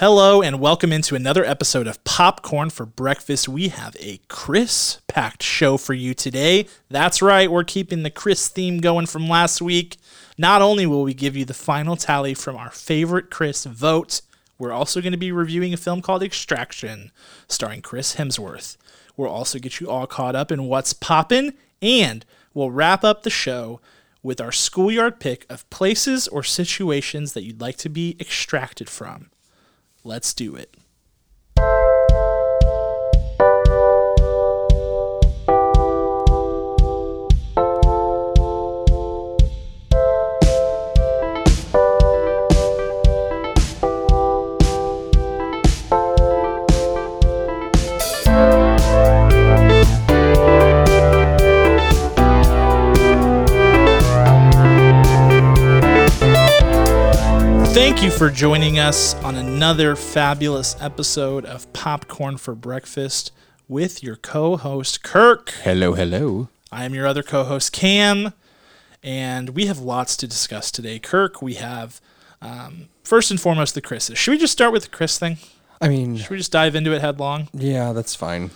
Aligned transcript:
Hello 0.00 0.42
and 0.42 0.60
welcome 0.60 0.92
into 0.92 1.16
another 1.16 1.44
episode 1.44 1.88
of 1.88 2.04
Popcorn 2.04 2.70
for 2.70 2.86
Breakfast. 2.86 3.48
We 3.48 3.66
have 3.66 3.96
a 3.98 4.20
Chris 4.28 5.00
packed 5.08 5.42
show 5.42 5.76
for 5.76 5.92
you 5.92 6.14
today. 6.14 6.68
That's 6.88 7.20
right, 7.20 7.50
we're 7.50 7.64
keeping 7.64 8.04
the 8.04 8.10
Chris 8.10 8.46
theme 8.46 8.78
going 8.78 9.06
from 9.06 9.28
last 9.28 9.60
week. 9.60 9.96
Not 10.38 10.62
only 10.62 10.86
will 10.86 11.02
we 11.02 11.14
give 11.14 11.36
you 11.36 11.44
the 11.44 11.52
final 11.52 11.96
tally 11.96 12.32
from 12.32 12.54
our 12.54 12.70
favorite 12.70 13.28
Chris 13.28 13.64
vote, 13.64 14.20
we're 14.56 14.70
also 14.70 15.00
going 15.00 15.10
to 15.10 15.18
be 15.18 15.32
reviewing 15.32 15.74
a 15.74 15.76
film 15.76 16.00
called 16.00 16.22
Extraction, 16.22 17.10
starring 17.48 17.82
Chris 17.82 18.14
Hemsworth. 18.14 18.76
We'll 19.16 19.28
also 19.28 19.58
get 19.58 19.80
you 19.80 19.90
all 19.90 20.06
caught 20.06 20.36
up 20.36 20.52
in 20.52 20.68
what's 20.68 20.92
poppin', 20.92 21.54
and 21.82 22.24
we'll 22.54 22.70
wrap 22.70 23.02
up 23.02 23.24
the 23.24 23.30
show 23.30 23.80
with 24.22 24.40
our 24.40 24.52
schoolyard 24.52 25.18
pick 25.18 25.44
of 25.50 25.68
places 25.70 26.28
or 26.28 26.44
situations 26.44 27.32
that 27.32 27.42
you'd 27.42 27.60
like 27.60 27.78
to 27.78 27.88
be 27.88 28.16
extracted 28.20 28.88
from. 28.88 29.30
Let's 30.04 30.32
do 30.32 30.54
it. 30.56 30.76
Thank 57.88 58.02
you 58.02 58.10
for 58.10 58.28
joining 58.28 58.78
us 58.78 59.14
on 59.24 59.34
another 59.34 59.96
fabulous 59.96 60.76
episode 60.78 61.46
of 61.46 61.72
Popcorn 61.72 62.36
for 62.36 62.54
Breakfast 62.54 63.32
with 63.66 64.02
your 64.02 64.14
co 64.14 64.58
host, 64.58 65.02
Kirk. 65.02 65.48
Hello, 65.62 65.94
hello. 65.94 66.50
I 66.70 66.84
am 66.84 66.94
your 66.94 67.06
other 67.06 67.22
co 67.22 67.44
host, 67.44 67.72
Cam, 67.72 68.34
and 69.02 69.50
we 69.50 69.66
have 69.66 69.78
lots 69.78 70.18
to 70.18 70.26
discuss 70.28 70.70
today. 70.70 70.98
Kirk, 70.98 71.40
we 71.40 71.54
have 71.54 72.02
um, 72.42 72.90
first 73.04 73.30
and 73.30 73.40
foremost 73.40 73.74
the 73.74 73.80
Chris's. 73.80 74.18
Should 74.18 74.32
we 74.32 74.38
just 74.38 74.52
start 74.52 74.70
with 74.74 74.82
the 74.82 74.90
Chris 74.90 75.18
thing? 75.18 75.38
I 75.80 75.88
mean, 75.88 76.18
Should 76.18 76.30
we 76.30 76.36
just 76.36 76.52
dive 76.52 76.74
into 76.74 76.92
it 76.92 77.00
headlong? 77.00 77.48
yeah, 77.54 77.94
that's 77.94 78.14
fine. 78.14 78.50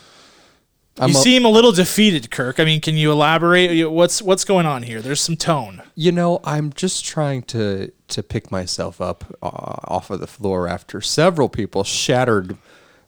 You 0.98 1.04
I'm 1.04 1.10
a- 1.10 1.14
seem 1.14 1.44
a 1.44 1.48
little 1.48 1.72
defeated, 1.72 2.30
Kirk. 2.30 2.60
I 2.60 2.64
mean, 2.64 2.80
can 2.80 2.96
you 2.96 3.10
elaborate? 3.12 3.90
What's 3.90 4.20
what's 4.20 4.44
going 4.44 4.66
on 4.66 4.82
here? 4.82 5.00
There's 5.00 5.20
some 5.22 5.36
tone. 5.36 5.82
You 5.94 6.12
know, 6.12 6.40
I'm 6.44 6.72
just 6.74 7.04
trying 7.04 7.42
to 7.44 7.90
to 8.08 8.22
pick 8.22 8.50
myself 8.50 9.00
up 9.00 9.24
uh, 9.42 9.46
off 9.46 10.10
of 10.10 10.20
the 10.20 10.26
floor 10.26 10.68
after 10.68 11.00
several 11.00 11.48
people 11.48 11.82
shattered 11.84 12.56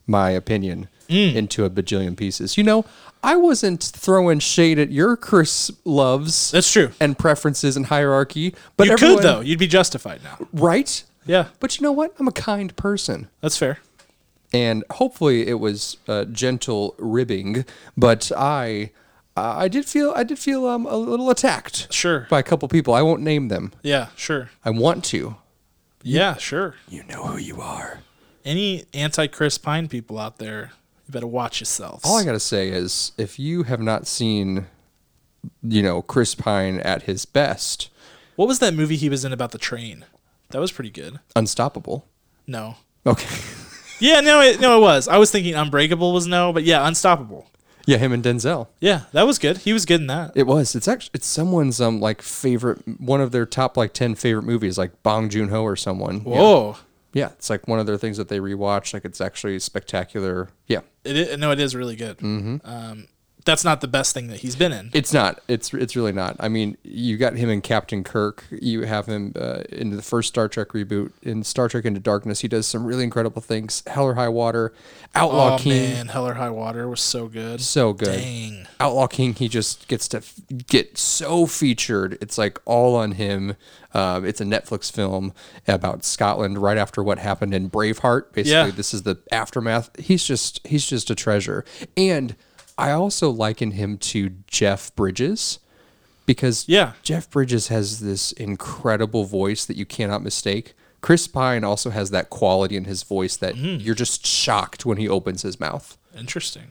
my 0.07 0.31
opinion 0.31 0.89
Mm. 1.11 1.35
into 1.35 1.67
a 1.67 1.71
bajillion 1.71 2.17
pieces. 2.17 2.57
You 2.57 2.65
know, 2.65 2.87
I 3.23 3.37
wasn't 3.37 3.83
throwing 3.83 4.39
shade 4.39 4.79
at 4.79 4.91
your 4.91 5.19
Chris 5.19 5.71
loves 5.85 6.51
That's 6.51 6.73
true. 6.73 6.93
and 6.99 7.19
preferences 7.19 7.77
and 7.77 7.85
hierarchy, 7.87 8.55
but 8.79 8.87
you 8.87 8.95
everyone, 8.95 9.17
could 9.19 9.25
though. 9.25 9.41
You'd 9.43 9.59
be 9.59 9.67
justified 9.67 10.23
now. 10.25 10.39
right? 10.55 11.05
Yeah, 11.27 11.49
But 11.61 11.77
you 11.79 11.83
know 11.83 11.93
what? 11.93 12.15
I'm 12.19 12.27
a 12.27 12.33
kind 12.33 12.75
person. 12.77 13.29
that's 13.43 13.59
fair. 13.59 13.81
And 14.55 14.85
hopefully 14.93 15.47
it 15.49 15.59
was 15.61 15.97
uh, 16.09 16.25
gentle 16.27 16.95
ribbing, 16.99 17.65
but 17.97 18.31
I 18.37 18.91
I 19.37 19.67
did 19.69 19.85
feel 19.85 20.13
I 20.15 20.23
did 20.23 20.39
feel 20.39 20.67
um, 20.67 20.87
a 20.87 20.97
little 20.97 21.29
attacked 21.29 21.93
Sure. 21.93 22.27
by 22.31 22.39
a 22.39 22.43
couple 22.43 22.69
people. 22.69 22.95
I 22.95 23.03
won't 23.03 23.21
name 23.21 23.49
them. 23.49 23.73
Yeah, 23.83 24.09
sure. 24.17 24.51
I 24.65 24.71
want 24.71 25.05
to. 25.07 25.37
Yeah, 26.03 26.37
sure. 26.37 26.77
You 26.89 27.03
know 27.05 27.25
who 27.27 27.39
you 27.39 27.61
are. 27.61 28.01
Any 28.45 28.85
anti 28.95 29.27
Chris 29.27 29.59
Pine 29.59 29.89
people 29.89 30.19
out 30.19 30.39
there, 30.39 30.73
you 31.07 31.13
better 31.13 31.27
watch 31.27 31.61
yourselves. 31.61 32.03
All 32.05 32.17
I 32.19 32.25
gotta 32.25 32.39
say 32.41 32.69
is, 32.69 33.13
if 33.19 33.39
you 33.39 33.65
have 33.65 33.81
not 33.81 34.07
seen, 34.07 34.67
you 35.63 35.83
know, 35.83 36.01
Chris 36.03 36.35
Pine 36.35 36.79
at 36.81 37.03
his 37.05 37.25
best, 37.25 37.91
what 38.37 38.47
was 38.47 38.59
that 38.61 38.75
movie 38.75 38.97
he 38.97 39.09
was 39.09 39.25
in 39.25 39.33
about 39.33 39.51
the 39.51 39.59
train? 39.59 40.05
That 40.51 40.61
was 40.61 40.71
pretty 40.71 40.91
good. 40.91 41.19
Unstoppable. 41.35 42.07
No. 42.47 42.77
Okay. 43.05 43.27
Yeah, 44.01 44.21
no, 44.21 44.41
it, 44.41 44.61
no, 44.61 44.79
it 44.79 44.81
was. 44.81 45.09
I 45.09 45.19
was 45.19 45.31
thinking 45.31 45.55
Unbreakable 45.55 46.13
was 46.13 46.27
no, 46.27 46.53
but 46.53 46.65
yeah, 46.65 46.87
Unstoppable. 46.87 47.51
yeah, 47.87 47.97
him 47.99 48.13
and 48.13 48.23
Denzel. 48.25 48.69
Yeah, 48.81 49.03
that 49.13 49.27
was 49.27 49.39
good. 49.39 49.59
He 49.59 49.73
was 49.73 49.85
good 49.87 50.01
in 50.01 50.07
that. 50.09 50.33
It 50.35 50.47
was. 50.47 50.75
It's 50.75 50.89
actually 50.89 51.13
it's 51.15 51.27
someone's 51.27 51.81
um 51.81 52.01
like 52.01 52.21
favorite 52.23 52.83
one 53.01 53.21
of 53.21 53.31
their 53.33 53.47
top 53.47 53.77
like 53.77 53.93
ten 53.93 54.15
favorite 54.15 54.45
movies, 54.45 54.77
like 54.79 55.03
Bong 55.03 55.29
Joon 55.29 55.49
Ho 55.49 55.63
or 55.63 55.77
someone. 55.77 56.23
Yeah. 56.27 56.39
Whoa. 56.39 56.77
Yeah, 57.13 57.29
it's 57.29 57.49
like 57.49 57.69
one 57.69 57.79
of 57.79 57.87
their 57.87 57.97
things 57.97 58.17
that 58.17 58.29
they 58.29 58.41
rewatch. 58.41 58.93
Like 58.93 59.05
it's 59.05 59.21
actually 59.21 59.61
spectacular. 59.61 60.49
Yeah, 60.67 60.81
It 61.05 61.17
is, 61.17 61.39
no, 61.39 61.53
it 61.53 61.61
is 61.61 61.77
really 61.77 61.95
good. 61.95 62.19
Mm-hmm. 62.19 62.57
Um, 62.65 63.07
that's 63.45 63.65
not 63.65 63.81
the 63.81 63.89
best 63.89 64.15
thing 64.15 64.29
that 64.29 64.41
he's 64.41 64.57
been 64.57 64.73
in. 64.73 64.91
it's 64.95 65.13
not. 65.13 65.41
It's 65.49 65.73
it's 65.75 65.95
really 65.97 66.13
not. 66.13 66.37
I 66.41 66.49
mean, 66.49 66.77
you 66.83 67.17
got 67.17 67.37
him 67.37 67.51
in 67.51 67.61
Captain 67.61 68.03
Kirk. 68.05 68.45
You 68.51 68.83
have 68.83 69.07
him 69.07 69.33
uh, 69.37 69.63
in 69.71 69.91
the 69.97 70.03
first 70.03 70.29
Star 70.29 70.49
Trek 70.49 70.69
reboot. 70.69 71.13
In 71.23 71.45
Star 71.45 71.69
Trek 71.69 71.85
Into 71.85 72.01
Darkness, 72.01 72.41
he 72.41 72.49
does 72.49 72.67
some 72.67 72.85
really 72.85 73.05
incredible 73.05 73.43
things. 73.43 73.83
Hell 73.87 74.05
or 74.05 74.15
High 74.15 74.29
Water, 74.29 74.73
Outlaw 75.15 75.55
oh 75.55 75.59
King, 75.59 75.93
man, 75.93 76.09
Hell 76.09 76.27
or 76.27 76.35
High 76.35 76.51
Water 76.51 76.89
was 76.89 77.01
so 77.01 77.29
good. 77.29 77.61
so 77.61 77.93
good. 77.93 78.19
Dang. 78.21 78.67
Outlaw 78.81 79.07
King, 79.07 79.35
he 79.35 79.49
just 79.49 79.89
gets 79.89 80.09
to 80.09 80.19
f- 80.19 80.35
get 80.67 80.97
so 80.99 81.47
featured. 81.47 82.17
It's 82.21 82.39
like 82.39 82.59
all 82.65 82.97
on 82.97 83.13
him. 83.13 83.57
Um, 83.93 84.25
it's 84.25 84.41
a 84.41 84.45
Netflix 84.45 84.91
film 84.91 85.33
about 85.69 86.05
Scotland 86.05 86.59
right 86.59 86.77
after 86.77 87.03
what 87.03 87.19
happened 87.19 87.55
in 87.55 87.71
Braveheart. 87.71 88.33
Basically, 88.33 88.51
Yeah. 88.51 88.71
this 88.71 88.93
is 88.93 89.05
the 89.05 89.19
aftermath. 89.31 89.91
He's 90.01 90.25
just 90.25 90.67
he's 90.67 90.87
just 90.87 91.11
a 91.11 91.15
treasure. 91.15 91.65
And 91.97 92.35
I 92.77 92.91
also 92.91 93.31
liken 93.31 93.73
him 93.73 93.99
to 93.99 94.31
Jeff 94.47 94.95
Bridges 94.97 95.59
because 96.27 96.65
Yeah. 96.69 96.93
Jeff 97.03 97.31
Bridges 97.31 97.69
has 97.69 98.01
this 98.01 98.33
incredible 98.33 99.25
voice 99.25 99.65
that 99.67 99.77
you 99.77 99.85
cannot 99.87 100.23
mistake. 100.23 100.75
Chris 101.01 101.29
Pine 101.29 101.65
also 101.65 101.91
has 101.91 102.11
that 102.11 102.31
quality 102.31 102.77
in 102.77 102.85
his 102.85 103.03
voice 103.03 103.37
that 103.37 103.55
Mm-hmm. 103.55 103.81
you're 103.85 103.95
just 103.95 104.27
shocked 104.27 104.87
when 104.87 104.97
he 104.99 105.09
opens 105.09 105.43
his 105.43 105.61
mouth 105.61 105.99
Interesting. 106.19 106.71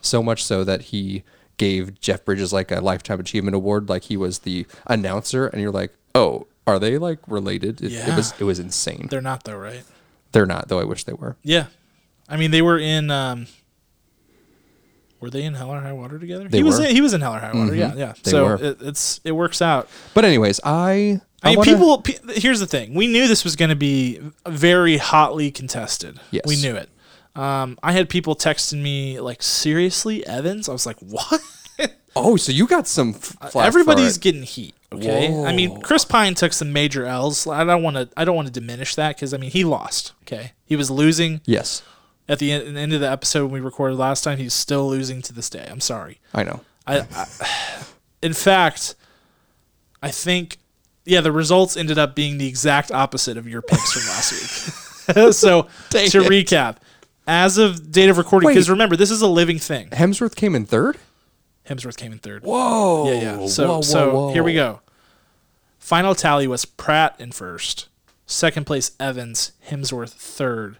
so 0.00 0.22
much 0.22 0.42
so 0.42 0.64
that 0.64 0.82
he 0.82 1.22
gave 1.58 2.00
Jeff 2.00 2.24
Bridges 2.24 2.52
like 2.52 2.70
a 2.70 2.80
lifetime 2.80 3.20
achievement 3.20 3.54
award, 3.54 3.88
like 3.88 4.04
he 4.04 4.16
was 4.16 4.40
the 4.40 4.66
announcer, 4.86 5.46
and 5.46 5.60
you're 5.62 5.70
like, 5.70 5.94
oh, 6.14 6.46
are 6.66 6.78
they 6.78 6.98
like 6.98 7.18
related? 7.28 7.80
It, 7.82 7.92
it 7.92 8.16
was 8.16 8.30
Yeah. 8.32 8.36
it 8.40 8.44
was 8.44 8.58
insane. 8.58 9.06
They're 9.10 9.20
not 9.20 9.44
though, 9.44 9.56
right? 9.56 9.84
They're 10.32 10.46
not, 10.46 10.68
though. 10.68 10.80
I 10.80 10.84
wish 10.84 11.04
they 11.04 11.12
were. 11.14 11.36
Yeah. 11.42 11.66
I 12.28 12.36
mean, 12.36 12.50
they 12.50 12.60
were 12.62 12.78
in. 12.78 13.10
Um, 13.10 13.46
were 15.20 15.30
they 15.30 15.42
in 15.44 15.54
Hell 15.54 15.70
or 15.70 15.80
High 15.80 15.92
Water 15.92 16.18
together? 16.18 16.48
They 16.48 16.58
he 16.58 16.62
was. 16.62 16.78
were. 16.78 16.86
In, 16.86 16.94
he 16.94 17.00
was 17.00 17.14
in 17.14 17.20
Hell 17.20 17.34
or 17.34 17.38
High 17.38 17.52
Water. 17.54 17.74
Yeah, 17.74 17.94
yeah. 17.94 18.12
They 18.22 18.30
so 18.30 18.44
were. 18.44 18.54
It, 18.56 18.78
it's 18.82 19.20
it 19.24 19.32
works 19.32 19.60
out. 19.62 19.88
But 20.14 20.24
anyways, 20.24 20.60
I 20.64 21.20
I 21.42 21.50
mean, 21.50 21.58
wanna- 21.58 21.70
people. 21.72 22.02
Pe- 22.02 22.34
here's 22.40 22.60
the 22.60 22.66
thing: 22.66 22.94
we 22.94 23.06
knew 23.06 23.26
this 23.28 23.44
was 23.44 23.56
going 23.56 23.70
to 23.70 23.76
be 23.76 24.20
very 24.46 24.96
hotly 24.98 25.50
contested. 25.50 26.18
Yes. 26.30 26.44
we 26.46 26.56
knew 26.56 26.74
it. 26.76 26.88
Um, 27.34 27.78
I 27.82 27.92
had 27.92 28.08
people 28.08 28.34
texting 28.34 28.82
me 28.82 29.20
like, 29.20 29.42
"Seriously, 29.42 30.26
Evans?" 30.26 30.68
I 30.68 30.72
was 30.72 30.86
like, 30.86 30.98
"What?" 31.00 31.40
Oh, 32.18 32.36
so 32.36 32.50
you 32.50 32.66
got 32.66 32.86
some 32.88 33.10
f- 33.10 33.20
flack 33.38 33.52
for 33.52 33.62
Everybody's 33.62 34.16
it. 34.16 34.22
getting 34.22 34.42
heat. 34.42 34.74
Okay, 34.92 35.28
I 35.44 35.54
mean, 35.54 35.82
Chris 35.82 36.04
Pine 36.06 36.34
took 36.34 36.52
some 36.54 36.72
major 36.72 37.04
L's. 37.04 37.46
I 37.46 37.64
don't 37.64 37.82
want 37.82 37.96
to. 37.96 38.08
I 38.16 38.24
don't 38.24 38.36
want 38.36 38.46
to 38.48 38.52
diminish 38.52 38.94
that 38.94 39.16
because 39.16 39.34
I 39.34 39.36
mean, 39.36 39.50
he 39.50 39.64
lost. 39.64 40.12
Okay, 40.22 40.52
he 40.64 40.76
was 40.76 40.90
losing 40.90 41.42
yes, 41.44 41.82
at 42.28 42.38
the 42.38 42.52
end, 42.52 42.76
end 42.76 42.92
of 42.92 43.00
the 43.00 43.10
episode 43.10 43.44
when 43.44 43.52
we 43.52 43.60
recorded 43.60 43.96
last 43.96 44.24
time. 44.24 44.38
He's 44.38 44.54
still 44.54 44.88
losing 44.88 45.22
to 45.22 45.32
this 45.32 45.50
day. 45.50 45.66
I'm 45.70 45.80
sorry. 45.80 46.20
I 46.34 46.44
know. 46.44 46.60
I, 46.86 47.00
I 47.00 47.26
in 48.22 48.32
fact, 48.32 48.94
I 50.02 50.10
think, 50.10 50.58
yeah, 51.04 51.20
the 51.20 51.32
results 51.32 51.76
ended 51.76 51.98
up 51.98 52.14
being 52.14 52.38
the 52.38 52.48
exact 52.48 52.90
opposite 52.90 53.36
of 53.36 53.48
your 53.48 53.62
picks 53.62 53.92
from 53.92 54.02
last 54.08 54.32
week. 54.32 55.32
so 55.32 55.62
to 55.90 55.98
it. 55.98 56.12
recap, 56.12 56.78
as 57.26 57.58
of 57.58 57.90
date 57.92 58.08
of 58.08 58.18
recording, 58.18 58.48
because 58.48 58.70
remember 58.70 58.96
this 58.96 59.10
is 59.10 59.22
a 59.22 59.26
living 59.26 59.58
thing. 59.58 59.88
Hemsworth 59.90 60.34
came 60.34 60.54
in 60.54 60.66
third. 60.66 60.98
Hemsworth 61.68 61.96
came 61.96 62.12
in 62.12 62.18
third. 62.18 62.44
Whoa. 62.44 63.12
Yeah, 63.12 63.40
yeah. 63.40 63.46
So 63.46 63.66
whoa, 63.66 63.74
whoa, 63.74 63.80
so 63.82 64.12
whoa. 64.12 64.32
here 64.32 64.42
we 64.42 64.54
go. 64.54 64.80
Final 65.78 66.14
tally 66.14 66.48
was 66.48 66.64
Pratt 66.64 67.14
in 67.20 67.30
first, 67.30 67.88
second 68.26 68.66
place 68.66 68.90
Evans, 68.98 69.52
Hemsworth 69.68 70.10
third, 70.10 70.78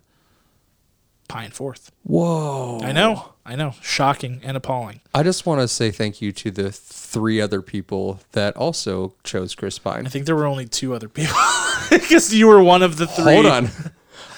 Pine 1.26 1.50
fourth. 1.50 1.90
Whoa. 2.02 2.80
I 2.82 2.92
know, 2.92 3.32
I 3.44 3.56
know, 3.56 3.74
shocking 3.82 4.40
and 4.42 4.56
appalling. 4.56 5.00
I 5.14 5.22
just 5.22 5.46
want 5.46 5.60
to 5.60 5.68
say 5.68 5.90
thank 5.90 6.22
you 6.22 6.32
to 6.32 6.50
the 6.50 6.72
three 6.72 7.40
other 7.40 7.62
people 7.62 8.20
that 8.32 8.56
also 8.56 9.14
chose 9.24 9.54
Chris 9.54 9.78
Pine. 9.78 10.06
I 10.06 10.08
think 10.08 10.26
there 10.26 10.36
were 10.36 10.46
only 10.46 10.66
two 10.66 10.94
other 10.94 11.08
people 11.08 11.36
because 11.90 12.34
you 12.34 12.46
were 12.46 12.62
one 12.62 12.82
of 12.82 12.96
the 12.96 13.06
three. 13.06 13.34
Hold 13.34 13.46
on. 13.46 13.68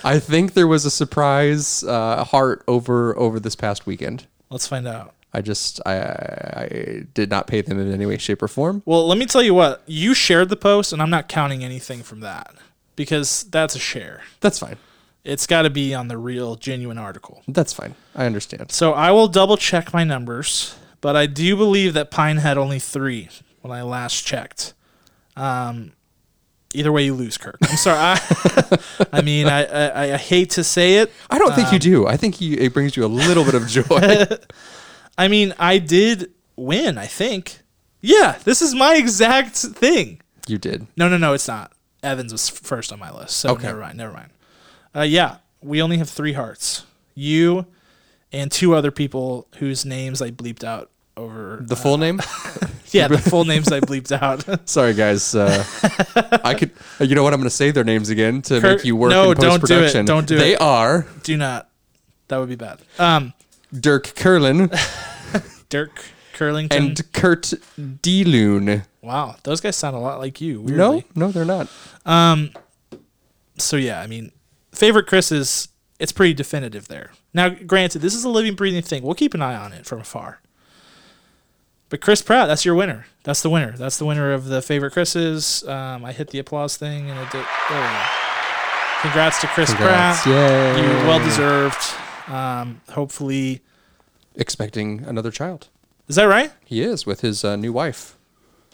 I 0.04 0.18
think 0.18 0.54
there 0.54 0.66
was 0.66 0.84
a 0.84 0.90
surprise 0.90 1.82
uh, 1.84 2.24
heart 2.24 2.62
over 2.68 3.16
over 3.18 3.40
this 3.40 3.56
past 3.56 3.86
weekend. 3.86 4.26
Let's 4.50 4.66
find 4.66 4.86
out. 4.86 5.14
I 5.32 5.42
just 5.42 5.80
I, 5.84 5.96
I 5.96 7.06
did 7.14 7.30
not 7.30 7.46
pay 7.46 7.60
them 7.60 7.78
in 7.78 7.92
any 7.92 8.06
way, 8.06 8.16
shape, 8.18 8.42
or 8.42 8.48
form. 8.48 8.82
Well, 8.86 9.06
let 9.06 9.18
me 9.18 9.26
tell 9.26 9.42
you 9.42 9.54
what. 9.54 9.82
You 9.86 10.14
shared 10.14 10.48
the 10.48 10.56
post, 10.56 10.92
and 10.92 11.02
I'm 11.02 11.10
not 11.10 11.28
counting 11.28 11.62
anything 11.62 12.02
from 12.02 12.20
that 12.20 12.54
because 12.96 13.44
that's 13.44 13.74
a 13.74 13.78
share. 13.78 14.22
That's 14.40 14.58
fine. 14.58 14.76
It's 15.24 15.46
got 15.46 15.62
to 15.62 15.70
be 15.70 15.94
on 15.94 16.08
the 16.08 16.16
real, 16.16 16.54
genuine 16.56 16.96
article. 16.98 17.42
That's 17.48 17.72
fine. 17.72 17.94
I 18.14 18.24
understand. 18.26 18.72
So 18.72 18.92
I 18.92 19.10
will 19.10 19.28
double 19.28 19.56
check 19.56 19.92
my 19.92 20.04
numbers, 20.04 20.76
but 21.00 21.16
I 21.16 21.26
do 21.26 21.56
believe 21.56 21.92
that 21.94 22.10
Pine 22.10 22.38
had 22.38 22.56
only 22.56 22.78
three 22.78 23.28
when 23.60 23.70
I 23.76 23.82
last 23.82 24.24
checked. 24.26 24.72
Um, 25.36 25.92
either 26.72 26.90
way, 26.92 27.04
you 27.04 27.14
lose, 27.14 27.36
Kirk. 27.36 27.58
I'm 27.62 27.76
sorry. 27.76 27.98
I, 27.98 28.78
I 29.12 29.22
mean, 29.22 29.46
I, 29.48 29.64
I 29.64 30.14
I 30.14 30.16
hate 30.16 30.50
to 30.50 30.64
say 30.64 30.96
it. 30.96 31.12
I 31.30 31.38
don't 31.38 31.50
Um, 31.50 31.56
think 31.56 31.72
you 31.72 31.78
do. 31.78 32.06
I 32.06 32.16
think 32.16 32.40
you, 32.40 32.56
it 32.56 32.72
brings 32.72 32.96
you 32.96 33.04
a 33.04 33.06
little 33.06 33.44
bit 33.44 33.54
of 33.54 33.66
joy. 33.68 34.24
I 35.18 35.28
mean, 35.28 35.52
I 35.58 35.78
did 35.78 36.30
win. 36.56 36.96
I 36.96 37.06
think. 37.06 37.60
Yeah, 38.00 38.38
this 38.44 38.62
is 38.62 38.74
my 38.74 38.94
exact 38.94 39.56
thing. 39.56 40.20
you 40.46 40.56
did. 40.58 40.86
No, 40.96 41.08
no, 41.08 41.16
no, 41.18 41.32
it's 41.34 41.48
not. 41.48 41.72
Evans 42.02 42.30
was 42.32 42.48
first 42.48 42.92
on 42.92 42.98
my 43.00 43.10
list. 43.12 43.36
So 43.36 43.50
Okay. 43.50 43.64
never 43.66 43.80
mind, 43.80 43.98
never 43.98 44.12
mind. 44.12 44.30
Uh, 44.94 45.02
yeah, 45.02 45.36
we 45.60 45.80
only 45.82 45.98
have 45.98 46.08
three 46.08 46.32
hearts. 46.32 46.84
You 47.14 47.66
and 48.32 48.50
two 48.50 48.74
other 48.74 48.90
people 48.90 49.46
whose 49.58 49.84
names 49.84 50.20
I 50.22 50.30
bleeped 50.30 50.64
out 50.64 50.90
over. 51.16 51.58
The 51.62 51.76
full 51.76 51.98
name? 51.98 52.20
yeah, 52.90 53.08
the 53.08 53.18
full 53.18 53.44
names 53.44 53.70
I 53.72 53.80
bleeped 53.80 54.12
out. 54.12 54.68
Sorry, 54.68 54.94
guys. 54.94 55.34
Uh, 55.34 55.64
I 56.44 56.54
could. 56.54 56.70
You 57.00 57.14
know 57.14 57.22
what? 57.22 57.32
I'm 57.34 57.40
going 57.40 57.50
to 57.50 57.54
say 57.54 57.70
their 57.70 57.84
names 57.84 58.08
again 58.10 58.42
to 58.42 58.60
Kurt, 58.60 58.78
make 58.78 58.84
you 58.84 58.96
work 58.96 59.10
no, 59.10 59.32
in 59.32 59.36
don't 59.38 59.60
post 59.60 59.66
do 59.66 59.82
it. 60.00 60.06
Don't 60.06 60.26
do 60.26 60.36
they 60.38 60.54
it. 60.54 60.60
are 60.60 61.06
Do 61.22 61.36
not. 61.36 61.68
That 62.28 62.38
would 62.38 62.48
be 62.48 62.56
bad. 62.56 62.78
Um, 62.98 63.32
Dirk 63.72 64.14
Curlin 64.14 64.70
Dirk 65.70 66.04
Curlington. 66.34 66.72
and 66.72 67.12
Kurt 67.12 67.42
Deloon. 67.78 68.84
wow, 69.02 69.36
those 69.42 69.60
guys 69.60 69.76
sound 69.76 69.96
a 69.96 69.98
lot 69.98 70.18
like 70.18 70.40
you. 70.40 70.62
No, 70.62 70.90
Weirdly. 70.92 71.04
no, 71.14 71.32
they're 71.32 71.44
not. 71.44 71.68
Um, 72.06 72.50
so 73.56 73.76
yeah, 73.76 74.00
I 74.00 74.06
mean, 74.06 74.30
favorite 74.78 75.06
Chris 75.06 75.30
is 75.32 75.68
it's 75.98 76.12
pretty 76.12 76.32
definitive 76.34 76.88
there. 76.88 77.10
Now, 77.34 77.48
granted, 77.50 77.98
this 78.00 78.14
is 78.14 78.24
a 78.24 78.28
living, 78.28 78.54
breathing 78.54 78.82
thing. 78.82 79.02
We'll 79.02 79.14
keep 79.14 79.34
an 79.34 79.42
eye 79.42 79.56
on 79.56 79.72
it 79.72 79.84
from 79.84 80.00
afar. 80.00 80.40
But 81.90 82.00
Chris 82.00 82.22
Pratt, 82.22 82.48
that's 82.48 82.64
your 82.64 82.74
winner. 82.74 83.06
That's 83.24 83.42
the 83.42 83.50
winner. 83.50 83.72
That's 83.76 83.98
the 83.98 84.04
winner 84.04 84.32
of 84.32 84.44
the 84.46 84.60
favorite 84.62 84.92
Chris's. 84.92 85.66
Um, 85.66 86.04
I 86.04 86.12
hit 86.12 86.30
the 86.30 86.38
applause 86.38 86.76
thing 86.76 87.10
and 87.10 87.18
it 87.18 87.30
did. 87.32 87.44
There 87.70 87.80
we 87.80 87.86
go. 87.88 88.04
Congrats 89.00 89.40
to 89.40 89.46
Chris 89.48 89.70
Congrats. 89.70 90.22
Pratt. 90.22 90.76
Yay. 90.76 90.82
You 90.82 90.88
well 91.06 91.18
deserved. 91.24 91.78
Um, 92.28 92.80
hopefully, 92.90 93.60
Expecting 94.36 95.02
another 95.04 95.30
child. 95.30 95.68
is 96.08 96.16
that 96.16 96.24
right? 96.24 96.52
He 96.64 96.82
is 96.82 97.06
with 97.06 97.22
his 97.22 97.44
uh, 97.44 97.56
new 97.56 97.72
wife. 97.72 98.16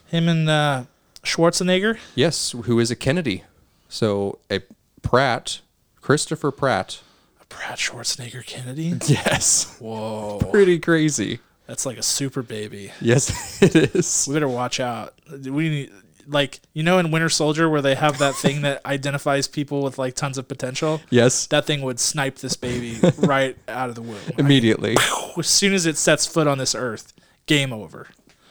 Him 0.06 0.28
and 0.28 0.48
uh, 0.50 0.84
Schwarzenegger. 1.22 1.98
Yes, 2.14 2.50
who 2.64 2.78
is 2.80 2.90
a 2.90 2.96
Kennedy. 2.96 3.44
So 3.88 4.40
a 4.50 4.60
Pratt, 5.02 5.60
Christopher 6.08 6.50
Pratt. 6.50 7.00
Pratt 7.48 7.78
Schwarzenegger 7.78 8.44
Kennedy. 8.44 8.92
Yes. 9.06 9.78
Whoa, 9.80 10.38
Pretty 10.50 10.78
crazy. 10.78 11.38
that's 11.66 11.86
like 11.86 11.96
a 11.96 12.02
super 12.02 12.42
baby. 12.42 12.92
Yes, 13.00 13.62
it 13.62 13.74
is. 13.94 14.26
We 14.28 14.34
better 14.34 14.46
watch 14.48 14.80
out. 14.80 15.14
We 15.30 15.68
need, 15.70 15.92
like 16.26 16.60
you 16.74 16.82
know 16.82 16.98
in 16.98 17.10
Winter 17.10 17.30
Soldier 17.30 17.70
where 17.70 17.80
they 17.80 17.94
have 17.94 18.18
that 18.18 18.34
thing 18.34 18.60
that 18.62 18.84
identifies 18.84 19.48
people 19.48 19.82
with 19.82 19.96
like 19.96 20.14
tons 20.14 20.36
of 20.36 20.46
potential. 20.46 21.00
Yes, 21.08 21.46
That 21.46 21.64
thing 21.64 21.80
would 21.80 21.98
snipe 21.98 22.36
this 22.36 22.54
baby 22.56 22.98
right 23.18 23.56
out 23.66 23.88
of 23.88 23.94
the 23.94 24.02
womb. 24.02 24.18
immediately. 24.36 24.96
As 25.38 25.46
soon 25.46 25.72
as 25.72 25.86
it 25.86 25.96
sets 25.96 26.26
foot 26.26 26.46
on 26.46 26.58
this 26.58 26.74
earth, 26.74 27.14
game 27.46 27.72
over. 27.72 28.08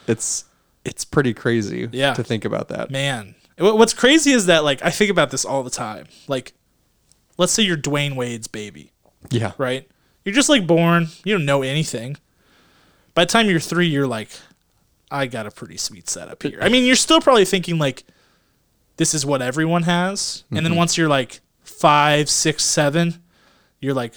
It's 0.08 0.46
it's 0.84 1.06
pretty 1.06 1.36
crazy 1.36 1.88
Yeah. 1.92 2.16
to 2.16 2.24
think 2.24 2.46
about 2.46 2.70
that. 2.70 2.90
Man, 2.90 3.36
what's 3.60 3.94
crazy 3.94 4.32
is 4.32 4.48
that 4.48 4.64
like 4.64 4.84
I 4.84 4.90
think 4.90 5.12
about 5.12 5.30
this 5.30 5.46
all 5.46 5.62
the 5.62 5.70
time. 5.70 6.08
Like, 6.28 6.54
let's 7.38 7.52
say 7.52 7.64
you're 7.64 7.78
Dwyane 7.78 8.16
Wade's 8.16 8.48
baby, 8.48 8.92
Yeah. 9.30 9.54
right? 9.58 9.90
You're 10.24 10.36
just 10.36 10.50
like 10.50 10.66
born. 10.66 11.08
You 11.24 11.38
don't 11.38 11.46
know 11.46 11.62
anything. 11.62 12.18
By 13.14 13.26
the 13.26 13.32
time 13.32 13.50
you're 13.50 13.60
three, 13.60 13.88
you're 13.88 14.08
like, 14.08 14.30
I 15.12 15.28
got 15.28 15.46
a 15.46 15.52
pretty 15.52 15.78
sweet 15.78 16.10
setup 16.10 16.42
here. 16.42 16.58
I 16.62 16.70
mean, 16.70 16.86
you're 16.86 16.96
still 16.96 17.22
probably 17.22 17.46
thinking 17.46 17.78
like, 17.78 18.04
this 18.98 19.14
is 19.14 19.26
what 19.26 19.42
everyone 19.42 19.84
has. 19.84 20.44
And 20.50 20.58
then 20.58 20.66
mm-hmm. 20.68 20.78
once 20.78 20.98
you're 20.98 21.10
like 21.10 21.42
five, 21.64 22.30
six, 22.30 22.64
seven, 22.64 23.22
you're 23.80 23.94
like, 23.94 24.14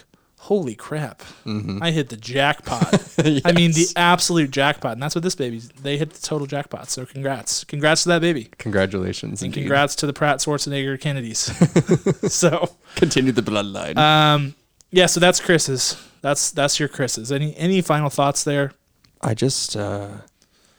holy 0.46 0.76
crap, 0.76 1.22
I 1.44 1.90
hit 1.90 2.08
the 2.08 2.16
jackpot. 2.16 2.94
I 3.44 3.50
mean, 3.52 3.72
the 3.72 3.88
absolute 3.96 4.52
jackpot. 4.52 4.92
And 4.92 5.02
that's 5.02 5.14
what 5.16 5.24
this 5.24 5.34
baby's, 5.34 5.68
they 5.70 5.98
hit 5.98 6.10
the 6.12 6.20
total 6.24 6.46
jackpot. 6.46 6.88
So 6.88 7.04
congrats. 7.04 7.64
Congrats 7.64 8.04
to 8.04 8.10
that 8.10 8.20
baby. 8.20 8.50
Congratulations. 8.58 9.42
And 9.42 9.48
indeed. 9.48 9.62
congrats 9.62 9.96
to 9.96 10.06
the 10.06 10.12
Pratt 10.12 10.38
Schwarzenegger 10.38 11.00
Kennedys. 11.00 11.50
so, 12.32 12.70
Continue 12.94 13.32
the 13.32 13.42
bloodline. 13.42 13.96
um, 13.96 14.54
yeah, 14.92 15.06
so 15.06 15.18
that's 15.18 15.40
Chris's. 15.40 15.96
That's 16.22 16.52
that's 16.52 16.78
your 16.78 16.88
Chris's. 16.88 17.32
Any 17.32 17.56
any 17.56 17.80
final 17.80 18.08
thoughts 18.08 18.44
there? 18.44 18.70
I 19.20 19.34
just 19.34 19.76
uh 19.76 20.08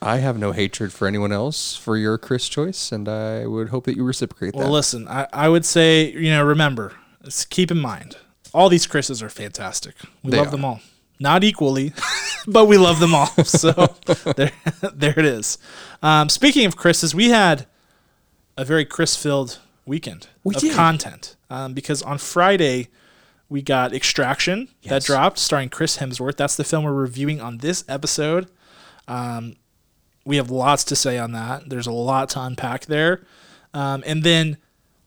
I 0.02 0.18
have 0.18 0.38
no 0.38 0.54
hatred 0.54 0.94
for 0.94 1.08
anyone 1.08 1.31
else 1.34 1.75
for 1.75 1.98
your 1.98 2.18
Chris 2.18 2.48
choice, 2.48 2.92
and 2.94 3.10
I 3.10 3.46
would 3.48 3.70
hope 3.70 3.84
that 3.86 3.98
you 3.98 4.04
reciprocate 4.04 4.56
Well, 4.56 4.68
that. 4.68 4.72
listen, 4.72 5.08
I, 5.08 5.28
I 5.34 5.50
would 5.50 5.66
say, 5.66 6.12
you 6.12 6.30
know, 6.30 6.44
remember, 6.46 6.94
keep 7.50 7.72
in 7.72 7.80
mind, 7.80 8.16
all 8.57 8.69
these 8.69 8.88
Chris's 8.88 9.21
are 9.21 9.30
fantastic. 9.30 9.95
We 10.24 10.31
They 10.31 10.38
love 10.38 10.48
are. 10.48 10.51
them 10.51 10.65
all. 10.65 10.80
Not 11.19 11.44
equally, 11.44 11.94
but 12.48 12.65
we 12.65 12.77
love 12.77 13.00
them 13.00 13.13
all. 13.15 13.27
So 13.45 13.71
there, 14.36 14.51
there 14.94 15.18
it 15.18 15.25
is. 15.25 15.57
Um, 16.01 16.30
speaking 16.30 16.65
of 16.65 16.75
Chris's, 16.75 17.13
we 17.15 17.30
had 17.30 17.68
a 18.57 18.65
very 18.65 18.86
Chris 18.86 19.15
filled 19.15 19.59
weekend 19.86 20.27
We 20.44 20.56
of 20.56 20.62
did. 20.62 20.74
content 20.74 21.36
um, 21.50 21.74
because 21.74 22.01
on 22.01 22.18
Friday, 22.18 22.88
we 23.50 23.62
got 23.62 23.94
Extraction 23.94 24.68
that 24.83 25.03
dropped 25.03 25.38
starring 25.38 25.69
Chris 25.69 25.98
Hemsworth. 25.98 26.36
That's 26.36 26.56
the 26.56 26.63
film 26.63 26.83
we're 26.83 26.94
reviewing 26.94 27.39
on 27.39 27.60
this 27.60 27.83
episode. 27.88 28.48
Um, 29.07 29.56
we 30.25 30.36
have 30.38 30.50
lots 30.51 30.83
to 30.86 30.95
say 30.95 31.18
on 31.18 31.31
that. 31.31 31.69
There's 31.69 31.88
a 31.88 31.92
lot 31.92 32.30
to 32.31 32.42
unpack 32.42 32.88
there. 32.88 33.21
Um, 33.74 34.03
and 34.06 34.24
then 34.24 34.57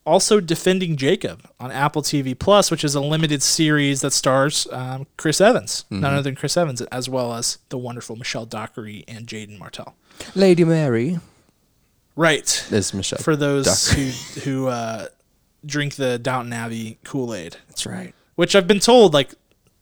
also 0.06 0.41
Defending 0.41 0.97
Jacob 0.97 1.49
on 1.61 1.70
Apple 1.70 2.02
TV 2.02 2.37
Plus, 2.38 2.70
which 2.70 2.85
is 2.85 2.94
a 2.94 3.00
limited 3.00 3.43
series 3.43 4.00
that 4.00 4.12
stars 4.12 4.67
um, 4.73 5.06
Chris 5.17 5.41
Evans, 5.41 5.85
none 5.91 6.12
other 6.12 6.23
than 6.23 6.35
Chris 6.37 6.56
Evans, 6.56 6.81
as 6.82 7.08
well 7.08 7.35
as 7.35 7.58
the 7.69 7.79
wonderful 7.79 8.17
Michelle 8.17 8.47
Dockery 8.47 9.05
and 9.06 9.26
Jaeden 9.26 9.58
Martell. 9.58 9.94
Lady 10.35 10.64
Mary 10.64 11.19
Right. 12.17 12.67
is 12.70 12.93
Michelle. 12.93 13.20
For 13.20 13.37
those 13.37 13.67
Dockery. 13.88 14.11
who 14.11 14.41
who 14.41 14.67
uh, 14.69 15.06
drink 15.64 15.94
the 15.94 16.19
Downton 16.19 16.53
Abbey 16.53 16.99
Kool 17.05 17.35
Aid, 17.35 17.56
That's 17.69 17.87
right. 17.87 18.14
which 18.35 18.55
I've 18.56 18.67
been 18.67 18.81
told 18.81 19.14
like 19.14 19.35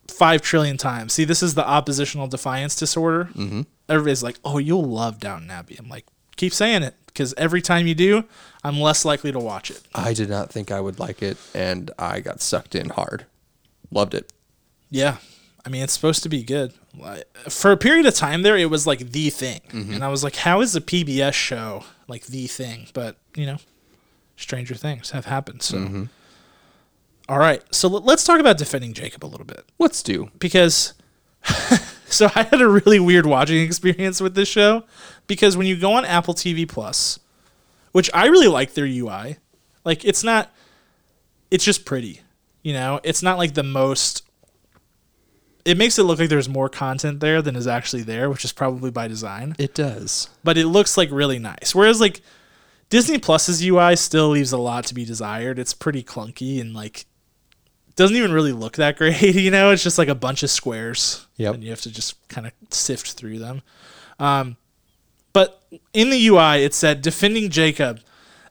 five 0.09 0.43
trillion 0.43 0.77
times. 0.77 1.13
See, 1.13 1.25
this 1.25 1.43
is 1.43 1.55
the 1.55 1.67
oppositional 1.67 2.27
defiance 2.29 2.77
disorder. 2.77 3.31
Mm-hmm. 3.35 3.63
Everybody's 3.89 4.23
like, 4.23 4.39
"Oh, 4.45 4.59
you'll 4.59 4.85
love 4.85 5.19
Downton 5.19 5.51
Abbey." 5.51 5.77
I'm 5.79 5.89
like, 5.89 6.05
keep 6.37 6.53
saying 6.53 6.83
it 6.83 6.95
because 7.19 7.35
every 7.37 7.61
time 7.61 7.89
you 7.89 7.97
do, 7.97 8.23
I'm 8.63 8.79
less 8.79 9.05
likely 9.05 9.33
to 9.33 9.41
watch 9.41 9.73
it. 9.73 9.83
I 9.93 10.15
did 10.15 10.31
not 10.31 10.53
think 10.53 10.71
I 10.71 10.81
would 10.81 11.01
like 11.01 11.21
it, 11.21 11.37
and 11.53 11.91
I 11.99 12.21
got 12.21 12.41
sucked 12.41 12.77
in 12.77 12.91
hard. 12.91 13.27
Loved 13.91 14.15
it. 14.15 14.33
Yeah. 14.89 15.17
I 15.67 15.69
mean, 15.69 15.83
it's 15.83 15.93
supposed 15.93 16.23
to 16.23 16.29
be 16.29 16.45
good. 16.45 16.75
For 17.49 17.73
a 17.73 17.77
period 17.77 18.07
of 18.07 18.15
time 18.15 18.43
there, 18.43 18.57
it 18.57 18.71
was 18.71 18.87
like 18.87 19.11
the 19.11 19.31
thing. 19.31 19.63
Mm-hmm. 19.71 19.95
And 19.95 20.05
I 20.05 20.09
was 20.09 20.23
like, 20.23 20.37
how 20.37 20.61
is 20.61 20.77
a 20.77 20.81
PBS 20.81 21.33
show 21.33 21.85
like 22.07 22.27
the 22.27 22.47
thing? 22.47 22.87
But, 22.95 23.17
you 23.35 23.47
know, 23.47 23.57
stranger 24.37 24.77
things 24.77 25.11
have 25.11 25.27
happened. 25.27 25.65
So, 25.65 25.79
mm-hmm. 25.79 26.05
All 27.29 27.39
right. 27.41 27.63
So 27.75 27.89
let's 27.89 28.23
talk 28.23 28.39
about 28.39 28.59
defending 28.59 28.93
Jacob 28.93 29.25
a 29.25 29.27
little 29.27 29.45
bit 29.45 29.65
Let's 29.81 30.05
do. 30.05 30.31
because. 30.39 30.95
so 32.11 32.29
I 32.35 32.45
had 32.45 32.61
a 32.61 32.69
really 32.69 33.01
weird 33.01 33.27
watching 33.27 33.63
experience 33.63 34.21
with 34.21 34.35
this 34.35 34.49
show 34.49 34.85
because 35.27 35.57
when 35.57 35.67
you 35.67 35.77
go 35.77 35.93
on 35.93 36.05
Apple 36.05 36.35
TV 36.35 36.69
Plus, 36.69 37.19
which 37.93 38.11
I 38.15 38.27
really 38.27 38.49
like 38.49 38.75
their 38.75 38.87
UI, 38.87 39.39
like 39.85 40.05
it's 40.05 40.25
not, 40.25 40.53
it's 41.51 41.65
just 41.65 41.85
pretty. 41.85 42.23
You 42.63 42.73
know, 42.73 43.01
it's 43.05 43.23
not 43.23 43.39
like 43.39 43.55
the 43.55 43.63
most 43.63 44.23
it 45.69 45.77
makes 45.77 45.99
it 45.99 46.05
look 46.05 46.19
like 46.19 46.31
there's 46.31 46.49
more 46.49 46.71
content 46.71 47.21
there 47.21 47.43
than 47.43 47.55
is 47.55 47.67
actually 47.67 48.03
there, 48.03 48.31
which 48.31 48.43
is 48.43 48.53
probably 48.53 48.91
by 48.91 49.07
design. 49.07 49.55
It 49.59 49.75
does. 49.75 50.31
But 50.43 50.57
it 50.57 50.67
looks 50.67 50.97
like 50.97 51.11
really 51.13 51.39
nice. 51.39 51.75
Whereas 51.75 52.01
like 52.01 52.23
Disney 52.89 53.19
Plus's 53.19 53.63
UI 53.63 53.95
still 53.97 54.31
leaves 54.31 54.53
a 54.53 54.57
lot 54.57 54.87
to 54.87 54.95
be 54.95 55.05
desired. 55.05 55.59
It's 55.59 55.75
pretty 55.75 56.03
clunky 56.03 56.59
and 56.59 56.73
like 56.73 57.05
doesn't 57.99 58.17
even 58.17 58.33
really 58.33 58.53
look 58.53 58.77
that 58.77 58.97
great, 58.97 59.21
you 59.35 59.51
know? 59.51 59.73
It's 59.73 59.83
just 59.83 59.99
like 59.99 60.09
a 60.09 60.15
bunch 60.15 60.45
of 60.45 60.51
squares. 60.51 61.27
Yep. 61.37 61.55
And 61.55 61.65
you 61.65 61.71
have 61.71 61.81
to 61.83 61.91
just 61.91 62.27
kind 62.29 62.47
of 62.47 62.53
sift 62.71 63.13
through 63.13 63.41
them. 63.41 63.63
Um, 64.21 64.57
but 65.33 65.63
in 65.93 66.11
the 66.11 66.29
UI, 66.29 66.65
it 66.65 66.75
said 66.75 67.03
Defending 67.03 67.51
Jacob, 67.51 68.01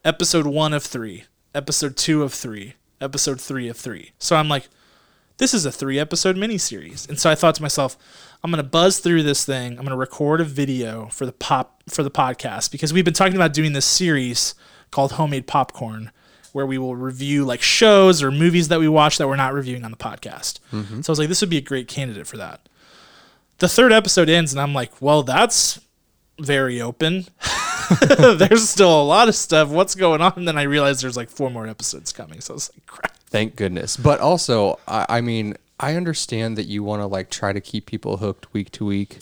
episode 0.04 0.46
one 0.46 0.74
of 0.74 0.84
three, 0.84 1.24
episode 1.56 1.96
two 1.96 2.24
of 2.24 2.34
three, 2.34 2.76
episode 3.00 3.40
three 3.40 3.70
of 3.70 3.78
three. 3.78 4.12
So 4.20 4.36
I'm 4.36 4.50
like, 4.50 4.68
this 5.38 5.54
is 5.54 5.66
a 5.66 5.72
three 5.72 5.98
episode 5.98 6.36
miniseries. 6.36 7.08
And 7.08 7.18
so 7.18 7.30
I 7.30 7.36
thought 7.36 7.56
to 7.56 7.62
myself, 7.62 7.98
I'm 8.44 8.52
gonna 8.52 8.64
buzz 8.64 9.00
through 9.00 9.24
this 9.24 9.46
thing. 9.46 9.78
I'm 9.78 9.86
gonna 9.86 9.96
record 9.96 10.42
a 10.42 10.46
video 10.46 11.08
for 11.08 11.26
the 11.26 11.32
pop 11.32 11.84
for 11.90 12.04
the 12.04 12.12
podcast 12.12 12.72
because 12.72 12.92
we've 12.92 13.06
been 13.06 13.14
talking 13.14 13.36
about 13.36 13.54
doing 13.54 13.74
this 13.74 13.86
series 13.86 14.56
called 14.92 15.14
Homemade 15.14 15.48
Popcorn, 15.48 16.12
where 16.54 16.66
we 16.66 16.78
will 16.78 16.96
review 16.96 17.46
like 17.46 17.62
shows 17.62 18.24
or 18.24 18.32
movies 18.32 18.68
that 18.70 18.80
we 18.80 18.88
watch 18.88 19.18
that 19.18 19.28
we're 19.28 19.36
not 19.36 19.54
reviewing 19.54 19.84
on 19.84 19.92
the 19.92 19.98
podcast. 19.98 20.60
Mm-hmm. 20.72 21.02
So 21.02 21.10
I 21.10 21.14
was 21.14 21.20
like, 21.20 21.30
this 21.30 21.42
would 21.42 21.50
be 21.50 21.58
a 21.58 21.62
great 21.62 21.88
candidate 21.88 22.28
for 22.28 22.38
that. 22.38 22.68
The 23.60 23.68
third 23.68 23.92
episode 23.92 24.30
ends, 24.30 24.54
and 24.54 24.62
I'm 24.62 24.74
like, 24.74 25.02
well, 25.02 25.24
that's 25.24 25.80
very 26.40 26.82
open. 26.82 27.26
there's 28.02 28.70
still 28.70 29.02
a 29.02 29.04
lot 29.04 29.28
of 29.28 29.36
stuff. 29.36 29.70
What's 29.70 29.96
going 29.96 30.22
on? 30.22 30.34
And 30.36 30.48
then 30.48 30.58
I 30.58 30.64
realized 30.64 31.04
there's 31.04 31.18
like 31.18 31.30
four 31.30 31.50
more 31.50 31.68
episodes 31.68 32.12
coming. 32.12 32.42
So 32.42 32.54
I 32.54 32.56
was 32.56 32.72
like, 32.76 32.86
crap. 32.86 33.18
Thank 33.30 33.56
goodness. 33.56 33.98
But 33.98 34.20
also, 34.20 34.80
I, 34.88 35.06
I 35.10 35.22
mean, 35.22 35.56
I 35.80 35.96
understand 35.96 36.58
that 36.58 36.66
you 36.66 36.84
want 36.84 37.02
to 37.02 37.08
like 37.08 37.30
try 37.30 37.54
to 37.54 37.62
keep 37.62 37.86
people 37.86 38.18
hooked 38.18 38.54
week 38.54 38.72
to 38.72 38.86
week, 38.86 39.20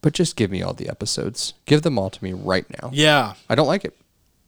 but 0.00 0.12
just 0.12 0.36
give 0.36 0.50
me 0.50 0.62
all 0.62 0.74
the 0.74 0.88
episodes. 0.88 1.54
Give 1.64 1.82
them 1.82 1.98
all 1.98 2.10
to 2.10 2.24
me 2.24 2.32
right 2.32 2.66
now. 2.82 2.90
Yeah. 2.92 3.34
I 3.48 3.54
don't 3.54 3.66
like 3.66 3.84
it. 3.84 3.96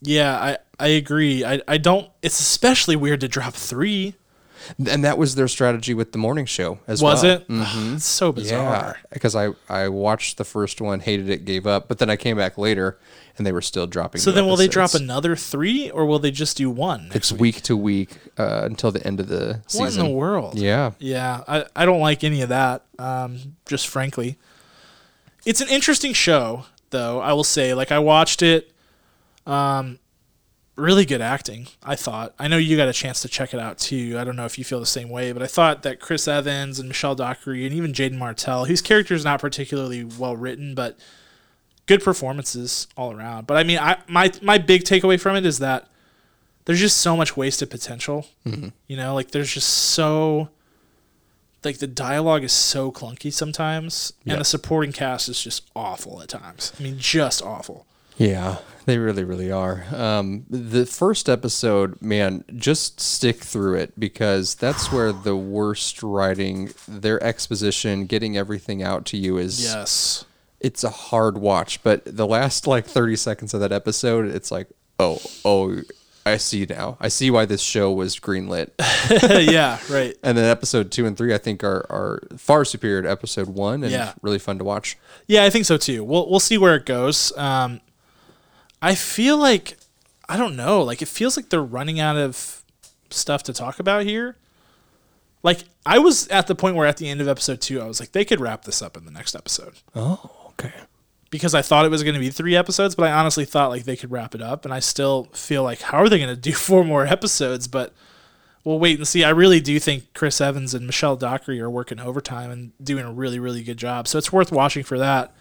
Yeah, 0.05 0.37
I, 0.37 0.59
I 0.79 0.89
agree. 0.89 1.45
I, 1.45 1.61
I 1.67 1.79
don't, 1.79 2.11
it's 2.23 2.41
especially 2.41 2.97
weird 2.97 3.21
to 3.21 3.29
drop 3.29 3.55
three. 3.55 4.15
And 4.79 5.05
that 5.05 5.19
was 5.19 5.35
their 5.35 5.49
strategy 5.49 5.93
with 5.93 6.13
the 6.13 6.19
morning 6.19 6.47
show 6.47 6.79
as 6.87 7.03
Was 7.03 7.23
well. 7.23 7.39
Was 7.39 7.43
it? 7.43 7.47
Ugh, 7.51 7.95
it's 7.97 8.05
so 8.05 8.33
bizarre. 8.33 8.97
Yeah, 8.99 9.09
because 9.13 9.37
I 9.37 9.51
I 9.69 9.89
watched 9.89 10.39
the 10.39 10.45
first 10.45 10.81
one, 10.81 11.01
hated 11.01 11.29
it, 11.29 11.45
gave 11.45 11.67
up, 11.67 11.87
but 11.87 11.99
then 11.99 12.09
I 12.09 12.17
came 12.17 12.39
back 12.39 12.57
later, 12.57 12.99
and 13.37 13.47
they 13.47 13.53
were 13.53 13.61
still 13.61 13.87
dropping. 13.87 14.21
So 14.21 14.33
then 14.33 14.47
will 14.47 14.57
they 14.57 14.69
drop 14.69 14.95
another 14.95 15.37
three 15.37 15.91
or 15.91 16.07
will 16.07 16.19
they 16.19 16.31
just 16.31 16.57
do 16.57 16.71
one? 16.71 17.11
It's 17.13 17.33
week 17.33 17.63
to 17.63 17.77
week 17.77 18.17
uh, 18.39 18.63
until 18.65 18.91
the 18.91 19.07
end 19.07 19.21
of 19.21 19.29
the 19.29 19.61
What 19.65 19.71
season. 19.71 19.85
What 19.85 19.93
in 19.93 20.13
the 20.13 20.17
world? 20.19 20.59
Yeah, 20.59 20.93
Yeah, 20.99 21.43
I, 21.47 21.67
I 21.77 21.85
don't 21.85 22.01
like 22.01 22.25
any 22.25 22.43
of 22.43 22.49
that. 22.49 22.85
Um, 22.99 23.57
just 23.67 23.89
frankly, 23.89 24.39
it's 25.45 25.61
an 25.61 25.69
interesting 25.69 26.13
show, 26.13 26.65
though. 26.91 27.21
I 27.21 27.33
will 27.33 27.45
say, 27.45 27.75
like 27.75 27.93
I 27.93 27.99
watched 27.99 28.41
it. 28.41 28.71
Um, 29.47 29.99
really 30.77 31.05
good 31.05 31.21
acting. 31.21 31.69
I 31.83 31.97
thought. 31.97 32.35
I 32.39 32.49
know 32.49 32.57
you 32.57 32.77
got 32.77 32.89
a 32.89 32.93
chance 32.93 33.21
to 33.23 33.29
check 33.29 33.55
it 33.55 33.61
out 33.61 33.79
too. 33.79 34.17
I 34.19 34.25
don't 34.25 34.37
know 34.37 34.45
if 34.47 34.59
you 34.59 34.65
feel 34.65 34.81
the 34.81 34.87
same 34.87 35.09
way, 35.09 35.33
but 35.33 35.43
I 35.43 35.47
thought 35.47 35.83
that 35.83 36.01
Chris 36.01 36.27
Evans 36.27 36.79
and 36.79 36.89
Michelle 36.89 37.15
Dockery 37.15 37.65
and 37.67 37.75
even 37.75 37.93
Jaeden 37.93 38.17
Martell, 38.19 38.65
whose 38.65 38.83
character 38.83 39.15
is 39.15 39.25
not 39.25 39.41
particularly 39.41 40.03
well 40.05 40.37
written, 40.37 40.75
but 40.75 40.99
good 41.87 42.03
performances 42.03 42.87
all 42.97 43.13
around. 43.13 43.47
But 43.47 43.57
I 43.59 43.65
mean, 43.65 43.79
I 43.79 43.99
my 44.09 44.33
my 44.43 44.59
big 44.59 44.85
takeaway 44.85 45.21
from 45.21 45.37
it 45.37 45.45
is 45.47 45.59
that 45.61 45.89
there's 46.65 46.81
just 46.81 46.97
so 46.99 47.15
much 47.17 47.37
wasted 47.37 47.69
potential. 47.71 48.27
You 48.45 48.97
know, 48.97 49.15
like 49.15 49.33
there's 49.33 49.53
just 49.53 49.69
so 49.69 50.49
like 51.63 51.79
the 51.79 51.87
dialogue 51.87 52.43
is 52.45 52.53
so 52.53 52.91
clunky 52.93 53.33
sometimes 53.33 54.13
Yeah. 54.25 54.33
and 54.35 54.41
the 54.41 54.45
supporting 54.45 54.93
cast 54.93 55.29
is 55.31 55.41
just 55.43 55.71
awful 55.77 56.21
at 56.21 56.29
times. 56.29 56.73
I 56.79 56.83
mean, 56.83 56.99
just 56.99 57.43
awful. 57.43 57.87
Yeah, 58.17 58.59
they 58.87 58.99
really, 58.99 59.25
really 59.25 59.51
are. 59.51 59.85
Um, 59.93 60.45
the 60.51 60.87
first 60.87 61.29
episode, 61.29 62.01
man, 62.03 62.45
just 62.57 63.01
stick 63.01 63.37
through 63.43 63.75
it 63.77 63.99
because 63.99 64.55
that's 64.55 64.93
where 64.93 65.13
the 65.13 65.37
worst 65.37 66.03
writing, 66.03 66.71
their 66.87 67.23
exposition, 67.23 68.07
getting 68.07 68.37
everything 68.37 68.83
out 68.83 69.05
to 69.07 69.17
you 69.17 69.39
is. 69.39 69.63
Yes. 69.63 70.25
it's 70.61 70.85
a 70.85 70.91
hard 70.91 71.39
watch, 71.39 71.83
but 71.83 72.03
the 72.05 72.27
last 72.27 72.67
like 72.67 72.87
30 72.87 73.17
seconds 73.17 73.55
of 73.55 73.61
that 73.61 73.73
episode, 73.73 74.27
it's 74.27 74.51
like, 74.51 74.69
oh, 74.99 75.19
oh, 75.45 75.81
I 76.27 76.39
see 76.39 76.65
now. 76.67 76.97
I 77.01 77.09
see 77.09 77.31
why 77.31 77.45
this 77.45 77.61
show 77.61 77.93
was 77.93 78.19
greenlit. 78.19 78.71
yeah, 79.53 79.79
right. 79.91 80.17
and 80.23 80.39
then 80.39 80.45
episode 80.47 80.91
two 80.91 81.05
and 81.05 81.17
three, 81.19 81.35
I 81.35 81.39
think, 81.39 81.63
are, 81.63 81.85
are 81.91 82.23
far 82.39 82.65
superior 82.65 83.03
to 83.03 83.11
episode 83.11 83.49
one 83.49 83.83
and 83.83 83.93
Yeah. 83.93 84.15
really 84.23 84.39
fun 84.39 84.57
to 84.59 84.65
watch. 84.65 84.97
Yeah, 85.27 85.45
I 85.45 85.51
think 85.51 85.67
so 85.67 85.77
too. 85.77 86.03
We'll 86.03 86.31
we'll 86.31 86.41
see 86.41 86.57
where 86.57 86.77
it 86.77 86.87
goes. 86.87 87.37
Um, 87.37 87.83
I 88.85 88.95
feel 88.95 89.39
like 89.39 89.77
I 90.29 90.37
don't 90.37 90.57
know. 90.57 90.83
Like 90.83 91.03
it 91.03 91.09
feels 91.09 91.37
like 91.37 91.49
they're 91.51 91.63
running 91.63 92.01
out 92.01 92.17
of 92.17 92.63
stuff 93.11 93.43
to 93.45 93.53
talk 93.53 93.79
about 93.81 94.05
here. 94.05 94.37
Like 95.43 95.61
I 95.85 95.99
was 95.99 96.29
at 96.29 96.47
the 96.47 96.55
point 96.55 96.77
where 96.77 96.87
at 96.87 96.97
the 96.97 97.09
end 97.09 97.21
of 97.21 97.29
episode 97.29 97.61
two, 97.61 97.81
I 97.81 97.87
was 97.87 98.01
like, 98.01 98.13
they 98.13 98.25
could 98.25 98.41
wrap 98.41 98.65
this 98.65 98.81
up 98.81 98.97
in 98.97 99.05
the 99.05 99.11
next 99.11 99.35
episode 99.35 99.75
Oh, 99.95 100.31
okay. 100.51 100.73
because 101.31 101.55
I 101.55 101.61
thought 101.63 101.85
it 101.85 101.91
was 101.91 102.03
going 102.03 102.15
to 102.15 102.21
be 102.21 102.31
three 102.31 102.57
episodes, 102.57 102.95
but 102.95 103.07
I 103.07 103.13
honestly 103.13 103.45
thought 103.45 103.69
like 103.71 103.85
they 103.85 103.97
could 103.97 104.11
wrap 104.11 104.35
it 104.35 104.41
up, 104.41 104.65
and 104.65 104.73
I 104.73 104.81
still 104.81 105.25
feel 105.35 105.63
like 105.63 105.81
how 105.83 105.99
are 105.99 106.09
they 106.09 106.19
going 106.19 106.35
to 106.35 106.41
do 106.41 106.53
four 106.69 106.83
more 106.85 107.07
episodes? 107.07 107.69
But 107.69 107.93
we'll 108.65 108.79
wait 108.79 108.97
and 108.99 109.07
see. 109.07 109.23
I 109.25 109.31
really 109.31 109.61
do 109.61 109.79
think 109.79 110.15
Chris 110.15 110.41
Evans 110.41 110.73
and 110.73 110.87
Michelle 110.87 111.17
Dockery 111.17 111.61
are 111.61 111.69
working 111.71 112.01
overtime 112.01 112.51
and 112.51 112.73
doing 112.83 113.05
a 113.05 113.13
really 113.13 113.39
really 113.39 113.63
good 113.63 113.77
job, 113.79 114.09
so 114.09 114.17
it's 114.19 114.33
worth 114.33 114.51
watching 114.51 114.83
for 114.85 114.99
that. 114.99 115.35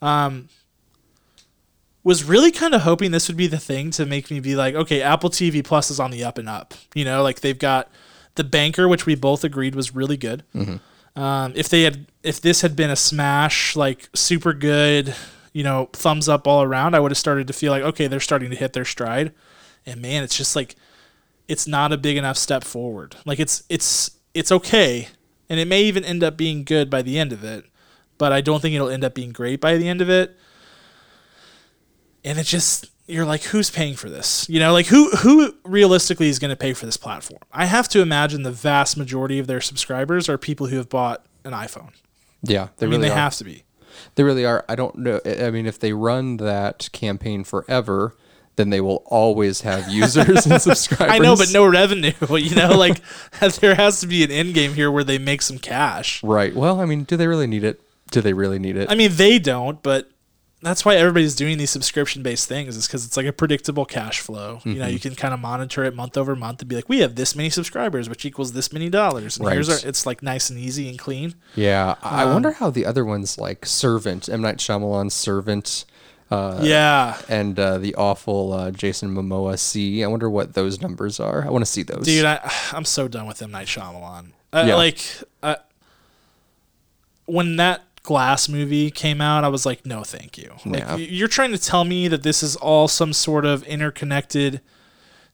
Um, 0.00 0.48
was 2.04 2.24
really 2.24 2.50
kind 2.50 2.74
of 2.74 2.82
hoping 2.82 3.10
this 3.10 3.28
would 3.28 3.36
be 3.36 3.46
the 3.46 3.58
thing 3.58 3.90
to 3.92 4.06
make 4.06 4.30
me 4.30 4.40
be 4.40 4.54
like, 4.56 4.74
okay, 4.74 5.02
Apple 5.02 5.30
TV 5.30 5.62
Plus 5.64 5.90
is 5.90 6.00
on 6.00 6.10
the 6.10 6.24
up 6.24 6.38
and 6.38 6.48
up. 6.48 6.74
You 6.94 7.04
know, 7.04 7.22
like 7.22 7.40
they've 7.40 7.58
got 7.58 7.90
the 8.36 8.44
Banker, 8.44 8.88
which 8.88 9.04
we 9.04 9.14
both 9.14 9.44
agreed 9.44 9.74
was 9.74 9.94
really 9.94 10.16
good. 10.16 10.44
Um, 11.16 11.52
if 11.56 11.68
they 11.68 11.82
had, 11.82 12.06
if 12.22 12.40
this 12.40 12.60
had 12.60 12.76
been 12.76 12.90
a 12.90 12.96
smash, 12.96 13.74
like 13.74 14.08
super 14.14 14.52
good, 14.52 15.14
you 15.52 15.64
know, 15.64 15.88
thumbs 15.92 16.28
up 16.28 16.46
all 16.46 16.62
around, 16.62 16.94
I 16.94 17.00
would 17.00 17.10
have 17.10 17.18
started 17.18 17.48
to 17.48 17.52
feel 17.52 17.72
like, 17.72 17.82
okay, 17.82 18.06
they're 18.06 18.20
starting 18.20 18.50
to 18.50 18.56
hit 18.56 18.72
their 18.72 18.84
stride. 18.84 19.32
And 19.84 20.00
man, 20.00 20.22
it's 20.22 20.36
just 20.36 20.54
like, 20.54 20.76
it's 21.48 21.66
not 21.66 21.92
a 21.92 21.96
big 21.96 22.16
enough 22.16 22.36
step 22.36 22.62
forward. 22.62 23.16
Like 23.24 23.40
it's, 23.40 23.64
it's, 23.68 24.12
it's 24.34 24.52
okay, 24.52 25.08
and 25.48 25.58
it 25.58 25.66
may 25.66 25.82
even 25.82 26.04
end 26.04 26.22
up 26.22 26.36
being 26.36 26.62
good 26.62 26.88
by 26.88 27.02
the 27.02 27.18
end 27.18 27.32
of 27.32 27.42
it, 27.42 27.64
but 28.18 28.32
I 28.32 28.40
don't 28.40 28.60
think 28.60 28.74
it'll 28.74 28.90
end 28.90 29.02
up 29.02 29.14
being 29.14 29.32
great 29.32 29.60
by 29.60 29.76
the 29.76 29.88
end 29.88 30.00
of 30.00 30.08
it. 30.08 30.38
And 32.28 32.38
it 32.38 32.44
just, 32.44 32.90
you're 33.06 33.24
like, 33.24 33.42
who's 33.42 33.70
paying 33.70 33.96
for 33.96 34.10
this? 34.10 34.46
You 34.50 34.60
know, 34.60 34.72
like 34.74 34.86
who 34.86 35.10
who 35.10 35.54
realistically 35.64 36.28
is 36.28 36.38
going 36.38 36.50
to 36.50 36.56
pay 36.56 36.74
for 36.74 36.84
this 36.84 36.98
platform? 36.98 37.40
I 37.52 37.64
have 37.64 37.88
to 37.88 38.02
imagine 38.02 38.42
the 38.42 38.52
vast 38.52 38.96
majority 38.98 39.38
of 39.38 39.46
their 39.46 39.62
subscribers 39.62 40.28
are 40.28 40.36
people 40.36 40.66
who 40.66 40.76
have 40.76 40.90
bought 40.90 41.24
an 41.44 41.52
iPhone. 41.52 41.92
Yeah, 42.42 42.68
they 42.76 42.86
I 42.86 42.90
mean, 42.90 43.00
really 43.00 43.08
they 43.08 43.14
are. 43.14 43.18
have 43.18 43.36
to 43.36 43.44
be. 43.44 43.64
They 44.14 44.24
really 44.24 44.44
are. 44.44 44.62
I 44.68 44.74
don't 44.74 44.96
know. 44.96 45.20
I 45.24 45.46
I 45.46 45.50
mean, 45.50 45.64
if 45.66 45.78
they 45.78 45.94
run 45.94 46.36
that 46.36 46.90
campaign 46.92 47.44
forever, 47.44 48.14
then 48.56 48.68
they 48.68 48.82
will 48.82 49.02
always 49.06 49.62
have 49.62 49.88
users 50.02 50.44
and 50.44 50.60
subscribers. 50.60 51.14
I 51.14 51.18
know, 51.18 51.34
but 51.34 51.50
no 51.50 51.64
revenue. 51.66 52.12
You 52.28 52.54
know, 52.54 52.76
like 52.76 53.00
there 53.60 53.74
has 53.74 54.00
to 54.00 54.06
be 54.06 54.22
an 54.22 54.30
end 54.30 54.52
game 54.52 54.74
here 54.74 54.90
where 54.90 55.04
they 55.04 55.16
make 55.16 55.40
some 55.40 55.58
cash. 55.58 56.22
Right. 56.22 56.54
Well, 56.54 56.78
I 56.78 56.84
mean, 56.84 57.04
do 57.04 57.16
they 57.16 57.26
really 57.26 57.46
need 57.46 57.64
it? 57.64 57.80
Do 58.10 58.20
they 58.20 58.34
really 58.34 58.58
need 58.58 58.76
it? 58.76 58.90
I 58.90 58.94
mean, 58.94 59.12
they 59.14 59.38
don't, 59.38 59.82
but 59.82 60.10
that's 60.60 60.84
why 60.84 60.96
everybody's 60.96 61.34
doing 61.36 61.56
these 61.56 61.70
subscription 61.70 62.22
based 62.22 62.48
things 62.48 62.76
is 62.76 62.86
because 62.86 63.06
it's 63.06 63.16
like 63.16 63.26
a 63.26 63.32
predictable 63.32 63.84
cash 63.84 64.20
flow. 64.20 64.60
You 64.64 64.74
know, 64.74 64.84
Mm-hmm. 64.86 64.92
you 64.92 64.98
can 64.98 65.14
kind 65.14 65.32
of 65.32 65.38
monitor 65.40 65.84
it 65.84 65.94
month 65.94 66.16
over 66.16 66.34
month 66.34 66.60
and 66.60 66.68
be 66.68 66.74
like, 66.74 66.88
we 66.88 66.98
have 67.00 67.14
this 67.14 67.36
many 67.36 67.48
subscribers, 67.50 68.08
which 68.08 68.24
equals 68.24 68.52
this 68.52 68.72
many 68.72 68.88
dollars. 68.90 69.38
And 69.38 69.48
here's 69.48 69.68
our, 69.68 69.76
Right. 69.76 69.84
it's 69.84 70.04
like 70.04 70.22
nice 70.22 70.50
and 70.50 70.58
easy 70.58 70.88
and 70.88 70.98
clean. 70.98 71.34
Yeah, 71.54 71.94
I 72.02 72.22
I 72.22 72.24
Um, 72.24 72.32
wonder 72.32 72.50
how 72.52 72.70
the 72.70 72.84
other 72.86 73.04
ones 73.04 73.38
like 73.38 73.64
Servant, 73.66 74.28
M 74.28 74.40
Night 74.40 74.56
Shyamalan's 74.58 75.14
Servant, 75.14 75.84
uh, 76.30 76.58
yeah. 76.62 77.18
and 77.28 77.58
uh, 77.58 77.78
the 77.78 77.94
awful 77.94 78.52
uh, 78.52 78.70
Jason 78.72 79.14
Momoa 79.14 79.58
see. 79.58 80.02
I 80.02 80.08
wonder 80.08 80.28
what 80.28 80.54
those 80.54 80.80
numbers 80.80 81.20
are. 81.20 81.44
I 81.46 81.50
want 81.50 81.64
to 81.64 81.70
see 81.70 81.84
those. 81.84 82.04
Dude, 82.04 82.24
I, 82.24 82.40
I'm 82.72 82.84
so 82.84 83.06
done 83.06 83.26
with 83.26 83.40
M. 83.40 83.52
Night 83.52 83.68
Shyamalan. 83.68 84.32
Uh, 84.52 84.64
Yeah. 84.66 84.74
Like, 84.74 84.98
uh, 85.42 85.54
when 87.26 87.56
that 87.56 87.82
Glass 88.08 88.48
movie 88.48 88.90
came 88.90 89.20
out, 89.20 89.44
I 89.44 89.48
was 89.48 89.66
like, 89.66 89.84
no, 89.84 90.02
thank 90.02 90.38
you. 90.38 90.54
Like, 90.64 90.80
Yeah. 90.80 90.96
You're 90.96 91.28
trying 91.28 91.52
to 91.52 91.58
tell 91.58 91.84
me 91.84 92.08
that 92.08 92.22
this 92.22 92.42
is 92.42 92.56
all 92.56 92.88
some 92.88 93.12
sort 93.12 93.44
of 93.44 93.62
interconnected 93.64 94.62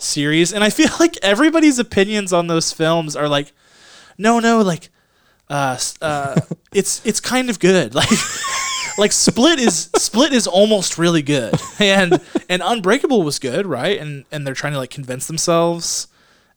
series. 0.00 0.52
And 0.52 0.64
I 0.64 0.70
feel 0.70 0.90
like 0.98 1.16
everybody's 1.22 1.78
opinions 1.78 2.32
on 2.32 2.48
those 2.48 2.72
films 2.72 3.14
are 3.14 3.28
like, 3.28 3.52
no, 4.18 4.40
no, 4.40 4.60
like, 4.60 4.88
uh, 5.48 5.78
uh, 6.02 6.40
it's 6.74 7.00
it's 7.06 7.20
kind 7.20 7.48
of 7.48 7.60
good. 7.60 7.94
Like, 8.00 8.10
like 8.98 9.12
Split 9.12 9.60
is 9.60 9.88
Split 9.96 10.32
is 10.32 10.48
almost 10.48 10.98
really 10.98 11.22
good, 11.22 11.54
and 11.78 12.20
and 12.48 12.60
Unbreakable 12.64 13.22
was 13.22 13.38
good, 13.38 13.66
right? 13.66 14.00
And 14.00 14.24
and 14.32 14.44
they're 14.44 14.54
trying 14.54 14.72
to 14.72 14.80
like 14.80 14.90
convince 14.90 15.28
themselves. 15.28 16.08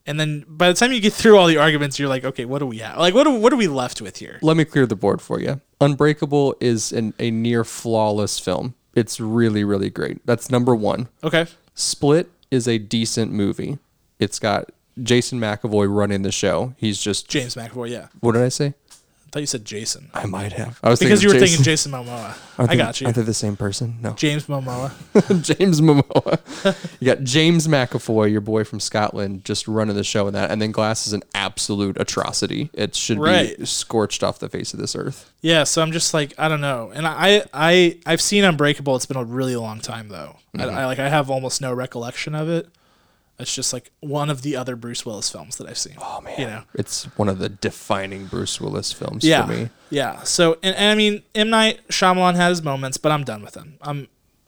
And 0.07 0.19
then 0.19 0.45
by 0.47 0.67
the 0.69 0.73
time 0.73 0.91
you 0.93 0.99
get 0.99 1.13
through 1.13 1.37
all 1.37 1.45
the 1.45 1.57
arguments, 1.57 1.99
you're 1.99 2.09
like, 2.09 2.23
okay, 2.25 2.45
what 2.45 2.59
do 2.59 2.65
we 2.65 2.77
have? 2.79 2.97
Like, 2.97 3.13
what 3.13 3.27
are, 3.27 3.37
what 3.37 3.53
are 3.53 3.57
we 3.57 3.67
left 3.67 4.01
with 4.01 4.17
here? 4.17 4.39
Let 4.41 4.55
me 4.57 4.65
clear 4.65 4.87
the 4.87 4.95
board 4.95 5.21
for 5.21 5.39
you. 5.39 5.61
Unbreakable 5.79 6.55
is 6.59 6.91
an, 6.91 7.13
a 7.19 7.31
near 7.31 7.63
flawless 7.63 8.39
film. 8.39 8.73
It's 8.95 9.19
really, 9.19 9.63
really 9.63 9.89
great. 9.89 10.25
That's 10.25 10.49
number 10.49 10.75
one. 10.75 11.07
Okay, 11.23 11.45
Split 11.75 12.31
is 12.49 12.67
a 12.67 12.77
decent 12.77 13.31
movie. 13.31 13.77
It's 14.19 14.39
got 14.39 14.71
Jason 15.01 15.39
McAvoy 15.39 15.93
running 15.93 16.23
the 16.23 16.31
show. 16.31 16.73
He's 16.77 16.99
just 16.99 17.27
James 17.29 17.55
McAvoy. 17.55 17.91
Yeah, 17.91 18.07
what 18.19 18.31
did 18.31 18.41
I 18.41 18.49
say? 18.49 18.73
I 19.27 19.29
thought 19.29 19.39
you 19.41 19.45
said 19.45 19.65
Jason 19.65 20.09
I 20.13 20.25
might 20.25 20.53
have. 20.53 20.79
I 20.81 20.89
was 20.89 20.99
because 20.99 21.21
you 21.21 21.27
were 21.27 21.33
thinking 21.33 21.57
thinking 21.57 21.65
Jason 21.65 21.91
Momoa. 21.91 22.37
Aren't 22.57 22.71
I 22.71 22.75
they- 22.75 22.77
got 22.77 23.01
you, 23.01 23.07
Aren't 23.07 23.17
they 23.17 23.23
the 23.23 23.33
same 23.33 23.57
person? 23.57 23.97
No. 24.01 24.13
James 24.13 24.45
Momoa. 24.45 24.91
James 25.57 25.81
Momoa. 25.81 26.75
you 27.01 27.07
got 27.13 27.23
James 27.23 27.67
McAvoy, 27.67 28.31
your 28.31 28.39
boy 28.39 28.63
from 28.63 28.79
Scotland, 28.79 29.43
just 29.43 29.67
running 29.67 29.97
the 29.97 30.03
show 30.05 30.27
in 30.27 30.33
that, 30.33 30.49
and 30.49 30.61
then 30.61 30.71
Glass 30.71 31.07
is 31.07 31.13
an 31.13 31.23
absolute 31.35 31.99
atrocity. 31.99 32.69
It 32.73 32.95
should 32.95 33.19
Right. 33.19 33.57
be 33.57 33.65
scorched 33.65 34.23
off 34.23 34.39
the 34.39 34.47
face 34.47 34.73
of 34.73 34.79
this 34.79 34.95
earth. 34.95 35.33
Yeah, 35.41 35.65
so 35.65 35.81
I'm 35.81 35.91
just 35.91 36.13
like 36.13 36.33
I 36.37 36.47
don't 36.47 36.61
know, 36.61 36.91
and 36.95 37.05
I 37.05 37.43
I 37.53 37.97
I've 38.05 38.21
seen 38.21 38.45
Unbreakable. 38.45 38.95
It's 38.95 39.05
been 39.05 39.17
a 39.17 39.23
really 39.25 39.57
long 39.57 39.81
time 39.81 40.07
though. 40.07 40.37
I, 40.55 40.59
mm-hmm. 40.59 40.77
I 40.77 40.85
like 40.85 40.99
I 40.99 41.09
have 41.09 41.29
almost 41.29 41.59
no 41.61 41.73
recollection 41.73 42.33
of 42.33 42.47
it. 42.49 42.69
It's 43.39 43.53
just 43.53 43.71
like 43.71 43.91
one 43.99 44.31
of 44.31 44.41
the 44.41 44.55
other 44.55 44.75
Bruce 44.75 45.05
Willis 45.05 45.29
films 45.29 45.57
that 45.57 45.67
I've 45.67 45.77
seen. 45.77 45.93
Oh 45.99 46.21
man, 46.21 46.39
You 46.39 46.45
know. 46.47 46.63
it's 46.73 47.03
one 47.17 47.29
of 47.29 47.37
the 47.37 47.49
defining 47.49 48.25
Bruce 48.25 48.59
Willis 48.59 48.91
films 48.91 49.23
yeah, 49.23 49.45
for 49.45 49.51
me. 49.53 49.69
yeah. 49.91 50.23
So, 50.23 50.57
and, 50.63 50.75
and 50.75 50.91
I 50.91 50.95
mean, 50.95 51.21
M 51.35 51.49
Night 51.51 51.87
Shyamalan 51.89 52.35
had 52.35 52.49
his 52.49 52.63
moments, 52.63 52.97
but 52.97 53.11
I'm 53.11 53.23
done 53.23 53.43
with 53.43 53.55
him. 53.55 53.75
I'm, 53.81 54.07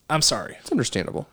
I'm 0.09 0.23
sorry. 0.23 0.55
It's 0.59 0.71
understandable. 0.71 1.27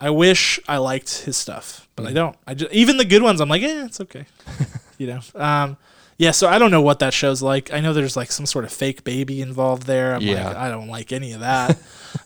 I 0.00 0.10
wish 0.10 0.60
I 0.68 0.76
liked 0.76 1.24
his 1.24 1.36
stuff, 1.36 1.88
but 1.96 2.04
Mm. 2.04 2.08
I 2.08 2.12
don't. 2.12 2.36
I 2.46 2.54
just, 2.54 2.72
even 2.72 2.96
the 2.96 3.04
good 3.04 3.22
ones, 3.22 3.40
I'm 3.40 3.48
like, 3.48 3.62
eh, 3.62 3.84
it's 3.86 4.00
okay. 4.00 4.24
you 4.98 5.08
know. 5.08 5.20
Um, 5.34 5.76
yeah. 6.16 6.30
So 6.30 6.48
I 6.48 6.58
don't 6.60 6.70
know 6.70 6.80
what 6.80 7.00
that 7.00 7.12
show's 7.12 7.42
like. 7.42 7.72
I 7.72 7.80
know 7.80 7.92
there's 7.92 8.16
like 8.16 8.30
some 8.30 8.46
sort 8.46 8.64
of 8.64 8.72
fake 8.72 9.02
baby 9.04 9.42
involved 9.42 9.82
there. 9.88 10.14
I'm 10.14 10.22
Yeah. 10.22 10.46
like, 10.46 10.56
I 10.56 10.68
don't 10.70 10.88
like 10.88 11.10
any 11.12 11.32
of 11.32 11.40
that. 11.40 11.76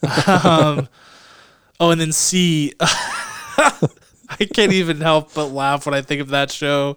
um, 0.46 0.88
oh, 1.80 1.90
and 1.90 1.98
then 2.00 2.12
See. 2.12 2.74
I 4.40 4.44
can't 4.46 4.72
even 4.72 5.00
help 5.00 5.34
but 5.34 5.46
laugh 5.46 5.86
when 5.86 5.94
I 5.94 6.02
think 6.02 6.20
of 6.20 6.28
that 6.28 6.50
show. 6.50 6.96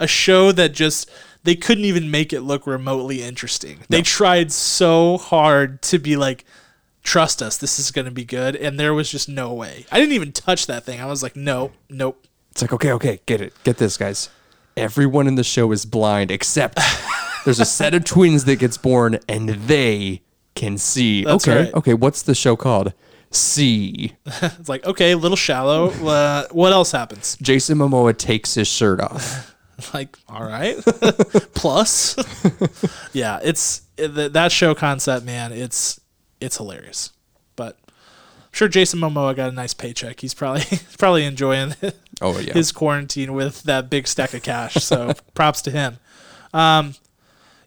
A 0.00 0.06
show 0.06 0.52
that 0.52 0.72
just 0.72 1.10
they 1.44 1.54
couldn't 1.54 1.84
even 1.84 2.10
make 2.10 2.32
it 2.32 2.40
look 2.40 2.66
remotely 2.66 3.22
interesting. 3.22 3.80
They 3.88 4.02
tried 4.02 4.52
so 4.52 5.18
hard 5.18 5.82
to 5.82 5.98
be 5.98 6.16
like, 6.16 6.44
trust 7.02 7.42
us, 7.42 7.56
this 7.56 7.78
is 7.78 7.90
going 7.90 8.04
to 8.04 8.10
be 8.10 8.24
good, 8.24 8.56
and 8.56 8.78
there 8.78 8.94
was 8.94 9.10
just 9.10 9.28
no 9.28 9.52
way. 9.52 9.86
I 9.90 9.98
didn't 9.98 10.14
even 10.14 10.32
touch 10.32 10.66
that 10.66 10.84
thing. 10.84 11.00
I 11.00 11.06
was 11.06 11.22
like, 11.22 11.36
no, 11.36 11.72
nope. 11.90 12.26
It's 12.50 12.62
like, 12.62 12.72
okay, 12.72 12.92
okay, 12.92 13.20
get 13.26 13.40
it. 13.40 13.54
Get 13.64 13.78
this, 13.78 13.96
guys. 13.96 14.28
Everyone 14.76 15.26
in 15.26 15.34
the 15.34 15.44
show 15.44 15.72
is 15.72 15.84
blind 15.84 16.30
except 16.30 16.78
there's 17.44 17.60
a 17.60 17.64
set 17.64 17.94
of 17.94 18.04
twins 18.04 18.44
that 18.44 18.58
gets 18.58 18.78
born 18.78 19.18
and 19.28 19.48
they 19.48 20.22
can 20.54 20.78
see. 20.78 21.24
That's 21.24 21.46
okay, 21.46 21.64
right. 21.64 21.74
okay, 21.74 21.94
what's 21.94 22.22
the 22.22 22.34
show 22.34 22.56
called? 22.56 22.92
See. 23.32 24.12
It's 24.42 24.68
like, 24.68 24.84
okay, 24.86 25.12
a 25.12 25.16
little 25.16 25.36
shallow. 25.36 25.90
Uh, 25.90 26.46
what 26.50 26.72
else 26.72 26.92
happens? 26.92 27.36
Jason 27.42 27.78
Momoa 27.78 28.16
takes 28.16 28.54
his 28.54 28.68
shirt 28.68 29.00
off. 29.00 29.48
Like, 29.92 30.16
all 30.28 30.44
right. 30.44 30.76
Plus, 31.54 32.14
yeah, 33.12 33.40
it's 33.42 33.80
th- 33.96 34.30
that 34.32 34.52
show 34.52 34.76
concept, 34.76 35.26
man. 35.26 35.50
It's 35.50 35.98
it's 36.40 36.56
hilarious. 36.58 37.10
But 37.56 37.76
I'm 37.88 38.52
sure 38.52 38.68
Jason 38.68 39.00
Momoa 39.00 39.34
got 39.34 39.48
a 39.50 39.52
nice 39.52 39.74
paycheck. 39.74 40.20
He's 40.20 40.34
probably 40.34 40.62
probably 40.98 41.24
enjoying 41.24 41.74
Oh 42.20 42.38
yeah. 42.38 42.52
his 42.52 42.70
quarantine 42.70 43.32
with 43.32 43.64
that 43.64 43.90
big 43.90 44.06
stack 44.06 44.34
of 44.34 44.44
cash. 44.44 44.74
So 44.74 45.14
props 45.34 45.62
to 45.62 45.72
him. 45.72 45.98
Um, 46.54 46.94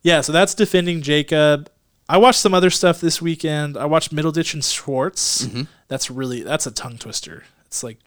yeah, 0.02 0.22
so 0.22 0.32
that's 0.32 0.54
defending 0.54 1.02
Jacob. 1.02 1.70
I 2.08 2.18
watched 2.18 2.40
some 2.40 2.54
other 2.54 2.70
stuff 2.70 3.02
this 3.02 3.22
weekend. 3.22 3.78
I 3.78 3.86
watched 3.86 4.14
Middleditch 4.14 4.54
and 4.54 4.64
Schwartz. 4.64 5.46
Mm-hmm. 5.46 5.64
That's 5.88 6.12
really 6.12 6.44
that's 6.44 6.68
a 6.68 6.72
tongue 6.72 6.98
twister. 6.98 7.44
It's 7.66 7.84
like 7.84 7.98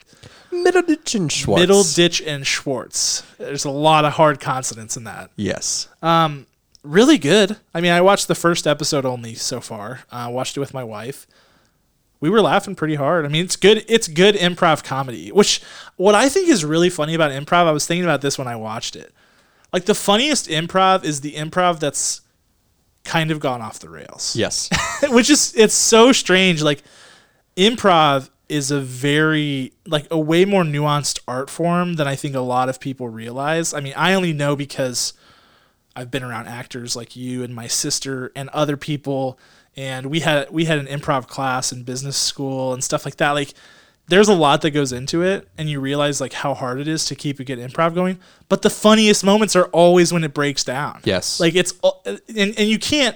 Middleditch 0.51 1.15
and 1.15 1.31
Schwartz. 1.31 1.63
Middleditch 1.63 2.25
and 2.25 2.47
Schwartz. 2.47 3.23
There's 3.37 3.65
a 3.65 3.69
lot 3.71 4.05
of 4.05 4.13
hard 4.13 4.39
consonants 4.39 4.95
in 4.95 5.03
that. 5.03 5.31
Yes. 5.35 5.89
Um, 6.01 6.47
Really 6.83 7.17
good. 7.17 7.57
I 7.73 7.81
mean, 7.81 7.91
I 7.91 7.99
watched 8.01 8.27
the 8.27 8.35
first 8.35 8.65
episode 8.65 9.05
only 9.05 9.35
so 9.35 9.59
far. 9.59 10.01
I 10.11 10.25
uh, 10.25 10.29
watched 10.29 10.55
it 10.55 10.61
with 10.61 10.73
my 10.73 10.83
wife. 10.83 11.27
We 12.21 12.29
were 12.29 12.41
laughing 12.41 12.75
pretty 12.75 12.95
hard. 12.95 13.25
I 13.25 13.27
mean, 13.27 13.43
it's 13.43 13.57
good. 13.57 13.83
It's 13.89 14.07
good 14.07 14.35
improv 14.35 14.83
comedy. 14.83 15.29
Which, 15.29 15.61
what 15.97 16.15
I 16.15 16.29
think 16.29 16.47
is 16.47 16.63
really 16.63 16.89
funny 16.89 17.13
about 17.13 17.31
improv, 17.31 17.65
I 17.65 17.71
was 17.71 17.85
thinking 17.85 18.05
about 18.05 18.21
this 18.21 18.37
when 18.37 18.47
I 18.47 18.55
watched 18.55 18.95
it. 18.95 19.13
Like 19.73 19.85
the 19.85 19.93
funniest 19.93 20.47
improv 20.47 21.03
is 21.03 21.21
the 21.21 21.33
improv 21.33 21.79
that's 21.79 22.21
kind 23.09 23.31
of 23.31 23.39
gone 23.39 23.59
off 23.59 23.79
the 23.79 23.89
rails. 23.89 24.35
Yes. 24.35 24.69
which 25.09 25.31
is 25.31 25.51
it's 25.57 25.73
so 25.73 26.11
strange 26.11 26.61
like 26.61 26.83
improv 27.57 28.29
is 28.47 28.69
a 28.69 28.79
very 28.79 29.73
like 29.87 30.05
a 30.11 30.19
way 30.19 30.45
more 30.45 30.63
nuanced 30.63 31.19
art 31.27 31.49
form 31.49 31.95
than 31.95 32.07
i 32.07 32.15
think 32.15 32.35
a 32.35 32.39
lot 32.39 32.69
of 32.69 32.79
people 32.79 33.07
realize 33.07 33.73
i 33.73 33.79
mean 33.79 33.93
i 33.95 34.13
only 34.13 34.33
know 34.33 34.55
because 34.55 35.13
i've 35.95 36.11
been 36.11 36.23
around 36.23 36.47
actors 36.47 36.95
like 36.95 37.15
you 37.15 37.43
and 37.43 37.55
my 37.55 37.67
sister 37.67 38.31
and 38.35 38.49
other 38.49 38.75
people 38.75 39.39
and 39.75 40.07
we 40.07 40.19
had 40.19 40.49
we 40.51 40.65
had 40.65 40.77
an 40.77 40.87
improv 40.87 41.27
class 41.27 41.71
in 41.71 41.83
business 41.83 42.17
school 42.17 42.73
and 42.73 42.83
stuff 42.83 43.05
like 43.05 43.17
that 43.17 43.31
like 43.31 43.53
there's 44.09 44.27
a 44.27 44.33
lot 44.33 44.61
that 44.61 44.71
goes 44.71 44.91
into 44.91 45.21
it 45.23 45.47
and 45.57 45.69
you 45.69 45.79
realize 45.79 46.19
like 46.19 46.33
how 46.33 46.53
hard 46.53 46.79
it 46.79 46.87
is 46.87 47.05
to 47.05 47.15
keep 47.15 47.39
a 47.39 47.43
good 47.43 47.59
improv 47.59 47.93
going 47.93 48.17
but 48.49 48.61
the 48.63 48.69
funniest 48.69 49.23
moments 49.23 49.55
are 49.55 49.65
always 49.65 50.11
when 50.11 50.23
it 50.23 50.33
breaks 50.33 50.63
down 50.63 50.99
Yes. 51.03 51.39
like 51.39 51.55
it's 51.55 51.73
and, 52.05 52.19
and 52.57 52.67
you 52.67 52.79
can't 52.79 53.15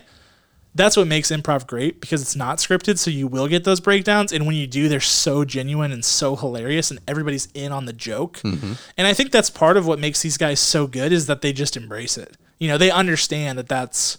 that's 0.76 0.98
what 0.98 1.06
makes 1.08 1.30
improv 1.30 1.68
great 1.68 2.02
because 2.02 2.22
it's 2.22 2.36
not 2.36 2.58
scripted 2.58 2.98
so 2.98 3.12
you 3.12 3.28
will 3.28 3.48
get 3.48 3.64
those 3.64 3.80
breakdowns 3.80 4.32
and 4.34 4.46
when 4.48 4.56
you 4.56 4.66
do 4.68 4.88
they're 4.90 5.00
so 5.00 5.46
genuine 5.46 5.92
and 5.92 6.04
so 6.04 6.36
hilarious 6.36 6.90
and 6.92 7.00
everybody's 7.08 7.48
in 7.54 7.72
on 7.72 7.86
the 7.86 7.94
joke 7.94 8.38
Mm-hmm. 8.44 8.74
and 8.98 9.08
i 9.08 9.14
think 9.14 9.32
that's 9.32 9.50
part 9.50 9.78
of 9.78 9.86
what 9.86 10.00
makes 10.00 10.22
these 10.22 10.38
guys 10.38 10.60
so 10.60 10.88
good 10.88 11.12
is 11.12 11.28
that 11.28 11.42
they 11.42 11.54
just 11.54 11.78
embrace 11.78 12.18
it 12.18 12.38
you 12.60 12.68
know 12.68 12.78
they 12.78 12.90
understand 12.92 13.58
that 13.60 13.68
that's 13.68 14.18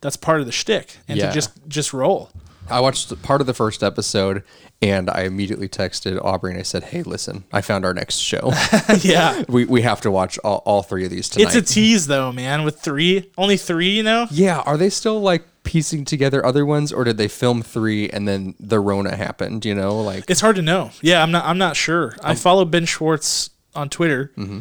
that's 0.00 0.16
part 0.16 0.40
of 0.40 0.46
the 0.46 0.52
shtick 0.52 0.96
and 1.08 1.18
Yeah. 1.18 1.28
to 1.28 1.32
just 1.34 1.50
just 1.68 1.92
roll 1.92 2.30
I 2.70 2.80
watched 2.80 3.20
part 3.22 3.40
of 3.40 3.46
the 3.46 3.54
first 3.54 3.82
episode 3.82 4.42
and 4.80 5.10
I 5.10 5.22
immediately 5.22 5.68
texted 5.68 6.22
Aubrey 6.24 6.52
and 6.52 6.60
I 6.60 6.62
said, 6.62 6.84
Hey, 6.84 7.02
listen, 7.02 7.44
I 7.52 7.60
found 7.60 7.84
our 7.84 7.94
next 7.94 8.16
show. 8.18 8.52
yeah 9.00 9.42
we, 9.48 9.64
we 9.64 9.82
have 9.82 10.00
to 10.02 10.10
watch 10.10 10.38
all, 10.44 10.62
all 10.64 10.82
three 10.82 11.04
of 11.04 11.10
these 11.10 11.28
tonight. 11.28 11.54
it's 11.54 11.70
a 11.70 11.74
tease 11.74 12.06
though 12.06 12.30
man 12.32 12.64
with 12.64 12.80
three 12.80 13.30
only 13.36 13.56
three 13.56 13.90
you 13.96 14.02
know 14.02 14.26
yeah. 14.30 14.60
Are 14.60 14.76
they 14.76 14.90
still 14.90 15.20
like 15.20 15.44
piecing 15.64 16.04
together 16.04 16.44
other 16.46 16.64
ones 16.64 16.92
or 16.92 17.04
did 17.04 17.16
they 17.18 17.28
film 17.28 17.60
three 17.62 18.08
and 18.10 18.26
then 18.26 18.54
the 18.60 18.80
Rona 18.80 19.16
happened? 19.16 19.64
You 19.64 19.74
know, 19.74 20.00
like 20.00 20.24
It's 20.28 20.40
hard 20.40 20.56
to 20.56 20.62
know. 20.62 20.90
Yeah, 21.02 21.22
I'm 21.22 21.30
not. 21.30 21.44
I'm 21.44 21.58
not 21.58 21.76
sure. 21.76 22.16
I 22.22 22.34
follow 22.34 22.64
Ben 22.64 22.84
Schwartz 22.86 23.50
on 23.74 23.88
Twitter, 23.90 24.32
Mm-hmm. 24.36 24.58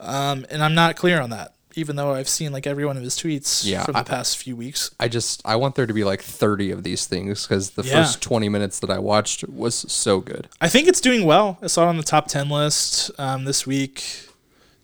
um, 0.00 0.46
and 0.50 0.62
I'm 0.62 0.74
not 0.74 0.96
clear 0.96 1.20
on 1.20 1.30
that. 1.30 1.54
Even 1.76 1.96
though 1.96 2.12
I've 2.12 2.28
seen 2.28 2.52
like 2.52 2.66
every 2.66 2.84
one 2.84 2.96
of 2.96 3.02
his 3.02 3.16
tweets 3.16 3.64
Yeah, 3.64 3.84
from 3.84 3.94
the 3.94 3.98
I- 4.00 4.02
past 4.04 4.36
few 4.38 4.54
weeks. 4.56 4.90
I 5.00 5.08
just 5.08 5.42
I 5.44 5.56
want 5.56 5.74
there 5.74 5.86
to 5.86 5.94
be 5.94 6.04
like 6.04 6.22
30 6.22 6.70
of 6.70 6.82
these 6.84 7.06
things 7.06 7.46
because 7.46 7.70
the 7.70 7.82
Yeah. 7.82 8.04
first 8.04 8.22
20 8.22 8.48
minutes 8.48 8.78
that 8.80 8.90
I 8.90 8.98
watched 8.98 9.48
was 9.48 9.74
so 9.90 10.20
good. 10.20 10.48
I 10.60 10.68
think 10.68 10.88
it's 10.88 11.00
doing 11.00 11.24
well. 11.24 11.58
I 11.62 11.66
saw 11.66 11.84
it 11.84 11.88
on 11.88 11.96
the 11.96 12.02
top 12.02 12.28
ten 12.28 12.48
list 12.48 13.10
um, 13.18 13.44
this 13.44 13.66
week. 13.66 14.28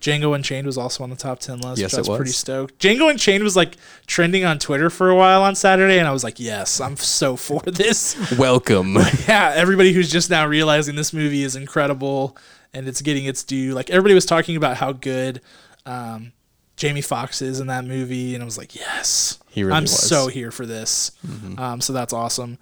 Django 0.01 0.35
Unchained 0.35 0.67
was 0.67 0.79
also 0.79 1.05
on 1.05 1.11
the 1.11 1.17
top 1.17 1.41
ten 1.41 1.61
list. 1.61 1.79
Yes, 1.79 1.93
I 1.93 1.99
it 1.99 2.01
was, 2.01 2.09
was. 2.09 2.17
pretty 2.17 2.33
stoked. 2.33 2.79
Django 2.79 3.11
Unchained 3.11 3.45
was 3.45 3.55
like 3.55 3.77
trending 4.07 4.47
on 4.47 4.59
Twitter 4.59 4.89
for 4.89 5.11
a 5.11 5.15
while 5.15 5.43
on 5.43 5.55
Saturday, 5.55 5.99
and 5.99 6.09
I 6.09 6.11
was 6.13 6.25
like, 6.25 6.41
yes, 6.41 6.81
I'm 6.81 6.97
so 6.97 7.37
for 7.47 7.61
this. 7.67 8.17
Welcome. 8.39 8.95
yeah, 9.29 9.53
everybody 9.55 9.93
who's 9.93 10.11
just 10.11 10.31
now 10.31 10.47
realizing 10.47 10.97
this 10.97 11.13
movie 11.13 11.43
is 11.43 11.55
incredible 11.55 12.35
and 12.73 12.89
it's 12.89 13.03
getting 13.03 13.27
its 13.27 13.45
due. 13.45 13.75
Like 13.75 13.91
everybody 13.91 14.15
was 14.15 14.25
talking 14.25 14.57
about 14.57 14.79
how 14.79 14.93
good 14.93 15.43
um, 15.85 16.33
Jamie 16.81 17.03
Foxx 17.03 17.43
is 17.43 17.61
in 17.61 17.67
that 17.67 17.85
movie, 17.85 18.35
and 18.35 18.43
I 18.43 18.47
was 18.47 18.57
like, 18.57 18.75
yes, 18.75 19.39
He 19.51 19.63
really 19.63 19.77
I'm 19.77 19.83
was. 19.85 20.09
so 20.09 20.29
here 20.29 20.51
for 20.51 20.65
this. 20.65 21.13
Um, 21.59 21.83
so 21.83 21.93
that's 21.93 22.15
awesome. 22.15 22.57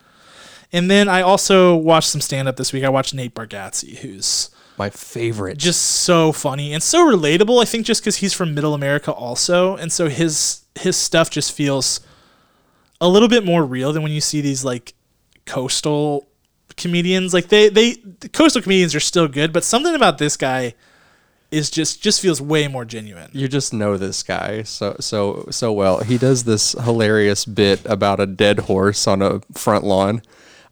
And 0.73 0.91
then 0.91 1.09
I 1.09 1.23
also 1.23 1.77
watched 1.77 2.09
some 2.09 2.21
stand 2.21 2.49
up 2.49 2.57
this 2.57 2.73
week. 2.73 2.83
I 2.83 2.89
watched 2.89 3.15
Nate 3.15 3.33
Bargatze, 3.33 3.99
who's 3.99 4.51
My 4.77 4.91
favorite. 4.91 5.57
just 5.57 5.81
so 5.81 6.33
funny 6.33 6.73
and 6.75 6.83
so 6.83 7.09
relatable. 7.09 7.63
I 7.63 7.65
think 7.65 7.87
just 7.87 8.03
because 8.03 8.17
he's 8.17 8.35
from 8.35 8.55
Middle 8.55 8.75
America 8.75 9.13
also, 9.13 9.77
and 9.77 9.93
so 9.93 10.09
his 10.09 10.63
his 10.75 10.97
stuff 10.97 11.31
just 11.31 11.53
feels 11.53 12.01
a 13.01 13.09
little 13.09 13.29
bit 13.29 13.45
more 13.45 13.65
real 13.65 13.93
than 13.93 14.03
when 14.03 14.11
you 14.13 14.21
see 14.21 14.41
these 14.41 14.65
like 14.65 14.95
coastal 15.47 16.29
comedians. 16.77 17.33
Like 17.33 17.49
they 17.49 17.69
they 17.69 17.93
the 18.21 18.29
coastal 18.29 18.63
comedians 18.63 18.95
are 18.97 19.01
still 19.01 19.29
good, 19.29 19.53
but 19.53 19.63
something 19.65 19.95
about 19.95 20.19
this 20.19 20.37
guy 20.37 20.75
is 21.51 21.71
just 21.71 22.03
just 22.03 22.21
feels 22.21 22.41
way 22.41 22.69
more 22.69 22.85
genuine. 22.85 23.31
you 23.33 23.49
just 23.49 23.73
know 23.73 23.97
this 23.97 24.23
guy 24.23 24.63
so 24.63 24.97
so 25.01 25.47
so 25.51 25.73
well. 25.73 26.01
He 26.01 26.19
does 26.19 26.45
this 26.45 26.73
hilarious 26.73 27.45
bit 27.45 27.81
about 27.87 28.21
a 28.21 28.27
dead 28.27 28.61
horse 28.61 29.07
on 29.07 29.23
a 29.23 29.41
front 29.55 29.85
lawn. 29.85 30.23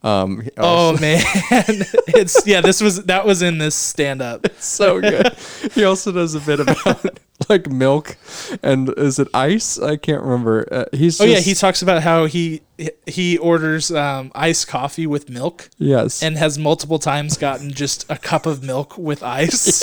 Um, 0.03 0.47
Oh 0.57 0.93
man, 1.01 1.21
it's 1.51 2.47
yeah. 2.47 2.61
This 2.61 2.81
was 2.81 3.05
that 3.05 3.27
was 3.27 3.43
in 3.43 3.59
this 3.59 3.75
stand 3.75 4.23
up. 4.23 4.47
so 4.59 5.01
good. 5.01 5.35
he 5.73 5.85
also 5.85 6.13
does 6.13 6.35
a 6.35 6.41
bit 6.41 6.61
about 6.61 7.19
like 7.49 7.69
milk 7.71 8.17
and 8.63 8.89
is 8.97 9.19
it 9.19 9.29
ice? 9.35 9.79
I 9.79 9.97
can't 9.97 10.23
remember. 10.23 10.67
Uh, 10.71 10.85
he's 10.93 11.21
Oh 11.21 11.25
yeah, 11.25 11.41
he 11.41 11.55
talks 11.55 11.83
about 11.83 12.03
how 12.03 12.27
he 12.27 12.63
he 13.07 13.39
orders 13.39 13.91
um, 13.91 14.31
iced 14.35 14.69
coffee 14.69 15.07
with 15.07 15.31
milk. 15.31 15.71
yes 15.79 16.23
and 16.23 16.37
has 16.37 16.59
multiple 16.59 16.99
times 16.99 17.37
gotten 17.39 17.73
just 17.73 18.05
a 18.11 18.17
cup 18.19 18.47
of 18.47 18.63
milk 18.63 18.97
with 18.99 19.23
ice. 19.23 19.83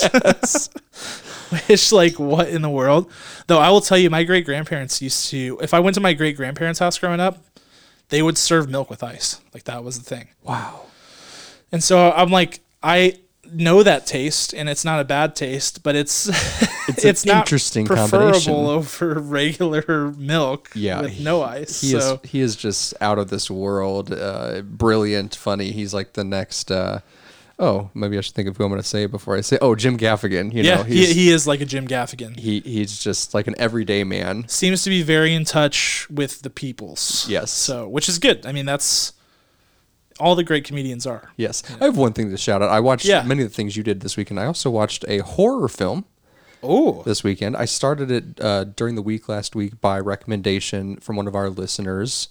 Which, 1.67 1.91
like, 1.91 2.17
what 2.17 2.49
in 2.49 2.63
the 2.63 2.69
world? 2.69 3.12
Though 3.45 3.60
I 3.60 3.69
will 3.69 3.82
tell 3.82 3.97
you, 3.97 4.10
my 4.10 4.23
great 4.23 4.43
grandparents 4.45 5.02
used 5.04 5.30
to, 5.30 5.60
if 5.62 5.73
I 5.73 5.80
went 5.80 5.93
to 5.95 6.02
my 6.02 6.13
great 6.13 6.36
grandparents' 6.36 6.80
house 6.80 6.97
growing 6.97 7.19
up, 7.19 7.38
they 8.10 8.22
would 8.22 8.38
serve 8.38 8.70
milk 8.70 8.89
with 8.89 9.04
ice. 9.04 9.42
Like, 9.54 9.63
that 9.66 9.84
was 9.84 9.98
the 10.00 10.06
thing. 10.06 10.30
wow. 10.44 10.82
And 11.72 11.84
so 11.84 12.12
I'm 12.12 12.30
like, 12.30 12.60
I 12.84 13.18
know 13.52 13.84
that 13.84 14.06
taste, 14.06 14.54
and 14.54 14.70
it's 14.70 14.86
not 14.86 15.00
a 15.00 15.04
bad 15.04 15.36
taste, 15.36 15.84
but 15.84 15.96
it's 15.96 16.28
it's, 17.04 17.24
an 17.24 17.30
not 17.30 17.38
interesting 17.39 17.86
preferable 17.86 18.32
combination. 18.39 18.54
over 18.54 19.13
regular 19.20 20.12
milk 20.12 20.70
Yeah, 20.76 21.02
with 21.02 21.20
no 21.20 21.42
ice. 21.42 21.82
He 21.82 21.92
so 21.92 22.20
is 22.24 22.30
he 22.32 22.39
is 22.42 22.56
just 22.56 22.94
out 23.02 23.18
of 23.20 23.30
this 23.30 23.50
world. 23.50 24.12
Uh, 24.13 24.62
brilliant, 24.62 25.36
funny. 25.36 25.72
He's 25.72 25.94
like 25.94 26.13
the 26.13 26.24
next 26.24 26.72
uh, 26.72 27.00
oh, 27.60 27.89
maybe 27.94 28.18
I 28.18 28.22
should 28.22 28.36
think 28.36 28.48
of 28.48 28.58
who 28.58 28.63
I'm 28.63 28.70
going 28.70 28.82
to 28.82 28.88
say 28.88 29.06
before 29.06 29.38
I 29.38 29.42
say. 29.42 29.58
Oh, 29.62 29.76
Jim 29.76 29.98
Gaffigan. 29.98 30.54
You 30.54 30.63
yeah, 30.63 30.76
know, 30.78 30.84
he, 30.84 30.98
he's, 31.06 31.16
he 31.16 31.30
is 31.30 31.48
like 31.48 31.62
a 31.62 31.66
Jim 31.66 31.88
Gaffigan. 31.88 32.38
he 32.38 32.60
he's 32.62 33.00
just 33.04 33.34
like 33.34 33.48
an 33.48 33.56
everyday 33.58 34.04
man. 34.04 34.48
Seems 34.48 34.84
to 34.84 34.89
be 34.89 35.02
very 35.04 35.34
in 35.34 35.46
touch 35.46 36.08
with 36.10 36.42
the 36.42 36.50
peoples. 36.50 37.28
Yes. 37.30 37.52
So, 37.52 37.88
which 37.88 38.10
is 38.10 38.20
good. 38.20 38.46
I 38.46 38.52
mean, 38.52 38.66
that's 38.66 39.13
all 40.20 40.36
the 40.36 40.44
great 40.44 40.63
comedians 40.63 41.08
are. 41.08 41.32
Yes, 41.38 41.63
I 41.82 41.86
have 41.86 41.98
one 41.98 42.13
thing 42.13 42.30
to 42.30 42.38
shout 42.38 42.62
out. 42.62 42.70
I 42.70 42.80
watched 42.80 43.06
Yeah. 43.06 43.24
many 43.24 43.42
of 43.44 43.50
the 43.50 43.56
things 43.56 43.76
you 43.76 43.84
did 43.84 44.02
this 44.02 44.16
weekend. 44.18 44.39
I 44.39 44.46
also 44.46 44.70
watched 44.70 45.06
a 45.08 45.20
horror 45.20 45.68
film 45.68 46.06
Oh, 46.62 47.02
this 47.04 47.24
weekend. 47.24 47.58
I 47.58 47.66
started 47.66 48.10
it 48.12 48.39
uh, 48.39 48.63
during 48.63 48.96
the 48.96 49.02
week 49.02 49.28
last 49.28 49.56
week 49.56 49.82
by 49.82 50.00
recommendation 50.00 50.98
from 50.98 51.16
one 51.18 51.28
of 51.28 51.36
our 51.36 51.50
listeners, 51.50 52.30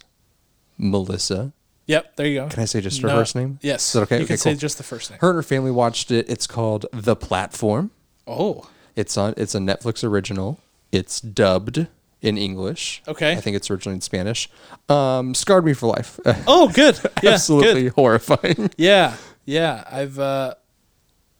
Melissa. 0.79 1.53
Yep. 1.87 2.17
There 2.17 2.27
you 2.27 2.41
go. 2.41 2.49
Can 2.49 2.63
I 2.63 2.67
say 2.67 2.81
just 2.81 3.01
her 3.03 3.09
No- 3.09 3.15
first 3.17 3.35
name? 3.37 3.59
Yes. 3.63 3.87
Is 3.87 3.93
that 3.93 4.01
okay? 4.03 4.21
You 4.21 4.27
can 4.27 4.35
Okay, 4.35 4.37
say 4.37 4.51
cool. 4.53 4.59
just 4.61 4.77
the 4.79 4.85
first 4.85 5.11
name. 5.11 5.19
Her 5.21 5.31
and 5.31 5.37
her 5.37 5.43
family 5.43 5.71
watched 5.71 6.11
it. 6.11 6.29
It's 6.29 6.47
called 6.47 6.87
The 6.93 7.17
Platform. 7.17 7.91
Oh, 8.27 8.69
It's 8.97 9.17
on. 9.17 9.35
It's 9.37 9.55
a 9.55 9.59
Netflix 9.59 10.05
original. 10.05 10.61
It's 10.93 11.21
dubbed 11.21 11.87
in 12.21 12.37
English. 12.39 13.03
Okay. 13.09 13.33
I 13.33 13.37
think 13.41 13.57
it's 13.57 13.71
originally 13.71 13.97
in 13.97 14.01
Spanish. 14.03 14.49
Um, 14.89 15.35
scarred 15.35 15.65
me 15.65 15.73
for 15.73 15.87
life. 15.89 16.21
oh, 16.47 16.69
good. 16.69 16.99
Yeah, 17.23 17.31
Absolutely 17.33 17.85
Good. 17.85 17.93
horrifying. 17.95 18.71
Yeah, 18.77 19.17
yeah. 19.45 19.85
I've 19.91 20.19
uh, 20.19 20.55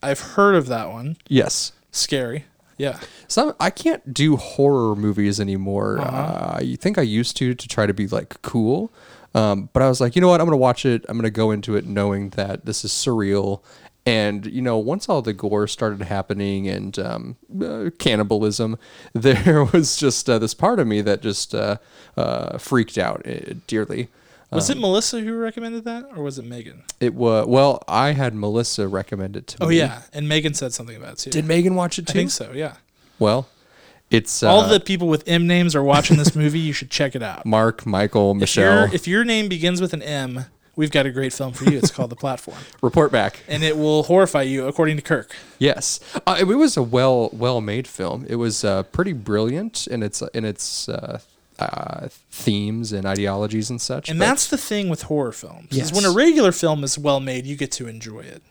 I've 0.03 0.21
heard 0.21 0.55
of 0.57 0.67
that 0.67 0.91
one. 0.91 1.17
yes. 1.29 1.73
Scary. 1.93 2.47
Yeah. 2.79 2.99
Some 3.29 3.55
I 3.61 3.69
can't 3.71 4.13
do 4.15 4.37
horror 4.37 4.97
movies 4.97 5.39
anymore. 5.39 6.01
Uh-huh. 6.01 6.17
Uh, 6.17 6.57
I 6.61 6.77
think 6.81 6.97
I 6.99 7.03
used 7.03 7.37
to 7.37 7.55
to 7.55 7.69
try 7.69 7.87
to 7.87 7.93
be 7.95 8.09
like 8.09 8.41
cool, 8.43 8.91
um, 9.35 9.69
but 9.73 9.83
I 9.83 9.89
was 9.89 10.01
like, 10.01 10.15
you 10.17 10.23
know 10.23 10.29
what? 10.29 10.41
I'm 10.41 10.47
gonna 10.47 10.57
watch 10.57 10.85
it. 10.87 11.05
I'm 11.09 11.17
gonna 11.17 11.31
go 11.31 11.51
into 11.51 11.75
it 11.77 11.87
knowing 11.87 12.31
that 12.31 12.65
this 12.65 12.85
is 12.85 12.93
surreal. 12.93 13.63
And 14.05 14.47
you 14.47 14.61
know, 14.63 14.79
once 14.79 15.09
all 15.09 15.23
the 15.23 15.33
gore 15.33 15.69
started 15.69 16.03
happening 16.03 16.67
and 16.69 16.99
um, 16.99 17.37
uh, 17.65 17.91
cannibalism, 17.99 18.77
there 19.13 19.65
was 19.73 19.97
just 19.97 20.29
uh, 20.29 20.39
this 20.39 20.55
part 20.55 20.81
of 20.81 20.87
me 20.87 21.01
that 21.03 21.23
just 21.23 21.55
uh, 21.55 21.77
uh, 22.17 22.59
freaked 22.59 22.99
out 22.99 23.27
uh, 23.27 23.55
dearly. 23.67 24.09
Was 24.51 24.69
Um, 24.71 24.77
it 24.77 24.81
Melissa 24.81 25.21
who 25.21 25.35
recommended 25.37 25.85
that, 25.85 26.05
or 26.15 26.23
was 26.25 26.39
it 26.39 26.45
Megan? 26.45 26.83
It 27.01 27.15
was 27.15 27.47
well, 27.47 27.83
I 27.89 28.11
had 28.13 28.35
Melissa 28.35 28.87
recommend 28.89 29.37
it 29.37 29.47
to 29.47 29.63
Oh 29.63 29.69
me. 29.69 29.77
Oh 29.81 29.85
yeah, 29.85 30.03
and 30.13 30.29
Megan 30.29 30.53
said 30.53 30.73
something 30.75 30.97
about 30.97 31.13
it 31.13 31.19
too. 31.19 31.31
Did 31.31 31.47
Megan 31.47 31.75
watch 31.77 31.99
it 31.99 32.07
too? 32.09 32.11
I 32.11 32.15
think 32.15 32.31
so. 32.33 32.51
Yeah. 32.53 32.75
Well, 33.19 33.47
it's 34.13 34.43
uh, 34.43 34.49
All 34.53 34.69
the 34.69 34.81
people 34.81 35.09
with 35.09 35.25
M 35.27 35.47
names 35.47 35.75
are 35.75 35.83
watching 35.83 36.17
this 36.19 36.35
movie. 36.37 36.59
You 36.61 36.73
should 36.73 36.91
check 36.91 37.15
it 37.15 37.23
out. 37.23 37.45
Mark, 37.47 37.87
Michael, 37.87 38.35
Michelle. 38.35 38.87
your- 38.87 38.95
if 38.95 39.07
your 39.09 39.25
name 39.25 39.49
begins 39.49 39.81
with 39.81 39.93
an 39.93 40.03
M, 40.03 40.45
we've 40.77 40.91
got 40.91 41.07
a 41.07 41.11
great 41.11 41.33
film 41.33 41.53
for 41.53 41.65
you. 41.65 41.79
It's 41.79 41.91
called 41.91 42.11
The 42.11 42.17
Platform, 42.17 42.59
Report 42.83 43.11
back. 43.13 43.41
and 43.49 43.63
it 43.63 43.77
will 43.77 44.05
horrify 44.05 44.43
you, 44.43 44.67
according 44.67 44.97
to 44.97 45.03
Kirk. 45.03 45.35
Yes, 45.59 46.01
uh, 46.27 46.37
it 46.39 46.45
was 46.45 46.77
a 46.77 46.83
well 46.83 47.31
well 47.33 47.61
made 47.61 47.87
film. 47.89 48.27
It 48.29 48.37
was 48.37 48.65
uh, 48.65 48.83
pretty 48.85 49.13
brilliant 49.13 49.87
in 49.87 50.03
its 50.03 50.23
in 50.35 50.45
its 50.45 50.89
uh, 50.89 51.21
uh, 51.59 52.09
themes 52.31 52.93
and 52.93 53.07
ideologies 53.07 53.71
and 53.71 53.81
such. 53.81 54.09
And 54.09 54.21
that's 54.21 54.49
the 54.49 54.57
thing 54.59 54.89
with 54.89 55.03
horror 55.03 55.33
films. 55.33 55.69
Is 55.71 55.79
Yes. 55.79 55.93
when 55.95 56.05
a 56.05 56.11
regular 56.11 56.51
film 56.53 56.83
is 56.85 56.99
well 56.99 57.21
made, 57.21 57.47
you 57.47 57.57
get 57.57 57.71
to 57.73 57.87
enjoy 57.87 58.21
it. 58.21 58.43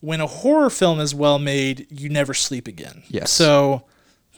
When 0.00 0.20
a 0.20 0.26
horror 0.26 0.68
film 0.70 0.98
is 0.98 1.14
well 1.14 1.38
made, 1.38 1.86
you 1.88 2.08
never 2.08 2.34
sleep 2.34 2.66
again. 2.66 3.04
Yes. 3.08 3.30
So 3.30 3.84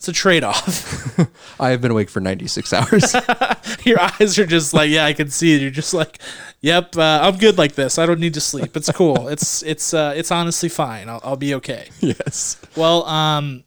it's 0.05 0.19
a 0.19 0.21
trade 0.21 0.45
off. 0.45 1.19
I 1.61 1.71
have 1.71 1.81
been 1.81 1.90
awake 1.90 2.11
for 2.11 2.21
ninety 2.21 2.47
six 2.47 2.73
hours. 2.73 3.14
Your 3.85 4.01
eyes 4.01 4.38
are 4.38 4.47
just 4.47 4.75
like, 4.75 4.90
yeah, 4.90 5.07
I 5.07 5.14
can 5.14 5.31
see 5.31 5.55
it. 5.55 5.62
You're 5.62 5.71
just 5.71 5.95
like, 5.95 6.19
yep, 6.61 6.97
uh, 6.97 7.21
I'm 7.23 7.38
good 7.38 7.57
like 7.57 7.75
this. 7.75 7.99
I 7.99 8.05
don't 8.05 8.21
need 8.21 8.35
to 8.35 8.40
sleep. 8.40 8.77
It's 8.77 8.90
cool. 8.93 9.29
it's 9.29 9.62
it's 9.62 9.95
uh, 9.95 10.12
it's 10.14 10.31
honestly 10.31 10.69
fine. 10.69 11.09
I'll, 11.09 11.21
I'll 11.25 11.37
be 11.37 11.55
okay. 11.55 11.88
yes. 12.01 12.61
Well, 12.77 13.07
um, 13.07 13.64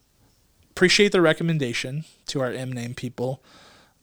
appreciate 0.72 1.12
the 1.12 1.22
recommendation 1.22 2.06
to 2.28 2.42
our 2.42 2.52
M 2.52 2.72
name 2.72 2.94
people, 2.94 3.42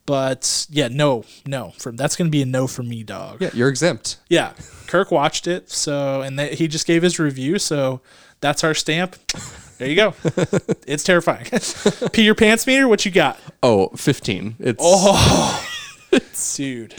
but 0.04 0.66
yeah, 0.70 0.88
no, 0.88 1.24
no. 1.46 1.70
From 1.78 1.94
that's 1.96 2.16
gonna 2.16 2.30
be 2.30 2.42
a 2.42 2.46
no 2.46 2.66
for 2.66 2.82
me, 2.82 3.04
dog. 3.04 3.42
Yeah, 3.42 3.50
you're 3.54 3.68
exempt. 3.68 4.18
Yeah, 4.28 4.54
Kirk 4.88 5.12
watched 5.12 5.46
it, 5.46 5.70
so 5.70 6.22
and 6.22 6.36
th- 6.36 6.58
he 6.58 6.66
just 6.66 6.86
gave 6.86 7.02
his 7.02 7.20
review, 7.20 7.60
so 7.60 8.00
that's 8.40 8.64
our 8.64 8.74
stamp. 8.74 9.14
There 9.84 9.90
you 9.90 9.96
go. 9.96 10.14
it's 10.86 11.04
terrifying. 11.04 11.46
Pee 12.12 12.22
your 12.22 12.34
pants 12.34 12.66
meter. 12.66 12.88
What 12.88 13.04
you 13.04 13.10
got? 13.10 13.38
Oh, 13.62 13.88
15. 13.88 14.56
It's 14.58 14.78
Oh, 14.82 15.68
dude, 16.56 16.94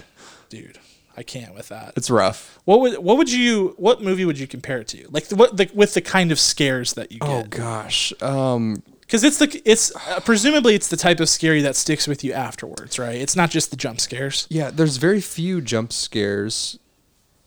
dude, 0.50 0.80
I 1.18 1.24
can't 1.24 1.54
with 1.56 1.70
that. 1.70 1.94
it's 1.96 2.10
rough. 2.10 2.60
What 2.66 2.82
would 2.82 2.98
what 3.00 3.18
would 3.18 3.32
you 3.32 3.74
what 3.78 4.02
movie 4.02 4.26
would 4.26 4.38
you 4.40 4.48
compare 4.48 4.80
it 4.80 4.88
to? 4.90 5.08
Like 5.10 5.28
the, 5.30 5.36
what 5.36 5.56
the, 5.58 5.70
with 5.74 5.94
the 5.94 6.02
kind 6.02 6.32
of 6.32 6.40
scares 6.40 6.94
that 6.94 7.12
you 7.12 7.20
Oh 7.22 7.42
get? 7.44 7.50
gosh. 7.52 8.14
Um 8.22 8.84
Because 9.02 9.24
it's 9.24 9.38
the 9.38 9.62
it's 9.66 9.96
uh, 9.96 10.20
presumably 10.20 10.76
it's 10.76 10.88
the 10.90 10.98
type 10.98 11.20
of 11.20 11.30
scary 11.30 11.62
that 11.62 11.76
sticks 11.76 12.08
with 12.08 12.24
you 12.24 12.34
afterwards, 12.34 13.00
right? 13.00 13.16
It's 13.16 13.36
not 13.36 13.50
just 13.50 13.70
the 13.72 13.78
jump 13.78 14.00
scares. 14.02 14.48
yeah, 14.50 14.70
there's 14.72 14.98
very 14.98 15.22
few 15.22 15.62
jump 15.62 15.92
scares. 15.94 16.78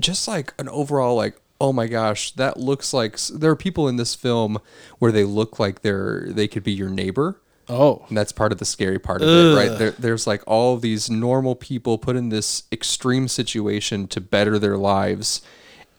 Just 0.00 0.26
like 0.28 0.54
an 0.58 0.68
overall 0.68 1.16
like 1.16 1.36
oh 1.60 1.72
my 1.72 1.86
gosh, 1.86 2.32
that 2.32 2.56
looks 2.58 2.92
like 2.92 3.18
there 3.18 3.50
are 3.50 3.56
people 3.56 3.88
in 3.88 3.96
this 3.96 4.14
film 4.14 4.58
where 4.98 5.12
they 5.12 5.24
look 5.24 5.58
like 5.58 5.82
they're 5.82 6.26
they 6.28 6.48
could 6.48 6.62
be 6.62 6.72
your 6.72 6.88
neighbor. 6.88 7.40
Oh, 7.70 8.06
And 8.08 8.16
that's 8.16 8.32
part 8.32 8.50
of 8.50 8.58
the 8.58 8.64
scary 8.64 8.98
part 8.98 9.20
of 9.20 9.28
it, 9.28 9.54
right? 9.54 9.78
There, 9.78 9.90
there's 9.90 10.26
like 10.26 10.42
all 10.46 10.78
these 10.78 11.10
normal 11.10 11.54
people 11.54 11.98
put 11.98 12.16
in 12.16 12.30
this 12.30 12.62
extreme 12.72 13.28
situation 13.28 14.06
to 14.08 14.22
better 14.22 14.58
their 14.58 14.78
lives. 14.78 15.42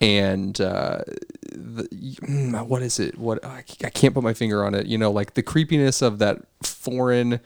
And 0.02 0.60
uh, 0.60 1.02
the, 1.52 1.84
mm, 1.92 2.68
what 2.68 2.82
is 2.82 3.00
it? 3.00 3.18
What 3.18 3.44
I 3.46 3.64
I 3.84 3.90
can't 3.90 4.14
put 4.14 4.24
my 4.24 4.34
finger 4.34 4.64
on 4.66 4.74
it. 4.74 4.88
You 4.88 4.98
know, 4.98 5.12
like 5.12 5.34
the 5.34 5.44
creepiness 5.44 6.02
of 6.02 6.20
that 6.20 6.40
foreign 6.64 7.40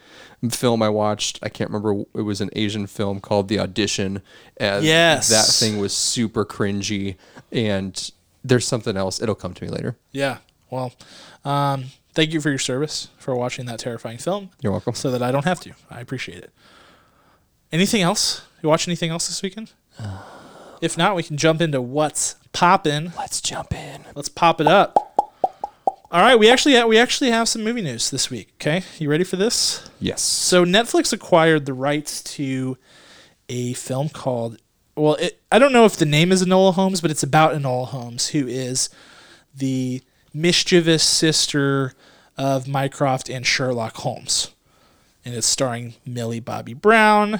film 0.49 0.81
I 0.81 0.89
watched. 0.89 1.39
I 1.43 1.49
can't 1.49 1.69
remember. 1.69 2.03
It 2.15 2.21
was 2.23 2.41
an 2.41 2.49
Asian 2.53 2.87
film 2.87 3.19
called 3.19 3.47
The 3.47 3.59
Audition. 3.59 4.21
And 4.57 4.83
Yes. 4.85 5.29
that 5.29 5.45
thing 5.45 5.79
was 5.79 5.93
super 5.93 6.43
cringy. 6.45 7.15
And 7.51 8.11
there's 8.43 8.67
something 8.67 8.97
else. 8.97 9.21
It'll 9.21 9.35
come 9.35 9.53
to 9.53 9.63
me 9.63 9.69
later. 9.69 9.97
yeah. 10.11 10.37
Well, 10.69 10.91
um, 11.45 11.85
thank 12.13 12.33
you 12.33 12.41
for 12.41 12.49
your 12.49 12.57
service 12.57 13.09
for 13.19 13.35
watching 13.35 13.67
that 13.67 13.77
terrifying 13.77 14.17
film. 14.17 14.49
You're 14.59 14.71
welcome. 14.71 14.95
so 14.95 15.11
that 15.11 15.21
I 15.21 15.31
don't 15.31 15.45
have 15.45 15.59
to. 15.61 15.73
I 15.91 15.99
appreciate 16.01 16.39
it. 16.43 16.51
Anything 17.71 18.01
else? 18.01 18.41
You 18.63 18.69
watch 18.69 18.87
anything 18.87 19.11
else 19.11 19.27
this 19.27 19.41
weekend? 19.43 19.71
If 20.84 20.98
not, 20.98 21.15
we 21.15 21.24
can 21.24 21.38
jump 21.38 21.62
into 21.62 21.82
what's 21.82 22.36
popping. 22.52 23.13
Let's 23.17 23.39
jump 23.39 23.74
in. 23.74 24.04
Let's 24.15 24.28
pop 24.28 24.60
it 24.60 24.67
up. 24.67 24.98
All 26.12 26.22
right, 26.22 26.38
we 26.38 26.50
actually 26.50 26.74
have, 26.74 26.89
we 26.89 26.98
actually 26.98 27.32
have 27.32 27.48
some 27.48 27.63
movie 27.63 27.82
news 27.82 28.10
this 28.10 28.30
week. 28.30 28.52
Okay, 28.56 28.84
you 29.00 29.10
ready 29.10 29.24
for 29.24 29.38
this? 29.38 29.89
Yes. 30.02 30.22
So 30.22 30.65
Netflix 30.65 31.13
acquired 31.13 31.65
the 31.65 31.74
rights 31.74 32.22
to 32.36 32.78
a 33.48 33.72
film 33.76 34.10
called. 34.10 34.58
Well, 34.98 35.15
it, 35.15 35.41
I 35.50 35.58
don't 35.58 35.72
know 35.72 35.86
if 35.86 35.96
the 35.96 36.06
name 36.06 36.34
is 36.34 36.43
Enola 36.43 36.74
Holmes, 36.74 37.00
but 37.00 37.12
it's 37.12 37.24
about 37.24 37.54
Enola 37.54 37.88
Holmes, 37.88 38.28
who 38.28 38.46
is 38.46 38.89
the 39.56 40.02
mischievous 40.34 41.04
sister 41.06 41.93
of 42.38 42.67
Mycroft 42.67 43.30
and 43.30 43.48
Sherlock 43.48 43.96
Holmes, 43.96 44.52
and 45.24 45.34
it's 45.34 45.48
starring 45.48 45.93
Millie 46.06 46.41
Bobby 46.41 46.74
Brown. 46.74 47.39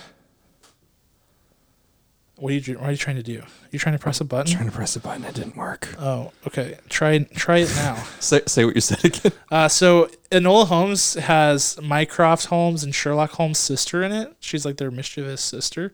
What 2.36 2.52
are 2.52 2.56
you? 2.56 2.74
What 2.80 2.88
are 2.88 2.92
you 2.92 2.98
trying 2.98 3.18
to 3.18 3.24
do? 3.24 3.44
You're 3.72 3.80
trying 3.80 3.96
to 3.96 4.02
press 4.02 4.20
a 4.20 4.26
button? 4.26 4.52
I'm 4.52 4.58
Trying 4.58 4.70
to 4.70 4.76
press 4.76 4.96
a 4.96 5.00
button. 5.00 5.24
It 5.24 5.36
didn't 5.36 5.56
work. 5.56 5.88
Oh, 6.00 6.32
okay. 6.48 6.78
Try 6.90 7.20
try 7.36 7.60
it 7.60 7.70
now. 7.76 7.96
Say, 8.20 8.42
say 8.48 8.66
what 8.66 8.76
you 8.76 8.82
said 8.82 9.04
again. 9.06 9.32
Uh, 9.52 9.68
so 9.68 10.10
Enola 10.32 10.66
Holmes 10.66 11.14
has 11.14 11.80
Mycroft 11.80 12.48
Holmes 12.48 12.84
and 12.84 12.94
Sherlock 12.96 13.32
Holmes' 13.32 13.60
sister 13.60 14.02
in 14.02 14.12
it. 14.12 14.36
She's 14.40 14.66
like 14.66 14.78
their 14.78 14.90
mischievous 14.90 15.42
sister, 15.42 15.94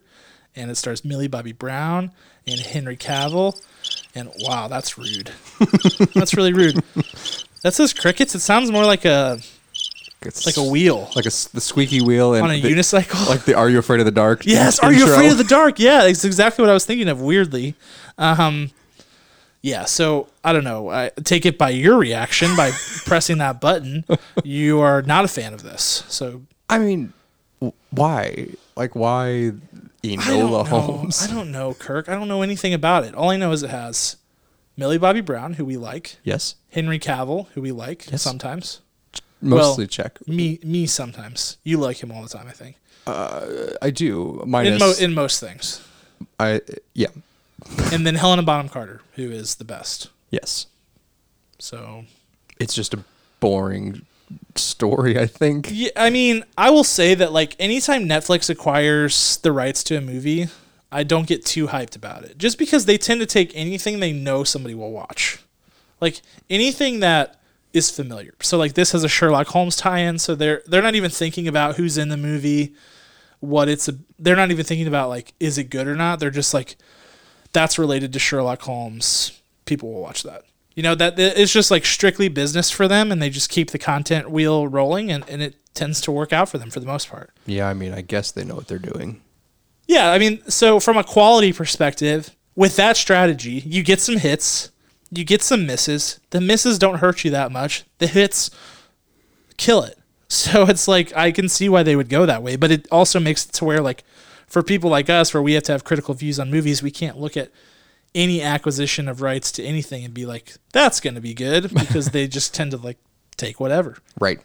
and 0.56 0.70
it 0.70 0.76
stars 0.76 1.04
Millie 1.04 1.28
Bobby 1.28 1.52
Brown 1.52 2.10
and 2.46 2.58
Henry 2.58 2.96
Cavill. 2.96 3.60
And 4.14 4.30
wow, 4.40 4.66
that's 4.68 4.96
rude. 4.96 5.30
that's 6.14 6.34
really 6.34 6.54
rude. 6.54 6.82
That 7.62 7.74
says 7.74 7.92
crickets. 7.92 8.34
It 8.34 8.40
sounds 8.40 8.70
more 8.70 8.86
like 8.86 9.04
a 9.04 9.40
It's 10.22 10.44
like 10.44 10.56
a 10.58 10.62
wheel 10.62 11.10
like 11.16 11.24
a 11.24 11.30
the 11.30 11.60
squeaky 11.60 12.00
wheel 12.02 12.34
and 12.34 12.44
on 12.44 12.50
a 12.50 12.60
the- 12.60 12.70
unicycle. 12.70 13.26
like 13.28 13.44
the 13.44 13.54
Are 13.54 13.70
You 13.70 13.78
Afraid 13.78 14.00
of 14.00 14.06
the 14.06 14.12
Dark? 14.12 14.44
yes, 14.46 14.78
are 14.78 14.92
you 14.92 15.10
afraid 15.10 15.32
of 15.32 15.38
the 15.38 15.44
dark? 15.44 15.78
Yeah, 15.78 16.04
it's 16.04 16.24
exactly 16.24 16.62
what 16.62 16.70
I 16.70 16.74
was 16.74 16.84
thinking 16.84 17.08
of. 17.08 17.20
Weirdly, 17.22 17.74
um, 18.18 18.70
yeah. 19.62 19.84
So 19.86 20.28
I 20.44 20.52
don't 20.52 20.64
know. 20.64 20.90
I 20.90 21.10
take 21.24 21.46
it 21.46 21.56
by 21.56 21.70
your 21.70 21.96
reaction 21.98 22.54
by 22.56 22.70
pressing 23.06 23.38
that 23.38 23.60
button. 23.60 24.04
You 24.44 24.80
are 24.80 25.00
not 25.02 25.24
a 25.24 25.28
fan 25.28 25.54
of 25.54 25.62
this. 25.62 26.04
So 26.08 26.42
I 26.68 26.78
mean, 26.78 27.12
why? 27.90 28.48
Like 28.76 28.94
why 28.94 29.26
I 29.26 29.52
Enola 30.02 30.50
know. 30.50 30.64
Holmes? 30.64 31.22
I 31.22 31.32
don't 31.32 31.50
know, 31.50 31.72
Kirk. 31.74 32.08
I 32.08 32.14
don't 32.14 32.28
know 32.28 32.42
anything 32.42 32.74
about 32.74 33.04
it. 33.04 33.14
All 33.14 33.30
I 33.30 33.36
know 33.36 33.52
is 33.52 33.62
it 33.62 33.70
has 33.70 34.16
Millie 34.76 34.98
Bobby 34.98 35.20
Brown, 35.22 35.54
who 35.54 35.64
we 35.64 35.76
like, 35.78 36.16
Yes, 36.24 36.56
Henry 36.72 36.98
Cavill, 36.98 37.48
who 37.54 37.60
we 37.62 37.72
like 37.72 38.10
Yes. 38.10 38.22
sometimes. 38.22 38.80
Mostly 39.40 39.82
Well, 39.84 39.88
check. 39.88 40.18
Me, 40.28 40.58
me 40.62 40.86
sometimes. 40.86 41.56
You 41.64 41.78
like 41.78 42.02
him 42.02 42.10
all 42.12 42.22
the 42.22 42.28
time, 42.28 42.46
I 42.48 42.52
think. 42.52 42.76
Uh, 43.06 43.46
I 43.82 43.90
do. 43.90 44.40
In, 44.42 44.78
mo- 44.78 44.94
in 45.00 45.14
most 45.14 45.40
things. 45.40 45.80
I 46.38 46.60
yeah 46.94 47.08
And 47.92 48.06
then 48.06 48.14
Helena 48.16 48.42
Bonham 48.42 48.68
Carter, 48.68 49.00
who 49.14 49.30
is 49.30 49.54
the 49.56 49.64
best. 49.64 50.10
yes. 50.30 50.66
So 51.58 52.04
It's 52.58 52.74
just 52.74 52.94
a 52.94 53.04
boring 53.40 54.02
story, 54.54 55.18
I 55.18 55.26
think. 55.26 55.68
Yeah, 55.72 55.90
I 55.96 56.10
mean, 56.10 56.44
I 56.56 56.70
will 56.70 56.84
say 56.84 57.14
that 57.14 57.32
like 57.32 57.56
anytime 57.58 58.04
Netflix 58.06 58.48
acquires 58.50 59.38
the 59.38 59.52
rights 59.52 59.82
to 59.84 59.96
a 59.96 60.00
movie, 60.00 60.48
I 60.92 61.02
don't 61.02 61.26
get 61.26 61.44
too 61.44 61.68
hyped 61.68 61.96
about 61.96 62.24
it. 62.24 62.36
Just 62.38 62.58
because 62.58 62.84
they 62.86 62.98
tend 62.98 63.20
to 63.20 63.26
take 63.26 63.52
anything 63.54 64.00
they 64.00 64.12
know 64.12 64.44
somebody 64.44 64.74
will 64.74 64.92
watch. 64.92 65.38
Like 66.00 66.20
anything 66.48 67.00
that 67.00 67.39
is 67.72 67.90
familiar. 67.90 68.34
So 68.40 68.58
like 68.58 68.74
this 68.74 68.92
has 68.92 69.04
a 69.04 69.08
Sherlock 69.08 69.48
Holmes 69.48 69.76
tie-in, 69.76 70.18
so 70.18 70.34
they're 70.34 70.62
they're 70.66 70.82
not 70.82 70.94
even 70.94 71.10
thinking 71.10 71.48
about 71.48 71.76
who's 71.76 71.98
in 71.98 72.08
the 72.08 72.16
movie, 72.16 72.74
what 73.40 73.68
it's 73.68 73.88
a 73.88 73.94
they're 74.18 74.36
not 74.36 74.50
even 74.50 74.64
thinking 74.64 74.86
about 74.86 75.08
like 75.08 75.34
is 75.40 75.58
it 75.58 75.70
good 75.70 75.86
or 75.86 75.96
not. 75.96 76.20
They're 76.20 76.30
just 76.30 76.54
like 76.54 76.76
that's 77.52 77.78
related 77.78 78.12
to 78.12 78.18
Sherlock 78.18 78.62
Holmes. 78.62 79.40
People 79.64 79.92
will 79.92 80.02
watch 80.02 80.22
that. 80.22 80.44
You 80.74 80.82
know, 80.82 80.94
that 80.94 81.18
it's 81.18 81.52
just 81.52 81.70
like 81.70 81.84
strictly 81.84 82.28
business 82.28 82.70
for 82.70 82.88
them 82.88 83.10
and 83.10 83.20
they 83.20 83.28
just 83.28 83.50
keep 83.50 83.70
the 83.70 83.78
content 83.78 84.30
wheel 84.30 84.68
rolling 84.68 85.10
and, 85.10 85.28
and 85.28 85.42
it 85.42 85.56
tends 85.74 86.00
to 86.02 86.12
work 86.12 86.32
out 86.32 86.48
for 86.48 86.58
them 86.58 86.70
for 86.70 86.80
the 86.80 86.86
most 86.86 87.10
part. 87.10 87.32
Yeah, 87.44 87.68
I 87.68 87.74
mean, 87.74 87.92
I 87.92 88.02
guess 88.02 88.30
they 88.30 88.44
know 88.44 88.54
what 88.54 88.68
they're 88.68 88.78
doing. 88.78 89.20
Yeah, 89.86 90.12
I 90.12 90.18
mean, 90.18 90.40
so 90.48 90.78
from 90.78 90.96
a 90.96 91.04
quality 91.04 91.52
perspective, 91.52 92.36
with 92.54 92.76
that 92.76 92.96
strategy, 92.96 93.62
you 93.66 93.82
get 93.82 94.00
some 94.00 94.16
hits, 94.16 94.70
you 95.10 95.24
get 95.24 95.42
some 95.42 95.66
misses. 95.66 96.20
The 96.30 96.40
misses 96.40 96.78
don't 96.78 96.98
hurt 96.98 97.24
you 97.24 97.30
that 97.30 97.52
much. 97.52 97.84
The 97.98 98.06
hits 98.06 98.50
kill 99.56 99.82
it. 99.82 99.96
So 100.32 100.62
it's 100.66 100.86
like 100.86 101.12
I 101.16 101.32
can 101.32 101.48
see 101.48 101.68
why 101.68 101.82
they 101.82 101.96
would 101.96 102.08
go 102.08 102.24
that 102.24 102.40
way, 102.40 102.54
but 102.54 102.70
it 102.70 102.86
also 102.92 103.18
makes 103.18 103.44
it 103.44 103.52
to 103.54 103.64
where 103.64 103.80
like 103.80 104.04
for 104.46 104.62
people 104.62 104.88
like 104.88 105.10
us 105.10 105.34
where 105.34 105.42
we 105.42 105.54
have 105.54 105.64
to 105.64 105.72
have 105.72 105.82
critical 105.82 106.14
views 106.14 106.38
on 106.38 106.52
movies, 106.52 106.84
we 106.84 106.92
can't 106.92 107.18
look 107.18 107.36
at 107.36 107.50
any 108.14 108.40
acquisition 108.40 109.08
of 109.08 109.22
rights 109.22 109.50
to 109.52 109.64
anything 109.64 110.04
and 110.04 110.14
be 110.14 110.24
like 110.24 110.54
that's 110.72 111.00
going 111.00 111.16
to 111.16 111.20
be 111.20 111.34
good 111.34 111.74
because 111.74 112.10
they 112.10 112.28
just 112.28 112.54
tend 112.54 112.70
to 112.70 112.76
like 112.76 112.96
take 113.36 113.58
whatever. 113.58 113.98
Right. 114.20 114.38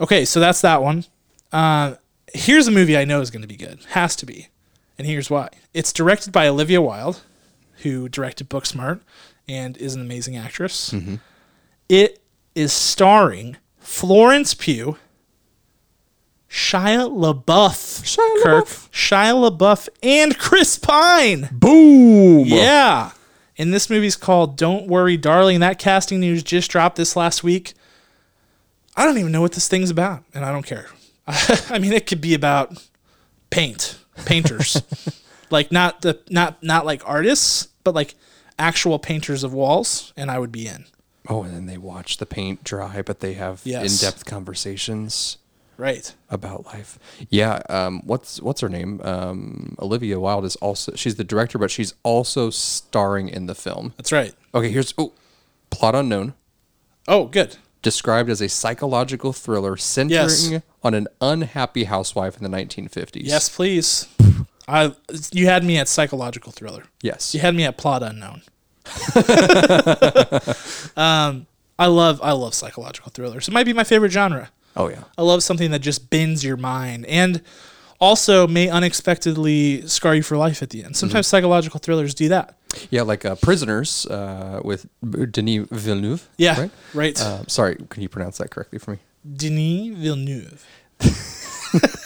Okay, 0.00 0.24
so 0.24 0.40
that's 0.40 0.62
that 0.62 0.82
one. 0.82 1.04
Uh, 1.52 1.96
here's 2.32 2.66
a 2.66 2.70
movie 2.70 2.96
I 2.96 3.04
know 3.04 3.20
is 3.20 3.30
going 3.30 3.42
to 3.42 3.48
be 3.48 3.56
good. 3.56 3.80
Has 3.90 4.16
to 4.16 4.24
be. 4.24 4.48
And 4.96 5.06
here's 5.06 5.28
why. 5.28 5.50
It's 5.74 5.92
directed 5.92 6.32
by 6.32 6.48
Olivia 6.48 6.80
Wilde, 6.80 7.20
who 7.82 8.08
directed 8.08 8.48
Booksmart 8.48 9.00
and 9.48 9.76
is 9.76 9.94
an 9.94 10.00
amazing 10.00 10.36
actress. 10.36 10.90
Mm-hmm. 10.90 11.16
It 11.88 12.20
is 12.54 12.72
starring 12.72 13.56
Florence 13.78 14.54
Pugh, 14.54 14.96
Shia 16.48 17.10
LaBeouf, 17.10 18.02
Shia 18.02 18.42
Kirk, 18.42 18.66
LaBeouf. 18.66 18.90
Shia 18.90 19.50
LaBeouf, 19.50 19.88
and 20.02 20.38
Chris 20.38 20.78
Pine. 20.78 21.48
Boom! 21.52 22.46
Yeah. 22.46 23.12
And 23.56 23.74
this 23.74 23.90
movie's 23.90 24.16
called 24.16 24.56
Don't 24.56 24.86
Worry, 24.86 25.16
Darling. 25.16 25.60
That 25.60 25.78
casting 25.78 26.20
news 26.20 26.42
just 26.42 26.70
dropped 26.70 26.96
this 26.96 27.16
last 27.16 27.42
week. 27.42 27.74
I 28.96 29.04
don't 29.04 29.18
even 29.18 29.32
know 29.32 29.40
what 29.40 29.52
this 29.52 29.68
thing's 29.68 29.90
about, 29.90 30.24
and 30.34 30.44
I 30.44 30.52
don't 30.52 30.66
care. 30.66 30.86
I 31.26 31.78
mean, 31.78 31.92
it 31.92 32.06
could 32.06 32.20
be 32.20 32.34
about 32.34 32.84
paint, 33.50 33.98
painters. 34.24 34.82
like 35.50 35.72
not 35.72 36.02
the 36.02 36.20
not 36.30 36.62
not 36.62 36.86
like 36.86 37.02
artists, 37.08 37.68
but 37.84 37.94
like 37.94 38.14
actual 38.58 38.98
painters 38.98 39.42
of 39.44 39.52
walls, 39.52 40.12
and 40.16 40.30
I 40.30 40.38
would 40.38 40.52
be 40.52 40.66
in. 40.66 40.84
Oh, 41.28 41.42
and 41.42 41.54
then 41.54 41.66
they 41.66 41.76
watch 41.78 42.16
the 42.16 42.26
paint 42.26 42.64
dry, 42.64 43.02
but 43.02 43.20
they 43.20 43.34
have 43.34 43.60
Yes. 43.64 44.00
in-depth 44.02 44.24
conversations 44.24 45.36
Right. 45.76 46.14
about 46.30 46.64
life. 46.66 46.98
Yeah. 47.30 47.60
Um. 47.68 48.02
What's 48.04 48.40
What's 48.42 48.60
her 48.62 48.68
name? 48.68 49.00
Um. 49.04 49.76
Olivia 49.78 50.18
Wilde 50.18 50.44
is 50.46 50.56
also 50.56 50.92
she's 50.96 51.14
the 51.16 51.24
director, 51.24 51.58
but 51.58 51.70
she's 51.70 51.94
also 52.02 52.50
starring 52.50 53.28
in 53.28 53.46
the 53.46 53.54
film. 53.54 53.92
That's 53.96 54.10
right. 54.10 54.34
Okay. 54.54 54.70
Here's 54.70 54.92
oh, 54.98 55.12
plot 55.70 55.94
unknown. 55.94 56.34
Oh, 57.06 57.26
good. 57.26 57.56
Described 57.80 58.28
as 58.28 58.40
a 58.40 58.48
psychological 58.48 59.32
thriller 59.32 59.76
centering 59.76 60.10
Yes. 60.52 60.62
on 60.82 60.94
an 60.94 61.06
unhappy 61.20 61.84
housewife 61.84 62.36
in 62.36 62.42
the 62.42 62.48
1950s. 62.50 63.22
Yes, 63.24 63.48
please. 63.48 64.06
I 64.68 64.94
you 65.32 65.46
had 65.46 65.64
me 65.64 65.78
at 65.78 65.88
psychological 65.88 66.52
thriller. 66.52 66.84
Yes. 67.02 67.34
You 67.34 67.40
had 67.40 67.54
me 67.54 67.64
at 67.64 67.76
plot 67.78 68.02
unknown. 68.02 68.42
um, 70.96 71.46
I 71.78 71.86
love 71.86 72.20
I 72.22 72.32
love 72.32 72.54
psychological 72.54 73.10
thrillers. 73.10 73.48
It 73.48 73.52
might 73.52 73.64
be 73.66 73.72
my 73.72 73.84
favorite 73.84 74.12
genre. 74.12 74.50
Oh 74.76 74.88
yeah. 74.88 75.04
I 75.16 75.22
love 75.22 75.42
something 75.42 75.70
that 75.70 75.80
just 75.80 76.10
bends 76.10 76.44
your 76.44 76.56
mind 76.56 77.06
and 77.06 77.42
also 78.00 78.46
may 78.46 78.68
unexpectedly 78.68 79.86
scar 79.88 80.14
you 80.14 80.22
for 80.22 80.36
life 80.36 80.62
at 80.62 80.70
the 80.70 80.84
end. 80.84 80.96
Sometimes 80.96 81.26
psychological 81.26 81.80
thrillers 81.80 82.14
do 82.14 82.28
that. 82.28 82.56
Yeah, 82.90 83.02
like 83.02 83.24
uh, 83.24 83.34
Prisoners 83.36 84.06
uh, 84.06 84.60
with 84.62 84.86
Denis 85.32 85.66
Villeneuve. 85.70 86.28
Yeah, 86.36 86.60
Right. 86.60 86.70
right. 86.94 87.20
Uh, 87.20 87.44
sorry, 87.46 87.76
can 87.88 88.02
you 88.02 88.08
pronounce 88.08 88.38
that 88.38 88.50
correctly 88.50 88.78
for 88.78 88.92
me? 88.92 88.98
Denis 89.36 89.96
Villeneuve. 89.98 90.64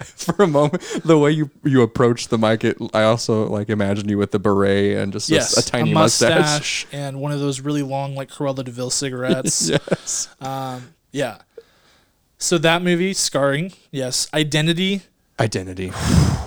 For 0.04 0.42
a 0.42 0.46
moment, 0.46 0.82
the 1.04 1.18
way 1.18 1.30
you 1.32 1.50
you 1.64 1.82
approach 1.82 2.28
the 2.28 2.38
mic, 2.38 2.64
it, 2.64 2.78
I 2.94 3.02
also 3.02 3.46
like 3.48 3.68
imagine 3.68 4.08
you 4.08 4.16
with 4.18 4.30
the 4.30 4.38
beret 4.38 4.96
and 4.96 5.12
just 5.12 5.30
a- 5.30 5.34
Yes, 5.34 5.56
a, 5.56 5.62
tiny 5.70 5.92
mustache. 5.92 6.38
mustache 6.38 6.86
and 6.92 7.20
one 7.20 7.32
of 7.32 7.40
those 7.40 7.60
really 7.60 7.82
long 7.82 8.14
like 8.14 8.30
Cruella 8.30 8.64
de 8.64 8.70
Vil 8.70 8.90
cigarettes. 8.90 9.68
yes. 9.70 10.28
Um, 10.40 10.94
yeah. 11.12 11.38
So 12.38 12.56
that 12.58 12.80
movie, 12.82 13.12
Scarring, 13.12 13.72
yes. 13.90 14.26
Identity, 14.32 15.02
Identity. 15.38 15.92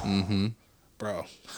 bro. 0.97 1.25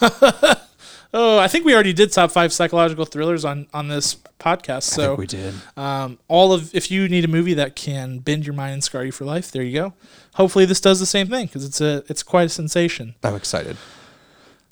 oh, 1.14 1.38
I 1.38 1.48
think 1.48 1.64
we 1.64 1.74
already 1.74 1.92
did 1.92 2.12
top 2.12 2.30
five 2.30 2.52
psychological 2.52 3.04
thrillers 3.04 3.44
on 3.44 3.66
on 3.72 3.88
this 3.88 4.16
podcast. 4.38 4.76
I 4.76 4.80
So 4.80 5.06
think 5.08 5.18
we 5.18 5.26
did. 5.26 5.54
um, 5.76 6.18
all 6.28 6.52
of 6.52 6.74
if 6.74 6.90
you 6.90 7.08
need 7.08 7.24
a 7.24 7.28
movie 7.28 7.54
that 7.54 7.76
can 7.76 8.18
bend 8.18 8.44
your 8.46 8.54
mind 8.54 8.74
and 8.74 8.84
scar 8.84 9.04
you 9.04 9.12
for 9.12 9.24
life, 9.24 9.50
there 9.50 9.62
you 9.62 9.72
go. 9.72 9.94
Hopefully 10.36 10.64
this 10.64 10.80
does 10.80 11.00
the 11.00 11.06
same 11.06 11.26
thing 11.28 11.46
because 11.46 11.64
it's 11.64 11.80
a 11.80 12.04
it's 12.08 12.22
quite 12.22 12.44
a 12.44 12.48
sensation. 12.50 13.14
I'm 13.24 13.34
excited. 13.34 13.76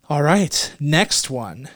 All 0.09 0.22
right, 0.22 0.74
next 0.79 1.31
one. 1.31 1.68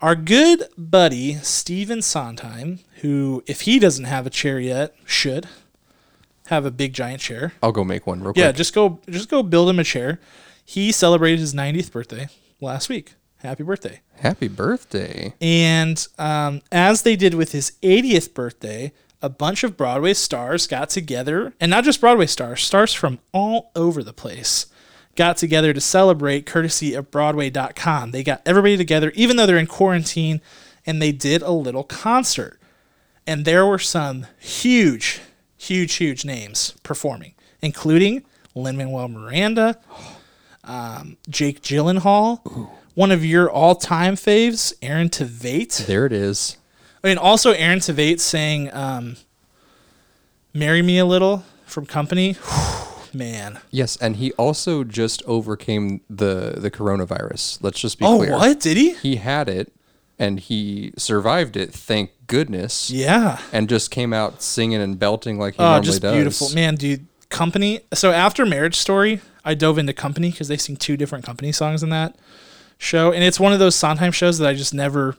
Our 0.00 0.14
good 0.14 0.64
buddy 0.78 1.34
Stephen 1.36 2.00
Sondheim, 2.02 2.80
who 3.02 3.42
if 3.46 3.62
he 3.62 3.78
doesn't 3.78 4.04
have 4.04 4.26
a 4.26 4.30
chair 4.30 4.58
yet, 4.60 4.94
should 5.04 5.46
have 6.46 6.64
a 6.66 6.70
big 6.70 6.92
giant 6.92 7.20
chair. 7.20 7.52
I'll 7.62 7.72
go 7.72 7.84
make 7.84 8.06
one 8.06 8.20
real 8.20 8.28
Yeah, 8.28 8.32
quick. 8.32 8.44
Yeah, 8.44 8.52
just 8.52 8.74
go 8.74 9.00
just 9.08 9.28
go 9.28 9.42
build 9.42 9.68
him 9.70 9.78
a 9.78 9.84
chair. 9.84 10.20
He 10.64 10.92
celebrated 10.92 11.40
his 11.40 11.54
90th 11.54 11.90
birthday 11.92 12.28
last 12.60 12.88
week. 12.88 13.14
Happy 13.38 13.62
birthday. 13.62 14.00
Happy 14.16 14.48
birthday. 14.48 15.32
And 15.40 16.06
um, 16.18 16.60
as 16.70 17.02
they 17.02 17.16
did 17.16 17.32
with 17.34 17.52
his 17.52 17.72
80th 17.82 18.34
birthday, 18.34 18.92
a 19.22 19.28
bunch 19.28 19.64
of 19.64 19.76
Broadway 19.76 20.14
stars 20.14 20.66
got 20.66 20.90
together, 20.90 21.54
and 21.60 21.70
not 21.70 21.84
just 21.84 22.00
Broadway 22.00 22.26
stars, 22.26 22.62
stars 22.62 22.94
from 22.94 23.18
all 23.32 23.70
over 23.74 24.02
the 24.02 24.12
place 24.12 24.66
got 25.16 25.36
together 25.36 25.72
to 25.72 25.80
celebrate 25.80 26.46
courtesy 26.46 26.94
of 26.94 27.10
Broadway.com. 27.10 28.10
They 28.10 28.22
got 28.22 28.42
everybody 28.46 28.76
together, 28.76 29.12
even 29.14 29.36
though 29.36 29.46
they're 29.46 29.58
in 29.58 29.66
quarantine, 29.66 30.40
and 30.86 31.00
they 31.00 31.12
did 31.12 31.42
a 31.42 31.50
little 31.50 31.84
concert. 31.84 32.58
And 33.26 33.44
there 33.44 33.66
were 33.66 33.78
some 33.78 34.26
huge, 34.38 35.20
huge, 35.58 35.94
huge 35.94 36.24
names 36.24 36.74
performing, 36.82 37.34
including 37.60 38.24
Lin 38.54 38.76
Manuel 38.76 39.08
Miranda, 39.08 39.78
um, 40.64 41.16
Jake 41.28 41.60
Gyllenhaal, 41.60 42.70
one 42.94 43.12
of 43.12 43.24
your 43.24 43.50
all 43.50 43.74
time 43.74 44.14
faves, 44.14 44.72
Aaron 44.82 45.08
Tveit. 45.08 45.86
There 45.86 46.06
it 46.06 46.12
is. 46.12 46.56
I 47.02 47.08
mean, 47.08 47.18
also 47.18 47.52
Aaron 47.52 47.78
Tveit 47.78 48.20
saying 48.20 48.72
um, 48.74 49.16
"Marry 50.52 50.82
Me 50.82 50.98
a 50.98 51.04
Little" 51.06 51.44
from 51.66 51.86
Company. 51.86 52.36
Man, 53.12 53.58
Yes, 53.72 53.96
and 53.96 54.16
he 54.16 54.30
also 54.34 54.84
just 54.84 55.20
overcame 55.26 56.00
the 56.08 56.54
the 56.56 56.70
coronavirus. 56.70 57.58
Let's 57.60 57.80
just 57.80 57.98
be 57.98 58.04
oh 58.04 58.18
clear. 58.18 58.30
what 58.32 58.60
did 58.60 58.76
he? 58.76 58.92
He 58.94 59.16
had 59.16 59.48
it 59.48 59.72
and 60.16 60.38
he 60.38 60.92
survived 60.96 61.56
it, 61.56 61.72
thank 61.72 62.10
goodness. 62.28 62.88
Yeah. 62.90 63.40
And 63.52 63.68
just 63.68 63.90
came 63.90 64.12
out 64.12 64.42
singing 64.42 64.80
and 64.80 64.96
belting 64.96 65.38
like 65.40 65.54
he 65.54 65.60
Oh, 65.60 65.64
normally 65.64 65.86
just 65.86 66.02
does. 66.02 66.14
beautiful, 66.14 66.50
man, 66.50 66.76
dude. 66.76 67.06
Company. 67.30 67.80
So 67.94 68.12
after 68.12 68.44
Marriage 68.46 68.76
Story, 68.76 69.20
I 69.44 69.54
dove 69.54 69.78
into 69.78 69.92
Company 69.92 70.30
because 70.30 70.46
they 70.48 70.56
sing 70.56 70.76
two 70.76 70.96
different 70.96 71.24
Company 71.24 71.50
songs 71.52 71.82
in 71.82 71.88
that 71.90 72.14
show, 72.78 73.10
and 73.12 73.24
it's 73.24 73.40
one 73.40 73.52
of 73.52 73.58
those 73.58 73.74
Sondheim 73.74 74.12
shows 74.12 74.38
that 74.38 74.48
I 74.48 74.54
just 74.54 74.72
never 74.74 75.16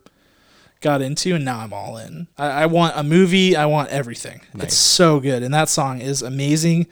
got 0.81 1.01
into, 1.01 1.35
and 1.35 1.45
now 1.45 1.59
I'm 1.59 1.71
all 1.71 1.97
in. 1.97 2.27
I, 2.37 2.63
I 2.63 2.65
want 2.65 2.93
a 2.97 3.03
movie. 3.03 3.55
I 3.55 3.65
want 3.65 3.89
everything. 3.89 4.41
Nice. 4.53 4.67
It's 4.67 4.75
so 4.75 5.19
good, 5.19 5.43
and 5.43 5.53
that 5.53 5.69
song 5.69 6.01
is 6.01 6.21
amazing. 6.21 6.87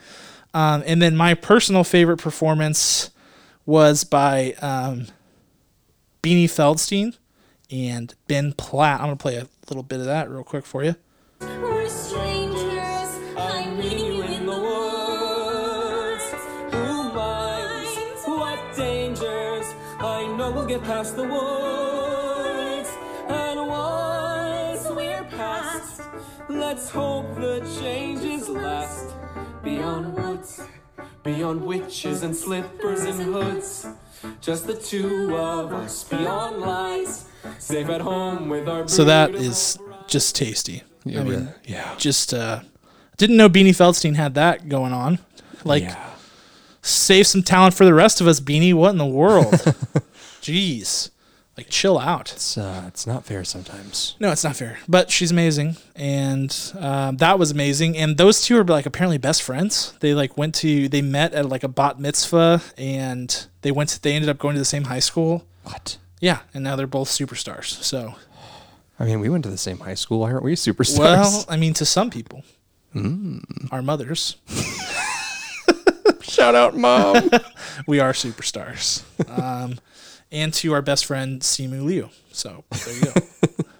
Um, 0.54 0.82
and 0.86 1.00
then 1.00 1.16
my 1.16 1.34
personal 1.34 1.84
favorite 1.84 2.18
performance 2.18 3.10
was 3.66 4.04
by 4.04 4.54
um, 4.62 5.06
Beanie 6.22 6.44
Feldstein 6.44 7.16
and 7.70 8.14
Ben 8.26 8.52
Platt. 8.52 9.00
I'm 9.00 9.06
gonna 9.06 9.16
play 9.16 9.36
a 9.36 9.46
little 9.68 9.82
bit 9.82 10.00
of 10.00 10.06
that 10.06 10.30
real 10.30 10.42
quick 10.42 10.66
for 10.66 10.82
you. 10.82 10.96
We're 11.40 11.88
strangers. 11.88 13.18
I 13.36 13.70
Let's 26.90 26.98
hope 26.98 27.36
the 27.36 27.80
changes 27.80 28.48
last 28.48 29.14
beyond 29.62 30.12
woods, 30.12 30.60
beyond 31.22 31.64
witches 31.64 32.24
and 32.24 32.34
slippers 32.34 33.04
and 33.04 33.20
hoods. 33.20 33.86
Just 34.40 34.66
the 34.66 34.74
two 34.74 35.36
of 35.36 35.72
us 35.72 36.02
beyond 36.02 36.58
lies, 36.58 37.28
safe 37.60 37.88
at 37.90 38.00
home 38.00 38.48
with 38.48 38.68
our. 38.68 38.88
So 38.88 39.04
that 39.04 39.36
is 39.36 39.78
just 40.08 40.34
tasty. 40.34 40.82
Yeah, 41.04 41.20
I 41.20 41.22
mean, 41.22 41.32
really. 41.32 41.48
yeah. 41.64 41.94
just 41.96 42.34
uh, 42.34 42.62
didn't 43.18 43.36
know 43.36 43.48
Beanie 43.48 43.68
Feldstein 43.68 44.16
had 44.16 44.34
that 44.34 44.68
going 44.68 44.92
on. 44.92 45.20
Like, 45.62 45.84
yeah. 45.84 46.10
save 46.82 47.28
some 47.28 47.44
talent 47.44 47.74
for 47.74 47.84
the 47.84 47.94
rest 47.94 48.20
of 48.20 48.26
us, 48.26 48.40
Beanie. 48.40 48.74
What 48.74 48.90
in 48.90 48.98
the 48.98 49.06
world? 49.06 49.44
Jeez, 50.42 51.10
like 51.60 51.68
chill 51.68 51.98
out. 51.98 52.32
It's 52.32 52.56
uh, 52.56 52.84
it's 52.86 53.06
not 53.06 53.26
fair 53.26 53.44
sometimes. 53.44 54.16
No, 54.18 54.32
it's 54.32 54.42
not 54.42 54.56
fair. 54.56 54.78
But 54.88 55.10
she's 55.10 55.30
amazing, 55.30 55.76
and 55.94 56.50
um, 56.78 57.18
that 57.18 57.38
was 57.38 57.50
amazing. 57.50 57.98
And 57.98 58.16
those 58.16 58.40
two 58.40 58.56
are 58.58 58.64
like 58.64 58.86
apparently 58.86 59.18
best 59.18 59.42
friends. 59.42 59.92
They 60.00 60.14
like 60.14 60.38
went 60.38 60.54
to 60.56 60.88
they 60.88 61.02
met 61.02 61.34
at 61.34 61.46
like 61.46 61.62
a 61.62 61.68
bat 61.68 62.00
mitzvah, 62.00 62.62
and 62.78 63.46
they 63.60 63.70
went. 63.70 63.90
To, 63.90 64.00
they 64.00 64.14
ended 64.14 64.30
up 64.30 64.38
going 64.38 64.54
to 64.54 64.58
the 64.58 64.64
same 64.64 64.84
high 64.84 65.00
school. 65.00 65.44
What? 65.64 65.98
Yeah, 66.18 66.40
and 66.54 66.64
now 66.64 66.76
they're 66.76 66.86
both 66.86 67.08
superstars. 67.08 67.82
So, 67.82 68.14
I 68.98 69.04
mean, 69.04 69.20
we 69.20 69.28
went 69.28 69.44
to 69.44 69.50
the 69.50 69.58
same 69.58 69.80
high 69.80 69.94
school. 69.94 70.20
Why 70.20 70.32
aren't 70.32 70.44
we 70.44 70.54
superstars? 70.54 70.98
well, 70.98 71.44
I 71.46 71.58
mean, 71.58 71.74
to 71.74 71.84
some 71.84 72.08
people, 72.08 72.42
our 73.70 73.82
mothers, 73.82 74.36
shout 76.22 76.54
out, 76.54 76.74
mom. 76.74 77.28
we 77.86 78.00
are 78.00 78.12
superstars. 78.12 79.02
Um, 79.28 79.78
and 80.32 80.52
to 80.54 80.72
our 80.72 80.82
best 80.82 81.04
friend 81.06 81.40
Simu 81.42 81.82
Liu. 81.84 82.10
So 82.32 82.64
there 82.84 82.94
you 82.94 83.02
go. 83.02 83.12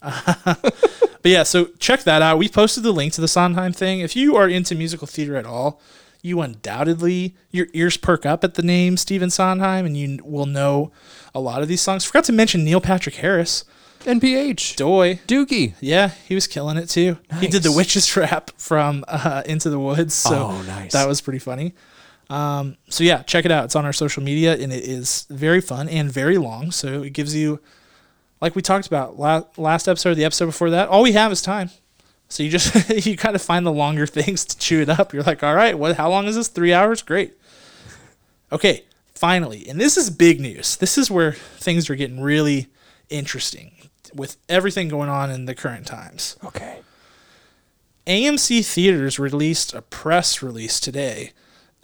but 0.04 1.24
yeah, 1.24 1.42
so 1.42 1.66
check 1.78 2.02
that 2.04 2.20
out. 2.22 2.38
We 2.38 2.48
posted 2.48 2.82
the 2.82 2.92
link 2.92 3.12
to 3.14 3.20
the 3.20 3.28
Sondheim 3.28 3.72
thing. 3.72 4.00
If 4.00 4.14
you 4.16 4.36
are 4.36 4.48
into 4.48 4.74
musical 4.74 5.06
theater 5.06 5.36
at 5.36 5.46
all, 5.46 5.80
you 6.20 6.40
undoubtedly 6.40 7.34
your 7.50 7.66
ears 7.72 7.96
perk 7.96 8.26
up 8.26 8.44
at 8.44 8.54
the 8.54 8.62
name 8.62 8.96
Stephen 8.96 9.30
Sondheim, 9.30 9.86
and 9.86 9.96
you 9.96 10.18
will 10.24 10.46
know 10.46 10.92
a 11.34 11.40
lot 11.40 11.62
of 11.62 11.68
these 11.68 11.80
songs. 11.80 12.04
Forgot 12.04 12.24
to 12.24 12.32
mention 12.32 12.64
Neil 12.64 12.80
Patrick 12.80 13.16
Harris, 13.16 13.64
NPH. 14.00 14.76
Doy. 14.76 15.20
Doogie. 15.26 15.74
Yeah, 15.80 16.08
he 16.26 16.34
was 16.34 16.46
killing 16.46 16.76
it 16.76 16.88
too. 16.88 17.18
He 17.40 17.46
did 17.46 17.62
the 17.62 17.72
witch's 17.72 18.14
rap 18.16 18.50
from 18.58 19.04
uh, 19.08 19.42
Into 19.46 19.70
the 19.70 19.78
Woods, 19.78 20.14
so 20.14 20.48
Oh, 20.52 20.62
nice. 20.62 20.92
that 20.92 21.08
was 21.08 21.20
pretty 21.22 21.38
funny. 21.38 21.74
Um, 22.30 22.76
so 22.88 23.04
yeah, 23.04 23.22
check 23.22 23.44
it 23.44 23.50
out. 23.50 23.66
It's 23.66 23.76
on 23.76 23.84
our 23.84 23.92
social 23.92 24.22
media, 24.22 24.54
and 24.54 24.72
it 24.72 24.84
is 24.84 25.26
very 25.30 25.60
fun 25.60 25.88
and 25.88 26.10
very 26.10 26.38
long. 26.38 26.70
So 26.70 27.02
it 27.02 27.12
gives 27.12 27.34
you, 27.34 27.60
like 28.40 28.56
we 28.56 28.62
talked 28.62 28.86
about 28.86 29.18
la- 29.18 29.44
last 29.56 29.88
episode, 29.88 30.14
the 30.14 30.24
episode 30.24 30.46
before 30.46 30.70
that. 30.70 30.88
All 30.88 31.02
we 31.02 31.12
have 31.12 31.32
is 31.32 31.42
time. 31.42 31.70
So 32.28 32.42
you 32.42 32.50
just 32.50 32.90
you 33.06 33.16
kind 33.16 33.36
of 33.36 33.42
find 33.42 33.66
the 33.66 33.72
longer 33.72 34.06
things 34.08 34.44
to 34.46 34.58
chew 34.58 34.80
it 34.80 34.88
up. 34.88 35.12
You're 35.12 35.22
like, 35.22 35.42
all 35.42 35.54
right, 35.54 35.78
what? 35.78 35.96
How 35.96 36.10
long 36.10 36.26
is 36.26 36.36
this? 36.36 36.48
Three 36.48 36.72
hours? 36.72 37.02
Great. 37.02 37.34
Okay, 38.52 38.84
finally, 39.14 39.68
and 39.68 39.80
this 39.80 39.96
is 39.96 40.10
big 40.10 40.40
news. 40.40 40.76
This 40.76 40.96
is 40.96 41.10
where 41.10 41.32
things 41.32 41.90
are 41.90 41.94
getting 41.94 42.20
really 42.20 42.68
interesting 43.10 43.72
with 44.14 44.36
everything 44.48 44.88
going 44.88 45.08
on 45.08 45.30
in 45.30 45.46
the 45.46 45.54
current 45.54 45.86
times. 45.86 46.36
Okay. 46.44 46.80
AMC 48.06 48.64
Theaters 48.64 49.18
released 49.18 49.72
a 49.72 49.80
press 49.80 50.42
release 50.42 50.78
today 50.78 51.32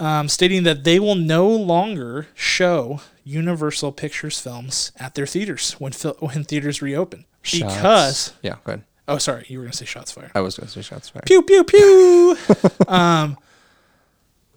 um, 0.01 0.29
stating 0.29 0.65
that 0.65 0.83
they 0.85 0.99
will 0.99 1.15
no 1.15 1.47
longer 1.49 2.27
show 2.35 3.01
Universal 3.23 3.93
Pictures 3.93 4.41
films 4.41 4.91
at 4.99 5.15
their 5.15 5.27
theaters 5.27 5.75
when 5.75 5.93
fil- 5.93 6.17
when 6.21 6.43
theaters 6.43 6.83
reopen. 6.83 7.25
Shots. 7.43 7.75
Because 7.75 8.33
Yeah, 8.43 8.57
go 8.65 8.73
ahead. 8.73 8.85
oh, 9.07 9.19
sorry, 9.19 9.45
you 9.49 9.59
were 9.59 9.65
gonna 9.65 9.73
say 9.73 9.85
shots 9.85 10.11
fired. 10.11 10.31
I 10.35 10.41
was 10.41 10.57
going 10.57 10.67
to 10.67 10.73
say 10.73 10.83
shots 10.83 11.09
fired. 11.11 11.27
Pew 11.27 11.43
pew 11.43 11.63
pew. 11.65 12.37
um, 12.89 13.37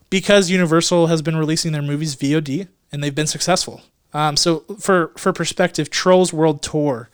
because 0.10 0.50
Universal 0.50 1.08
has 1.08 1.22
been 1.22 1.36
releasing 1.36 1.72
their 1.72 1.82
movies 1.82 2.16
VOD 2.16 2.68
and 2.92 3.04
they've 3.04 3.16
been 3.16 3.28
successful. 3.28 3.82
Um, 4.14 4.38
so 4.38 4.60
for 4.80 5.12
for 5.18 5.34
perspective, 5.34 5.90
Trolls 5.90 6.32
World 6.32 6.62
Tour 6.62 7.10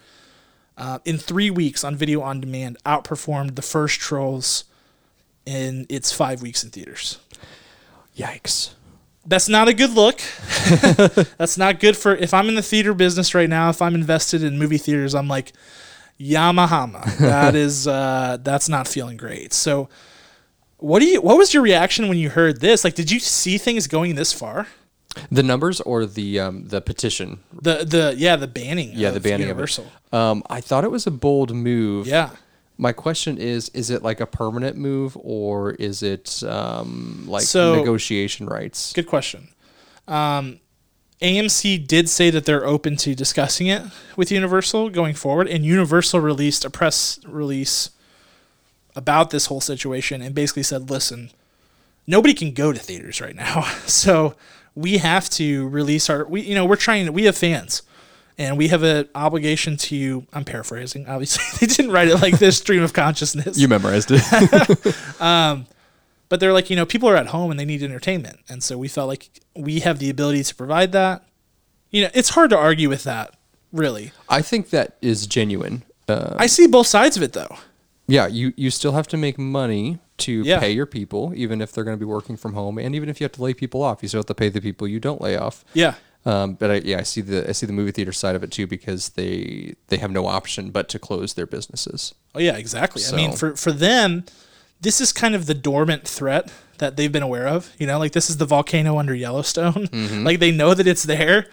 uh, 0.78 1.00
in 1.06 1.18
three 1.18 1.50
weeks 1.50 1.84
on 1.84 1.96
video 1.96 2.22
on 2.22 2.40
demand 2.42 2.78
outperformed 2.86 3.56
the 3.56 3.62
first 3.62 4.00
Trolls 4.00 4.66
in 5.46 5.86
its 5.90 6.12
five 6.12 6.42
weeks 6.42 6.64
in 6.64 6.70
theaters. 6.70 7.20
Yikes. 8.20 8.72
That's 9.26 9.48
not 9.48 9.68
a 9.68 9.74
good 9.74 9.92
look. 9.92 10.20
That's 11.38 11.58
not 11.58 11.80
good 11.80 11.96
for 11.96 12.16
if 12.16 12.34
I'm 12.34 12.50
in 12.50 12.56
the 12.56 12.62
theater 12.62 12.94
business 12.94 13.34
right 13.34 13.50
now. 13.50 13.70
If 13.70 13.82
I'm 13.82 13.96
invested 13.96 14.44
in 14.44 14.58
movie 14.58 14.78
theaters, 14.78 15.14
I'm 15.16 15.28
like 15.28 15.54
Yamahama. 16.20 17.18
That 17.20 17.56
is 17.56 17.88
uh, 17.88 18.38
that's 18.42 18.68
not 18.68 18.88
feeling 18.88 19.18
great. 19.18 19.54
So, 19.54 19.88
what 20.78 21.00
do 21.00 21.06
you? 21.06 21.22
What 21.22 21.38
was 21.38 21.54
your 21.54 21.64
reaction 21.64 22.08
when 22.10 22.18
you 22.18 22.30
heard 22.30 22.60
this? 22.60 22.84
Like, 22.84 22.96
did 22.96 23.12
you 23.12 23.20
see 23.20 23.58
things 23.58 23.88
going 23.88 24.16
this 24.16 24.34
far? 24.34 24.68
The 25.32 25.44
numbers 25.44 25.80
or 25.82 26.06
the 26.06 26.40
um, 26.40 26.68
the 26.68 26.82
petition? 26.82 27.40
The 27.54 27.86
the 27.86 28.16
yeah 28.18 28.36
the 28.36 28.48
banning. 28.48 28.92
Yeah, 28.94 29.12
the 29.12 29.20
banning 29.20 29.48
Universal. 29.48 29.86
of 29.86 29.92
it. 29.92 30.18
Um, 30.18 30.44
I 30.50 30.62
thought 30.62 30.84
it 30.84 30.92
was 30.92 31.08
a 31.08 31.12
bold 31.12 31.54
move. 31.54 32.08
Yeah. 32.08 32.32
My 32.82 32.94
question 32.94 33.38
is: 33.38 33.68
Is 33.70 33.90
it 33.90 34.04
like 34.04 34.22
a 34.22 34.26
permanent 34.26 34.78
move, 34.78 35.18
or 35.22 35.72
is 35.72 36.02
it 36.02 36.42
um, 36.44 37.26
like 37.28 37.44
So- 37.44 37.76
negotiation 37.76 38.46
rights? 38.48 38.94
Good 38.94 39.06
question. 39.06 39.50
Um, 40.08 40.62
AMC 41.22 41.86
did 41.86 42.08
say 42.08 42.30
that 42.30 42.46
they're 42.46 42.66
open 42.66 42.96
to 42.96 43.14
discussing 43.14 43.68
it 43.68 43.84
with 44.16 44.32
Universal 44.32 44.92
going 44.92 45.14
forward, 45.14 45.50
and 45.50 45.66
Universal 45.66 46.22
released 46.22 46.64
a 46.64 46.70
press 46.70 47.20
release 47.28 47.90
about 48.96 49.30
this 49.30 49.48
whole 49.48 49.60
situation 49.62 50.22
and 50.22 50.34
basically 50.34 50.64
said, 50.64 50.90
"Listen, 50.90 51.32
nobody 52.08 52.34
can 52.34 52.54
go 52.54 52.72
to 52.72 52.80
theaters 52.80 53.20
right 53.20 53.36
now, 53.36 53.62
so 53.86 54.36
we 54.74 55.00
have 55.00 55.30
to 55.32 55.68
release 55.68 56.10
our. 56.10 56.26
We 56.26 56.42
you 56.44 56.56
know 56.56 56.64
we're 56.64 56.78
trying. 56.78 57.12
We 57.12 57.26
have 57.26 57.38
fans." 57.38 57.82
And 58.40 58.58
we 58.58 58.70
have 58.70 58.82
an 58.84 59.08
obligation 59.14 59.76
to. 59.78 59.96
you. 59.96 60.26
I'm 60.34 60.46
paraphrasing. 60.46 61.08
Obviously, 61.08 61.44
they 61.68 61.72
didn't 61.72 61.92
write 61.92 62.08
it 62.08 62.16
like 62.22 62.40
this. 62.40 62.58
Stream 62.58 62.82
of 62.82 62.94
consciousness. 62.94 63.58
You 63.60 63.68
memorized 63.68 64.10
it. 64.12 64.96
but 66.30 66.40
they're 66.40 66.54
like, 66.54 66.70
you 66.70 66.76
know, 66.76 66.86
people 66.86 67.10
are 67.10 67.16
at 67.16 67.28
home 67.28 67.52
and 67.52 67.60
they 67.60 67.66
need 67.66 67.84
entertainment. 67.84 68.40
And 68.50 68.64
so 68.64 68.78
we 68.78 68.88
felt 68.88 69.08
like 69.08 69.30
we 69.56 69.80
have 69.82 70.00
the 70.00 70.10
ability 70.10 70.44
to 70.44 70.56
provide 70.56 70.92
that. 70.94 71.24
You 71.92 72.04
know, 72.04 72.10
it's 72.14 72.30
hard 72.30 72.52
to 72.52 72.58
argue 72.58 72.88
with 72.88 73.04
that, 73.04 73.36
really. 73.72 74.12
I 74.30 74.42
think 74.42 74.70
that 74.70 74.98
is 75.02 75.26
genuine. 75.28 75.84
Uh, 76.08 76.36
I 76.38 76.46
see 76.48 76.68
both 76.68 76.88
sides 76.88 77.18
of 77.18 77.24
it, 77.24 77.34
though. 77.34 77.58
yeah, 78.08 78.28
you 78.28 78.54
you 78.56 78.70
still 78.72 78.92
have 78.94 79.08
to 79.08 79.18
make 79.18 79.38
money 79.38 80.00
to 80.20 80.44
Yeah. 80.44 80.60
pay 80.60 80.72
your 80.72 80.86
people, 80.86 81.34
even 81.36 81.62
if 81.62 81.72
they're 81.72 81.84
going 81.84 81.96
to 81.98 82.00
be 82.00 82.06
working 82.06 82.38
from 82.38 82.54
home, 82.54 82.78
and 82.78 82.94
even 82.96 83.10
if 83.10 83.20
you 83.20 83.26
have 83.26 83.32
to 83.34 83.44
lay 83.44 83.54
people 83.54 83.82
off, 83.82 84.02
you 84.04 84.08
still 84.08 84.20
have 84.20 84.26
to 84.28 84.34
pay 84.36 84.50
the 84.50 84.62
people 84.62 84.88
you 84.88 85.00
don't 85.00 85.20
lay 85.22 85.36
off. 85.36 85.64
Yeah. 85.74 85.96
Um, 86.26 86.56
but 86.56 86.70
I, 86.70 86.76
yeah, 86.76 87.00
I 87.00 87.04
see 87.04 87.22
the 87.22 87.48
I 87.48 87.54
see 87.54 87.66
the 87.66 87.74
movie 87.74 87.92
theater 87.92 88.12
side 88.12 88.36
of 88.36 88.44
it 88.44 88.52
too 88.52 88.68
because 88.68 89.10
they 89.10 89.76
they 89.88 89.98
have 89.98 90.12
no 90.12 90.28
option 90.28 90.70
but 90.70 90.90
to 90.90 91.00
close 91.00 91.34
their 91.34 91.46
businesses. 91.46 92.14
Oh, 92.36 92.40
yeah, 92.40 92.58
exactly. 92.58 93.02
I 93.12 93.16
mean, 93.16 93.32
for, 93.32 93.56
for 93.56 93.72
them, 93.72 94.24
this 94.82 95.02
is 95.02 95.12
kind 95.12 95.34
of 95.34 95.46
the 95.46 95.54
dormant 95.54 96.08
threat 96.08 96.52
that 96.78 96.96
they've 96.98 97.12
been 97.12 97.24
aware 97.24 97.48
of. 97.48 97.72
You 97.78 97.88
know, 97.88 97.98
like 98.00 98.12
this 98.12 98.30
is 98.30 98.38
the 98.38 98.46
volcano 98.46 98.98
under 98.98 99.16
Yellowstone. 99.16 99.90
like 100.24 100.40
they 100.40 100.52
know 100.52 100.74
that 100.74 100.88
it's 100.88 101.04
there, 101.04 101.48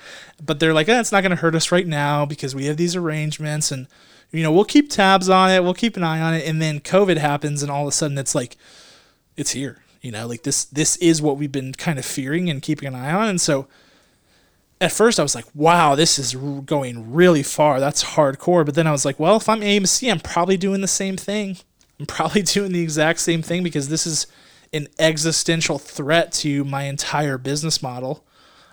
but 0.45 0.61
they're 0.61 0.75
like, 0.75 0.89
eh, 0.89 1.01
it's 1.01 1.13
not 1.13 1.23
going 1.23 1.31
to 1.31 1.37
hurt 1.37 1.55
us 1.55 1.73
right 1.73 1.87
now 1.87 2.27
because 2.27 2.55
we 2.55 2.67
have 2.67 2.77
these 2.77 2.97
arrangements 2.97 3.71
and, 3.71 3.87
you 4.33 4.43
know, 4.43 4.53
we'll 4.53 4.65
keep 4.65 4.91
tabs 4.91 5.29
on 5.29 5.51
it. 5.51 5.63
We'll 5.63 5.75
keep 5.75 5.97
an 5.97 6.05
eye 6.05 6.21
on 6.21 6.35
it. 6.35 6.47
And 6.47 6.61
then 6.61 6.81
COVID 6.81 7.19
happens 7.19 7.63
and 7.63 7.71
all 7.71 7.83
of 7.83 7.89
a 7.89 7.93
sudden 7.93 8.19
it's 8.19 8.35
like, 8.35 8.57
it's 9.37 9.53
here. 9.53 9.83
You 10.03 10.13
know, 10.13 10.27
like 10.27 10.45
this 10.45 10.67
this 10.67 10.97
is 10.99 11.21
what 11.21 11.37
we've 11.37 11.51
been 11.51 11.73
kind 11.73 11.99
of 11.99 12.05
fearing 12.05 12.49
and 12.49 12.63
keeping 12.63 12.87
an 12.87 12.95
eye 12.95 13.13
on. 13.13 13.29
And 13.29 13.41
so 13.41 13.67
at 14.81 14.93
first 14.93 15.19
I 15.19 15.23
was 15.23 15.35
like, 15.35 15.47
wow, 15.55 15.95
this 15.95 16.19
is 16.19 16.35
going 16.35 17.13
really 17.13 17.43
far. 17.43 17.81
That's 17.81 18.05
hardcore. 18.05 18.65
But 18.65 18.75
then 18.75 18.87
I 18.87 18.93
was 18.93 19.05
like, 19.05 19.19
well, 19.19 19.37
if 19.37 19.49
I'm 19.49 19.61
AMC, 19.61 20.11
I'm 20.11 20.21
probably 20.21 20.57
doing 20.57 20.81
the 20.81 20.89
same 20.89 21.17
thing. 21.17 21.57
I'm 21.99 22.07
probably 22.07 22.43
doing 22.57 22.73
the 22.73 22.83
exact 22.83 23.21
same 23.21 23.43
thing 23.43 23.63
because 23.63 23.89
this 23.89 24.07
is 24.07 24.27
an 24.73 24.89
existential 24.99 25.79
threat 25.79 26.33
to 26.33 26.65
my 26.65 26.85
entire 26.85 27.39
business 27.39 27.83
model. 27.83 28.25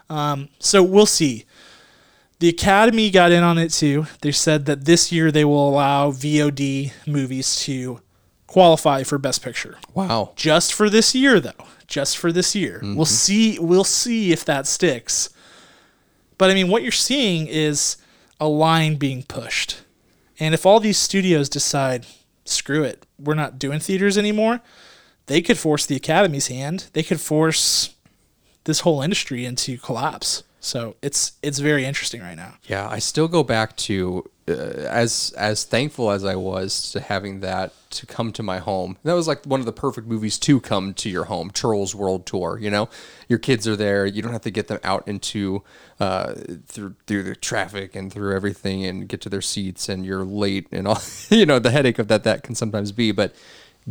Um, 0.10 0.50
so 0.60 0.84
we'll 0.84 1.06
see. 1.06 1.46
The 2.40 2.50
Academy 2.50 3.10
got 3.10 3.32
in 3.32 3.42
on 3.44 3.58
it 3.58 3.70
too. 3.70 4.08
They 4.22 4.34
said 4.34 4.66
that 4.66 4.84
this 4.84 5.12
year 5.14 5.32
they 5.32 5.46
will 5.46 5.70
allow 5.70 6.12
VOD 6.12 6.92
movies 7.08 7.56
to 7.62 8.02
qualify 8.48 9.04
for 9.04 9.18
Best 9.18 9.42
Picture 9.42 9.78
Wow. 9.94 10.34
just 10.36 10.74
for 10.74 10.88
this 10.90 11.16
year 11.16 11.40
though 11.40 11.52
just 11.88 12.18
for 12.20 12.32
this 12.32 12.54
year 12.54 12.82
we'll 12.84 13.04
see 13.06 13.58
we'll 13.58 13.84
see 13.84 14.32
if 14.32 14.46
that 14.46 14.68
sticks 14.68 15.30
but 16.44 16.52
i 16.52 16.54
mean 16.54 16.68
what 16.68 16.84
you're 16.84 16.92
seeing 16.92 17.48
is 17.48 17.98
a 18.40 18.48
line 18.48 18.96
being 18.96 19.24
pushed. 19.24 19.84
And 20.40 20.54
if 20.54 20.66
all 20.66 20.80
these 20.82 20.98
studios 20.98 21.48
decide 21.48 22.06
screw 22.44 22.84
it 22.84 23.06
we're 23.18 23.36
not 23.44 23.58
doing 23.58 23.80
theaters 23.80 24.18
anymore 24.18 24.60
they 25.28 25.42
could 25.42 25.58
force 25.58 25.86
the 25.86 25.96
academy's 25.96 26.48
hand. 26.48 26.88
They 26.94 27.04
could 27.04 27.22
force 27.22 27.96
this 28.66 28.82
whole 28.82 29.02
industry 29.02 29.46
into 29.46 29.78
collapse. 29.78 30.44
So 30.60 30.96
it's 31.02 31.34
it's 31.42 31.60
very 31.60 31.86
interesting 31.86 32.22
right 32.22 32.36
now. 32.36 32.56
Yeah, 32.66 32.88
I 32.90 33.00
still 33.00 33.28
go 33.28 33.44
back 33.44 33.76
to 33.78 34.30
uh, 34.48 34.52
as 34.52 35.34
as 35.38 35.64
thankful 35.64 36.12
as 36.12 36.26
I 36.26 36.36
was 36.36 36.92
to 36.92 37.00
having 37.00 37.40
that 37.42 37.72
to 37.92 38.06
come 38.06 38.32
to 38.34 38.44
my 38.44 38.58
home. 38.60 38.98
That 39.04 39.14
was 39.14 39.28
like 39.28 39.46
one 39.46 39.60
of 39.60 39.66
the 39.66 39.72
perfect 39.72 40.08
movies 40.08 40.38
to 40.40 40.60
come 40.60 40.94
to 40.96 41.10
your 41.10 41.26
home. 41.26 41.50
Trolls 41.52 41.94
World 41.96 42.26
Tour. 42.26 42.58
You 42.60 42.70
know, 42.72 42.90
your 43.30 43.40
kids 43.40 43.68
are 43.68 43.76
there. 43.76 44.06
You 44.06 44.22
don't 44.22 44.34
have 44.34 44.42
to 44.42 44.52
get 44.52 44.68
them 44.68 44.80
out 44.84 45.08
into 45.08 45.64
uh, 46.00 46.34
through 46.68 46.96
through 47.08 47.24
the 47.24 47.36
traffic 47.36 47.96
and 47.96 48.12
through 48.12 48.36
everything 48.36 48.86
and 48.86 49.08
get 49.08 49.22
to 49.22 49.30
their 49.30 49.42
seats 49.42 49.88
and 49.88 50.06
you're 50.06 50.26
late 50.26 50.68
and 50.72 50.88
all. 50.88 51.02
You 51.30 51.46
know, 51.46 51.60
the 51.60 51.72
headache 51.72 52.00
of 52.00 52.08
that 52.10 52.24
that 52.26 52.44
can 52.44 52.56
sometimes 52.56 52.92
be. 52.92 53.12
But 53.12 53.34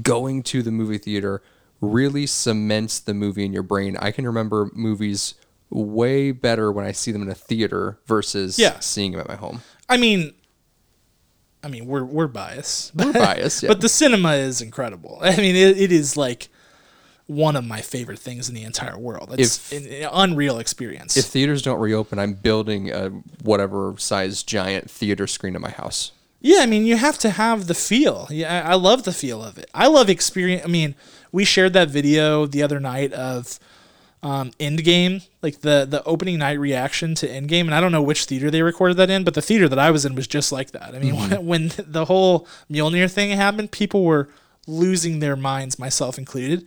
going 0.02 0.42
to 0.44 0.62
the 0.62 0.70
movie 0.70 0.98
theater 0.98 1.42
really 1.80 2.26
cements 2.26 3.00
the 3.00 3.14
movie 3.14 3.44
in 3.44 3.52
your 3.52 3.62
brain. 3.62 3.96
I 3.98 4.10
can 4.10 4.26
remember 4.26 4.70
movies 4.74 5.34
way 5.70 6.30
better 6.30 6.70
when 6.70 6.84
I 6.84 6.92
see 6.92 7.10
them 7.12 7.22
in 7.22 7.28
a 7.30 7.34
theater 7.34 7.98
versus 8.06 8.58
Yeah. 8.58 8.78
seeing 8.80 9.12
them 9.12 9.20
at 9.22 9.28
my 9.28 9.36
home. 9.36 9.62
I 9.88 9.96
mean, 9.96 10.32
I 11.64 11.68
mean, 11.68 11.86
we're 11.86 12.04
we're 12.04 12.26
biased. 12.28 12.94
We're 12.94 13.12
biased, 13.28 13.62
yeah. 13.62 13.68
but 13.68 13.80
the 13.80 13.88
cinema 13.88 14.34
is 14.34 14.60
incredible. 14.60 15.18
I 15.22 15.36
mean, 15.36 15.54
it, 15.56 15.78
it 15.78 15.92
is 15.92 16.16
like 16.16 16.48
one 17.26 17.54
of 17.56 17.64
my 17.64 17.80
favorite 17.80 18.18
things 18.18 18.48
in 18.48 18.54
the 18.54 18.64
entire 18.64 18.98
world. 18.98 19.34
It's 19.38 19.72
If- 19.72 20.02
an, 20.02 20.08
unreal 20.12 20.58
experience. 20.58 21.16
If 21.16 21.26
theaters 21.26 21.62
don't 21.62 21.78
reopen, 21.78 22.18
I'm 22.18 22.34
building 22.34 22.90
a 22.90 23.10
whatever 23.42 23.94
size 23.98 24.42
giant 24.42 24.90
theater 24.90 25.26
screen 25.26 25.54
in 25.54 25.62
my 25.62 25.70
house. 25.70 26.12
Yeah, 26.40 26.58
I 26.62 26.66
mean, 26.66 26.84
you 26.84 26.96
have 26.96 27.18
to 27.18 27.30
have 27.30 27.68
the 27.68 27.74
feel. 27.74 28.26
Yeah, 28.28 28.64
I 28.66 28.72
I 28.72 28.74
love 28.74 29.04
the 29.04 29.12
feel 29.12 29.42
of 29.42 29.56
it. 29.58 29.70
I 29.72 29.86
love 29.86 30.10
experience. 30.10 30.62
I 30.64 30.68
mean, 30.68 30.96
we 31.30 31.44
shared 31.44 31.72
that 31.74 31.88
video 31.88 32.46
the 32.46 32.62
other 32.64 32.80
night 32.80 33.12
of 33.12 33.60
um, 34.22 34.52
Endgame, 34.52 35.26
like 35.42 35.60
the 35.60 35.86
the 35.88 36.02
opening 36.04 36.38
night 36.38 36.58
reaction 36.58 37.14
to 37.16 37.28
Endgame, 37.28 37.62
and 37.62 37.74
I 37.74 37.80
don't 37.80 37.92
know 37.92 38.02
which 38.02 38.24
theater 38.26 38.50
they 38.50 38.62
recorded 38.62 38.96
that 38.98 39.10
in, 39.10 39.24
but 39.24 39.34
the 39.34 39.42
theater 39.42 39.68
that 39.68 39.78
I 39.78 39.90
was 39.90 40.04
in 40.04 40.14
was 40.14 40.26
just 40.26 40.52
like 40.52 40.70
that. 40.72 40.94
I 40.94 40.98
mean, 40.98 41.16
when, 41.16 41.46
when 41.46 41.72
the 41.76 42.04
whole 42.04 42.46
Mjolnir 42.70 43.10
thing 43.10 43.30
happened, 43.30 43.72
people 43.72 44.04
were 44.04 44.28
losing 44.66 45.18
their 45.18 45.36
minds, 45.36 45.78
myself 45.78 46.18
included. 46.18 46.66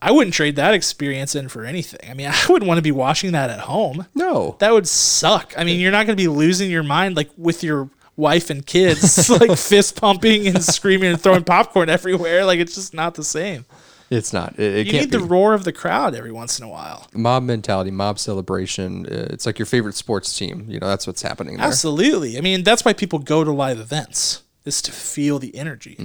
I 0.00 0.12
wouldn't 0.12 0.34
trade 0.34 0.56
that 0.56 0.74
experience 0.74 1.34
in 1.34 1.48
for 1.48 1.64
anything. 1.64 2.08
I 2.08 2.14
mean, 2.14 2.28
I 2.32 2.46
wouldn't 2.48 2.68
want 2.68 2.78
to 2.78 2.82
be 2.82 2.92
watching 2.92 3.32
that 3.32 3.50
at 3.50 3.60
home. 3.60 4.06
No, 4.14 4.56
That 4.60 4.72
would 4.72 4.86
suck. 4.86 5.54
I 5.56 5.64
mean, 5.64 5.80
you're 5.80 5.92
not 5.92 6.06
going 6.06 6.16
to 6.16 6.22
be 6.22 6.28
losing 6.28 6.70
your 6.70 6.82
mind 6.84 7.16
like 7.16 7.30
with 7.36 7.64
your 7.64 7.90
wife 8.16 8.50
and 8.50 8.64
kids, 8.64 9.28
like 9.40 9.58
fist 9.58 10.00
pumping 10.00 10.46
and 10.46 10.62
screaming 10.62 11.10
and 11.10 11.20
throwing 11.20 11.44
popcorn 11.44 11.88
everywhere. 11.88 12.44
Like 12.44 12.60
it's 12.60 12.74
just 12.74 12.94
not 12.94 13.14
the 13.14 13.24
same. 13.24 13.64
It's 14.10 14.32
not. 14.32 14.58
It, 14.58 14.74
it 14.74 14.86
You 14.86 14.92
need 14.94 15.10
be. 15.10 15.18
the 15.18 15.24
roar 15.24 15.52
of 15.54 15.64
the 15.64 15.72
crowd 15.72 16.14
every 16.14 16.32
once 16.32 16.58
in 16.58 16.64
a 16.64 16.68
while. 16.68 17.06
mob 17.12 17.42
mentality, 17.42 17.90
mob 17.90 18.18
celebration. 18.18 19.06
Uh, 19.06 19.28
it's 19.30 19.46
like 19.46 19.58
your 19.58 19.66
favorite 19.66 19.94
sports 19.94 20.36
team. 20.36 20.64
You 20.68 20.78
know, 20.80 20.86
that's 20.88 21.06
what's 21.06 21.22
happening 21.22 21.56
there. 21.56 21.66
Absolutely. 21.66 22.38
I 22.38 22.40
mean, 22.40 22.62
that's 22.62 22.84
why 22.84 22.92
people 22.92 23.18
go 23.18 23.42
to 23.44 23.52
live 23.52 23.78
events 23.78 24.42
is 24.64 24.80
to 24.82 24.92
feel 24.92 25.38
the 25.38 25.54
energy. 25.56 25.96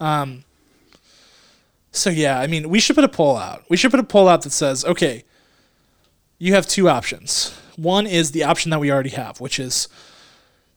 Um, 0.00 0.44
so 1.92 2.10
yeah, 2.10 2.40
I 2.40 2.46
mean, 2.46 2.68
we 2.68 2.80
should 2.80 2.96
put 2.96 3.04
a 3.04 3.08
poll 3.08 3.36
out. 3.36 3.64
We 3.68 3.76
should 3.76 3.90
put 3.90 4.00
a 4.00 4.04
poll 4.04 4.28
out 4.28 4.42
that 4.42 4.50
says, 4.50 4.84
okay, 4.84 5.24
you 6.38 6.54
have 6.54 6.66
two 6.66 6.88
options. 6.88 7.56
One 7.76 8.06
is 8.06 8.32
the 8.32 8.44
option 8.44 8.70
that 8.70 8.80
we 8.80 8.90
already 8.90 9.10
have, 9.10 9.40
which 9.40 9.58
is 9.58 9.88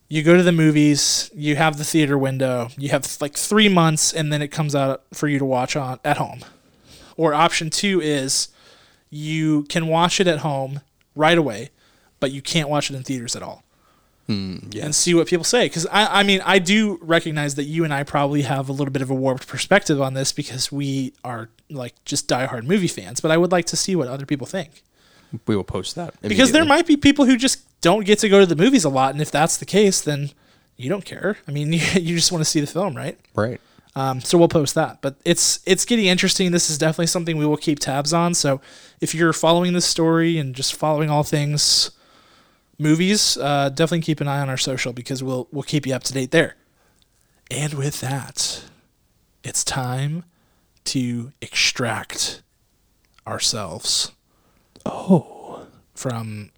you 0.08 0.24
go 0.24 0.38
to 0.38 0.44
the 0.44 0.52
movies, 0.52 1.30
you 1.36 1.56
have 1.58 1.78
the 1.78 1.84
theater 1.84 2.18
window, 2.18 2.70
you 2.78 2.90
have 2.90 3.18
like 3.20 3.36
three 3.36 3.68
months, 3.68 4.14
and 4.14 4.32
then 4.32 4.42
it 4.42 4.48
comes 4.50 4.74
out 4.76 5.04
for 5.14 5.28
you 5.28 5.38
to 5.40 5.46
watch 5.46 5.76
on 5.76 6.00
at 6.06 6.18
home. 6.18 6.40
Or 7.18 7.34
option 7.34 7.70
two 7.70 8.00
is 8.00 8.50
you 9.10 9.64
can 9.64 9.88
watch 9.88 10.20
it 10.20 10.28
at 10.28 10.40
home 10.40 10.82
right 11.16 11.38
away, 11.38 11.70
but 12.20 12.32
you 12.32 12.42
can't 12.42 12.70
watch 12.70 12.90
it 12.90 12.96
in 12.96 13.04
theaters 13.04 13.36
at 13.36 13.44
all 13.44 13.64
hmm, 14.28 14.58
and 14.80 14.94
see 14.94 15.14
what 15.14 15.28
people 15.28 15.44
say. 15.44 15.66
Because 15.66 15.86
I, 15.88 16.20
I 16.20 16.24
mean, 16.24 16.42
I 16.46 16.60
do 16.60 17.00
recognize 17.02 17.56
that 17.56 17.64
you 17.64 17.84
and 17.84 17.94
I 17.94 18.04
probably 18.04 18.44
have 18.44 18.70
a 18.70 18.72
little 18.72 18.92
bit 18.92 19.02
of 19.02 19.10
a 19.10 19.16
warped 19.16 19.48
perspective 19.48 20.02
on 20.02 20.14
this 20.14 20.32
because 20.32 20.72
we 20.72 21.14
are 21.24 21.50
like 21.70 21.94
just 22.06 22.28
diehard 22.28 22.66
movie 22.66 22.88
fans. 22.88 23.20
But 23.20 23.32
I 23.32 23.38
would 23.38 23.52
like 23.52 23.66
to 23.66 23.76
see 23.76 23.96
what 23.96 24.08
other 24.08 24.26
people 24.26 24.48
think 24.48 24.84
We 25.48 25.56
will 25.56 25.64
post 25.64 25.96
that 25.96 26.14
because 26.22 26.52
there 26.52 26.66
might 26.66 26.88
be 26.88 26.98
people 26.98 27.26
who 27.26 27.38
just 27.38 27.64
don't 27.82 28.06
get 28.06 28.20
to 28.20 28.30
go 28.30 28.40
to 28.40 28.46
the 28.46 28.56
movies 28.56 28.86
a 28.86 28.90
lot, 28.90 29.12
and 29.12 29.22
if 29.22 29.32
that's 29.32 29.58
the 29.58 29.66
case, 29.66 30.02
then 30.02 30.32
you 30.78 30.90
don't 30.90 31.06
care. 31.06 31.38
I 31.48 31.52
mean, 31.52 31.74
you, 31.74 31.80
you 31.94 32.16
just 32.16 32.32
want 32.32 32.44
to 32.44 32.50
see 32.50 32.60
the 32.60 32.68
film, 32.68 32.96
right? 32.96 33.18
right. 33.36 33.60
Um, 33.98 34.22
so 34.22 34.38
we'll 34.38 34.48
post 34.48 34.76
that. 34.76 35.02
But 35.02 35.16
it's 35.26 35.60
it's 35.66 35.84
getting 35.84 36.06
interesting. 36.06 36.52
This 36.52 36.70
is 36.70 36.78
definitely 36.78 37.08
something 37.08 37.36
we 37.36 37.48
will 37.48 37.58
keep 37.58 37.80
tabs 37.80 38.14
on. 38.14 38.36
So 38.36 38.62
if 39.02 39.16
you're 39.16 39.34
following 39.34 39.74
this 39.74 39.88
story 39.88 40.38
and 40.38 40.54
just 40.54 40.76
following 40.76 41.10
all 41.10 41.24
things 41.24 41.90
movies, 42.78 43.38
uh, 43.38 43.70
definitely 43.70 44.02
keep 44.02 44.22
an 44.22 44.28
eye 44.28 44.40
on 44.40 44.50
our 44.50 44.58
social 44.58 44.94
because 44.94 45.24
we'll 45.24 45.48
we'll 45.52 45.64
keep 45.64 45.88
you 45.88 45.96
up 45.96 46.04
to 46.04 46.14
date 46.14 46.30
there. 46.30 46.58
And 47.50 47.74
with 47.74 48.00
that, 48.02 48.66
it's 49.44 49.64
time 49.64 50.26
to 50.86 51.32
extract 51.42 52.44
ourselves. 53.26 54.12
Oh, 54.86 55.66
from 55.96 56.52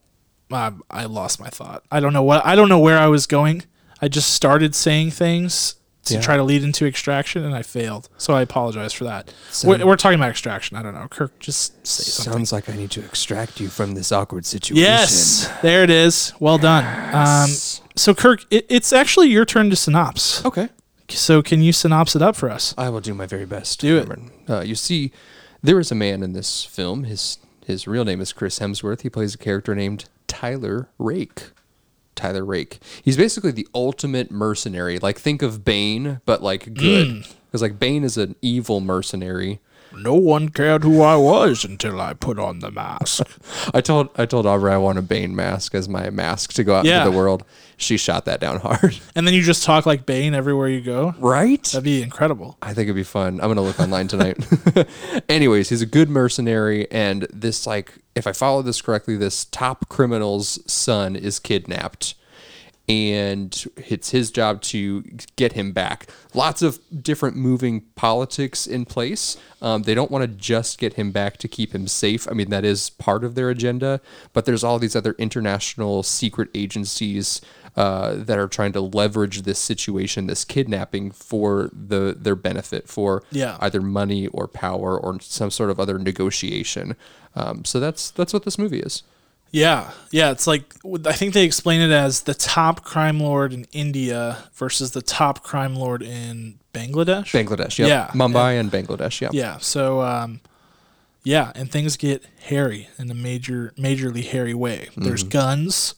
uh, 0.51 0.71
I 0.91 1.05
lost 1.05 1.39
my 1.39 1.47
thought. 1.47 1.85
I 1.89 2.01
don't 2.01 2.11
know 2.11 2.21
what 2.23 2.45
I 2.45 2.55
don't 2.55 2.67
know 2.67 2.79
where 2.79 2.97
I 2.97 3.07
was 3.07 3.25
going. 3.25 3.63
I 4.01 4.09
just 4.09 4.31
started 4.31 4.75
saying 4.75 5.11
things 5.11 5.75
to 6.09 6.15
Yeah. 6.15 6.21
try 6.21 6.37
to 6.37 6.43
lead 6.43 6.63
into 6.63 6.85
extraction, 6.85 7.43
and 7.43 7.55
I 7.55 7.61
failed. 7.61 8.09
So 8.17 8.33
I 8.33 8.41
apologize 8.41 8.93
for 8.93 9.05
that. 9.05 9.33
We're, 9.63 9.85
we're 9.85 9.95
talking 9.95 10.19
about 10.19 10.29
extraction. 10.29 10.77
I 10.77 10.83
don't 10.83 10.93
know. 10.93 11.07
Kirk, 11.09 11.39
just 11.39 11.85
say 11.87 12.03
something. 12.03 12.33
Sounds 12.33 12.51
like 12.51 12.69
I 12.69 12.75
need 12.75 12.91
to 12.91 12.99
extract 13.03 13.59
you 13.59 13.69
from 13.69 13.93
this 13.95 14.11
awkward 14.11 14.45
situation. 14.45 14.83
Yes, 14.83 15.49
there 15.61 15.83
it 15.83 15.89
is. 15.89 16.33
Well 16.39 16.57
done. 16.57 16.83
Um, 17.15 17.49
so 17.95 18.13
Kirk, 18.13 18.45
it, 18.51 18.65
it's 18.69 18.93
actually 18.93 19.29
your 19.29 19.45
turn 19.45 19.69
to 19.69 19.75
synopse. 19.75 20.45
Okay. 20.45 20.69
So 21.09 21.41
can 21.41 21.61
you 21.63 21.71
synopse 21.73 22.15
it 22.15 22.21
up 22.21 22.35
for 22.35 22.49
us? 22.51 22.75
I 22.77 22.89
will 22.89 23.01
do 23.01 23.13
my 23.15 23.25
very 23.25 23.45
best. 23.45 23.79
Do 23.79 23.97
it. 23.97 24.09
Uh, 24.47 24.61
you 24.61 24.75
see, 24.75 25.11
there 25.63 25.79
is 25.79 25.91
a 25.91 25.95
man 25.95 26.21
in 26.21 26.33
this 26.33 26.63
film. 26.65 27.05
His 27.05 27.39
his 27.65 27.87
real 27.87 28.05
name 28.05 28.21
is 28.21 28.31
Chris 28.33 28.59
Hemsworth. 28.59 29.01
He 29.01 29.09
plays 29.09 29.33
a 29.35 29.37
character 29.37 29.73
named 29.75 30.05
Tyler 30.27 30.89
Rake. 30.99 31.51
Tyler 32.19 32.43
Rake. 32.45 32.79
He's 33.03 33.17
basically 33.17 33.51
the 33.51 33.67
ultimate 33.73 34.29
mercenary. 34.29 34.99
Like 34.99 35.17
think 35.17 35.41
of 35.41 35.63
Bane, 35.63 36.21
but 36.25 36.43
like 36.43 36.73
good. 36.73 37.07
Mm. 37.07 37.33
Because 37.47 37.61
like 37.61 37.79
Bane 37.79 38.03
is 38.03 38.17
an 38.17 38.35
evil 38.41 38.81
mercenary. 38.81 39.59
No 39.95 40.13
one 40.13 40.49
cared 40.49 40.83
who 40.83 41.01
I 41.01 41.15
was 41.15 41.63
until 41.65 41.99
I 41.99 42.13
put 42.13 42.39
on 42.39 42.59
the 42.59 42.71
mask. 42.71 43.23
I 43.73 43.81
told 43.81 44.09
I 44.17 44.25
told 44.25 44.45
Aubrey 44.45 44.71
I 44.71 44.77
want 44.77 44.97
a 44.97 45.01
Bane 45.01 45.35
mask 45.35 45.73
as 45.75 45.89
my 45.89 46.09
mask 46.09 46.53
to 46.53 46.63
go 46.63 46.75
out 46.75 46.85
Yeah. 46.85 46.99
into 46.99 47.11
the 47.11 47.17
world. 47.17 47.43
She 47.77 47.97
shot 47.97 48.25
that 48.25 48.39
down 48.39 48.59
hard. 48.61 48.99
and 49.15 49.25
then 49.25 49.33
you 49.33 49.41
just 49.41 49.63
talk 49.63 49.85
like 49.85 50.05
Bane 50.05 50.33
everywhere 50.33 50.67
you 50.67 50.81
go. 50.81 51.15
Right? 51.17 51.63
That'd 51.63 51.83
be 51.83 52.01
incredible. 52.03 52.57
I 52.61 52.67
think 52.73 52.85
it'd 52.85 52.95
be 52.95 53.03
fun. 53.03 53.39
I'm 53.41 53.47
gonna 53.49 53.61
look 53.61 53.79
online 53.79 54.07
tonight. 54.07 54.37
Anyways, 55.29 55.69
he's 55.69 55.81
a 55.81 55.85
good 55.85 56.09
mercenary, 56.09 56.89
and 56.91 57.23
this 57.33 57.65
like, 57.65 57.93
if 58.15 58.27
I 58.27 58.31
follow 58.31 58.61
this 58.61 58.81
correctly, 58.81 59.17
this 59.17 59.45
top 59.45 59.89
criminal's 59.89 60.59
son 60.71 61.15
is 61.15 61.39
kidnapped, 61.39 62.15
and 62.89 63.65
it's 63.77 64.09
his 64.09 64.31
job 64.31 64.61
to 64.63 65.03
get 65.35 65.53
him 65.53 65.71
back. 65.71 66.07
Lots 66.33 66.63
of 66.63 66.79
different 67.03 67.37
moving 67.37 67.81
politics 67.95 68.65
in 68.65 68.85
place. 68.85 69.37
Um, 69.61 69.83
they 69.83 69.93
don't 69.93 70.09
want 70.09 70.23
to 70.23 70.27
just 70.27 70.79
get 70.79 70.93
him 70.95 71.11
back 71.11 71.37
to 71.37 71.47
keep 71.47 71.73
him 71.73 71.87
safe. 71.87 72.27
I 72.27 72.33
mean, 72.33 72.49
that 72.49 72.65
is 72.65 72.89
part 72.89 73.23
of 73.23 73.35
their 73.35 73.49
agenda, 73.51 74.01
but 74.33 74.45
there's 74.45 74.63
all 74.63 74.79
these 74.79 74.95
other 74.95 75.13
international 75.19 76.01
secret 76.01 76.49
agencies 76.55 77.41
uh, 77.75 78.15
that 78.15 78.39
are 78.39 78.47
trying 78.47 78.71
to 78.73 78.81
leverage 78.81 79.43
this 79.43 79.59
situation, 79.59 80.25
this 80.25 80.43
kidnapping, 80.43 81.11
for 81.11 81.69
the 81.71 82.15
their 82.19 82.35
benefit, 82.35 82.89
for 82.89 83.21
Yeah. 83.31 83.57
either 83.61 83.81
money 83.81 84.25
or 84.27 84.47
power 84.47 84.99
or 84.99 85.19
some 85.21 85.51
sort 85.51 85.69
of 85.69 85.79
other 85.79 85.99
negotiation. 85.99 86.95
Um, 87.35 87.63
so 87.65 87.79
that's 87.79 88.09
that's 88.09 88.33
what 88.33 88.43
this 88.45 88.57
movie 88.57 88.79
is. 88.79 89.03
Yeah, 89.51 89.91
yeah. 90.11 90.31
It's 90.31 90.45
like 90.45 90.75
I 91.05 91.13
think 91.13 91.33
they 91.33 91.43
explain 91.43 91.81
it 91.81 91.91
as 91.91 92.21
the 92.21 92.33
top 92.35 92.83
crime 92.83 93.19
lord 93.19 93.51
in 93.53 93.65
India 93.71 94.37
versus 94.53 94.91
the 94.91 95.01
top 95.01 95.43
crime 95.43 95.75
lord 95.75 96.03
in 96.03 96.59
Bangladesh. 96.73 97.31
Bangladesh, 97.31 97.79
yep. 97.79 97.87
Yeah. 97.89 98.07
Mumbai 98.13 98.59
and 98.59 98.71
Bangladesh, 98.71 99.21
yeah. 99.21 99.29
Yeah. 99.33 99.57
So, 99.57 100.01
um, 100.01 100.39
yeah, 101.23 101.51
and 101.55 101.71
things 101.71 101.97
get 101.97 102.23
hairy 102.41 102.89
in 102.99 103.09
a 103.09 103.15
major, 103.15 103.73
majorly 103.77 104.23
hairy 104.23 104.53
way. 104.53 104.89
There's 104.95 105.21
Mm-hmm. 105.23 105.29
guns, 105.29 105.95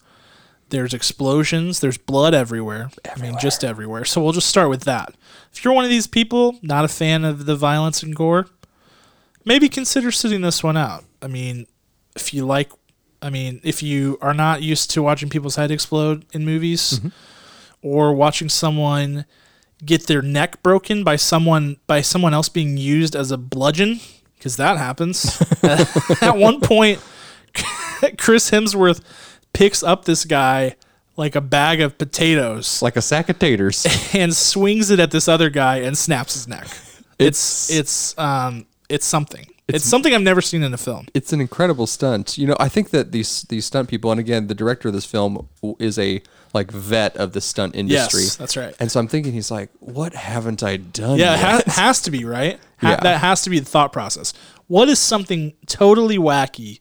there's 0.70 0.93
explosions, 0.93 1.82
there's 1.82 1.97
blood 1.97 2.34
everywhere. 2.34 2.89
I 3.14 3.20
mean, 3.20 3.38
just 3.39 3.64
everywhere. 3.66 4.06
So 4.06 4.24
we'll 4.24 4.32
just 4.32 4.47
start 4.47 4.70
with 4.70 4.84
that. 4.86 5.14
If 5.54 5.64
you're 5.66 5.74
one 5.74 5.84
of 5.84 5.89
these 5.91 6.08
people 6.08 6.58
not 6.62 6.86
a 6.86 6.88
fan 6.88 7.26
of 7.26 7.45
the 7.45 7.56
violence 7.58 8.02
and 8.02 8.16
gore, 8.16 8.47
maybe 9.43 9.68
consider 9.68 10.10
sitting 10.12 10.39
this 10.41 10.64
one 10.64 10.78
out. 10.78 11.04
I 11.22 11.28
mean, 11.28 11.68
if 12.16 12.34
you 12.34 12.45
like, 12.45 12.72
I 13.22 13.30
mean, 13.30 13.59
if 13.63 13.84
you 13.84 14.17
are 14.22 14.34
not 14.34 14.61
used 14.63 14.89
to 14.91 15.03
watching 15.03 15.30
people's 15.30 15.55
head 15.55 15.72
explode 15.72 16.26
in 16.34 16.43
movies, 16.45 16.99
Mm-hmm. 16.99 17.07
or 17.84 18.13
watching 18.13 18.49
someone 18.49 19.26
get 19.86 20.07
their 20.07 20.22
neck 20.22 20.61
broken 20.63 21.03
by 21.03 21.15
someone 21.15 21.78
by 21.88 22.01
someone 22.01 22.34
else 22.34 22.49
being 22.49 22.78
used 22.78 23.15
as 23.15 23.32
a 23.32 23.38
bludgeon 23.38 23.99
because 24.38 24.55
that 24.57 24.78
happens 24.78 25.41
at 26.22 26.38
one 26.38 26.61
point 26.61 26.99
chris 28.19 28.51
hemsworth 28.51 29.01
picks 29.53 29.82
up 29.82 30.05
this 30.05 30.24
guy 30.26 30.76
like 31.17 31.36
a 31.36 31.41
bag 31.41 31.82
of 31.82 31.97
potatoes 31.97 32.82
like 32.84 32.95
a 32.95 33.01
sack 33.01 33.28
of 33.30 33.38
taters. 33.39 33.86
and 34.13 34.36
swings 34.36 34.91
it 34.91 34.99
at 34.99 35.09
this 35.11 35.28
other 35.28 35.49
guy 35.49 35.78
and 35.78 35.97
snaps 35.97 36.34
his 36.36 36.47
neck. 36.47 36.67
It's 37.19 37.69
It's- 37.69 37.80
it's 37.80 38.17
um 38.19 38.65
it's 38.89 39.05
something. 39.05 39.45
It's, 39.68 39.86
something 39.86 40.14
I've 40.14 40.22
never 40.22 40.41
seen 40.41 40.64
in 40.64 40.74
a 40.74 40.78
film. 40.78 41.07
it's 41.14 41.32
an 41.32 41.39
incredible 41.39 41.88
stunt. 41.88 42.38
You 42.38 42.47
know, 42.47 42.57
I 42.59 42.68
think 42.68 42.89
that 42.89 43.12
these 43.12 43.43
these 43.43 43.66
stunt 43.66 43.88
people, 43.89 44.12
and 44.12 44.20
again, 44.20 44.47
the 44.47 44.55
director 44.55 44.89
of 44.89 44.93
this 44.93 45.05
film 45.05 45.47
is 45.80 45.97
a 45.97 46.22
like 46.53 46.72
vet 46.72 47.16
of 47.16 47.32
the 47.32 47.39
stunt 47.41 47.76
industry. 47.76 48.24
Yes, 48.24 48.36
that's 48.36 48.57
right. 48.57 48.76
And 48.80 48.91
so 48.91 48.99
I'm 48.99 49.07
thinking, 49.07 49.32
he's 49.32 49.49
like, 49.51 49.70
what 49.80 50.14
haven't 50.14 50.62
I 50.64 50.76
done? 50.78 51.18
Yeah, 51.18 51.36
it 51.36 51.39
yet? 51.39 51.68
ha- 51.68 51.82
has 51.84 52.01
to 52.01 52.12
be 52.12 52.26
right. 52.26 52.59
Ha- 52.80 52.89
Yeah. 52.89 52.95
That 52.97 53.22
has 53.22 53.43
to 53.43 53.49
be 53.49 53.59
the 53.59 53.66
thought 53.66 53.93
process. 53.93 54.34
What 54.68 54.89
is 54.89 54.99
something 54.99 55.53
totally 55.68 56.18
wacky 56.18 56.80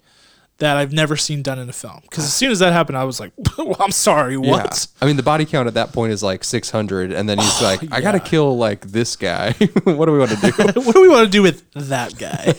that 0.60 0.76
I've 0.76 0.92
never 0.92 1.16
seen 1.16 1.42
done 1.42 1.58
in 1.58 1.68
a 1.68 1.72
film? 1.72 2.00
Because 2.02 2.24
as 2.24 2.32
soon 2.32 2.50
as 2.50 2.60
that 2.60 2.72
happened, 2.72 2.96
I 2.96 3.04
was 3.04 3.18
like, 3.18 3.32
well, 3.58 3.76
"I'm 3.80 3.90
sorry, 3.90 4.34
Yeah. 4.34 4.50
what?" 4.50 4.86
I 5.02 5.06
mean, 5.06 5.16
the 5.16 5.22
body 5.22 5.44
count 5.44 5.66
at 5.66 5.74
that 5.74 5.92
point 5.92 6.12
is 6.12 6.22
like 6.22 6.44
600, 6.44 7.12
and 7.12 7.28
then 7.28 7.38
he's 7.38 7.60
like, 7.60 7.80
I 7.92 8.00
gotta 8.00 8.20
kill 8.20 8.56
like 8.56 8.86
this 8.86 9.16
guy. 9.16 9.52
what 9.84 10.06
do 10.06 10.12
we 10.12 10.18
want 10.18 10.30
to 10.30 10.36
do? 10.36 10.50
what 10.80 10.94
do 10.94 11.00
we 11.00 11.08
want 11.08 11.24
to 11.24 11.30
do 11.30 11.42
with 11.42 11.70
that 11.74 12.16
guy? 12.16 12.54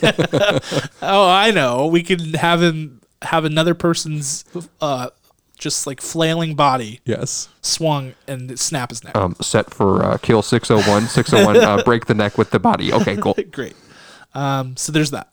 oh, 1.02 1.30
I 1.30 1.52
know. 1.52 1.88
We 1.88 2.04
could 2.04 2.36
have 2.36 2.62
him 2.62 3.02
have 3.22 3.46
another 3.46 3.76
person's 3.76 4.46
uh, 4.82 5.10
just 5.62 5.86
like 5.86 6.02
flailing 6.02 6.56
body 6.56 7.00
yes. 7.06 7.48
swung 7.62 8.16
and 8.28 8.60
snap 8.60 8.90
his 8.90 9.04
neck. 9.04 9.16
Um, 9.16 9.36
set 9.42 9.72
for 9.74 10.04
uh, 10.04 10.18
kill 10.18 10.42
601. 10.42 11.08
601, 11.08 11.64
uh, 11.64 11.84
break 11.84 12.08
the 12.08 12.16
neck 12.16 12.38
with 12.38 12.50
the 12.50 12.60
body. 12.60 12.92
Okay, 12.92 13.16
cool. 13.16 13.36
Great. 13.52 13.76
Um, 14.34 14.76
so 14.76 14.92
there's 14.92 15.12
that. 15.12 15.32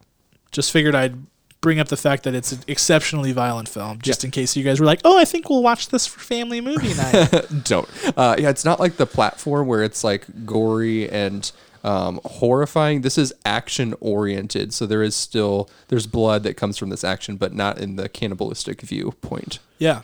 Just 0.53 0.71
figured 0.71 0.95
I'd 0.95 1.17
bring 1.61 1.81
up 1.81 1.89
the 1.89 1.97
fact 1.97 2.23
that 2.25 2.35
it's 2.35 2.53
an 2.53 2.61
exceptionally 2.69 3.33
violent 3.33 3.69
film, 3.69 3.99
just 4.01 4.25
in 4.25 4.31
case 4.31 4.57
you 4.57 4.63
guys 4.65 4.81
were 4.81 4.87
like, 4.87 5.01
"Oh, 5.05 5.19
I 5.19 5.25
think 5.25 5.49
we'll 5.51 5.63
watch 5.63 5.89
this 5.89 6.07
for 6.07 6.21
family 6.21 6.61
movie 6.61 6.95
night." 6.95 7.47
Don't. 7.65 7.89
Uh, 8.17 8.37
yeah, 8.39 8.51
it's 8.51 8.65
not 8.65 8.79
like 8.81 8.97
the 8.97 9.07
platform 9.07 9.67
where 9.67 9.83
it's 9.83 10.05
like 10.05 10.47
gory 10.47 11.09
and 11.11 11.51
um, 11.85 12.21
horrifying. 12.25 13.01
This 13.03 13.19
is 13.19 13.33
action 13.45 13.95
oriented, 14.01 14.73
so 14.75 14.87
there 14.87 15.03
is 15.03 15.17
still 15.17 15.69
there's 15.89 16.07
blood 16.07 16.43
that 16.45 16.57
comes 16.57 16.77
from 16.79 16.91
this 16.91 17.05
action, 17.05 17.37
but 17.37 17.53
not 17.53 17.79
in 17.79 17.97
the 17.97 18.09
cannibalistic 18.09 18.81
viewpoint. 18.83 19.59
yeah, 19.79 20.03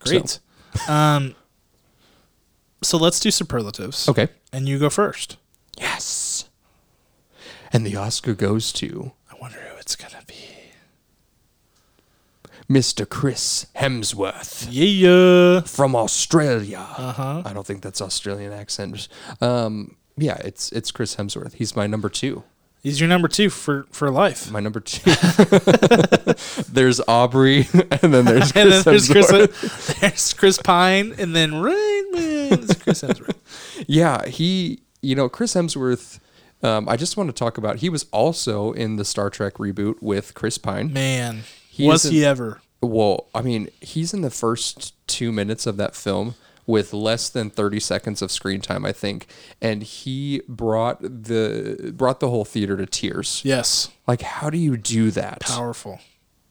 great. 0.00 0.38
Um, 0.88 1.34
so 2.82 2.98
let's 2.98 3.18
do 3.20 3.30
superlatives. 3.30 4.08
Okay. 4.08 4.28
and 4.52 4.68
you 4.68 4.78
go 4.78 4.90
first. 4.90 5.38
Yes. 5.78 6.48
And 7.72 7.84
the 7.86 7.96
Oscar 7.96 8.34
goes 8.34 8.72
to 8.74 9.12
I 9.30 9.36
wonder 9.40 9.58
who 9.58 9.76
it's 9.78 9.96
gonna 9.96 10.22
be. 10.26 10.34
Mr. 12.68 13.08
Chris 13.08 13.66
Hemsworth 13.76 14.66
Yeah. 14.70 15.60
from 15.62 15.94
Australia. 15.94 16.86
Uh-huh. 16.96 17.42
I 17.44 17.52
don't 17.52 17.66
think 17.66 17.82
that's 17.82 18.00
Australian 18.00 18.52
accent. 18.52 19.08
Um, 19.40 19.96
yeah, 20.16 20.36
it's 20.44 20.70
it's 20.72 20.90
Chris 20.90 21.16
Hemsworth. 21.16 21.54
He's 21.54 21.74
my 21.76 21.86
number 21.86 22.08
two. 22.08 22.44
He's 22.82 23.00
your 23.00 23.08
number 23.08 23.28
two 23.28 23.48
for 23.50 23.86
for 23.90 24.10
life. 24.10 24.50
My 24.50 24.60
number 24.60 24.80
two. 24.80 25.10
there's 26.70 27.00
Aubrey, 27.08 27.66
and 28.02 28.12
then 28.14 28.24
there's 28.24 28.52
Chris 28.52 28.56
and 28.56 28.72
then 28.72 28.82
there's 28.84 29.08
Chris, 29.08 29.96
there's 30.00 30.34
Chris 30.34 30.58
Pine, 30.58 31.14
and 31.18 31.34
then. 31.34 31.52
It's 32.16 32.74
Chris 32.74 33.02
Hemsworth. 33.02 33.84
Yeah, 33.88 34.26
he, 34.26 34.80
you 35.02 35.14
know, 35.14 35.28
Chris 35.28 35.54
Hemsworth. 35.54 36.20
Um, 36.62 36.88
I 36.88 36.96
just 36.96 37.16
want 37.16 37.28
to 37.28 37.32
talk 37.34 37.58
about. 37.58 37.76
He 37.76 37.88
was 37.88 38.06
also 38.12 38.72
in 38.72 38.96
the 38.96 39.04
Star 39.04 39.28
Trek 39.30 39.54
reboot 39.54 40.00
with 40.00 40.34
Chris 40.34 40.56
Pine. 40.58 40.92
Man, 40.92 41.42
He 41.74 41.86
was 41.86 42.04
he 42.04 42.24
ever? 42.24 42.60
Well, 42.80 43.26
I 43.34 43.42
mean, 43.42 43.68
he's 43.80 44.14
in 44.14 44.20
the 44.20 44.30
first 44.30 44.94
two 45.08 45.32
minutes 45.32 45.66
of 45.66 45.76
that 45.78 45.96
film 45.96 46.34
with 46.66 46.92
less 46.92 47.28
than 47.28 47.50
30 47.50 47.80
seconds 47.80 48.22
of 48.22 48.30
screen 48.30 48.60
time, 48.60 48.86
I 48.86 48.92
think, 48.92 49.26
and 49.60 49.82
he 49.82 50.40
brought 50.48 51.00
the 51.02 51.92
brought 51.94 52.20
the 52.20 52.30
whole 52.30 52.44
theater 52.44 52.76
to 52.76 52.86
tears. 52.86 53.42
Yes, 53.44 53.90
Like, 54.06 54.22
how 54.22 54.50
do 54.50 54.58
you 54.58 54.76
do 54.76 55.10
that? 55.10 55.40
powerful. 55.40 55.98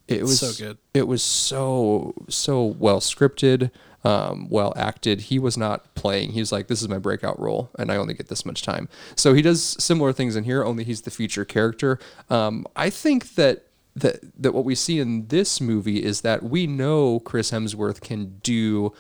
It 0.07 0.21
was 0.23 0.39
so 0.39 0.51
good. 0.65 0.77
It 0.93 1.07
was 1.07 1.23
so 1.23 2.13
so 2.29 2.63
well 2.65 2.99
scripted, 2.99 3.71
um, 4.03 4.49
well 4.49 4.73
acted. 4.75 5.21
He 5.21 5.39
was 5.39 5.57
not 5.57 5.95
playing. 5.95 6.31
He 6.33 6.41
was 6.41 6.51
like, 6.51 6.67
"This 6.67 6.81
is 6.81 6.89
my 6.89 6.97
breakout 6.99 7.39
role, 7.39 7.69
and 7.79 7.89
I 7.91 7.95
only 7.95 8.13
get 8.13 8.27
this 8.27 8.45
much 8.45 8.63
time." 8.63 8.89
So 9.15 9.33
he 9.33 9.41
does 9.41 9.77
similar 9.81 10.11
things 10.11 10.35
in 10.35 10.43
here. 10.43 10.63
Only 10.63 10.83
he's 10.83 11.01
the 11.01 11.11
feature 11.11 11.45
character. 11.45 11.99
Um, 12.29 12.67
I 12.75 12.89
think 12.89 13.35
that 13.35 13.63
that 13.95 14.19
that 14.41 14.53
what 14.53 14.65
we 14.65 14.75
see 14.75 14.99
in 14.99 15.27
this 15.27 15.61
movie 15.61 16.03
is 16.03 16.21
that 16.21 16.43
we 16.43 16.67
know 16.67 17.19
Chris 17.19 17.51
Hemsworth 17.51 18.01
can 18.01 18.39
do 18.41 18.93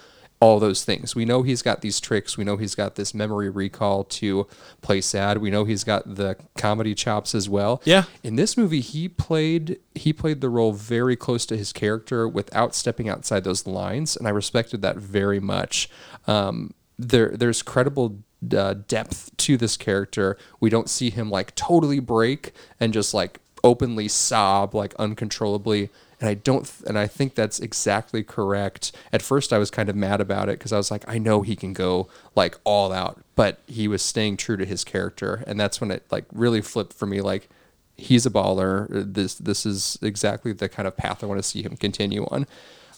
all 0.43 0.59
those 0.59 0.83
things. 0.83 1.15
We 1.15 1.23
know 1.23 1.41
he's 1.41 1.61
got 1.61 1.79
these 1.79 2.01
tricks. 2.01 2.37
We 2.37 2.43
know 2.43 2.57
he's 2.57 2.75
got 2.75 2.95
this 2.95 3.13
memory 3.13 3.49
recall 3.49 4.03
to 4.03 4.45
play 4.81 4.99
sad. 4.99 5.37
We 5.37 5.49
know 5.49 5.63
he's 5.63 5.85
got 5.85 6.15
the 6.15 6.35
comedy 6.57 6.93
chops 6.93 7.33
as 7.33 7.47
well. 7.47 7.81
Yeah. 7.85 8.03
In 8.23 8.35
this 8.35 8.57
movie, 8.57 8.81
he 8.81 9.07
played 9.07 9.79
he 9.95 10.11
played 10.11 10.41
the 10.41 10.49
role 10.49 10.73
very 10.73 11.15
close 11.15 11.45
to 11.45 11.55
his 11.55 11.71
character 11.71 12.27
without 12.27 12.75
stepping 12.75 13.07
outside 13.07 13.45
those 13.45 13.65
lines, 13.65 14.17
and 14.17 14.27
I 14.27 14.31
respected 14.31 14.81
that 14.81 14.97
very 14.97 15.39
much. 15.39 15.89
Um, 16.27 16.73
there, 16.99 17.29
there's 17.29 17.61
credible 17.61 18.19
uh, 18.55 18.75
depth 18.87 19.35
to 19.37 19.55
this 19.55 19.77
character. 19.77 20.37
We 20.59 20.69
don't 20.69 20.89
see 20.89 21.09
him 21.09 21.29
like 21.29 21.55
totally 21.55 21.99
break 21.99 22.51
and 22.79 22.91
just 22.91 23.13
like 23.13 23.39
openly 23.63 24.07
sob 24.07 24.75
like 24.75 24.93
uncontrollably. 24.95 25.89
And 26.19 26.29
I 26.29 26.33
don't, 26.35 26.65
th- 26.65 26.87
and 26.87 26.97
I 26.97 27.07
think 27.07 27.35
that's 27.35 27.59
exactly 27.59 28.23
correct. 28.23 28.91
At 29.11 29.21
first, 29.21 29.51
I 29.51 29.57
was 29.57 29.71
kind 29.71 29.89
of 29.89 29.95
mad 29.95 30.21
about 30.21 30.49
it 30.49 30.59
because 30.59 30.71
I 30.71 30.77
was 30.77 30.91
like, 30.91 31.03
I 31.07 31.17
know 31.17 31.41
he 31.41 31.55
can 31.55 31.73
go 31.73 32.07
like 32.35 32.57
all 32.63 32.91
out, 32.91 33.21
but 33.35 33.59
he 33.67 33.87
was 33.87 34.01
staying 34.01 34.37
true 34.37 34.57
to 34.57 34.65
his 34.65 34.83
character, 34.83 35.43
and 35.47 35.59
that's 35.59 35.81
when 35.81 35.91
it 35.91 36.03
like 36.11 36.25
really 36.31 36.61
flipped 36.61 36.93
for 36.93 37.05
me. 37.05 37.19
Like, 37.21 37.49
he's 37.95 38.25
a 38.25 38.29
baller. 38.29 38.87
This 38.89 39.35
this 39.35 39.65
is 39.65 39.97
exactly 40.01 40.53
the 40.53 40.69
kind 40.69 40.87
of 40.87 40.95
path 40.95 41.23
I 41.23 41.27
want 41.27 41.39
to 41.39 41.47
see 41.47 41.61
him 41.61 41.75
continue 41.75 42.25
on. 42.25 42.47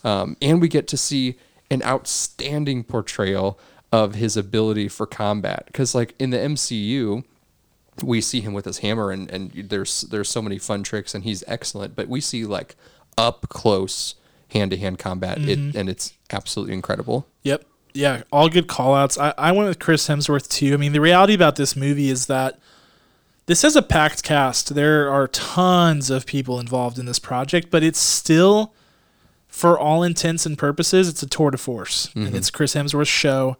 Um, 0.04 0.38
and 0.42 0.62
we 0.62 0.68
get 0.68 0.88
to 0.90 0.98
see 0.98 1.36
an 1.72 1.82
outstanding 1.84 2.84
portrayal 2.84 3.60
of 3.92 4.16
his 4.16 4.38
ability 4.38 4.88
for 4.88 5.08
combat 5.08 5.64
because, 5.68 5.96
like 5.96 6.14
in 6.20 6.30
the 6.30 6.38
MCU, 6.38 7.24
we 8.04 8.20
see 8.22 8.42
him 8.42 8.54
with 8.54 8.66
his 8.66 8.80
hammer 8.80 9.12
and, 9.12 9.30
and 9.32 9.52
there's 9.70 10.02
there's 10.02 10.30
so 10.30 10.42
many 10.42 10.58
fun 10.58 10.84
tricks 10.84 11.16
and 11.16 11.24
he's 11.24 11.44
excellent 11.48 11.96
but 11.96 12.08
we 12.08 12.20
see 12.20 12.46
like 12.46 12.76
up 13.18 13.48
close 13.50 14.16
hand 14.50 14.72
to 14.72 14.78
hand 14.78 15.00
combat 15.00 15.38
it, 15.40 15.58
mm-hmm. 15.58 15.78
and 15.78 15.90
it's 15.90 16.14
absolutely 16.32 16.74
incredible 16.74 17.28
Yep. 17.46 17.64
Yeah, 17.94 18.24
all 18.30 18.50
good 18.50 18.68
call 18.68 18.94
outs. 18.94 19.18
I, 19.18 19.34
I 19.38 19.54
went 19.54 19.70
with 19.70 19.80
Chris 19.80 20.06
Hemsworth 20.10 20.50
too. 20.50 20.74
I 20.74 20.78
mean, 20.78 20.92
the 20.92 21.00
reality 21.00 21.34
about 21.34 21.56
this 21.56 21.78
movie 21.78 22.10
is 22.10 22.26
that 22.26 22.60
this 23.46 23.64
is 23.64 23.78
a 23.78 23.82
packed 23.82 24.22
cast. 24.22 24.76
There 24.76 25.10
are 25.10 25.30
tons 25.30 26.10
of 26.10 26.26
people 26.26 26.60
involved 26.60 27.00
in 27.00 27.06
this 27.06 27.20
project, 27.20 27.70
but 27.72 27.84
it's 27.84 28.00
still, 28.00 28.74
for 29.48 29.80
all 29.80 30.04
intents 30.04 30.46
and 30.46 30.58
purposes, 30.58 31.08
it's 31.08 31.24
a 31.24 31.28
tour 31.28 31.52
de 31.52 31.58
force. 31.58 32.10
And 32.16 32.28
mm-hmm. 32.28 32.36
it's 32.36 32.50
Chris 32.50 32.76
Hemsworth's 32.76 33.08
show. 33.08 33.56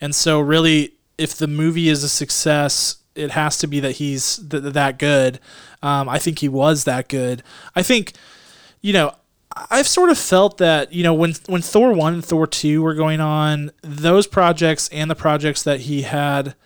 And 0.00 0.14
so, 0.14 0.38
really, 0.38 0.92
if 1.18 1.34
the 1.34 1.48
movie 1.48 1.88
is 1.88 2.04
a 2.04 2.08
success, 2.08 2.98
it 3.14 3.30
has 3.32 3.58
to 3.58 3.66
be 3.66 3.80
that 3.80 3.92
he's 3.92 4.38
th- 4.38 4.62
that 4.62 4.98
good. 4.98 5.40
Um, 5.82 6.08
I 6.08 6.18
think 6.18 6.38
he 6.40 6.48
was 6.48 6.84
that 6.84 7.08
good. 7.08 7.42
I 7.74 7.82
think, 7.82 8.12
you 8.80 8.92
know, 8.92 9.14
I've 9.70 9.86
sort 9.86 10.10
of 10.10 10.18
felt 10.18 10.58
that 10.58 10.92
you 10.92 11.02
know 11.04 11.14
when 11.14 11.34
when 11.46 11.62
Thor 11.62 11.92
one 11.92 12.14
and 12.14 12.24
Thor 12.24 12.46
two 12.46 12.82
were 12.82 12.94
going 12.94 13.20
on, 13.20 13.70
those 13.82 14.26
projects 14.26 14.88
and 14.88 15.10
the 15.10 15.14
projects 15.14 15.62
that 15.62 15.80
he 15.80 16.02
had, 16.02 16.56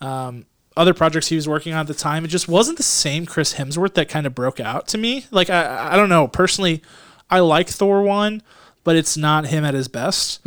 um, 0.00 0.46
other 0.76 0.94
projects 0.94 1.26
he 1.26 1.34
was 1.36 1.48
working 1.48 1.72
on 1.72 1.80
at 1.80 1.86
the 1.88 1.94
time, 1.94 2.24
it 2.24 2.28
just 2.28 2.48
wasn't 2.48 2.76
the 2.76 2.84
same 2.84 3.26
Chris 3.26 3.54
Hemsworth 3.54 3.94
that 3.94 4.08
kind 4.08 4.26
of 4.26 4.34
broke 4.34 4.60
out 4.60 4.86
to 4.88 4.98
me. 4.98 5.26
Like 5.32 5.50
I 5.50 5.92
I 5.92 5.96
don't 5.96 6.08
know 6.08 6.28
personally, 6.28 6.82
I 7.30 7.40
like 7.40 7.68
Thor 7.68 8.02
one, 8.02 8.42
but 8.84 8.94
it's 8.94 9.16
not 9.16 9.46
him 9.46 9.64
at 9.64 9.74
his 9.74 9.88
best. 9.88 10.40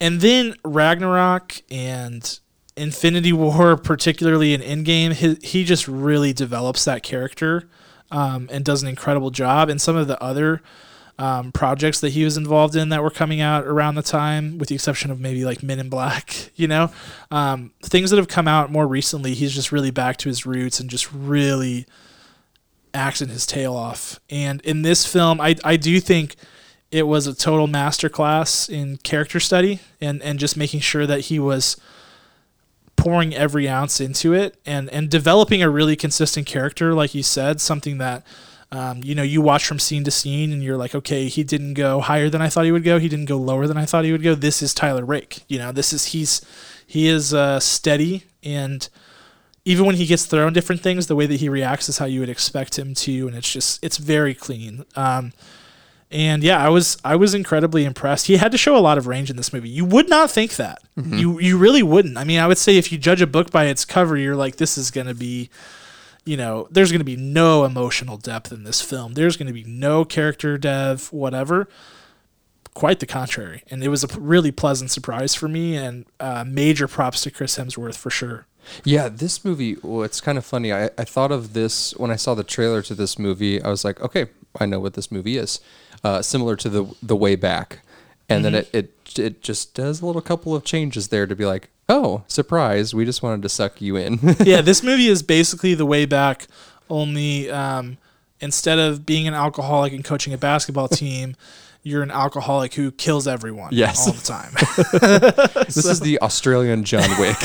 And 0.00 0.20
then 0.20 0.54
Ragnarok 0.64 1.60
and 1.70 2.38
Infinity 2.76 3.32
War, 3.32 3.76
particularly 3.76 4.52
in 4.52 4.60
Endgame, 4.60 5.12
he, 5.12 5.36
he 5.46 5.64
just 5.64 5.86
really 5.86 6.32
develops 6.32 6.84
that 6.84 7.02
character 7.02 7.68
um, 8.10 8.48
and 8.50 8.64
does 8.64 8.82
an 8.82 8.88
incredible 8.88 9.30
job. 9.30 9.68
And 9.68 9.80
some 9.80 9.96
of 9.96 10.08
the 10.08 10.20
other 10.22 10.60
um, 11.18 11.52
projects 11.52 12.00
that 12.00 12.10
he 12.10 12.24
was 12.24 12.36
involved 12.36 12.74
in 12.74 12.88
that 12.88 13.02
were 13.02 13.10
coming 13.10 13.40
out 13.40 13.64
around 13.64 13.94
the 13.94 14.02
time, 14.02 14.58
with 14.58 14.68
the 14.68 14.74
exception 14.74 15.10
of 15.10 15.20
maybe 15.20 15.44
like 15.44 15.62
Men 15.62 15.78
in 15.78 15.88
Black, 15.88 16.50
you 16.56 16.66
know, 16.66 16.90
um, 17.30 17.72
things 17.82 18.10
that 18.10 18.16
have 18.16 18.28
come 18.28 18.48
out 18.48 18.70
more 18.70 18.86
recently, 18.86 19.34
he's 19.34 19.54
just 19.54 19.70
really 19.70 19.90
back 19.90 20.16
to 20.18 20.28
his 20.28 20.44
roots 20.44 20.80
and 20.80 20.90
just 20.90 21.12
really 21.12 21.86
acting 22.92 23.28
his 23.28 23.46
tail 23.46 23.74
off. 23.74 24.18
And 24.30 24.60
in 24.62 24.82
this 24.82 25.06
film, 25.06 25.40
I, 25.40 25.56
I 25.64 25.76
do 25.76 26.00
think 26.00 26.36
it 26.90 27.06
was 27.08 27.26
a 27.26 27.34
total 27.34 27.66
masterclass 27.66 28.68
in 28.68 28.98
character 28.98 29.40
study 29.40 29.80
and, 30.00 30.22
and 30.22 30.38
just 30.38 30.56
making 30.56 30.80
sure 30.80 31.06
that 31.06 31.22
he 31.22 31.40
was 31.40 31.76
pouring 32.96 33.34
every 33.34 33.68
ounce 33.68 34.00
into 34.00 34.32
it 34.32 34.56
and, 34.64 34.88
and 34.90 35.10
developing 35.10 35.62
a 35.62 35.68
really 35.68 35.96
consistent 35.96 36.46
character, 36.46 36.94
like 36.94 37.14
you 37.14 37.22
said, 37.22 37.60
something 37.60 37.98
that 37.98 38.24
Um, 38.72 39.02
you 39.04 39.14
know, 39.14 39.22
you 39.22 39.40
watch 39.40 39.66
from 39.68 39.78
scene 39.78 40.02
to 40.04 40.10
scene, 40.10 40.52
and 40.52 40.60
you're 40.60 40.76
like, 40.76 40.96
okay, 40.96 41.28
he 41.28 41.44
didn't 41.44 41.74
go 41.74 42.00
higher 42.00 42.28
than 42.28 42.42
I 42.42 42.48
thought 42.48 42.64
he 42.64 42.72
would 42.72 42.82
go. 42.82 42.98
He 42.98 43.08
didn't 43.08 43.28
go 43.28 43.38
lower 43.38 43.68
than 43.68 43.76
I 43.76 43.86
thought 43.86 44.04
he 44.04 44.10
would 44.10 44.24
go. 44.24 44.34
This 44.34 44.62
is 44.62 44.74
Tyler 44.74 45.04
Rake. 45.04 45.44
You 45.46 45.58
know, 45.60 45.70
this 45.70 45.92
is 45.92 46.06
he's 46.06 46.40
he 46.84 47.06
is 47.06 47.32
uh, 47.32 47.60
steady, 47.60 48.24
and 48.42 48.88
even 49.64 49.86
when 49.86 49.96
he 49.96 50.06
gets 50.06 50.26
thrown 50.26 50.52
different 50.52 50.82
things, 50.82 51.06
the 51.06 51.14
way 51.14 51.26
that 51.26 51.40
he 51.40 51.48
reacts 51.48 51.88
is 51.88 51.98
how 51.98 52.06
you 52.06 52.18
would 52.18 52.28
expect 52.28 52.76
him 52.76 52.94
to, 52.94 53.28
and 53.28 53.36
it's 53.36 53.52
just 53.52 53.84
it's 53.84 53.98
very 53.98 54.34
clean. 54.34 54.84
Um, 54.96 55.32
and 56.14 56.44
yeah, 56.44 56.64
I 56.64 56.68
was 56.68 56.96
I 57.04 57.16
was 57.16 57.34
incredibly 57.34 57.84
impressed. 57.84 58.28
He 58.28 58.36
had 58.36 58.52
to 58.52 58.58
show 58.58 58.76
a 58.76 58.78
lot 58.78 58.96
of 58.96 59.08
range 59.08 59.30
in 59.30 59.36
this 59.36 59.52
movie. 59.52 59.68
You 59.68 59.84
would 59.84 60.08
not 60.08 60.30
think 60.30 60.54
that. 60.56 60.80
You 60.96 61.40
you 61.40 61.58
really 61.58 61.82
wouldn't. 61.82 62.16
I 62.16 62.22
mean, 62.22 62.38
I 62.38 62.46
would 62.46 62.56
say 62.56 62.76
if 62.78 62.92
you 62.92 62.98
judge 62.98 63.20
a 63.20 63.26
book 63.26 63.50
by 63.50 63.64
its 63.64 63.84
cover, 63.84 64.16
you're 64.16 64.36
like, 64.36 64.56
this 64.56 64.78
is 64.78 64.92
gonna 64.92 65.12
be, 65.14 65.50
you 66.24 66.36
know, 66.36 66.68
there's 66.70 66.92
gonna 66.92 67.02
be 67.02 67.16
no 67.16 67.64
emotional 67.64 68.16
depth 68.16 68.52
in 68.52 68.62
this 68.62 68.80
film. 68.80 69.14
There's 69.14 69.36
gonna 69.36 69.52
be 69.52 69.64
no 69.64 70.04
character 70.04 70.56
dev, 70.56 71.12
whatever. 71.12 71.68
Quite 72.74 73.00
the 73.00 73.06
contrary, 73.06 73.62
and 73.70 73.82
it 73.84 73.88
was 73.88 74.04
a 74.04 74.08
really 74.18 74.50
pleasant 74.52 74.92
surprise 74.92 75.34
for 75.34 75.48
me. 75.48 75.76
And 75.76 76.06
uh, 76.20 76.44
major 76.46 76.86
props 76.86 77.22
to 77.22 77.30
Chris 77.32 77.58
Hemsworth 77.58 77.96
for 77.96 78.10
sure. 78.10 78.46
Yeah, 78.84 79.08
this 79.08 79.44
movie, 79.44 79.76
well, 79.82 80.04
it's 80.04 80.20
kind 80.20 80.38
of 80.38 80.44
funny. 80.44 80.72
I, 80.72 80.90
I 80.96 81.04
thought 81.04 81.30
of 81.30 81.52
this 81.52 81.92
when 81.96 82.10
I 82.10 82.16
saw 82.16 82.34
the 82.34 82.44
trailer 82.44 82.82
to 82.82 82.94
this 82.94 83.18
movie. 83.18 83.62
I 83.62 83.68
was 83.68 83.84
like, 83.84 84.00
okay, 84.00 84.26
I 84.58 84.66
know 84.66 84.80
what 84.80 84.94
this 84.94 85.12
movie 85.12 85.36
is. 85.36 85.60
Uh, 86.04 86.20
similar 86.22 86.54
to 86.56 86.68
the 86.68 86.94
the 87.02 87.16
way 87.16 87.34
back. 87.34 87.80
And 88.28 88.44
then 88.44 88.54
it, 88.54 88.70
it 88.74 88.90
it 89.18 89.42
just 89.42 89.74
does 89.74 90.00
a 90.00 90.06
little 90.06 90.22
couple 90.22 90.54
of 90.54 90.64
changes 90.64 91.08
there 91.08 91.26
to 91.26 91.34
be 91.36 91.44
like, 91.44 91.68
oh, 91.88 92.22
surprise, 92.26 92.94
we 92.94 93.04
just 93.04 93.22
wanted 93.22 93.42
to 93.42 93.48
suck 93.48 93.80
you 93.82 93.96
in. 93.96 94.18
yeah, 94.44 94.60
this 94.62 94.82
movie 94.82 95.08
is 95.08 95.22
basically 95.22 95.74
the 95.74 95.84
way 95.86 96.06
back, 96.06 96.46
only 96.88 97.50
um, 97.50 97.98
instead 98.40 98.78
of 98.78 99.04
being 99.06 99.28
an 99.28 99.34
alcoholic 99.34 99.92
and 99.92 100.04
coaching 100.04 100.32
a 100.32 100.38
basketball 100.38 100.88
team, 101.02 101.36
you're 101.82 102.02
an 102.02 102.10
alcoholic 102.10 102.72
who 102.74 102.90
kills 102.92 103.28
everyone 103.28 103.68
Yes. 103.72 104.06
all 104.06 104.14
the 104.14 104.22
time. 104.22 105.64
this 105.66 105.76
is 105.84 106.00
the 106.00 106.18
Australian 106.22 106.84
John 106.84 107.08
Wick 107.20 107.36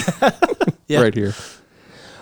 Yeah. 0.88 1.02
right 1.02 1.14
here. 1.14 1.34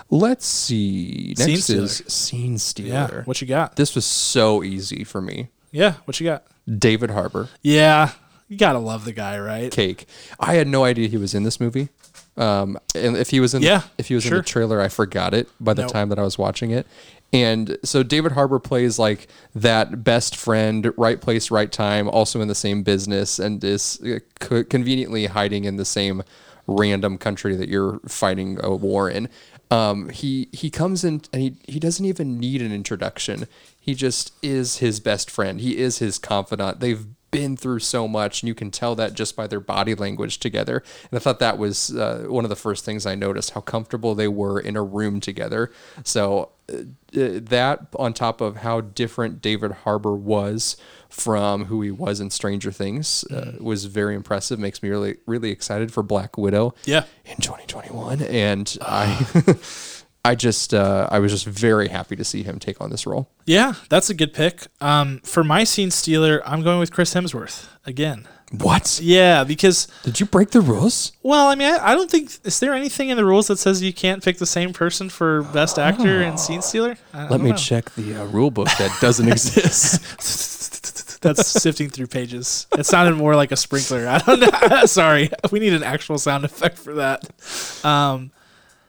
Let's 0.10 0.46
see. 0.46 1.36
Next 1.38 1.64
stealer. 1.66 1.84
is 1.84 2.04
Scene 2.08 2.58
Stealer. 2.58 2.90
yeah, 3.20 3.22
what 3.26 3.40
you 3.42 3.48
got? 3.48 3.76
this 3.76 3.94
was 3.94 4.06
so 4.06 4.64
easy 4.64 5.04
for 5.04 5.22
me. 5.22 5.50
Yeah, 5.72 5.96
what 6.06 6.20
you 6.20 6.26
got? 6.26 6.46
David 6.80 7.12
Harbour. 7.12 7.50
Yeah, 7.62 8.12
you 8.48 8.58
gotta 8.58 8.80
love 8.80 9.06
the 9.06 9.12
guy, 9.14 9.38
right? 9.40 9.72
cake. 9.72 10.06
I 10.40 10.56
had 10.56 10.68
no 10.68 10.84
idea 10.84 11.08
he 11.08 11.18
was 11.18 11.34
in 11.34 11.44
this 11.44 11.60
movie. 11.60 11.90
Um, 12.38 12.78
and 12.94 13.18
if 13.18 13.32
he 13.32 13.40
was 13.40 13.54
in, 13.56 13.64
Yeah, 13.64 13.82
if 13.98 14.08
he 14.10 14.16
was 14.16 14.26
in 14.26 14.34
the 14.34 14.44
trailer, 14.44 14.80
I 14.80 14.90
forgot 14.90 15.34
it 15.34 15.50
by 15.60 15.74
the 15.74 15.84
Nope. 15.84 15.92
time 15.92 16.10
that 16.10 16.20
I 16.20 16.24
was 16.24 16.38
watching 16.38 16.72
it. 16.72 16.86
And 17.34 17.78
so 17.84 18.04
David 18.04 18.34
Harbour 18.34 18.60
plays 18.60 18.98
like 19.00 19.28
that 19.56 20.04
best 20.04 20.36
friend, 20.36 20.94
right 20.98 21.20
place, 21.20 21.52
right 21.52 21.70
time, 21.72 22.08
also 22.08 22.40
in 22.40 22.48
the 22.48 22.56
same 22.56 22.84
business, 22.84 23.38
and 23.40 23.62
is 23.64 24.00
uh, 24.02 24.20
co- 24.40 24.64
conveniently 24.64 25.26
hiding 25.26 25.66
in 25.66 25.76
the 25.78 25.84
same 25.84 26.24
random 26.68 27.18
country 27.18 27.56
that 27.56 27.68
you're 27.70 28.00
fighting 28.08 28.60
a 28.64 28.74
war 28.76 29.10
in. 29.10 29.30
Um, 29.70 30.10
he 30.10 30.48
he 30.54 30.70
comes 30.70 31.04
in 31.04 31.22
and 31.34 31.42
he 31.42 31.56
he 31.68 31.80
doesn't 31.80 32.06
even 32.06 32.40
need 32.40 32.62
an 32.62 32.72
introduction. 32.72 33.48
He 33.80 33.96
just 33.96 34.34
is 34.42 34.78
his 34.78 35.00
best 35.00 35.30
friend. 35.30 35.60
He 35.60 35.78
is 35.78 36.00
his 36.00 36.18
confidant. 36.18 36.80
They've 36.80 37.06
been 37.32 37.58
through 37.58 37.80
so 37.80 38.08
much, 38.08 38.42
and 38.42 38.48
you 38.48 38.56
can 38.56 38.72
tell 38.72 38.96
that 38.96 39.14
just 39.14 39.36
by 39.36 39.48
their 39.48 39.60
body 39.60 39.94
language 39.96 40.40
together. 40.40 40.84
And 41.12 41.18
I 41.18 41.20
thought 41.20 41.40
that 41.40 41.58
was 41.58 41.96
uh, 41.96 42.26
one 42.28 42.46
of 42.46 42.50
the 42.50 42.56
first 42.56 42.86
things 42.86 43.06
I 43.06 43.16
noticed 43.16 43.52
how 43.52 43.62
comfortable 43.62 44.16
they 44.16 44.28
were 44.28 44.60
in 44.60 44.76
a 44.76 44.84
room 44.84 45.20
together. 45.20 45.72
So 46.04 46.52
uh, 46.72 46.78
uh, 46.78 47.40
that, 47.44 47.88
on 47.98 48.14
top 48.14 48.42
of 48.42 48.58
how 48.58 48.82
different 48.82 49.42
David 49.42 49.72
Harbour 49.72 50.16
was 50.16 50.78
from 51.10 51.66
who 51.66 51.82
he 51.82 51.92
was 51.92 52.20
in 52.20 52.30
Stranger 52.30 52.72
Things, 52.72 53.24
uh, 53.32 53.54
was 53.60 53.86
very 53.86 54.16
impressive. 54.16 54.60
Makes 54.60 54.82
me 54.84 54.90
really 54.90 55.18
really 55.26 55.52
excited 55.52 55.92
for 55.94 56.04
Black 56.04 56.38
Widow 56.38 56.74
Yeah. 56.86 57.04
in 57.26 57.38
2021, 57.38 58.22
and 58.24 58.78
I. 58.82 59.26
I 60.26 60.36
just, 60.36 60.74
uh, 60.74 61.08
I 61.10 61.20
was 61.20 61.32
just 61.32 61.46
very 61.46 61.88
happy 61.88 62.18
to 62.18 62.24
see 62.26 62.44
him 62.44 62.60
take 62.60 62.82
on 62.82 62.90
this 62.90 63.08
role. 63.08 63.30
Yeah, 63.46 63.76
that's 63.88 64.10
a 64.10 64.14
good 64.14 64.34
pick. 64.34 64.68
Um, 64.82 65.20
for 65.24 65.42
my 65.42 65.64
scene 65.64 65.90
stealer, 65.90 66.42
I'm 66.46 66.64
going 66.64 66.80
with 66.80 66.92
Chris 66.92 67.14
Hemsworth 67.14 67.70
again. 67.86 68.28
What? 68.52 69.00
Yeah, 69.02 69.46
because 69.46 69.88
Did 70.04 70.20
you 70.20 70.26
break 70.26 70.50
the 70.52 70.60
rules? 70.60 71.14
well, 71.24 71.48
I 71.48 71.56
mean, 71.56 71.74
I, 71.74 71.92
I 71.92 71.96
don't 71.96 72.12
think 72.12 72.32
is 72.44 72.60
there 72.60 72.74
anything 72.74 73.08
in 73.08 73.16
the 73.16 73.24
rules 73.24 73.48
that 73.48 73.58
says 73.58 73.82
you 73.82 73.94
can't 73.94 74.22
pick 74.22 74.38
the 74.38 74.46
same 74.46 74.74
person 74.74 75.08
for 75.10 75.44
best 75.44 75.80
actor 75.80 76.22
and 76.22 76.38
scene 76.38 76.62
stealer. 76.62 76.98
Let 77.14 77.40
me 77.40 77.52
know. 77.52 77.56
check 77.56 77.90
the 77.92 78.16
uh, 78.16 78.26
rule 78.26 78.52
book 78.52 78.68
that 78.80 78.98
doesn't 79.00 79.30
exist. 79.32 80.02
That's 81.28 81.46
sifting 81.46 81.90
through 81.90 82.08
pages. 82.08 82.68
It 82.78 82.86
sounded 82.86 83.16
more 83.18 83.36
like 83.36 83.52
a 83.52 83.58
sprinkler. 83.58 84.08
I 84.08 84.20
don't 84.20 84.40
know. 84.40 84.86
Sorry, 84.86 85.30
we 85.52 85.60
need 85.60 85.74
an 85.74 85.84
actual 85.84 86.18
sound 86.18 86.46
effect 86.46 86.78
for 86.78 86.96
that. 86.96 87.28
Um, 87.86 88.32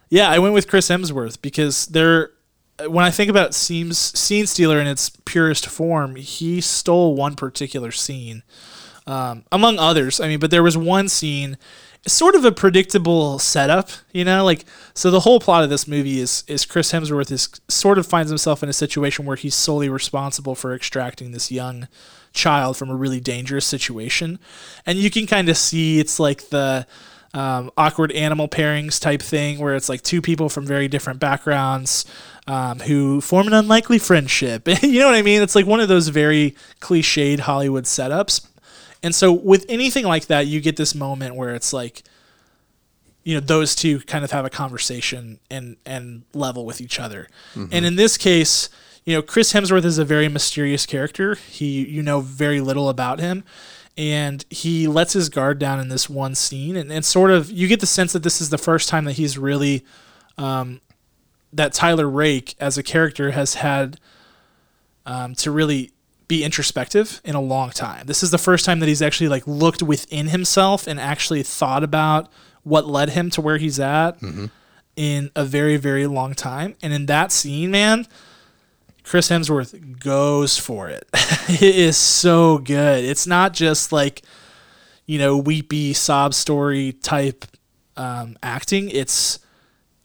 yeah, 0.09 0.31
I 0.31 0.39
went 0.39 0.55
with 0.55 0.69
Chris 0.69 0.89
Hemsworth 0.89 1.43
because 1.43 1.87
there. 1.87 2.31
When 2.87 3.05
I 3.05 3.11
think 3.11 3.29
about 3.29 3.55
scenes, 3.55 3.99
scene 3.99 4.47
stealer 4.47 4.79
in 4.79 4.87
its 4.87 5.11
purest 5.25 5.67
form, 5.67 6.15
he 6.15 6.61
stole 6.61 7.17
one 7.17 7.35
particular 7.35 7.91
scene, 7.91 8.45
um, 9.05 9.43
among 9.51 9.81
others. 9.81 10.21
I 10.21 10.29
mean, 10.29 10.39
but 10.39 10.53
there 10.53 10.63
was 10.63 10.77
one 10.77 11.09
scene, 11.09 11.59
sort 12.07 12.35
of 12.35 12.45
a 12.45 12.53
predictable 12.53 13.39
setup, 13.39 13.91
you 14.13 14.25
know, 14.25 14.45
like 14.45 14.65
so. 14.95 15.11
The 15.11 15.21
whole 15.21 15.41
plot 15.41 15.65
of 15.65 15.71
this 15.71 15.89
movie 15.89 16.21
is 16.21 16.45
is 16.47 16.65
Chris 16.65 16.93
Hemsworth 16.93 17.31
is 17.31 17.49
sort 17.69 17.99
of 17.99 18.07
finds 18.07 18.31
himself 18.31 18.63
in 18.63 18.69
a 18.69 18.73
situation 18.73 19.25
where 19.25 19.37
he's 19.37 19.55
solely 19.55 19.89
responsible 19.89 20.55
for 20.55 20.75
extracting 20.75 21.33
this 21.33 21.51
young 21.51 21.89
child 22.33 22.77
from 22.77 22.91
a 22.91 22.95
really 22.95 23.21
dangerous 23.21 23.67
situation, 23.67 24.39
and 24.87 24.99
you 24.99 25.11
can 25.11 25.27
kind 25.27 25.49
of 25.49 25.57
see 25.57 25.99
it's 25.99 26.21
like 26.21 26.49
the 26.51 26.87
um, 27.35 27.71
awkward 27.77 28.13
animal 28.13 28.49
pairings 28.49 29.01
type 29.01 29.21
thing 29.21 29.59
where 29.59 29.75
it's 29.75 29.89
like 29.89 30.03
two 30.03 30.23
people 30.23 30.49
from 30.49 30.67
very 30.67 30.89
different 30.89 31.21
backgrounds 31.21 32.05
um, 32.47 32.81
who 32.81 33.21
form 33.21 33.47
an 33.47 33.53
unlikely 33.53 33.99
friendship. 33.99 34.67
you 34.83 35.01
know 35.01 35.07
what 35.07 35.15
I 35.15 35.23
mean? 35.23 35.43
It's 35.43 35.55
like 35.55 35.67
one 35.67 35.81
of 35.81 35.89
those 35.89 36.09
very 36.09 36.57
cliched 36.81 37.41
Hollywood 37.41 37.85
setups. 37.85 38.47
And 39.03 39.15
so 39.15 39.33
with 39.33 39.65
anything 39.69 40.05
like 40.05 40.27
that, 40.27 40.47
you 40.47 40.61
get 40.61 40.77
this 40.77 40.95
moment 40.95 41.35
where 41.37 41.55
it's 41.55 41.73
like, 41.73 42.03
you 43.25 43.35
know, 43.35 43.41
those 43.41 43.75
two 43.75 44.01
kind 44.01 44.25
of 44.25 44.31
have 44.31 44.45
a 44.45 44.51
conversation 44.51 45.39
and 45.51 45.77
and 45.85 46.23
level 46.35 46.65
with 46.65 46.81
each 46.81 46.99
other. 46.99 47.29
And 47.73 47.85
in 47.85 47.97
this 47.97 48.17
case, 48.17 48.69
you 49.05 49.15
know, 49.15 49.23
Chris 49.23 49.53
Hemsworth 49.53 49.85
is 49.85 49.99
a 49.99 50.05
very 50.05 50.29
mysterious 50.29 50.87
character. 50.87 51.35
He 51.35 51.87
you 51.87 52.03
know 52.03 52.21
very 52.21 52.61
little 52.61 52.89
about 52.89 53.21
him. 53.21 53.45
And 53.97 54.45
he 54.49 54.87
lets 54.87 55.13
his 55.13 55.29
guard 55.29 55.59
down 55.59 55.81
in 55.81 55.89
this 55.89 56.09
one 56.09 56.37
scene 56.37 56.77
and, 56.77 56.93
and 56.93 57.05
sort 57.05 57.33
of 57.33 57.51
you 57.51 57.67
get 57.67 57.81
the 57.81 57.87
sense 57.87 58.13
that 58.13 58.23
this 58.23 58.41
is 58.41 58.49
the 58.49 58.57
first 58.57 58.89
time 58.89 59.05
that 59.07 59.15
he's 59.15 59.37
really 59.37 59.85
um, 60.39 60.81
that 61.53 61.73
Tyler 61.73 62.09
Rake 62.09 62.55
as 62.61 62.79
a 62.79 62.83
character 62.85 63.33
has 63.33 63.55
had 63.55 63.99
um, 65.05 65.35
to 65.37 65.51
really 65.51 65.91
be 66.29 66.45
introspective 66.45 67.21
in 67.25 67.35
a 67.35 67.41
long 67.41 67.71
time. 67.71 68.07
This 68.07 68.23
is 68.23 68.31
the 68.31 68.39
first 68.39 68.65
time 68.65 68.81
that 68.81 68.87
he's 68.87 69.03
actually 69.03 69.29
like 69.29 69.47
looked 69.47 69.83
within 69.83 70.29
himself 70.29 70.87
and 70.87 71.01
actually 71.01 71.43
thought 71.43 71.83
about 71.83 72.31
what 72.63 72.87
led 72.87 73.11
him 73.11 73.31
to 73.31 73.41
where 73.41 73.57
he's 73.57 73.81
at 73.81 74.21
in 74.95 75.31
a 75.35 75.45
very 75.45 75.79
very 75.79 76.07
long 76.07 76.35
time. 76.35 76.77
And 76.83 76.93
in 76.93 77.07
that 77.07 77.33
scene, 77.33 77.71
man, 77.71 78.07
Chris 79.05 79.31
Hemsworth 79.31 79.99
goes 80.01 80.59
for 80.59 80.91
it. 80.91 81.09
it 81.49 81.63
is 81.63 81.97
so 81.97 82.59
good. 82.59 83.05
It's 83.05 83.27
not 83.27 83.55
just 83.55 83.91
like 83.91 84.23
you 85.07 85.19
know 85.19 85.39
weepy 85.39 85.95
sob 85.95 86.35
story 86.35 86.93
type 86.93 87.47
um, 87.97 88.37
acting. 88.43 88.91
It's 88.91 89.39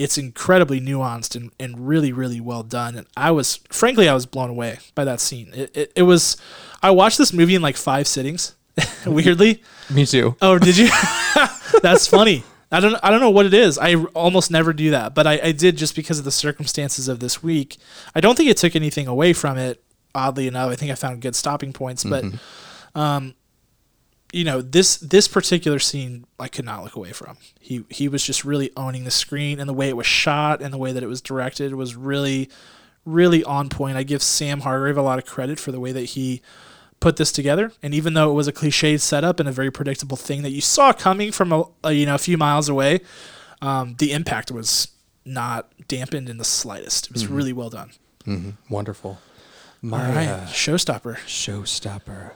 it's 0.04 0.18
incredibly 0.18 0.82
nuanced 0.82 1.36
and, 1.36 1.52
and 1.60 1.88
really 1.88 2.12
really 2.12 2.42
well 2.42 2.64
done. 2.64 2.96
And 2.96 3.08
i 3.16 3.32
was 3.32 3.58
frankly 3.70 4.08
i 4.10 4.14
was 4.14 4.26
blown 4.26 4.50
away 4.50 4.80
by 4.96 5.06
that 5.06 5.20
scene. 5.20 5.52
It, 5.54 5.76
it, 5.76 5.92
it 5.96 6.04
was 6.04 6.38
i 6.82 6.92
watched 6.92 7.18
this 7.18 7.32
movie 7.34 7.56
in 7.56 7.62
like 7.62 7.78
five 7.78 8.08
sittings 8.08 8.56
weirdly. 9.06 9.62
Me 9.90 10.06
too. 10.06 10.36
oh 10.42 10.58
did 10.60 10.78
you? 10.78 10.90
That's 11.82 12.08
funny. 12.08 12.44
I 12.72 12.80
don't 12.80 12.96
i 13.04 13.10
don't 13.12 13.20
know 13.22 13.30
what 13.30 13.46
it 13.46 13.54
is. 13.54 13.78
I 13.78 13.96
almost 14.14 14.52
never 14.52 14.74
do 14.74 14.92
that 14.92 15.16
but 15.16 15.26
I, 15.28 15.40
I 15.44 15.52
did 15.52 15.78
just 15.78 15.96
because 15.96 16.20
of 16.20 16.26
the 16.26 16.32
circumstances 16.32 17.08
of 17.08 17.20
this 17.20 17.42
week. 17.42 17.78
I 18.16 18.20
don't 18.22 18.36
think 18.36 18.50
it 18.50 18.58
took 18.58 18.76
anything 18.76 19.08
away 19.08 19.34
from 19.34 19.58
it 19.58 19.84
oddly 20.14 20.48
enough. 20.48 20.72
I 20.72 20.76
think 20.76 20.92
i 20.92 20.96
found 20.96 21.22
good 21.22 21.36
stopping 21.36 21.74
points 21.74 22.04
but 22.04 22.26
um 22.96 23.36
you 24.34 24.44
know 24.44 24.62
this 24.62 24.98
this 24.98 25.28
particular 25.28 25.80
scene 25.80 26.26
I 26.40 26.48
could 26.48 26.66
not 26.66 26.84
look 26.84 26.96
away 26.96 27.12
from. 27.12 27.38
He 27.60 27.86
he 27.90 28.08
was 28.10 28.26
just 28.26 28.44
really 28.44 28.72
owning 28.76 29.04
the 29.06 29.12
screen 29.12 29.60
and 29.60 29.70
the 29.70 29.74
way 29.74 29.88
it 29.90 29.96
was 29.96 30.08
shot 30.08 30.62
and 30.62 30.74
the 30.74 30.78
way 30.78 30.92
that 30.92 31.04
it 31.04 31.08
was 31.08 31.22
directed 31.22 31.74
was 31.76 31.96
really 31.96 32.50
really 33.06 33.44
on 33.44 33.70
point. 33.70 33.96
I 33.98 34.04
give 34.04 34.24
Sam 34.24 34.62
Hargrave 34.62 34.98
a 34.98 35.02
lot 35.02 35.20
of 35.20 35.26
credit 35.26 35.60
for 35.60 35.72
the 35.72 35.80
way 35.80 35.92
that 35.92 36.06
he 36.06 36.42
put 37.00 37.18
this 37.18 37.32
together. 37.34 37.74
And 37.84 37.94
even 37.94 38.14
though 38.14 38.32
it 38.32 38.34
was 38.34 38.48
a 38.48 38.54
cliched 38.54 39.02
setup 39.02 39.40
and 39.40 39.48
a 39.50 39.52
very 39.52 39.70
predictable 39.70 40.18
thing 40.18 40.42
that 40.44 40.52
you 40.52 40.62
saw 40.62 40.94
coming 40.94 41.32
from 41.32 41.52
a, 41.52 41.66
a 41.84 41.92
you 41.94 42.06
know 42.06 42.16
a 42.16 42.20
few 42.20 42.38
miles 42.38 42.70
away, 42.70 43.02
um, 43.62 43.96
the 44.00 44.12
impact 44.14 44.52
was 44.52 44.88
not 45.26 45.72
dampened 45.88 46.28
in 46.30 46.38
the 46.38 46.44
slightest. 46.44 47.08
It 47.08 47.14
was 47.14 47.28
really 47.28 47.54
well 47.54 47.70
done. 47.70 47.92
Wonderful. 48.70 49.20
My 49.82 50.08
All 50.08 50.16
right, 50.16 50.28
uh, 50.30 50.46
showstopper. 50.48 51.18
showstopper. 51.18 52.32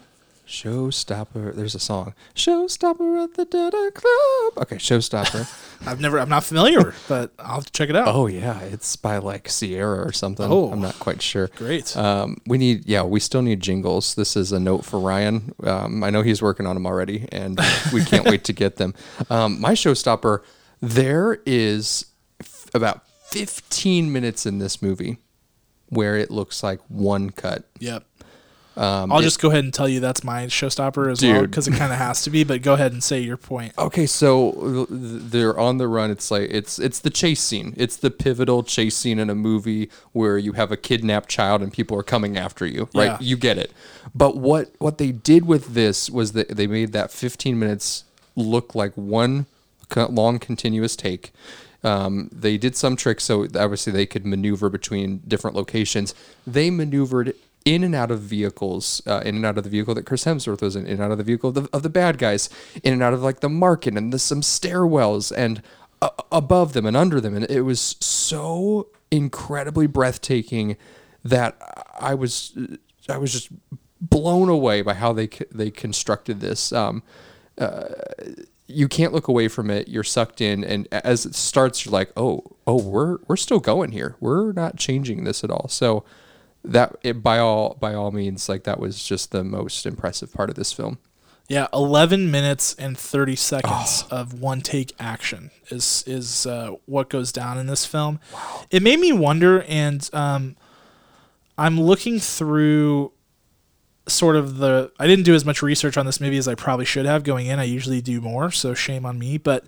Showstopper. 0.48 1.54
There's 1.54 1.76
a 1.76 1.80
song. 1.80 2.14
Showstopper 2.34 3.24
at 3.24 3.34
the 3.34 3.46
Dada 3.46 3.92
Club. 3.92 4.64
Okay, 4.66 4.78
Showstopper. 4.78 5.46
I've 5.88 6.00
never, 6.00 6.20
I'm 6.20 6.30
not 6.30 6.44
familiar, 6.46 6.94
but 7.10 7.32
I'll 7.38 7.56
have 7.56 7.66
to 7.66 7.72
check 7.72 7.90
it 7.90 7.96
out. 7.96 8.08
oh 8.08 8.28
yeah, 8.28 8.60
it's 8.62 8.96
by 8.96 9.18
like 9.18 9.50
Sierra 9.50 10.08
or 10.08 10.12
something. 10.12 10.50
Oh. 10.50 10.72
I'm 10.72 10.82
not 10.82 10.98
quite 11.00 11.22
sure. 11.22 11.50
Great. 11.56 11.96
Um, 11.98 12.38
we 12.48 12.58
need, 12.58 12.86
yeah, 12.88 13.04
we 13.04 13.20
still 13.20 13.42
need 13.42 13.60
jingles. 13.60 14.16
This 14.16 14.36
is 14.36 14.52
a 14.52 14.60
note 14.60 14.86
for 14.86 15.00
Ryan. 15.00 15.54
Um, 15.64 16.04
I 16.04 16.10
know 16.10 16.22
he's 16.22 16.42
working 16.42 16.66
on 16.66 16.76
them 16.76 16.86
already, 16.86 17.28
and 17.32 17.60
we 17.94 18.04
can't 18.06 18.26
wait 18.26 18.44
to 18.46 18.54
get 18.54 18.78
them. 18.78 18.94
Um, 19.30 19.60
my 19.60 19.74
showstopper, 19.74 20.42
there 20.80 21.40
is 21.46 22.06
f- 22.40 22.68
about 22.74 23.06
15 23.26 24.12
minutes 24.12 24.46
in 24.46 24.60
this 24.60 24.82
movie 24.82 25.18
where 25.90 26.16
it 26.18 26.32
looks 26.32 26.64
like 26.64 26.80
one 26.88 27.30
cut. 27.32 27.66
Yep. 27.80 28.06
I'll 28.78 29.22
just 29.22 29.42
go 29.42 29.50
ahead 29.50 29.64
and 29.64 29.74
tell 29.74 29.88
you 29.88 30.00
that's 30.00 30.24
my 30.24 30.46
showstopper 30.46 31.12
as 31.12 31.24
well 31.24 31.40
Um, 31.40 31.46
because 31.46 31.68
it 31.68 31.74
kind 31.74 31.92
of 31.92 31.98
has 31.98 32.22
to 32.24 32.30
be. 32.30 32.44
But 32.44 32.62
go 32.62 32.74
ahead 32.74 32.92
and 32.92 33.04
say 33.04 33.20
your 33.20 33.38
point. 33.38 33.74
Okay, 33.78 34.06
so 34.06 34.86
they're 34.90 35.58
on 35.58 35.78
the 35.78 35.88
run. 35.88 36.12
It's 36.12 36.30
like 36.30 36.50
it's 36.52 36.78
it's 36.80 37.00
the 37.00 37.10
chase 37.10 37.42
scene. 37.42 37.74
It's 37.76 37.98
the 37.98 38.12
pivotal 38.12 38.64
chase 38.64 38.96
scene 38.96 39.20
in 39.20 39.30
a 39.30 39.36
movie 39.36 39.90
where 40.12 40.38
you 40.38 40.54
have 40.54 40.72
a 40.72 40.78
kidnapped 40.78 41.30
child 41.30 41.62
and 41.62 41.74
people 41.74 41.98
are 41.98 42.04
coming 42.04 42.38
after 42.38 42.66
you. 42.66 42.90
Right? 42.94 43.06
Yeah. 43.06 43.18
You 43.20 43.38
get 43.38 43.58
it. 43.58 43.72
But 44.14 44.38
what 44.38 44.72
what 44.78 44.98
they 44.98 45.12
did 45.12 45.46
with 45.46 45.74
this 45.74 46.10
was 46.10 46.34
that 46.34 46.50
they 46.50 46.68
made 46.68 46.94
that 46.94 47.12
15 47.12 47.58
minutes 47.58 48.04
look 48.36 48.76
like 48.76 48.94
one 48.94 49.48
long 49.96 50.40
continuous 50.40 50.96
take. 50.96 51.32
Um, 51.84 52.30
they 52.32 52.58
did 52.58 52.76
some 52.76 52.96
tricks 52.96 53.24
so 53.24 53.44
obviously 53.44 53.94
they 53.94 54.06
could 54.06 54.26
maneuver 54.26 54.70
between 54.70 55.22
different 55.28 55.56
locations. 55.56 56.14
They 56.46 56.70
maneuvered 56.70 57.34
in 57.68 57.84
and 57.84 57.94
out 57.94 58.12
of 58.12 58.22
vehicles, 58.22 59.02
uh, 59.06 59.22
in 59.26 59.36
and 59.36 59.46
out 59.46 59.58
of 59.58 59.66
the 59.66 59.70
vehicle 59.70 59.94
that 59.94 60.06
Chris 60.06 60.24
Hemsworth 60.24 60.62
was 60.62 60.78
in, 60.78 60.86
in 60.86 60.94
and 60.94 61.02
out 61.02 61.12
of 61.12 61.18
the 61.18 61.24
vehicle 61.26 61.50
of 61.50 61.56
the, 61.56 61.70
of 61.74 61.84
the 61.84 61.90
bad 61.90 62.18
guys, 62.18 62.50
in 62.82 62.94
and 62.94 63.04
out 63.04 63.14
of 63.14 63.22
like 63.22 63.42
the 63.42 63.50
market 63.50 63.98
and 63.98 64.14
the, 64.14 64.20
some 64.20 64.40
stairwells 64.40 65.34
and 65.36 65.62
uh, 66.02 66.10
above 66.32 66.72
them 66.72 66.86
and 66.86 66.96
under 66.96 67.20
them, 67.20 67.36
and 67.36 67.44
it 67.52 67.64
was 67.64 67.98
so 68.00 68.88
incredibly 69.12 69.86
breathtaking 69.86 70.78
that 71.26 71.58
I 72.00 72.14
was 72.14 72.58
I 73.10 73.18
was 73.18 73.34
just 73.34 73.50
blown 74.00 74.48
away 74.48 74.82
by 74.82 74.94
how 74.94 75.12
they 75.12 75.28
they 75.52 75.70
constructed 75.70 76.40
this. 76.40 76.72
Um, 76.72 77.04
you 78.68 78.88
can't 78.88 79.14
look 79.14 79.28
away 79.28 79.50
from 79.50 79.70
it. 79.70 79.90
You're 79.90 80.06
sucked 80.06 80.40
in, 80.40 80.64
and 80.64 80.88
as 80.92 81.26
it 81.26 81.36
starts, 81.36 81.86
you're 81.86 81.92
like, 81.92 82.12
"Oh, 82.16 82.44
oh, 82.66 82.82
we're 82.82 83.18
we're 83.28 83.36
still 83.36 83.60
going 83.60 83.92
here. 83.92 84.16
We're 84.22 84.54
not 84.54 84.78
changing 84.78 85.26
this 85.26 85.44
at 85.44 85.52
all." 85.52 85.68
So 85.68 86.06
that 86.72 86.96
it, 87.04 87.24
by 87.24 87.40
all 87.40 87.76
by 87.80 87.94
all 87.94 88.12
means, 88.12 88.48
like 88.50 88.64
that 88.64 88.80
was 88.80 89.04
just 89.04 89.32
the 89.32 89.44
most 89.44 89.86
impressive 89.86 90.34
part 90.34 90.50
of 90.50 90.56
this 90.56 90.72
film. 90.74 91.00
Yeah, 91.50 91.68
11 91.74 92.30
minutes 92.30 92.76
and 92.78 92.98
30 92.98 93.38
seconds 93.38 94.04
Oh. 94.12 94.18
of 94.18 94.34
one 94.42 94.60
take 94.62 94.94
action 95.00 95.52
is 95.70 96.04
is 96.06 96.46
uh, 96.46 96.72
what 96.86 97.10
goes 97.10 97.32
down 97.32 97.58
in 97.58 97.68
this 97.68 97.86
film. 97.86 98.20
It 98.70 98.84
made 98.84 99.00
me 99.00 99.14
wonder, 99.14 99.64
and 99.64 100.10
um, 100.14 100.58
I'm 101.58 101.80
looking 101.80 102.20
through 102.20 103.14
sort 104.08 104.36
of 104.36 104.58
the. 104.58 104.92
I 105.00 105.08
didn't 105.08 105.24
do 105.26 105.36
as 105.36 105.46
much 105.46 105.62
research 105.62 105.98
on 105.98 106.06
this 106.06 106.20
movie 106.20 106.38
as 106.38 106.48
I 106.50 106.56
probably 106.56 106.86
should 106.86 107.06
have 107.06 107.24
going 107.24 107.48
in. 107.48 107.60
I 107.60 107.64
usually 107.64 108.02
do 108.02 108.20
more, 108.22 108.52
so 108.52 108.74
shame 108.74 109.06
on 109.06 109.18
me. 109.18 109.38
But 109.38 109.66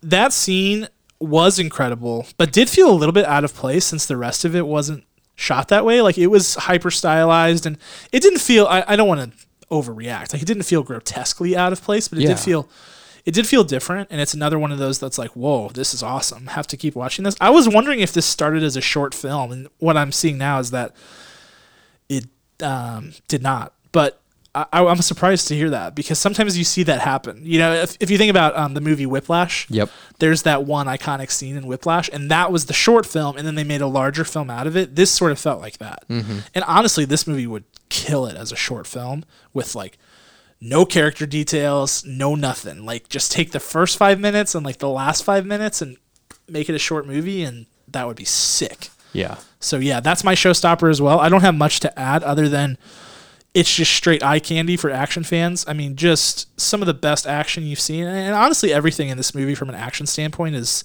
that 0.00 0.32
scene 0.32 0.86
was 1.18 1.58
incredible, 1.58 2.26
but 2.36 2.52
did 2.52 2.68
feel 2.68 2.90
a 2.90 2.94
little 2.94 3.12
bit 3.12 3.24
out 3.26 3.42
of 3.44 3.54
place 3.54 3.84
since 3.84 4.06
the 4.06 4.16
rest 4.16 4.44
of 4.44 4.54
it 4.54 4.66
wasn't 4.66 5.04
shot 5.36 5.68
that 5.68 5.84
way. 5.84 6.00
Like 6.00 6.18
it 6.18 6.28
was 6.28 6.54
hyper 6.54 6.90
stylized, 6.90 7.66
and 7.66 7.78
it 8.12 8.20
didn't 8.22 8.40
feel. 8.40 8.66
I, 8.66 8.84
I 8.88 8.96
don't 8.96 9.08
want 9.08 9.32
to 9.32 9.46
overreact. 9.70 10.32
Like 10.32 10.42
it 10.42 10.46
didn't 10.46 10.62
feel 10.64 10.82
grotesquely 10.82 11.56
out 11.56 11.72
of 11.72 11.82
place, 11.82 12.08
but 12.08 12.18
it 12.18 12.22
Yeah. 12.22 12.28
did 12.28 12.38
feel. 12.40 12.68
It 13.24 13.32
did 13.32 13.46
feel 13.46 13.64
different, 13.64 14.08
and 14.10 14.20
it's 14.20 14.34
another 14.34 14.58
one 14.58 14.70
of 14.70 14.78
those 14.78 14.98
that's 14.98 15.16
like, 15.16 15.30
whoa, 15.30 15.70
this 15.70 15.94
is 15.94 16.02
awesome. 16.02 16.48
Have 16.48 16.66
to 16.66 16.76
keep 16.76 16.94
watching 16.94 17.24
this. 17.24 17.34
I 17.40 17.48
was 17.48 17.66
wondering 17.66 18.00
if 18.00 18.12
this 18.12 18.26
started 18.26 18.62
as 18.62 18.76
a 18.76 18.82
short 18.82 19.14
film, 19.14 19.50
and 19.50 19.68
what 19.78 19.96
I'm 19.96 20.12
seeing 20.12 20.36
now 20.36 20.58
is 20.58 20.72
that 20.72 20.94
it 22.10 22.26
um, 22.62 23.12
did 23.28 23.42
not. 23.42 23.72
But 23.92 24.20
I, 24.54 24.66
I'm 24.84 25.02
surprised 25.02 25.48
to 25.48 25.56
hear 25.56 25.70
that 25.70 25.94
because 25.96 26.18
sometimes 26.18 26.56
you 26.56 26.62
see 26.64 26.84
that 26.84 27.00
happen. 27.00 27.40
You 27.42 27.58
know, 27.58 27.72
if, 27.74 27.96
if 28.00 28.10
you 28.10 28.18
think 28.18 28.30
about 28.30 28.56
um, 28.56 28.74
the 28.74 28.80
movie 28.80 29.04
Whiplash, 29.06 29.68
Yep. 29.68 29.90
there's 30.20 30.42
that 30.42 30.64
one 30.64 30.86
iconic 30.86 31.30
scene 31.32 31.56
in 31.56 31.66
Whiplash, 31.66 32.08
and 32.12 32.30
that 32.30 32.52
was 32.52 32.66
the 32.66 32.72
short 32.72 33.04
film, 33.04 33.36
and 33.36 33.46
then 33.46 33.56
they 33.56 33.64
made 33.64 33.80
a 33.80 33.86
larger 33.88 34.24
film 34.24 34.50
out 34.50 34.66
of 34.68 34.76
it. 34.76 34.94
This 34.94 35.10
sort 35.10 35.32
of 35.32 35.38
felt 35.40 35.60
like 35.60 35.78
that. 35.78 36.04
And 36.08 36.64
honestly, 36.66 37.04
this 37.04 37.26
movie 37.26 37.46
would 37.48 37.64
kill 37.88 38.26
it 38.26 38.36
as 38.36 38.52
a 38.52 38.56
short 38.56 38.86
film 38.86 39.24
with 39.52 39.74
like 39.74 39.98
no 40.60 40.84
character 40.86 41.26
details, 41.26 42.04
no 42.06 42.34
nothing. 42.36 42.86
Like 42.86 43.08
just 43.08 43.32
take 43.32 43.50
the 43.52 43.60
first 43.60 43.96
five 43.96 44.20
minutes 44.20 44.54
and 44.54 44.64
like 44.64 44.78
the 44.78 44.88
last 44.88 45.24
five 45.24 45.44
minutes 45.44 45.82
and 45.82 45.96
make 46.48 46.68
it 46.68 46.74
a 46.74 46.78
short 46.78 47.06
movie, 47.06 47.42
and 47.42 47.66
that 47.88 48.06
would 48.06 48.16
be 48.16 48.24
sick. 48.24 48.90
Yeah. 49.12 49.36
So 49.60 49.78
yeah, 49.78 50.00
that's 50.00 50.22
my 50.24 50.34
showstopper 50.34 50.90
as 50.90 51.00
well. 51.02 51.18
I 51.18 51.28
don't 51.28 51.40
have 51.42 51.54
much 51.54 51.80
to 51.80 51.98
add 51.98 52.22
other 52.22 52.48
than 52.48 52.78
it's 53.54 53.72
just 53.74 53.92
straight 53.92 54.22
eye 54.22 54.40
candy 54.40 54.76
for 54.76 54.90
action 54.90 55.22
fans. 55.22 55.64
I 55.68 55.72
mean, 55.74 55.94
just 55.96 56.60
some 56.60 56.82
of 56.82 56.86
the 56.86 56.94
best 56.94 57.26
action 57.26 57.62
you've 57.64 57.80
seen, 57.80 58.04
and 58.04 58.34
honestly, 58.34 58.72
everything 58.72 59.08
in 59.08 59.16
this 59.16 59.34
movie 59.34 59.54
from 59.54 59.68
an 59.68 59.74
action 59.76 60.06
standpoint 60.06 60.56
is 60.56 60.84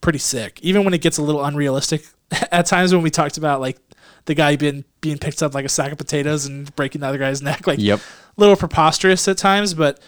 pretty 0.00 0.18
sick. 0.18 0.58
Even 0.62 0.84
when 0.84 0.94
it 0.94 1.02
gets 1.02 1.18
a 1.18 1.22
little 1.22 1.44
unrealistic 1.44 2.04
at 2.50 2.66
times, 2.66 2.92
when 2.94 3.02
we 3.02 3.10
talked 3.10 3.36
about 3.36 3.60
like 3.60 3.78
the 4.24 4.34
guy 4.34 4.56
being 4.56 4.84
being 5.00 5.18
picked 5.18 5.42
up 5.42 5.52
like 5.54 5.64
a 5.64 5.68
sack 5.68 5.92
of 5.92 5.98
potatoes 5.98 6.46
and 6.46 6.74
breaking 6.76 7.00
the 7.02 7.06
other 7.06 7.18
guy's 7.18 7.42
neck, 7.50 7.66
like 7.66 7.78
Yep. 7.78 8.00
a 8.00 8.40
little 8.40 8.56
preposterous 8.56 9.28
at 9.28 9.36
times, 9.36 9.74
but 9.74 10.00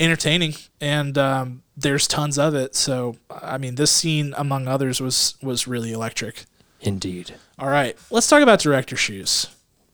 entertaining. 0.00 0.54
And 0.80 1.16
um, 1.16 1.62
there's 1.76 2.06
tons 2.06 2.38
of 2.38 2.54
it. 2.54 2.74
So 2.74 3.16
I 3.30 3.56
mean, 3.58 3.76
this 3.76 3.90
scene 3.90 4.34
among 4.36 4.68
others 4.68 5.00
was 5.00 5.34
was 5.42 5.66
really 5.66 5.92
electric. 5.92 6.44
Indeed. 6.80 7.34
All 7.58 7.68
right, 7.68 7.96
let's 8.10 8.28
talk 8.28 8.42
about 8.42 8.60
director 8.60 8.94
shoes. 8.96 9.48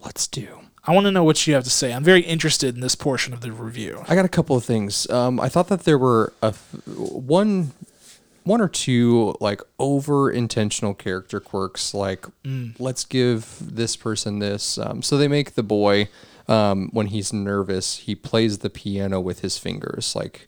Let's 0.04 0.26
do. 0.26 0.60
I 0.86 0.92
want 0.92 1.06
to 1.06 1.10
know 1.10 1.24
what 1.24 1.46
you 1.46 1.54
have 1.54 1.64
to 1.64 1.70
say. 1.70 1.92
I'm 1.92 2.04
very 2.04 2.20
interested 2.20 2.74
in 2.74 2.80
this 2.80 2.94
portion 2.94 3.32
of 3.32 3.40
the 3.40 3.52
review. 3.52 4.04
I 4.06 4.14
got 4.14 4.24
a 4.24 4.28
couple 4.28 4.54
of 4.56 4.64
things. 4.64 5.08
Um, 5.08 5.40
I 5.40 5.48
thought 5.48 5.68
that 5.68 5.84
there 5.84 5.96
were 5.98 6.32
a 6.42 6.48
f- 6.48 6.74
one, 6.86 7.72
one 8.42 8.60
or 8.60 8.68
two 8.68 9.34
like 9.40 9.62
over 9.78 10.30
intentional 10.30 10.92
character 10.92 11.40
quirks. 11.40 11.94
Like, 11.94 12.26
let's 12.78 13.04
give 13.06 13.56
this 13.60 13.96
person 13.96 14.40
this. 14.40 14.76
Um, 14.76 15.00
so 15.00 15.16
they 15.16 15.28
make 15.28 15.54
the 15.54 15.62
boy 15.62 16.08
um, 16.48 16.90
when 16.92 17.06
he's 17.06 17.32
nervous, 17.32 17.98
he 17.98 18.14
plays 18.14 18.58
the 18.58 18.68
piano 18.70 19.20
with 19.20 19.40
his 19.40 19.56
fingers. 19.56 20.14
Like, 20.14 20.46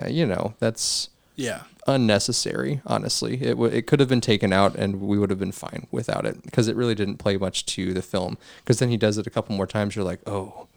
uh, 0.00 0.06
you 0.06 0.24
know, 0.26 0.54
that's 0.60 1.08
Yeah. 1.36 1.62
unnecessary. 1.86 2.80
Honestly, 2.86 3.42
it 3.42 3.50
w- 3.52 3.72
it 3.72 3.86
could 3.86 4.00
have 4.00 4.08
been 4.08 4.20
taken 4.20 4.52
out, 4.52 4.74
and 4.76 5.00
we 5.00 5.18
would 5.18 5.30
have 5.30 5.38
been 5.38 5.52
fine 5.52 5.86
without 5.90 6.26
it 6.26 6.42
because 6.42 6.68
it 6.68 6.76
really 6.76 6.94
didn't 6.94 7.16
play 7.18 7.36
much 7.36 7.64
to 7.66 7.92
the 7.94 8.02
film. 8.02 8.38
Because 8.58 8.78
then 8.78 8.88
he 8.90 8.96
does 8.96 9.18
it 9.18 9.26
a 9.26 9.30
couple 9.30 9.56
more 9.56 9.66
times. 9.66 9.96
You're 9.96 10.04
like, 10.04 10.20
oh, 10.26 10.68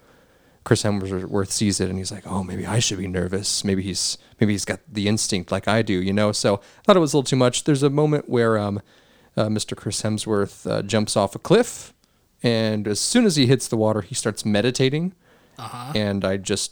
Chris 0.64 0.82
Hemsworth 0.84 1.52
sees 1.52 1.80
it, 1.80 1.90
and 1.90 1.98
he's 2.00 2.12
like, 2.12 2.26
oh, 2.26 2.44
maybe 2.44 2.66
I 2.66 2.80
should 2.80 2.98
be 2.98 3.08
nervous. 3.08 3.64
Maybe 3.64 3.84
he's 3.84 4.18
maybe 4.40 4.54
he's 4.54 4.66
got 4.66 4.80
the 4.92 5.08
instinct 5.08 5.52
like 5.52 5.68
I 5.68 5.82
do, 5.82 5.94
you 5.94 6.14
know. 6.14 6.32
So 6.32 6.56
I 6.56 6.82
thought 6.84 6.98
it 6.98 7.02
was 7.02 7.14
a 7.14 7.18
little 7.18 7.28
too 7.30 7.36
much. 7.36 7.66
There's 7.66 7.84
a 7.84 7.90
moment 7.90 8.28
where 8.30 8.58
um, 8.58 8.82
uh, 9.38 9.46
Mr. 9.48 9.76
Chris 9.78 10.02
Hemsworth 10.02 10.70
uh, 10.70 10.82
jumps 10.82 11.16
off 11.16 11.36
a 11.36 11.40
cliff, 11.40 11.94
and 12.42 12.88
as 12.88 13.00
soon 13.00 13.26
as 13.26 13.36
he 13.36 13.46
hits 13.46 13.68
the 13.68 13.78
water, 13.78 14.02
he 14.02 14.16
starts 14.16 14.44
meditating, 14.46 15.14
and 15.96 16.26
I 16.26 16.38
just 16.38 16.72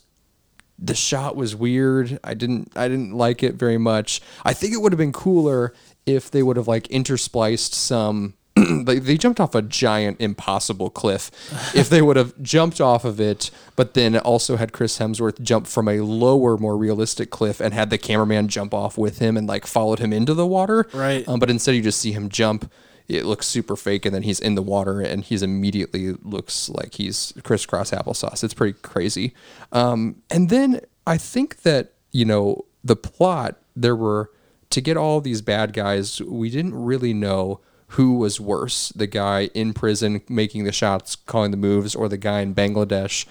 the 0.80 0.96
shot 0.96 1.36
was 1.36 1.56
weird. 1.56 2.20
I 2.24 2.34
didn't 2.34 2.72
I 2.76 2.88
didn't 2.88 3.14
like 3.14 3.44
it 3.44 3.56
very 3.56 3.78
much. 3.78 4.22
I 4.44 4.54
think 4.54 4.74
it 4.74 4.78
would 4.78 4.92
have 4.92 4.98
been 4.98 5.14
cooler 5.14 5.74
if 6.06 6.30
they 6.30 6.44
would 6.44 6.58
have 6.58 6.68
like 6.68 6.88
interspliced 6.90 7.74
some 7.74 8.34
they, 8.86 9.00
they 9.00 9.18
jumped 9.18 9.40
off 9.40 9.56
a 9.56 9.62
giant 9.62 10.22
impossible 10.22 10.90
cliff. 10.90 11.32
if 11.76 11.90
they 11.90 12.02
would 12.02 12.18
have 12.18 12.40
jumped 12.42 12.80
off 12.80 13.04
of 13.04 13.20
it, 13.20 13.50
but 13.76 13.94
then 13.94 14.18
also 14.18 14.58
had 14.58 14.74
Chris 14.74 15.00
Hemsworth 15.00 15.42
jump 15.42 15.66
from 15.66 15.88
a 15.88 16.02
lower, 16.02 16.58
more 16.58 16.78
realistic 16.78 17.30
cliff 17.32 17.60
and 17.60 17.74
had 17.74 17.90
the 17.90 17.98
cameraman 17.98 18.48
jump 18.48 18.74
off 18.74 18.98
with 18.98 19.20
him 19.20 19.38
and 19.38 19.48
like 19.48 19.66
followed 19.66 20.00
him 20.00 20.14
into 20.14 20.34
the 20.34 20.46
water. 20.46 20.88
Right. 20.94 21.28
Um, 21.28 21.40
but 21.40 21.50
instead 21.50 21.76
you 21.76 21.82
just 21.82 22.00
see 22.00 22.12
him 22.12 22.30
jump. 22.30 22.72
It 23.08 23.26
looks 23.26 23.48
super 23.48 23.76
fake, 23.76 24.06
and 24.06 24.16
then 24.16 24.24
he's 24.24 24.40
in 24.40 24.56
the 24.56 24.62
water, 24.62 25.02
and 25.02 25.24
he's 25.24 25.44
immediately 25.44 26.14
looks 26.24 26.70
like 26.70 26.96
he's 26.96 27.34
crisscross 27.44 27.92
applesauce. 27.92 28.44
It's 28.44 28.54
pretty 28.54 28.78
crazy. 28.82 29.34
Um, 29.72 30.22
and 30.30 30.50
then 30.50 30.82
I 31.06 31.18
think 31.18 31.62
that 31.64 31.94
you 32.12 32.26
know 32.26 32.66
the 32.84 32.96
plot. 32.96 33.58
There 33.76 33.96
were 33.96 34.30
to 34.70 34.82
get 34.82 34.98
all 34.98 35.20
these 35.20 35.42
bad 35.42 35.74
guys. 35.74 36.22
We 36.22 36.50
didn't 36.50 36.76
really 36.76 37.14
know 37.14 37.60
who 37.90 38.16
was 38.16 38.40
worse: 38.40 38.90
the 38.90 39.08
guy 39.08 39.50
in 39.54 39.74
prison 39.74 40.22
making 40.30 40.64
the 40.64 40.72
shots, 40.72 41.16
calling 41.16 41.52
the 41.52 41.58
moves, 41.58 41.96
or 41.96 42.08
the 42.08 42.18
guy 42.18 42.42
in 42.42 42.56
Bangladesh 42.56 43.26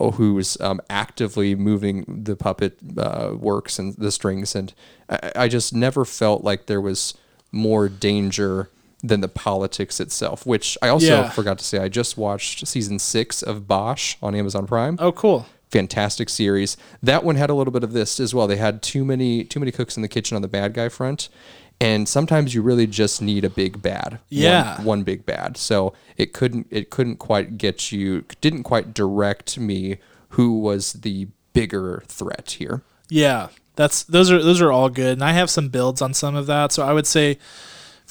oh, 0.00 0.12
who's 0.12 0.58
um, 0.60 0.80
actively 0.88 1.54
moving 1.54 2.22
the 2.24 2.34
puppet 2.34 2.78
uh, 2.96 3.32
works 3.38 3.78
and 3.78 3.94
the 3.96 4.10
strings. 4.10 4.54
And 4.54 4.72
I, 5.08 5.32
I 5.36 5.48
just 5.48 5.74
never 5.74 6.04
felt 6.04 6.42
like 6.42 6.66
there 6.66 6.80
was 6.80 7.14
more 7.52 7.88
danger 7.88 8.70
than 9.02 9.20
the 9.20 9.28
politics 9.28 9.98
itself. 10.00 10.44
Which 10.46 10.76
I 10.82 10.88
also 10.88 11.06
Yeah. 11.06 11.30
forgot 11.30 11.58
to 11.58 11.64
say, 11.64 11.78
I 11.78 11.88
just 11.88 12.16
watched 12.18 12.66
season 12.66 12.98
six 12.98 13.42
of 13.42 13.66
Bosch 13.66 14.16
on 14.22 14.34
Amazon 14.34 14.66
Prime. 14.66 14.96
Oh, 15.00 15.12
cool. 15.12 15.46
Fantastic 15.70 16.28
series. 16.28 16.76
That 17.02 17.24
one 17.24 17.36
had 17.36 17.48
a 17.48 17.54
little 17.54 17.72
bit 17.72 17.84
of 17.84 17.92
this 17.92 18.18
as 18.20 18.34
well. 18.34 18.46
They 18.46 18.56
had 18.56 18.82
too 18.82 19.04
many 19.04 19.44
too 19.44 19.60
many 19.60 19.70
cooks 19.72 19.96
in 19.96 20.02
the 20.02 20.08
kitchen 20.08 20.34
on 20.36 20.42
the 20.42 20.48
bad 20.48 20.74
guy 20.74 20.88
front. 20.88 21.28
And 21.82 22.06
sometimes 22.06 22.54
you 22.54 22.60
really 22.60 22.86
just 22.86 23.22
need 23.22 23.42
a 23.44 23.48
big 23.48 23.80
bad. 23.80 24.12
One- 24.12 24.20
Yeah. 24.28 24.82
one 24.82 25.02
big 25.02 25.24
bad. 25.24 25.56
So 25.56 25.94
it 26.18 26.32
couldn't 26.34 26.66
it 26.70 26.90
couldn't 26.90 27.16
quite 27.16 27.56
get 27.56 27.90
you 27.92 28.24
didn't 28.40 28.64
quite 28.64 28.92
direct 28.92 29.58
me 29.58 29.96
who 30.30 30.58
was 30.58 30.92
the 30.94 31.28
bigger 31.54 32.02
threat 32.06 32.56
here. 32.58 32.82
Yeah, 33.08 33.48
that's 33.76 34.02
those 34.02 34.30
are 34.30 34.42
those 34.42 34.60
are 34.60 34.70
all 34.72 34.88
good, 34.90 35.12
and 35.14 35.24
I 35.24 35.32
have 35.32 35.48
some 35.50 35.68
builds 35.68 36.02
on 36.02 36.12
some 36.14 36.34
of 36.34 36.46
that. 36.46 36.70
So 36.72 36.82
I 36.84 36.92
would 36.92 37.06
say 37.06 37.38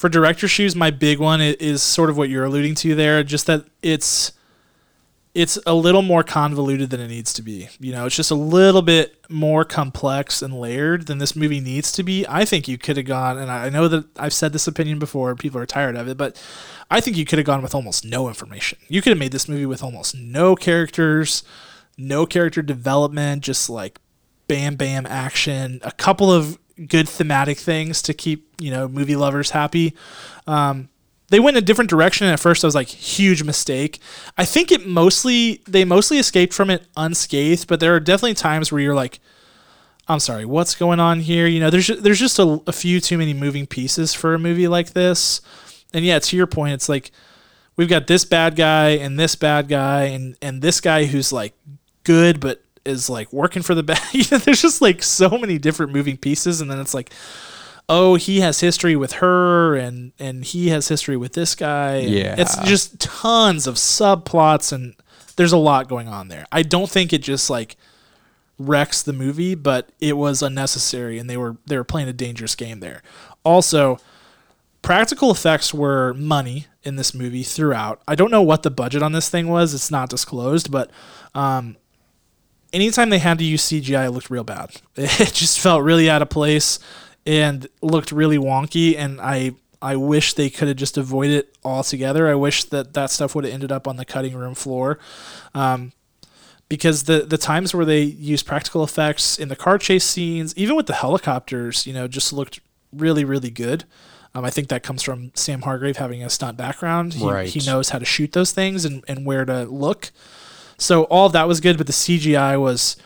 for 0.00 0.08
director 0.08 0.48
shoes, 0.48 0.74
my 0.74 0.90
big 0.90 1.18
one 1.18 1.42
is 1.42 1.82
sort 1.82 2.08
of 2.08 2.16
what 2.16 2.30
you're 2.30 2.46
alluding 2.46 2.74
to 2.74 2.94
there, 2.94 3.22
just 3.22 3.44
that 3.44 3.66
it's 3.82 4.32
it's 5.34 5.58
a 5.66 5.74
little 5.74 6.00
more 6.00 6.22
convoluted 6.24 6.88
than 6.88 7.00
it 7.00 7.08
needs 7.08 7.34
to 7.34 7.42
be. 7.42 7.68
You 7.78 7.92
know, 7.92 8.06
it's 8.06 8.16
just 8.16 8.30
a 8.30 8.34
little 8.34 8.80
bit 8.80 9.14
more 9.28 9.62
complex 9.62 10.40
and 10.40 10.58
layered 10.58 11.06
than 11.06 11.18
this 11.18 11.36
movie 11.36 11.60
needs 11.60 11.92
to 11.92 12.02
be. 12.02 12.24
I 12.26 12.46
think 12.46 12.66
you 12.66 12.78
could 12.78 12.96
have 12.96 13.04
gone, 13.04 13.36
and 13.36 13.50
I 13.50 13.68
know 13.68 13.88
that 13.88 14.06
I've 14.18 14.32
said 14.32 14.54
this 14.54 14.66
opinion 14.66 14.98
before, 14.98 15.36
people 15.36 15.60
are 15.60 15.66
tired 15.66 15.96
of 15.96 16.08
it, 16.08 16.16
but 16.16 16.42
I 16.90 17.02
think 17.02 17.18
you 17.18 17.26
could 17.26 17.38
have 17.38 17.44
gone 17.44 17.60
with 17.60 17.74
almost 17.74 18.02
no 18.02 18.26
information. 18.26 18.78
You 18.88 19.02
could 19.02 19.10
have 19.10 19.18
made 19.18 19.32
this 19.32 19.50
movie 19.50 19.66
with 19.66 19.82
almost 19.82 20.16
no 20.16 20.56
characters, 20.56 21.42
no 21.98 22.24
character 22.24 22.62
development, 22.62 23.42
just 23.42 23.68
like 23.68 23.98
bam 24.48 24.76
bam 24.76 25.04
action, 25.04 25.78
a 25.82 25.92
couple 25.92 26.32
of 26.32 26.58
good 26.86 27.08
thematic 27.08 27.58
things 27.58 28.02
to 28.02 28.14
keep, 28.14 28.48
you 28.60 28.70
know, 28.70 28.88
movie 28.88 29.16
lovers 29.16 29.50
happy. 29.50 29.94
Um, 30.46 30.88
they 31.28 31.40
went 31.40 31.56
a 31.56 31.60
different 31.60 31.90
direction 31.90 32.26
and 32.26 32.34
at 32.34 32.40
first 32.40 32.64
I 32.64 32.66
was 32.66 32.74
like 32.74 32.88
huge 32.88 33.42
mistake. 33.42 34.00
I 34.36 34.44
think 34.44 34.72
it 34.72 34.86
mostly 34.86 35.62
they 35.66 35.84
mostly 35.84 36.18
escaped 36.18 36.52
from 36.52 36.70
it 36.70 36.86
unscathed, 36.96 37.68
but 37.68 37.80
there 37.80 37.94
are 37.94 38.00
definitely 38.00 38.34
times 38.34 38.72
where 38.72 38.80
you're 38.80 38.94
like 38.94 39.20
I'm 40.08 40.18
sorry, 40.18 40.44
what's 40.44 40.74
going 40.74 40.98
on 40.98 41.20
here? 41.20 41.46
You 41.46 41.60
know, 41.60 41.70
there's 41.70 41.86
there's 41.86 42.18
just 42.18 42.40
a, 42.40 42.60
a 42.66 42.72
few 42.72 43.00
too 43.00 43.16
many 43.16 43.32
moving 43.32 43.66
pieces 43.66 44.12
for 44.12 44.34
a 44.34 44.40
movie 44.40 44.66
like 44.66 44.92
this. 44.92 45.40
And 45.94 46.04
yeah, 46.04 46.18
to 46.18 46.36
your 46.36 46.48
point, 46.48 46.74
it's 46.74 46.88
like 46.88 47.12
we've 47.76 47.88
got 47.88 48.08
this 48.08 48.24
bad 48.24 48.56
guy 48.56 48.90
and 48.90 49.18
this 49.18 49.36
bad 49.36 49.68
guy 49.68 50.04
and 50.04 50.36
and 50.42 50.62
this 50.62 50.80
guy 50.80 51.04
who's 51.04 51.32
like 51.32 51.54
good 52.02 52.40
but 52.40 52.62
is 52.84 53.10
like 53.10 53.32
working 53.32 53.62
for 53.62 53.74
the 53.74 53.82
bad. 53.82 54.00
there's 54.12 54.62
just 54.62 54.82
like 54.82 55.02
so 55.02 55.30
many 55.30 55.58
different 55.58 55.92
moving 55.92 56.16
pieces, 56.16 56.60
and 56.60 56.70
then 56.70 56.80
it's 56.80 56.94
like, 56.94 57.10
oh, 57.88 58.14
he 58.14 58.40
has 58.40 58.60
history 58.60 58.96
with 58.96 59.14
her, 59.14 59.76
and 59.76 60.12
and 60.18 60.44
he 60.44 60.68
has 60.68 60.88
history 60.88 61.16
with 61.16 61.32
this 61.32 61.54
guy. 61.54 61.98
Yeah. 61.98 62.36
it's 62.38 62.56
just 62.58 63.00
tons 63.00 63.66
of 63.66 63.74
subplots, 63.76 64.72
and 64.72 64.94
there's 65.36 65.52
a 65.52 65.58
lot 65.58 65.88
going 65.88 66.08
on 66.08 66.28
there. 66.28 66.46
I 66.52 66.62
don't 66.62 66.90
think 66.90 67.12
it 67.12 67.22
just 67.22 67.50
like 67.50 67.76
wrecks 68.58 69.02
the 69.02 69.12
movie, 69.12 69.54
but 69.54 69.90
it 70.00 70.16
was 70.16 70.42
unnecessary, 70.42 71.18
and 71.18 71.28
they 71.28 71.36
were 71.36 71.56
they 71.66 71.76
were 71.76 71.84
playing 71.84 72.08
a 72.08 72.12
dangerous 72.12 72.54
game 72.54 72.80
there. 72.80 73.02
Also, 73.44 73.98
practical 74.82 75.30
effects 75.30 75.72
were 75.74 76.14
money 76.14 76.66
in 76.82 76.96
this 76.96 77.14
movie 77.14 77.42
throughout. 77.42 78.02
I 78.06 78.14
don't 78.14 78.30
know 78.30 78.42
what 78.42 78.62
the 78.62 78.70
budget 78.70 79.02
on 79.02 79.12
this 79.12 79.28
thing 79.28 79.48
was; 79.48 79.74
it's 79.74 79.90
not 79.90 80.10
disclosed, 80.10 80.70
but 80.70 80.90
um, 81.34 81.76
anytime 82.72 83.10
they 83.10 83.18
had 83.18 83.38
to 83.38 83.44
use 83.44 83.62
CGI, 83.64 84.06
it 84.06 84.10
looked 84.10 84.30
real 84.30 84.44
bad. 84.44 84.70
It 84.96 85.32
just 85.34 85.58
felt 85.58 85.82
really 85.82 86.08
out 86.10 86.22
of 86.22 86.28
place 86.30 86.78
and 87.26 87.66
looked 87.82 88.12
really 88.12 88.38
wonky. 88.38 88.96
And 88.96 89.20
I 89.20 89.52
I 89.82 89.96
wish 89.96 90.34
they 90.34 90.50
could 90.50 90.68
have 90.68 90.76
just 90.76 90.98
avoided 90.98 91.36
it 91.36 91.56
altogether. 91.64 92.28
I 92.28 92.34
wish 92.34 92.64
that 92.64 92.92
that 92.94 93.10
stuff 93.10 93.34
would 93.34 93.44
have 93.44 93.52
ended 93.54 93.72
up 93.72 93.88
on 93.88 93.96
the 93.96 94.04
cutting 94.04 94.34
room 94.36 94.54
floor. 94.54 94.98
Um, 95.54 95.92
because 96.68 97.04
the 97.04 97.20
the 97.22 97.38
times 97.38 97.74
where 97.74 97.84
they 97.86 98.02
use 98.02 98.42
practical 98.42 98.84
effects 98.84 99.38
in 99.38 99.48
the 99.48 99.56
car 99.56 99.78
chase 99.78 100.04
scenes, 100.04 100.54
even 100.56 100.76
with 100.76 100.86
the 100.86 100.94
helicopters, 100.94 101.86
you 101.86 101.92
know, 101.92 102.06
just 102.06 102.32
looked 102.32 102.60
really 102.92 103.24
really 103.24 103.50
good. 103.50 103.84
Um, 104.32 104.44
I 104.44 104.50
think 104.50 104.68
that 104.68 104.84
comes 104.84 105.02
from 105.02 105.32
Sam 105.34 105.62
Hargrave 105.62 105.96
having 105.96 106.22
a 106.22 106.30
stunt 106.30 106.56
background. 106.56 107.14
He, 107.14 107.26
Right. 107.28 107.48
he 107.48 107.60
knows 107.66 107.88
how 107.88 107.98
to 107.98 108.04
shoot 108.04 108.30
those 108.32 108.52
things 108.52 108.84
and, 108.84 109.02
and 109.08 109.26
where 109.26 109.44
to 109.44 109.64
look. 109.64 110.12
So 110.80 111.04
all 111.04 111.28
that 111.28 111.46
was 111.46 111.60
good, 111.60 111.76
but 111.76 111.86
the 111.86 111.92
CGI 111.92 112.58
was 112.58 112.96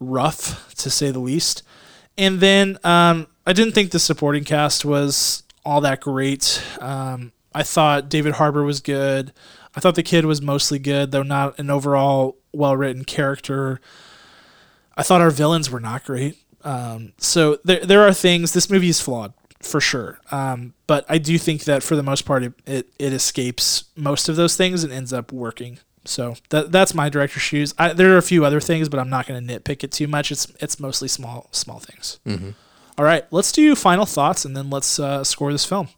rough 0.00 0.74
to 0.74 0.90
say 0.90 1.10
the 1.10 1.20
least. 1.20 1.62
And 2.18 2.40
then 2.40 2.78
um, 2.82 3.28
I 3.46 3.52
didn't 3.52 3.72
think 3.72 3.92
the 3.92 4.00
supporting 4.00 4.44
cast 4.44 4.84
was 4.84 5.44
all 5.64 5.80
that 5.82 6.00
great. 6.00 6.62
Um, 6.80 7.32
I 7.54 7.62
thought 7.62 8.08
David 8.08 8.34
Harbour 8.34 8.64
was 8.64 8.80
good. 8.80 9.32
I 9.76 9.80
thought 9.80 9.94
the 9.94 10.02
kid 10.02 10.24
was 10.26 10.42
mostly 10.42 10.78
good, 10.78 11.12
though 11.12 11.22
not 11.22 11.58
an 11.58 11.70
overall 11.70 12.36
well 12.52 12.76
written 12.76 13.04
character. 13.04 13.80
I 14.96 15.04
thought 15.04 15.20
our 15.20 15.30
villains 15.30 15.70
were 15.70 15.80
not 15.80 16.04
great. 16.04 16.36
Um, 16.64 17.12
so 17.18 17.58
there, 17.64 17.84
there 17.86 18.02
are 18.02 18.12
things. 18.12 18.52
This 18.52 18.68
movie 18.68 18.88
is 18.88 19.00
flawed 19.00 19.32
for 19.60 19.80
sure. 19.80 20.18
Um, 20.32 20.74
but 20.88 21.04
I 21.08 21.18
do 21.18 21.38
think 21.38 21.64
that 21.64 21.82
for 21.84 21.94
the 21.94 22.02
most 22.02 22.22
part, 22.22 22.42
it, 22.42 22.52
it, 22.66 22.88
it 22.98 23.12
escapes 23.12 23.84
most 23.94 24.28
of 24.28 24.34
those 24.36 24.56
things 24.56 24.82
and 24.82 24.92
ends 24.92 25.12
up 25.12 25.32
working. 25.32 25.78
So 26.04 26.34
that 26.48 26.72
that's 26.72 26.94
my 26.94 27.08
director's 27.08 27.42
shoes. 27.42 27.74
I, 27.78 27.92
there 27.92 28.14
are 28.14 28.18
a 28.18 28.22
few 28.22 28.44
other 28.44 28.60
things, 28.60 28.88
but 28.88 28.98
I'm 28.98 29.10
not 29.10 29.26
going 29.26 29.46
to 29.46 29.60
nitpick 29.60 29.84
it 29.84 29.92
too 29.92 30.08
much. 30.08 30.32
It's 30.32 30.50
it's 30.60 30.80
mostly 30.80 31.08
small 31.08 31.48
small 31.52 31.78
things. 31.78 32.18
All 32.98 33.04
right, 33.04 33.24
let's 33.30 33.52
do 33.52 33.74
final 33.74 34.06
thoughts 34.06 34.44
and 34.44 34.56
then 34.56 34.68
let's 34.70 34.98
uh, 34.98 35.24
score 35.24 35.52
this 35.52 35.64
film. 35.64 35.88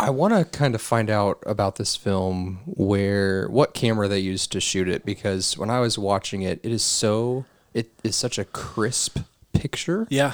I 0.00 0.10
want 0.10 0.34
to 0.34 0.44
kind 0.44 0.74
of 0.74 0.82
find 0.82 1.08
out 1.08 1.42
about 1.46 1.76
this 1.76 1.94
film 1.94 2.60
where 2.66 3.48
what 3.48 3.74
camera 3.74 4.08
they 4.08 4.18
used 4.18 4.50
to 4.52 4.60
shoot 4.60 4.88
it 4.88 5.04
because 5.04 5.56
when 5.56 5.70
I 5.70 5.78
was 5.80 5.96
watching 5.96 6.42
it, 6.42 6.58
it 6.62 6.72
is 6.72 6.82
so 6.84 7.44
it 7.72 7.90
is 8.02 8.16
such 8.16 8.38
a 8.38 8.44
crisp 8.44 9.18
picture. 9.52 10.06
Yeah, 10.10 10.32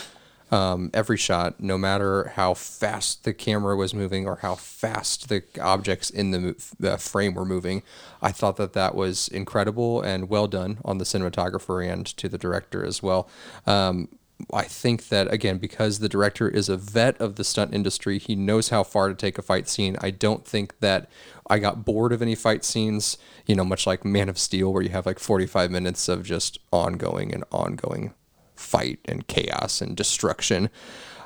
Um, 0.51 0.91
every 0.93 1.17
shot, 1.17 1.61
no 1.61 1.79
matter 1.79 2.33
how 2.35 2.55
fast 2.55 3.23
the 3.23 3.33
camera 3.33 3.77
was 3.77 3.95
moving 3.95 4.27
or 4.27 4.37
how 4.37 4.57
fast 4.57 5.29
the 5.29 5.45
objects 5.61 6.11
in 6.11 6.33
the, 6.33 6.73
the 6.79 6.99
frame 6.99 7.35
were 7.35 7.45
moving, 7.45 7.83
I 8.21 8.33
thought 8.33 8.57
that 8.57 8.73
that 8.73 8.97
was 8.97 9.29
incredible 9.29 10.03
and 10.03 10.29
well 10.29 10.49
done 10.49 10.79
on 10.85 10.99
the 10.99 11.05
cinematographer 11.05 11.89
and 11.89 12.05
to 12.05 12.29
the 12.29 12.39
director 12.39 12.85
as 12.85 13.01
well. 13.03 13.29
Um, 13.67 14.09
I 14.53 14.63
think 14.63 15.09
that 15.09 15.33
again 15.33 15.59
because 15.59 15.99
the 15.99 16.09
director 16.09 16.49
is 16.49 16.69
a 16.69 16.77
vet 16.77 17.21
of 17.21 17.37
the 17.37 17.45
stunt 17.45 17.75
industry, 17.75 18.19
he 18.19 18.35
knows 18.35 18.71
how 18.71 18.83
far 18.83 19.09
to 19.09 19.15
take 19.15 19.39
a 19.39 19.43
fight 19.43 19.69
scene. 19.69 19.97
I 20.01 20.11
don't 20.11 20.47
think 20.47 20.79
that 20.81 21.11
I 21.49 21.59
got 21.59 21.85
bored 21.85 22.13
of 22.13 22.23
any 22.23 22.35
fight 22.35 22.65
scenes, 22.65 23.19
you 23.47 23.55
know, 23.55 23.65
much 23.65 23.87
like 23.87 24.05
Man 24.05 24.29
of 24.29 24.39
Steel 24.39 24.73
where 24.73 24.83
you 24.83 24.91
have 24.91 25.07
like 25.07 25.19
45 25.19 25.71
minutes 25.71 26.09
of 26.09 26.25
just 26.25 26.59
ongoing 26.73 27.35
and 27.35 27.45
ongoing 27.51 28.15
fight 28.61 29.01
and 29.07 29.27
chaos 29.27 29.81
and 29.81 29.97
destruction. 29.97 30.71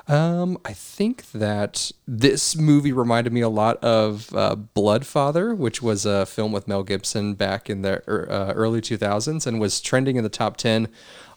Um, 0.07 0.59
I 0.63 0.73
think 0.73 1.31
that 1.31 1.91
this 2.07 2.55
movie 2.55 2.91
reminded 2.91 3.33
me 3.33 3.41
a 3.41 3.49
lot 3.49 3.83
of 3.83 4.33
uh, 4.35 4.55
Blood 4.55 5.05
Father, 5.05 5.55
which 5.55 5.81
was 5.81 6.05
a 6.05 6.27
film 6.27 6.51
with 6.51 6.67
Mel 6.67 6.83
Gibson 6.83 7.33
back 7.33 7.69
in 7.71 7.81
the 7.81 8.03
er, 8.07 8.27
uh, 8.29 8.53
early 8.53 8.81
2000s 8.81 9.47
and 9.47 9.59
was 9.59 9.81
trending 9.81 10.15
in 10.15 10.23
the 10.23 10.29
top 10.29 10.57
10 10.57 10.89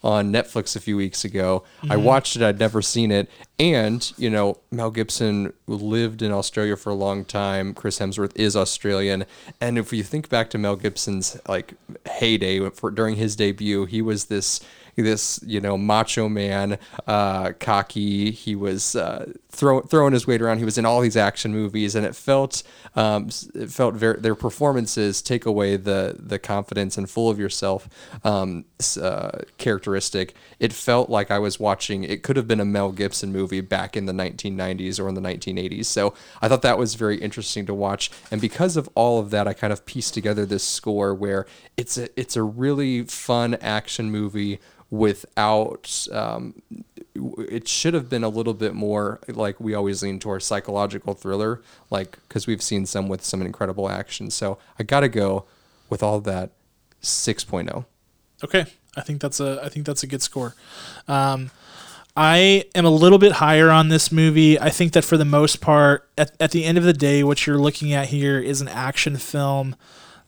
on 0.05 0.31
Netflix 0.31 0.77
a 0.77 0.81
few 0.81 0.97
weeks 0.97 1.25
ago. 1.25 1.65
I 1.89 1.97
watched 1.97 2.37
it, 2.37 2.43
I'd 2.43 2.59
never 2.59 2.83
seen 2.83 3.11
it. 3.11 3.29
And, 3.59 4.13
you 4.17 4.31
know, 4.31 4.59
Mel 4.71 4.91
Gibson 4.91 5.53
lived 5.67 6.23
in 6.23 6.31
Australia 6.31 6.77
for 6.77 6.91
a 6.91 6.95
long 6.95 7.25
time. 7.25 7.75
Chris 7.75 7.99
Hemsworth 7.99 8.33
is 8.37 8.55
Australian. 8.55 9.25
And 9.61 9.79
if 9.79 9.93
you 9.93 10.05
think 10.05 10.29
back 10.29 10.51
to 10.51 10.59
Mel 10.59 10.77
Gibson's 10.77 11.41
like 11.49 11.75
heyday 12.07 12.69
for, 12.71 12.91
during 12.91 13.17
his 13.17 13.35
debut, 13.35 13.87
he 13.87 14.03
was 14.03 14.27
this 14.27 14.61
this 15.03 15.41
you 15.45 15.61
know 15.61 15.77
macho 15.77 16.29
man 16.29 16.79
uh 17.07 17.53
cocky. 17.61 18.31
He 18.31 18.55
was 18.55 18.97
uh 18.97 19.33
throw, 19.59 19.81
throwing 19.81 20.13
his 20.13 20.27
weight 20.27 20.41
around. 20.41 20.59
He 20.59 20.65
was 20.65 20.79
in 20.79 20.87
all 20.87 21.01
these 21.01 21.17
action 21.17 21.53
movies 21.53 21.97
and 21.97 22.07
it 22.07 22.15
felt 22.15 22.63
um 22.95 23.29
it 23.55 23.71
felt 23.71 23.99
their 23.99 24.35
performances 24.35 25.21
take 25.21 25.45
away 25.45 25.77
the 25.77 26.17
the 26.19 26.39
confidence 26.39 26.97
and 26.97 27.11
full 27.11 27.29
of 27.29 27.39
yourself 27.39 27.89
um 28.25 28.65
uh, 29.01 29.41
characteristic. 29.59 30.35
It 30.61 30.73
felt 30.73 31.11
like 31.11 31.31
i 31.31 31.39
was 31.39 31.59
watching 31.59 32.05
it 32.05 32.23
could 32.23 32.37
have 32.37 32.47
been 32.47 32.61
a 32.61 32.65
mel 32.65 32.93
gibson 32.93 33.33
movie 33.33 33.61
back 33.61 33.97
in 33.97 34.07
the 34.07 34.13
1990s 34.13 35.01
or 35.01 35.09
in 35.09 35.15
the 35.15 35.21
1980s 35.21 35.87
so 35.87 36.15
i 36.41 36.49
thought 36.49 36.63
that 36.63 36.79
was 36.79 36.95
very 36.95 37.19
interesting 37.19 37.67
to 37.67 37.75
watch. 37.75 38.11
And 38.31 38.41
because 38.41 38.77
of 38.77 38.89
all 38.95 39.19
of 39.19 39.31
that 39.31 39.49
i 39.49 39.53
kind 39.53 39.73
of 39.73 39.85
pieced 39.85 40.15
together 40.15 40.47
this 40.47 40.65
score 40.65 41.13
where 41.15 41.47
it's 41.77 41.99
a 41.99 42.09
it's 42.19 42.37
a 42.37 42.43
really 42.43 43.03
fun 43.03 43.55
action 43.57 44.11
movie 44.11 44.61
without 44.91 46.07
um, 46.13 46.63
it 47.15 47.69
should 47.69 47.95
have 47.95 48.09
been 48.09 48.25
a 48.25 48.29
little 48.29 48.55
bit 48.55 48.75
more 48.75 49.21
like 49.29 49.48
we 49.59 49.75
always 49.75 50.03
lean 50.03 50.19
towards 50.19 50.45
psychological 50.45 51.15
thriller 51.15 51.63
like 51.91 52.19
because 52.29 52.47
we've 52.47 52.63
seen 52.63 52.87
some 52.87 53.09
with 53.09 53.25
some 53.25 53.43
incredible 53.43 53.89
action 53.89 54.31
so 54.31 54.59
i 54.79 54.83
gotta 54.83 55.09
go 55.09 55.45
with 55.89 56.03
all 56.03 56.21
that 56.21 56.51
oh. 56.51 56.55
6.0 57.03 57.85
Okay, 58.43 58.67
I 58.97 59.01
think 59.01 59.21
that's 59.21 59.41
a 59.41 59.61
I 59.63 59.69
think 59.69 59.85
that's 59.85 60.03
a 60.03 60.07
good 60.07 60.23
score. 60.23 60.55
Um, 61.09 61.51
I 62.17 62.65
am 62.75 62.85
a 62.85 62.91
little 62.91 63.19
bit 63.19 63.33
higher 63.33 63.71
on 63.71 63.89
this 63.89 64.11
movie. 64.13 64.59
I 64.59 64.71
think 64.71 64.93
that 64.93 65.05
for 65.05 65.17
the 65.17 65.25
most 65.25 65.61
part, 65.61 66.09
at, 66.17 66.33
at 66.41 66.51
the 66.51 66.65
end 66.65 66.79
of 66.79 66.85
the 66.85 66.93
day, 66.93 67.23
what 67.23 67.47
you're 67.47 67.59
looking 67.59 67.93
at 67.93 68.09
here 68.09 68.39
is 68.41 68.61
an 68.61 68.69
action 68.69 69.17
film. 69.17 69.77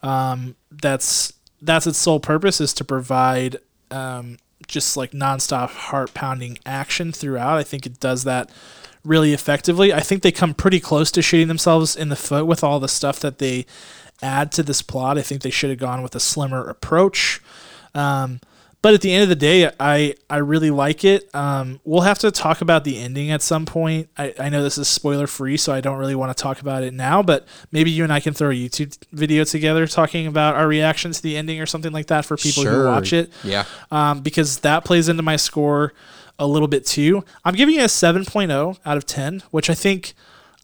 Um, 0.02 0.56
that's 0.70 1.32
that's 1.62 1.86
its 1.86 1.98
sole 1.98 2.20
purpose 2.20 2.60
is 2.60 2.72
to 2.74 2.84
provide 2.84 3.58
um, 3.90 4.38
just 4.66 4.96
like 4.96 5.12
nonstop 5.12 5.68
heart 5.70 6.12
pounding 6.12 6.58
action 6.66 7.12
throughout. 7.12 7.58
I 7.58 7.62
think 7.62 7.86
it 7.86 8.00
does 8.00 8.24
that 8.24 8.50
really 9.04 9.32
effectively. 9.32 9.92
I 9.92 10.00
think 10.00 10.22
they 10.22 10.32
come 10.32 10.54
pretty 10.54 10.80
close 10.80 11.10
to 11.12 11.22
shooting 11.22 11.48
themselves 11.48 11.96
in 11.96 12.08
the 12.08 12.16
foot 12.16 12.46
with 12.46 12.62
all 12.62 12.80
the 12.80 12.88
stuff 12.88 13.20
that 13.20 13.38
they 13.38 13.66
add 14.22 14.52
to 14.52 14.62
this 14.62 14.82
plot. 14.82 15.16
I 15.18 15.22
think 15.22 15.42
they 15.42 15.50
should 15.50 15.70
have 15.70 15.78
gone 15.78 16.02
with 16.02 16.14
a 16.14 16.20
slimmer 16.20 16.68
approach. 16.68 17.40
Um, 17.94 18.40
but 18.82 18.94
at 18.94 19.02
the 19.02 19.12
end 19.12 19.24
of 19.24 19.28
the 19.28 19.36
day, 19.36 19.70
I, 19.78 20.14
I 20.30 20.38
really 20.38 20.70
like 20.70 21.04
it. 21.04 21.28
Um, 21.34 21.80
we'll 21.84 22.00
have 22.00 22.18
to 22.20 22.30
talk 22.30 22.62
about 22.62 22.84
the 22.84 22.96
ending 22.98 23.30
at 23.30 23.42
some 23.42 23.66
point. 23.66 24.08
I, 24.16 24.32
I 24.38 24.48
know 24.48 24.62
this 24.62 24.78
is 24.78 24.88
spoiler 24.88 25.26
free, 25.26 25.58
so 25.58 25.70
I 25.74 25.82
don't 25.82 25.98
really 25.98 26.14
want 26.14 26.34
to 26.34 26.42
talk 26.42 26.62
about 26.62 26.82
it 26.82 26.94
now, 26.94 27.22
but 27.22 27.46
maybe 27.72 27.90
you 27.90 28.04
and 28.04 28.12
I 28.12 28.20
can 28.20 28.32
throw 28.32 28.48
a 28.48 28.54
YouTube 28.54 28.96
video 29.12 29.44
together 29.44 29.86
talking 29.86 30.26
about 30.26 30.54
our 30.54 30.66
reaction 30.66 31.12
to 31.12 31.20
the 31.22 31.36
ending 31.36 31.60
or 31.60 31.66
something 31.66 31.92
like 31.92 32.06
that 32.06 32.24
for 32.24 32.38
people 32.38 32.64
who 32.64 32.86
watch 32.86 33.12
it 33.12 33.30
Yeah. 33.44 33.64
um, 33.90 34.20
because 34.22 34.60
that 34.60 34.86
plays 34.86 35.10
into 35.10 35.22
my 35.22 35.36
score 35.36 35.92
a 36.40 36.46
little 36.46 36.66
bit 36.66 36.84
too. 36.84 37.22
I'm 37.44 37.54
giving 37.54 37.76
it 37.76 37.82
a 37.82 37.84
7.0 37.84 38.78
out 38.84 38.96
of 38.96 39.06
10, 39.06 39.42
which 39.50 39.70
I 39.70 39.74
think 39.74 40.14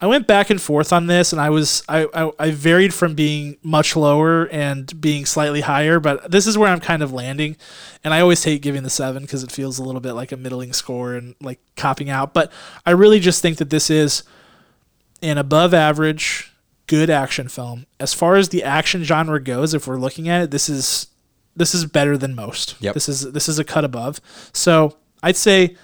I 0.00 0.06
went 0.06 0.26
back 0.26 0.50
and 0.50 0.60
forth 0.60 0.92
on 0.92 1.06
this, 1.06 1.32
and 1.32 1.40
I 1.40 1.50
was 1.50 1.82
I, 1.88 2.06
I, 2.12 2.32
I 2.38 2.50
varied 2.50 2.92
from 2.92 3.14
being 3.14 3.58
much 3.62 3.94
lower 3.94 4.46
and 4.48 5.00
being 5.00 5.24
slightly 5.26 5.60
higher, 5.60 6.00
but 6.00 6.30
this 6.30 6.46
is 6.46 6.58
where 6.58 6.72
I'm 6.72 6.80
kind 6.80 7.02
of 7.02 7.12
landing. 7.12 7.56
And 8.02 8.12
I 8.12 8.20
always 8.20 8.42
hate 8.42 8.62
giving 8.62 8.82
the 8.82 8.90
seven 8.90 9.22
because 9.22 9.42
it 9.44 9.52
feels 9.52 9.78
a 9.78 9.84
little 9.84 10.00
bit 10.00 10.14
like 10.14 10.32
a 10.32 10.36
middling 10.36 10.72
score 10.72 11.14
and 11.14 11.34
like 11.40 11.60
copping 11.76 12.10
out. 12.10 12.34
But 12.34 12.50
I 12.84 12.90
really 12.90 13.20
just 13.20 13.40
think 13.40 13.58
that 13.58 13.70
this 13.70 13.90
is 13.90 14.22
an 15.22 15.38
above 15.38 15.72
average 15.72 16.52
good 16.86 17.10
action 17.10 17.48
film. 17.48 17.86
As 18.00 18.14
far 18.14 18.36
as 18.36 18.48
the 18.48 18.62
action 18.62 19.04
genre 19.04 19.42
goes, 19.42 19.74
if 19.74 19.86
we're 19.86 19.98
looking 19.98 20.28
at 20.28 20.42
it, 20.42 20.50
this 20.50 20.68
is 20.68 21.08
this 21.54 21.74
is 21.74 21.86
better 21.86 22.16
than 22.18 22.34
most. 22.34 22.76
Yep. 22.80 22.94
This 22.94 23.08
is 23.08 23.32
this 23.32 23.48
is 23.48 23.58
a 23.58 23.64
cut 23.64 23.84
above. 23.84 24.20
So 24.52 24.96
I'd 25.26 25.36
say 25.36 25.74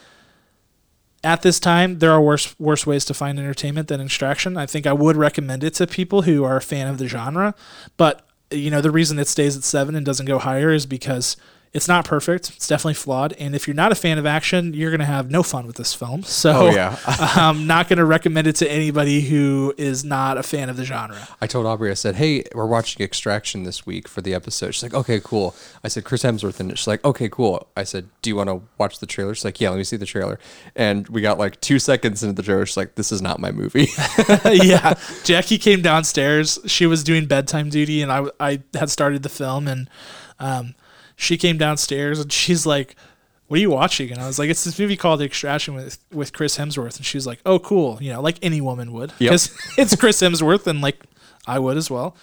at 1.24 1.42
this 1.42 1.58
time 1.58 1.98
there 1.98 2.12
are 2.12 2.22
worse 2.22 2.54
worse 2.60 2.86
ways 2.86 3.04
to 3.06 3.14
find 3.14 3.40
entertainment 3.40 3.88
than 3.88 4.00
Extraction. 4.00 4.56
I 4.56 4.66
think 4.66 4.86
I 4.86 4.92
would 4.92 5.16
recommend 5.16 5.64
it 5.64 5.74
to 5.74 5.86
people 5.88 6.22
who 6.22 6.44
are 6.44 6.56
a 6.56 6.62
fan 6.62 6.86
of 6.86 6.98
the 6.98 7.08
genre, 7.08 7.56
but 7.96 8.24
you 8.52 8.70
know 8.70 8.80
the 8.80 8.92
reason 8.92 9.18
it 9.18 9.26
stays 9.26 9.56
at 9.56 9.64
seven 9.64 9.96
and 9.96 10.06
doesn't 10.06 10.26
go 10.26 10.38
higher 10.38 10.70
is 10.70 10.86
because 10.86 11.36
it's 11.74 11.88
not 11.88 12.04
perfect. 12.04 12.50
It's 12.50 12.68
definitely 12.68 12.94
flawed, 12.94 13.32
and 13.38 13.54
if 13.54 13.66
you're 13.66 13.74
not 13.74 13.92
a 13.92 13.94
fan 13.94 14.18
of 14.18 14.26
action, 14.26 14.74
you're 14.74 14.90
gonna 14.90 15.06
have 15.06 15.30
no 15.30 15.42
fun 15.42 15.66
with 15.66 15.76
this 15.76 15.94
film. 15.94 16.22
So 16.22 16.66
Oh, 16.66 16.70
yeah. 16.70 16.98
I'm 17.06 17.66
not 17.66 17.88
gonna 17.88 18.04
recommend 18.04 18.46
it 18.46 18.56
to 18.56 18.70
anybody 18.70 19.22
who 19.22 19.72
is 19.78 20.04
not 20.04 20.36
a 20.36 20.42
fan 20.42 20.68
of 20.68 20.76
the 20.76 20.84
genre. 20.84 21.28
I 21.40 21.46
told 21.46 21.64
Aubrey, 21.66 21.90
I 21.90 21.94
said, 21.94 22.16
"Hey, 22.16 22.44
we're 22.54 22.66
watching 22.66 23.02
Extraction 23.02 23.62
this 23.62 23.86
week 23.86 24.06
for 24.06 24.20
the 24.20 24.34
episode." 24.34 24.72
She's 24.72 24.82
like, 24.82 24.92
"Okay, 24.94 25.20
cool." 25.24 25.54
I 25.82 25.88
said, 25.88 26.04
"Chris 26.04 26.22
Hemsworth," 26.22 26.60
and 26.60 26.76
she's 26.76 26.86
like, 26.86 27.02
"Okay, 27.04 27.28
cool." 27.30 27.66
I 27.76 27.84
said, 27.84 28.08
"Do 28.20 28.28
you 28.28 28.36
want 28.36 28.50
to 28.50 28.60
watch 28.76 28.98
the 28.98 29.06
trailer?" 29.06 29.34
She's 29.34 29.44
like, 29.46 29.60
"Yeah, 29.60 29.70
let 29.70 29.78
me 29.78 29.84
see 29.84 29.96
the 29.96 30.04
trailer." 30.06 30.38
And 30.76 31.08
we 31.08 31.22
got 31.22 31.38
like 31.38 31.60
two 31.62 31.78
seconds 31.78 32.22
into 32.22 32.34
the 32.34 32.42
trailer. 32.42 32.66
She's 32.66 32.76
like, 32.76 32.96
"This 32.96 33.10
is 33.12 33.22
not 33.22 33.40
my 33.40 33.50
movie." 33.50 33.88
yeah, 34.44 34.94
Jackie 35.24 35.56
came 35.58 35.80
downstairs. 35.80 36.58
She 36.66 36.84
was 36.86 37.02
doing 37.02 37.24
bedtime 37.26 37.70
duty, 37.70 38.02
and 38.02 38.12
I 38.12 38.24
I 38.38 38.62
had 38.74 38.90
started 38.90 39.22
the 39.22 39.28
film, 39.30 39.66
and 39.68 39.88
um, 40.38 40.74
she 41.16 41.36
came 41.36 41.58
downstairs, 41.58 42.18
and 42.20 42.32
she's 42.32 42.64
like, 42.66 42.96
"What 43.48 43.58
are 43.58 43.60
you 43.60 43.70
watching?" 43.70 44.10
And 44.10 44.20
I 44.20 44.26
was 44.26 44.38
like, 44.38 44.50
"It's 44.50 44.64
this 44.64 44.78
movie 44.78 44.96
called 44.96 45.20
Extraction 45.22 45.74
with 45.74 45.98
with 46.12 46.32
Chris 46.32 46.56
Hemsworth," 46.58 46.96
and 46.96 47.06
she's 47.06 47.26
like, 47.26 47.40
"Oh, 47.46 47.58
cool," 47.58 47.98
you 48.00 48.12
know, 48.12 48.20
like 48.22 48.38
any 48.42 48.60
woman 48.60 48.92
would, 48.92 49.10
Yep. 49.18 49.30
because 49.30 49.56
it's 49.78 49.96
Chris 49.96 50.20
Hemsworth, 50.20 50.66
and 50.66 50.80
like 50.80 51.00
I 51.46 51.58
would 51.58 51.76
as 51.76 51.90
well. 51.90 52.16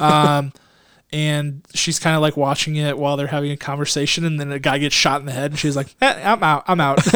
Um, 0.00 0.52
and 1.12 1.62
she's 1.74 1.98
kind 2.00 2.16
of 2.16 2.22
like 2.22 2.36
watching 2.36 2.74
it 2.76 2.98
while 2.98 3.16
they're 3.16 3.26
having 3.28 3.52
a 3.52 3.56
conversation, 3.56 4.24
and 4.24 4.40
then 4.40 4.50
a 4.50 4.58
guy 4.58 4.78
gets 4.78 4.94
shot 4.94 5.20
in 5.20 5.26
the 5.26 5.32
head, 5.32 5.52
and 5.52 5.58
she's 5.58 5.76
like, 5.76 5.94
eh, 6.00 6.20
"I'm 6.24 6.42
out, 6.42 6.64
I'm 6.66 6.80
out." 6.80 7.02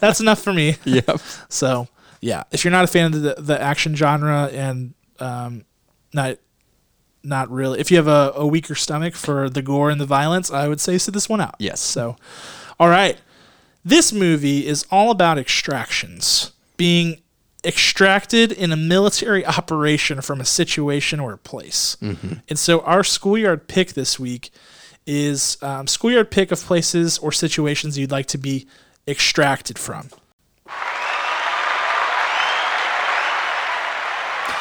That's 0.00 0.20
enough 0.20 0.40
for 0.42 0.52
me. 0.52 0.76
yep. 0.84 1.20
So 1.48 1.88
yeah, 2.20 2.44
if 2.52 2.64
you're 2.64 2.72
not 2.72 2.84
a 2.84 2.88
fan 2.88 3.14
of 3.14 3.22
the, 3.22 3.34
the 3.38 3.60
action 3.60 3.94
genre 3.94 4.48
and 4.52 4.94
um, 5.20 5.64
not 6.12 6.38
not 7.22 7.50
really, 7.50 7.80
if 7.80 7.90
you 7.90 7.96
have 7.96 8.08
a, 8.08 8.32
a 8.34 8.46
weaker 8.46 8.74
stomach 8.74 9.14
for 9.14 9.50
the 9.50 9.62
gore 9.62 9.90
and 9.90 10.00
the 10.00 10.06
violence, 10.06 10.50
I 10.50 10.68
would 10.68 10.80
say 10.80 10.98
sit 10.98 11.14
this 11.14 11.28
one 11.28 11.40
out. 11.40 11.56
Yes. 11.58 11.80
So, 11.80 12.16
all 12.78 12.88
right, 12.88 13.18
this 13.84 14.12
movie 14.12 14.66
is 14.66 14.86
all 14.90 15.10
about 15.10 15.38
extractions 15.38 16.52
being 16.76 17.20
extracted 17.64 18.52
in 18.52 18.72
a 18.72 18.76
military 18.76 19.44
operation 19.58 20.20
from 20.20 20.40
a 20.40 20.44
situation 20.44 21.20
or 21.20 21.32
a 21.32 21.38
place. 21.38 21.96
And 22.48 22.58
so 22.58 22.80
our 22.80 23.04
schoolyard 23.04 23.68
pick 23.68 23.94
this 23.94 24.18
week 24.18 24.50
is 25.06 25.56
um, 25.62 25.86
schoolyard 25.86 26.30
pick 26.30 26.52
of 26.52 26.60
places 26.60 27.18
or 27.18 27.32
situations 27.32 27.98
you'd 27.98 28.10
like 28.10 28.26
to 28.26 28.38
be 28.38 28.66
extracted 29.06 29.78
from. 29.78 30.10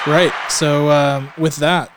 Right. 0.08 0.32
So 0.47 0.89
um, 0.89 1.34
with 1.38 1.58
that, 1.58 1.91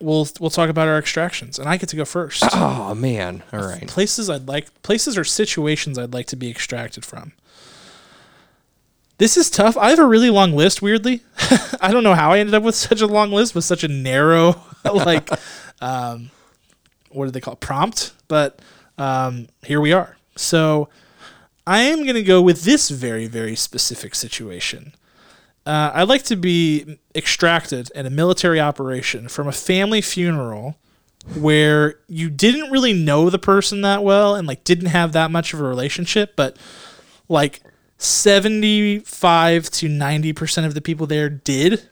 we'll 0.00 0.28
we'll 0.40 0.50
talk 0.50 0.68
about 0.68 0.88
our 0.88 0.98
extractions, 0.98 1.58
and 1.58 1.68
I 1.68 1.76
get 1.76 1.88
to 1.90 1.96
go 1.96 2.04
first. 2.04 2.42
Oh 2.52 2.94
man. 2.94 3.42
All 3.52 3.60
right. 3.60 3.86
Places 3.86 4.30
I'd 4.30 4.48
like, 4.48 4.82
places 4.82 5.18
or 5.18 5.24
situations 5.24 5.98
I'd 5.98 6.14
like 6.14 6.26
to 6.26 6.36
be 6.36 6.50
extracted 6.50 7.04
from. 7.04 7.32
This 9.18 9.36
is 9.36 9.50
tough. 9.50 9.76
I 9.76 9.90
have 9.90 9.98
a 9.98 10.04
really 10.04 10.30
long 10.30 10.52
list. 10.52 10.82
Weirdly, 10.82 11.22
I 11.80 11.90
don't 11.90 12.02
know 12.02 12.14
how 12.14 12.32
I 12.32 12.38
ended 12.38 12.54
up 12.54 12.62
with 12.62 12.74
such 12.74 13.00
a 13.00 13.06
long 13.06 13.30
list 13.32 13.54
with 13.54 13.64
such 13.64 13.82
a 13.82 13.88
narrow, 13.88 14.60
like, 14.84 15.30
um, 15.80 16.30
what 17.10 17.24
do 17.24 17.30
they 17.30 17.40
call 17.40 17.54
it? 17.54 17.60
prompt? 17.60 18.12
But 18.28 18.60
um, 18.98 19.48
here 19.64 19.80
we 19.80 19.92
are. 19.92 20.16
So 20.36 20.88
I 21.66 21.80
am 21.80 22.02
going 22.02 22.14
to 22.14 22.22
go 22.22 22.40
with 22.42 22.62
this 22.64 22.90
very 22.90 23.26
very 23.26 23.56
specific 23.56 24.14
situation. 24.14 24.94
Uh, 25.66 25.90
I'd 25.94 26.08
like 26.08 26.22
to 26.24 26.36
be 26.36 26.98
extracted 27.14 27.90
in 27.94 28.06
a 28.06 28.10
military 28.10 28.60
operation 28.60 29.28
from 29.28 29.48
a 29.48 29.52
family 29.52 30.00
funeral 30.00 30.76
where 31.34 31.98
you 32.06 32.30
didn't 32.30 32.70
really 32.70 32.92
know 32.92 33.30
the 33.30 33.38
person 33.38 33.80
that 33.80 34.04
well 34.04 34.36
and 34.36 34.46
like 34.46 34.62
didn't 34.62 34.86
have 34.86 35.12
that 35.12 35.30
much 35.32 35.52
of 35.52 35.60
a 35.60 35.64
relationship, 35.64 36.36
but 36.36 36.56
like 37.28 37.62
75 37.98 39.70
to 39.70 39.88
90% 39.88 40.66
of 40.66 40.74
the 40.74 40.80
people 40.80 41.06
there 41.06 41.28
did 41.28 41.88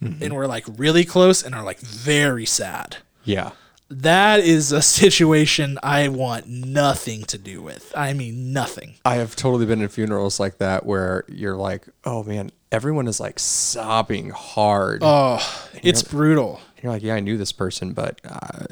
and 0.00 0.34
were 0.34 0.48
like 0.48 0.64
really 0.76 1.04
close 1.04 1.44
and 1.44 1.54
are 1.54 1.62
like 1.62 1.78
very 1.78 2.44
sad. 2.44 2.96
Yeah. 3.24 3.52
That 3.88 4.40
is 4.40 4.72
a 4.72 4.82
situation 4.82 5.78
I 5.80 6.08
want 6.08 6.48
nothing 6.48 7.22
to 7.26 7.38
do 7.38 7.62
with. 7.62 7.92
I 7.96 8.12
mean, 8.14 8.52
nothing. 8.52 8.94
I 9.04 9.16
have 9.16 9.36
totally 9.36 9.66
been 9.66 9.80
in 9.80 9.88
funerals 9.88 10.40
like 10.40 10.58
that 10.58 10.84
where 10.84 11.24
you're 11.28 11.56
like, 11.56 11.86
oh 12.04 12.24
man, 12.24 12.50
everyone 12.72 13.06
is 13.06 13.20
like 13.20 13.38
sobbing 13.38 14.30
hard. 14.30 15.02
Oh, 15.04 15.68
it's 15.82 16.02
brutal. 16.02 16.60
You're 16.82 16.90
like, 16.90 17.02
yeah, 17.02 17.14
I 17.14 17.20
knew 17.20 17.36
this 17.36 17.52
person, 17.52 17.92
but 17.92 18.20
uh, 18.24 18.66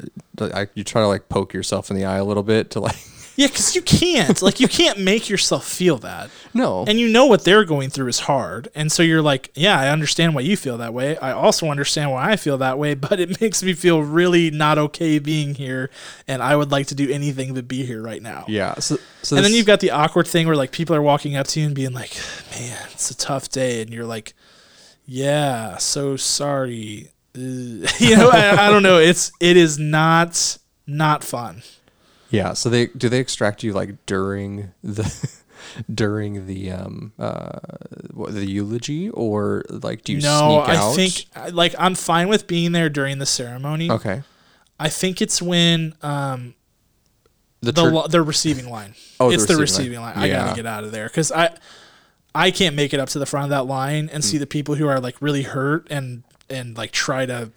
I, 0.53 0.67
you 0.73 0.83
try 0.83 1.01
to 1.01 1.07
like 1.07 1.29
poke 1.29 1.53
yourself 1.53 1.89
in 1.89 1.95
the 1.95 2.03
eye 2.03 2.17
a 2.17 2.25
little 2.25 2.43
bit 2.43 2.71
to 2.71 2.81
like, 2.81 2.97
Yeah, 3.35 3.47
because 3.47 3.75
you 3.75 3.81
can't. 3.81 4.41
like, 4.41 4.59
you 4.59 4.67
can't 4.67 4.99
make 4.99 5.29
yourself 5.29 5.65
feel 5.65 5.97
that. 5.99 6.29
no. 6.53 6.83
And 6.87 6.99
you 6.99 7.07
know 7.07 7.25
what 7.25 7.43
they're 7.43 7.63
going 7.63 7.89
through 7.89 8.07
is 8.07 8.21
hard. 8.21 8.67
And 8.75 8.91
so 8.91 9.03
you're 9.03 9.21
like, 9.21 9.51
yeah, 9.55 9.79
I 9.79 9.89
understand 9.89 10.35
why 10.35 10.41
you 10.41 10.57
feel 10.57 10.77
that 10.77 10.93
way. 10.93 11.17
I 11.17 11.31
also 11.31 11.69
understand 11.69 12.11
why 12.11 12.31
I 12.31 12.35
feel 12.35 12.57
that 12.57 12.77
way, 12.77 12.93
but 12.93 13.19
it 13.19 13.41
makes 13.41 13.63
me 13.63 13.73
feel 13.73 14.01
really 14.01 14.51
not 14.51 14.77
okay 14.77 15.17
being 15.19 15.55
here. 15.55 15.89
And 16.27 16.43
I 16.43 16.55
would 16.55 16.71
like 16.71 16.87
to 16.87 16.95
do 16.95 17.09
anything 17.09 17.53
but 17.53 17.67
be 17.67 17.85
here 17.85 18.01
right 18.01 18.21
now. 18.21 18.45
yeah. 18.47 18.75
So, 18.75 18.97
so 19.21 19.35
And 19.37 19.45
then 19.45 19.53
you've 19.53 19.65
got 19.65 19.79
the 19.79 19.91
awkward 19.91 20.27
thing 20.27 20.45
where 20.47 20.55
like 20.55 20.71
people 20.71 20.95
are 20.95 21.01
walking 21.01 21.35
up 21.35 21.47
to 21.47 21.59
you 21.59 21.67
and 21.67 21.75
being 21.75 21.93
like, 21.93 22.15
man, 22.51 22.77
it's 22.91 23.09
a 23.11 23.17
tough 23.17 23.49
day. 23.49 23.81
And 23.81 23.91
you're 23.91 24.05
like, 24.05 24.33
yeah, 25.05 25.77
so 25.77 26.15
sorry. 26.15 27.11
Uh, 27.35 27.39
you 27.99 28.17
know, 28.17 28.29
I, 28.29 28.67
I 28.67 28.69
don't 28.69 28.83
know. 28.83 28.97
It's, 28.99 29.31
it 29.39 29.57
is 29.57 29.79
not, 29.79 30.57
not 30.85 31.23
fun. 31.23 31.63
Yeah. 32.31 32.53
So 32.53 32.69
they 32.69 32.87
do 32.87 33.07
they 33.09 33.19
extract 33.19 33.63
you 33.63 33.73
like 33.73 34.05
during 34.05 34.71
the 34.83 35.29
during 35.93 36.47
the 36.47 36.71
um 36.71 37.13
uh 37.19 37.59
what, 38.13 38.33
the 38.33 38.45
eulogy 38.49 39.09
or 39.09 39.63
like 39.69 40.03
do 40.03 40.13
you 40.13 40.21
no, 40.21 40.63
sneak 40.65 40.69
I 40.69 40.75
out? 40.81 40.95
think 40.95 41.25
I- 41.35 41.49
like 41.49 41.75
I'm 41.77 41.95
fine 41.95 42.27
with 42.29 42.47
being 42.47 42.71
there 42.71 42.89
during 42.89 43.19
the 43.19 43.25
ceremony. 43.25 43.91
okay. 43.91 44.23
I 44.79 44.89
think 44.89 45.21
it's 45.21 45.41
when 45.41 45.93
um 46.01 46.55
The, 47.61 47.71
the 47.73 47.83
lo- 47.83 48.07
the 48.07 48.21
receiving 48.23 48.69
line. 48.69 48.95
Oh, 49.19 49.27
the 49.29 49.35
it's 49.35 49.45
the 49.45 49.55
receiving 49.57 49.91
receiving 49.91 49.99
line. 50.01 50.15
line. 50.15 50.23
I 50.23 50.33
gotta 50.33 50.55
get 50.55 50.65
out 50.65 50.83
of 50.83 50.91
there 50.91 51.07
because 51.07 51.31
I 51.31 51.55
I 52.33 52.49
can't 52.49 52.75
make 52.75 52.93
it 52.93 52.99
up 52.99 53.09
to 53.09 53.19
the 53.19 53.25
front 53.27 53.43
of 53.43 53.49
that 53.51 53.63
line 53.65 54.09
and 54.11 54.23
Mm. 54.23 54.27
see 54.27 54.37
the 54.39 54.47
people 54.47 54.75
who 54.75 54.87
are 54.87 54.99
like 54.99 55.21
really 55.21 55.43
hurt 55.43 55.85
and 55.91 56.23
and 56.49 56.75
like 56.77 56.91
try 56.91 57.25
to 57.27 57.51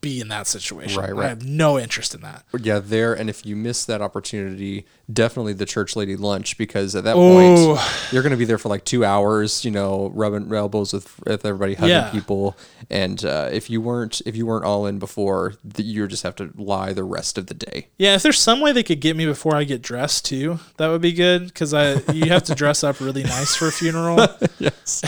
be 0.00 0.20
in 0.20 0.28
that 0.28 0.46
situation. 0.46 1.00
Right, 1.00 1.12
I 1.26 1.28
have 1.28 1.44
no 1.44 1.78
interest 1.78 2.14
in 2.14 2.20
that. 2.22 2.44
yeah, 2.60 2.78
there. 2.78 3.12
And 3.14 3.28
if 3.28 3.44
you 3.44 3.54
miss 3.56 3.84
that 3.84 4.00
opportunity, 4.00 4.86
definitely 5.12 5.52
the 5.52 5.66
church 5.66 5.96
lady 5.96 6.16
lunch 6.16 6.56
because 6.56 6.96
at 6.96 7.04
that 7.04 7.16
Ooh. 7.16 7.74
point 7.76 8.12
you're 8.12 8.22
going 8.22 8.30
to 8.30 8.36
be 8.38 8.44
there 8.44 8.58
for 8.58 8.68
like 8.68 8.84
two 8.84 9.04
hours. 9.04 9.64
You 9.64 9.70
know, 9.70 10.10
rubbing 10.14 10.52
elbows 10.52 10.92
with, 10.92 11.18
with 11.26 11.44
everybody, 11.44 11.74
hugging 11.74 11.90
Yeah. 11.90 12.10
people. 12.10 12.56
And 12.88 13.24
uh, 13.24 13.50
if 13.52 13.68
you 13.68 13.80
weren't 13.80 14.22
if 14.24 14.36
you 14.36 14.46
weren't 14.46 14.64
all 14.64 14.86
in 14.86 14.98
before, 14.98 15.54
you 15.76 16.06
just 16.08 16.22
have 16.22 16.36
to 16.36 16.50
lie 16.56 16.92
the 16.92 17.04
rest 17.04 17.36
of 17.38 17.46
the 17.46 17.54
day. 17.54 17.88
Yeah, 17.98 18.14
if 18.14 18.22
there's 18.22 18.38
some 18.38 18.60
way 18.60 18.72
they 18.72 18.82
could 18.82 19.00
get 19.00 19.16
me 19.16 19.26
before 19.26 19.54
I 19.54 19.64
get 19.64 19.82
dressed 19.82 20.24
too, 20.24 20.58
that 20.78 20.88
would 20.88 21.02
be 21.02 21.12
good 21.12 21.46
because 21.46 21.74
I 21.74 22.00
you 22.12 22.26
have 22.30 22.44
to 22.44 22.54
dress 22.54 22.82
up 22.82 23.00
really 23.00 23.22
nice 23.22 23.54
for 23.54 23.68
a 23.68 23.72
funeral. 23.72 24.26
Yes. 24.58 25.00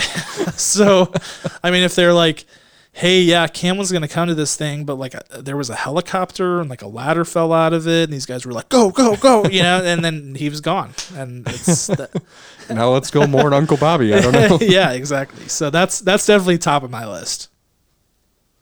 so, 0.61 1.11
I 1.63 1.69
mean, 1.71 1.83
if 1.83 1.93
they're 1.95 2.13
like, 2.13 2.45
"Hey, 2.93 3.21
yeah, 3.21 3.47
Cam 3.47 3.77
was 3.77 3.91
gonna 3.91 4.07
come 4.07 4.27
to 4.29 4.35
this 4.35 4.55
thing, 4.55 4.85
but 4.85 4.95
like 4.95 5.13
a, 5.13 5.41
there 5.41 5.57
was 5.57 5.69
a 5.69 5.75
helicopter 5.75 6.61
and 6.61 6.69
like 6.69 6.81
a 6.81 6.87
ladder 6.87 7.25
fell 7.25 7.51
out 7.51 7.73
of 7.73 7.87
it, 7.87 8.05
and 8.05 8.13
these 8.13 8.25
guys 8.25 8.45
were 8.45 8.53
like, 8.53 8.69
go, 8.69 8.89
go, 8.89 9.15
go," 9.17 9.45
you 9.45 9.61
know, 9.61 9.83
and 9.83 10.03
then 10.03 10.35
he 10.35 10.49
was 10.49 10.61
gone, 10.61 10.93
and 11.15 11.45
it's 11.47 11.87
that, 11.97 12.09
now 12.69 12.89
let's 12.89 13.11
go 13.11 13.27
mourn 13.27 13.53
Uncle 13.53 13.77
Bobby. 13.77 14.13
I 14.13 14.21
don't 14.21 14.33
know. 14.33 14.57
yeah, 14.65 14.91
exactly. 14.91 15.47
So 15.49 15.69
that's 15.69 15.99
that's 15.99 16.25
definitely 16.25 16.57
top 16.57 16.83
of 16.83 16.91
my 16.91 17.05
list. 17.05 17.49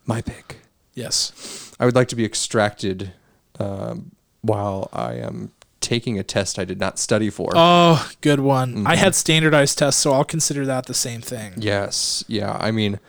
My 0.05 0.21
pick. 0.21 0.57
Yes. 0.93 1.71
I 1.79 1.85
would 1.85 1.95
like 1.95 2.07
to 2.09 2.15
be 2.15 2.25
extracted 2.25 3.13
um, 3.59 4.11
while 4.41 4.89
I 4.91 5.13
am 5.13 5.51
taking 5.79 6.19
a 6.19 6.23
test 6.23 6.59
I 6.59 6.65
did 6.65 6.79
not 6.79 6.99
study 6.99 7.29
for. 7.29 7.51
Oh, 7.55 8.09
good 8.21 8.39
one. 8.39 8.85
I 8.85 8.95
had 8.95 9.15
standardized 9.15 9.77
tests, 9.77 10.01
so 10.01 10.11
I'll 10.13 10.23
consider 10.23 10.65
that 10.65 10.85
the 10.85 10.93
same 10.93 11.21
thing. 11.21 11.53
Yes, 11.57 12.23
yeah. 12.27 12.57
I 12.59 12.71
mean, 12.71 12.99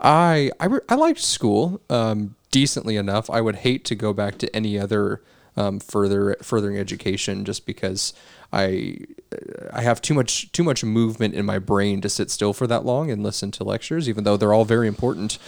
I 0.00 0.50
I, 0.58 0.66
re- 0.66 0.80
I 0.88 0.94
liked 0.94 1.20
school 1.20 1.80
um, 1.90 2.34
decently 2.50 2.96
enough. 2.96 3.28
I 3.30 3.40
would 3.40 3.56
hate 3.56 3.84
to 3.86 3.94
go 3.94 4.12
back 4.12 4.38
to 4.38 4.56
any 4.56 4.78
other 4.78 5.22
um, 5.56 5.80
further 5.80 6.36
furthering 6.42 6.78
education 6.78 7.44
just 7.44 7.66
because 7.66 8.12
I 8.52 8.98
I 9.72 9.82
have 9.82 10.00
too 10.00 10.14
much 10.14 10.50
too 10.52 10.64
much 10.64 10.82
movement 10.84 11.34
in 11.34 11.44
my 11.44 11.58
brain 11.58 12.00
to 12.00 12.08
sit 12.08 12.30
still 12.30 12.52
for 12.52 12.66
that 12.66 12.84
long 12.84 13.10
and 13.10 13.22
listen 13.22 13.50
to 13.52 13.64
lectures, 13.64 14.08
even 14.08 14.24
though 14.24 14.36
they're 14.36 14.54
all 14.54 14.64
very 14.64 14.88
important. 14.88 15.38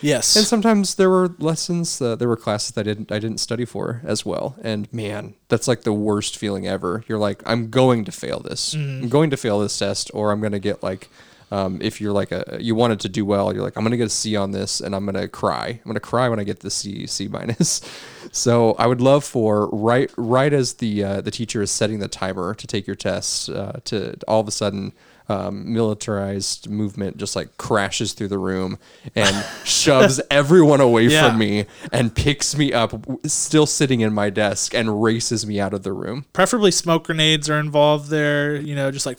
Yes. 0.00 0.36
And 0.36 0.46
sometimes 0.46 0.94
there 0.94 1.10
were 1.10 1.34
lessons, 1.38 2.00
uh, 2.00 2.14
there 2.14 2.28
were 2.28 2.36
classes 2.36 2.70
that 2.72 2.82
I 2.82 2.84
didn't 2.84 3.10
I 3.10 3.18
didn't 3.18 3.38
study 3.38 3.64
for 3.64 4.00
as 4.04 4.24
well. 4.24 4.54
And 4.62 4.90
man, 4.92 5.34
that's 5.48 5.66
like 5.66 5.82
the 5.82 5.92
worst 5.92 6.36
feeling 6.36 6.68
ever. 6.68 7.02
You're 7.08 7.18
like, 7.18 7.42
I'm 7.44 7.68
going 7.68 8.04
to 8.04 8.12
fail 8.12 8.40
this. 8.40 8.74
I'm 9.02 9.08
going 9.08 9.30
to 9.30 9.36
fail 9.36 9.58
this 9.58 9.76
test, 9.76 10.10
or 10.14 10.30
I'm 10.30 10.40
going 10.40 10.52
to 10.52 10.60
get 10.60 10.84
like, 10.84 11.08
um, 11.50 11.78
if 11.80 12.00
you're 12.00 12.12
like 12.12 12.30
a 12.32 12.58
you 12.60 12.74
wanted 12.74 13.00
to 13.00 13.08
do 13.08 13.24
well, 13.24 13.52
you're 13.54 13.62
like, 13.62 13.76
I'm 13.76 13.82
going 13.82 13.92
to 13.92 13.96
get 13.96 14.06
a 14.06 14.10
C 14.10 14.36
on 14.36 14.50
this, 14.50 14.80
and 14.80 14.94
I'm 14.94 15.04
going 15.06 15.14
to 15.20 15.28
cry. 15.28 15.68
I'm 15.68 15.80
going 15.84 15.94
to 15.94 16.00
cry 16.00 16.28
when 16.28 16.38
I 16.38 16.44
get 16.44 16.60
the 16.60 16.70
C 16.70 17.06
C 17.06 17.28
minus. 17.28 17.80
so 18.32 18.72
I 18.74 18.86
would 18.86 19.00
love 19.00 19.24
for 19.24 19.68
right 19.70 20.10
right 20.16 20.52
as 20.52 20.74
the 20.74 21.02
uh, 21.04 21.20
the 21.20 21.30
teacher 21.30 21.62
is 21.62 21.70
setting 21.70 21.98
the 22.00 22.08
timer 22.08 22.54
to 22.54 22.66
take 22.66 22.86
your 22.86 22.96
test, 22.96 23.48
uh, 23.50 23.72
to 23.84 24.16
all 24.28 24.40
of 24.40 24.48
a 24.48 24.50
sudden 24.50 24.92
um, 25.30 25.72
militarized 25.74 26.70
movement 26.70 27.18
just 27.18 27.36
like 27.36 27.58
crashes 27.58 28.14
through 28.14 28.28
the 28.28 28.38
room 28.38 28.78
and 29.14 29.44
shoves 29.64 30.22
everyone 30.30 30.80
away 30.80 31.04
Yeah. 31.04 31.28
from 31.28 31.38
me 31.38 31.66
and 31.92 32.14
picks 32.14 32.56
me 32.56 32.72
up, 32.72 32.94
still 33.26 33.66
sitting 33.66 34.00
in 34.00 34.12
my 34.14 34.30
desk, 34.30 34.74
and 34.74 35.02
races 35.02 35.46
me 35.46 35.60
out 35.60 35.74
of 35.74 35.82
the 35.82 35.92
room. 35.92 36.24
Preferably 36.32 36.70
smoke 36.70 37.04
grenades 37.04 37.50
are 37.50 37.58
involved 37.60 38.08
there, 38.08 38.56
you 38.56 38.74
know, 38.74 38.90
just 38.90 39.04
like 39.04 39.18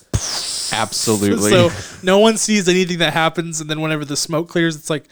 Absolutely. 0.74 1.50
so 1.52 1.70
no 2.04 2.20
one 2.20 2.38
sees 2.38 2.68
anything 2.70 3.00
that 3.00 3.14
happens 3.14 3.62
and 3.62 3.70
then 3.70 3.82
whenever 3.82 4.06
the 4.06 4.16
smoke 4.18 4.50
clears 4.50 4.76
it's 4.76 4.90
like 4.90 5.08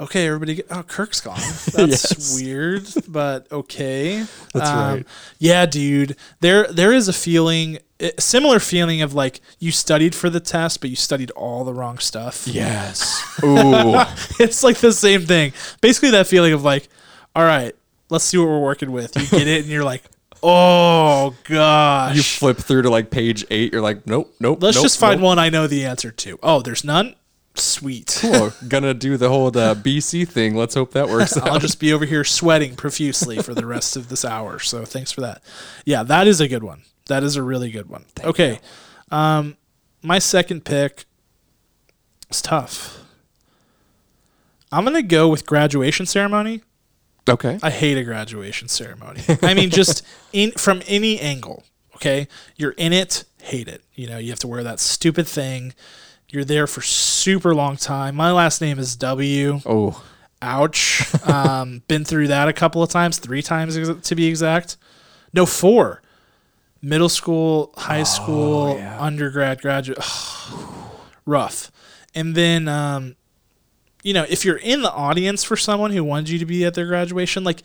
okay 0.00 0.26
everybody 0.26 0.54
get, 0.56 0.66
oh 0.70 0.82
kirk's 0.82 1.20
gone 1.20 1.36
that's 1.72 1.76
Yes. 2.10 2.40
weird 2.40 2.86
but 3.08 3.50
okay 3.52 4.24
That's 4.54 4.70
Um, 4.70 4.94
right. 4.96 5.06
yeah 5.38 5.66
dude 5.66 6.16
there 6.40 6.66
there 6.72 6.92
is 6.92 7.08
a 7.08 7.12
feeling 7.12 7.78
a 8.00 8.18
similar 8.18 8.60
feeling 8.60 9.02
of 9.02 9.12
like 9.12 9.40
you 9.58 9.70
studied 9.70 10.14
for 10.14 10.30
the 10.30 10.40
test 10.40 10.80
but 10.80 10.88
you 10.88 10.96
studied 10.96 11.30
all 11.32 11.64
the 11.64 11.74
wrong 11.74 11.98
stuff 11.98 12.46
yes. 12.46 13.22
Ooh. 13.44 13.94
it's 14.42 14.62
like 14.62 14.78
the 14.78 14.92
same 14.92 15.22
thing 15.26 15.52
basically 15.82 16.10
that 16.12 16.26
feeling 16.26 16.52
of 16.54 16.64
like 16.64 16.88
all 17.36 17.44
right 17.44 17.74
let's 18.08 18.24
see 18.24 18.38
what 18.38 18.48
we're 18.48 18.58
working 18.60 18.90
with 18.92 19.14
you 19.16 19.26
get 19.38 19.46
it 19.46 19.60
and 19.62 19.68
you're 19.70 19.84
like 19.84 20.02
oh 20.42 21.34
gosh 21.44 22.16
you 22.16 22.22
flip 22.22 22.56
through 22.58 22.82
to 22.82 22.90
like 22.90 23.10
page 23.10 23.44
eight. 23.50 23.72
You're 23.72 23.82
like, 23.82 24.06
nope, 24.06 24.34
nope. 24.40 24.62
let's 24.62 24.76
nope, 24.76 24.84
just 24.84 24.98
find 24.98 25.20
nope. 25.20 25.26
one 25.26 25.38
i 25.38 25.48
know 25.48 25.66
the 25.66 25.84
answer 25.84 26.10
to 26.10 26.38
oh 26.42 26.62
there's 26.62 26.84
none 26.84 27.14
sweet 27.54 28.18
Cool. 28.20 28.52
Gonna 28.68 28.94
do 28.94 29.16
the 29.16 29.28
whole 29.28 29.48
uh, 29.48 29.74
BC 29.74 30.26
thing. 30.28 30.54
Let's 30.54 30.74
hope 30.74 30.92
that 30.92 31.08
works 31.08 31.36
I'll 31.36 31.54
out. 31.54 31.60
just 31.60 31.80
be 31.80 31.92
over 31.92 32.04
here 32.04 32.24
sweating 32.24 32.76
profusely 32.76 33.42
for 33.42 33.54
the 33.54 33.66
rest 33.66 33.96
of 33.96 34.08
this 34.08 34.24
hour. 34.24 34.58
So 34.60 34.84
thanks 34.84 35.10
for 35.10 35.20
that. 35.22 35.42
Yeah, 35.84 36.02
that 36.04 36.26
is 36.26 36.40
a 36.40 36.48
good 36.48 36.62
one. 36.62 36.82
That 37.08 37.22
is 37.22 37.36
a 37.36 37.42
really 37.42 37.70
good 37.70 37.88
one. 37.88 38.04
okay. 38.22 38.60
Um 39.10 39.56
my 40.02 40.18
second 40.18 40.64
pick 40.64 41.04
is 42.30 42.40
tough. 42.40 42.98
I'm 44.72 44.86
to 44.86 45.02
go 45.02 45.28
with 45.28 45.44
graduation 45.46 46.06
ceremony. 46.06 46.62
Okay. 47.28 47.58
I 47.62 47.70
hate 47.70 47.96
a 47.96 48.04
graduation 48.04 48.68
ceremony. 48.68 49.22
I 49.42 49.54
mean 49.54 49.70
just 49.70 50.04
in 50.32 50.52
from 50.52 50.82
any 50.86 51.18
angle, 51.20 51.64
okay? 51.96 52.28
You're 52.56 52.72
in 52.72 52.92
it, 52.92 53.24
hate 53.42 53.68
it. 53.68 53.82
You 53.94 54.08
know, 54.08 54.18
you 54.18 54.30
have 54.30 54.38
to 54.40 54.48
wear 54.48 54.62
that 54.62 54.80
stupid 54.80 55.26
thing. 55.26 55.74
You're 56.28 56.44
there 56.44 56.66
for 56.66 56.80
super 56.80 57.54
long 57.54 57.76
time. 57.76 58.14
My 58.14 58.30
last 58.30 58.60
name 58.60 58.78
is 58.78 58.96
W. 58.96 59.60
Oh, 59.66 60.02
Ouch. 60.42 61.02
Um, 61.30 61.82
been 61.86 62.04
through 62.04 62.28
that 62.28 62.48
a 62.48 62.52
couple 62.52 62.82
of 62.82 62.88
times, 62.90 63.18
three 63.18 63.42
times 63.42 63.76
ex- 63.76 64.08
to 64.08 64.14
be 64.14 64.26
exact. 64.26 64.76
No, 65.32 65.46
four. 65.46 66.02
Middle 66.82 67.08
school, 67.10 67.72
high 67.76 68.02
school, 68.04 68.76
undergrad, 68.98 69.60
graduate. 69.60 69.98
rough. 71.26 71.70
And 72.14 72.34
then, 72.34 72.66
um, 72.68 73.16
you 74.02 74.14
know, 74.14 74.24
if 74.28 74.44
you're 74.44 74.56
in 74.56 74.82
the 74.82 74.92
audience 74.92 75.44
for 75.44 75.56
someone 75.56 75.92
who 75.92 76.02
wanted 76.04 76.30
you 76.30 76.38
to 76.38 76.46
be 76.46 76.64
at 76.64 76.74
their 76.74 76.86
graduation, 76.86 77.44
like 77.44 77.62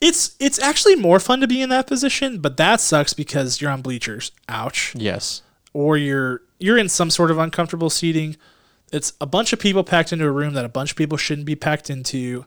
it's 0.00 0.36
it's 0.38 0.58
actually 0.58 0.96
more 0.96 1.20
fun 1.20 1.40
to 1.40 1.46
be 1.46 1.62
in 1.62 1.68
that 1.70 1.86
position, 1.86 2.38
but 2.38 2.56
that 2.56 2.80
sucks 2.80 3.14
because 3.14 3.60
you're 3.60 3.70
on 3.70 3.82
bleachers. 3.82 4.32
Ouch 4.48 4.94
yes. 4.96 5.42
or 5.72 5.96
you're 5.96 6.42
you're 6.58 6.78
in 6.78 6.88
some 6.88 7.10
sort 7.10 7.30
of 7.30 7.38
uncomfortable 7.38 7.90
seating. 7.90 8.36
It's 8.92 9.12
a 9.20 9.26
bunch 9.26 9.52
of 9.52 9.58
people 9.58 9.82
packed 9.82 10.12
into 10.12 10.26
a 10.26 10.30
room 10.30 10.54
that 10.54 10.64
a 10.64 10.68
bunch 10.68 10.92
of 10.92 10.96
people 10.96 11.18
shouldn't 11.18 11.46
be 11.46 11.56
packed 11.56 11.90
into, 11.90 12.44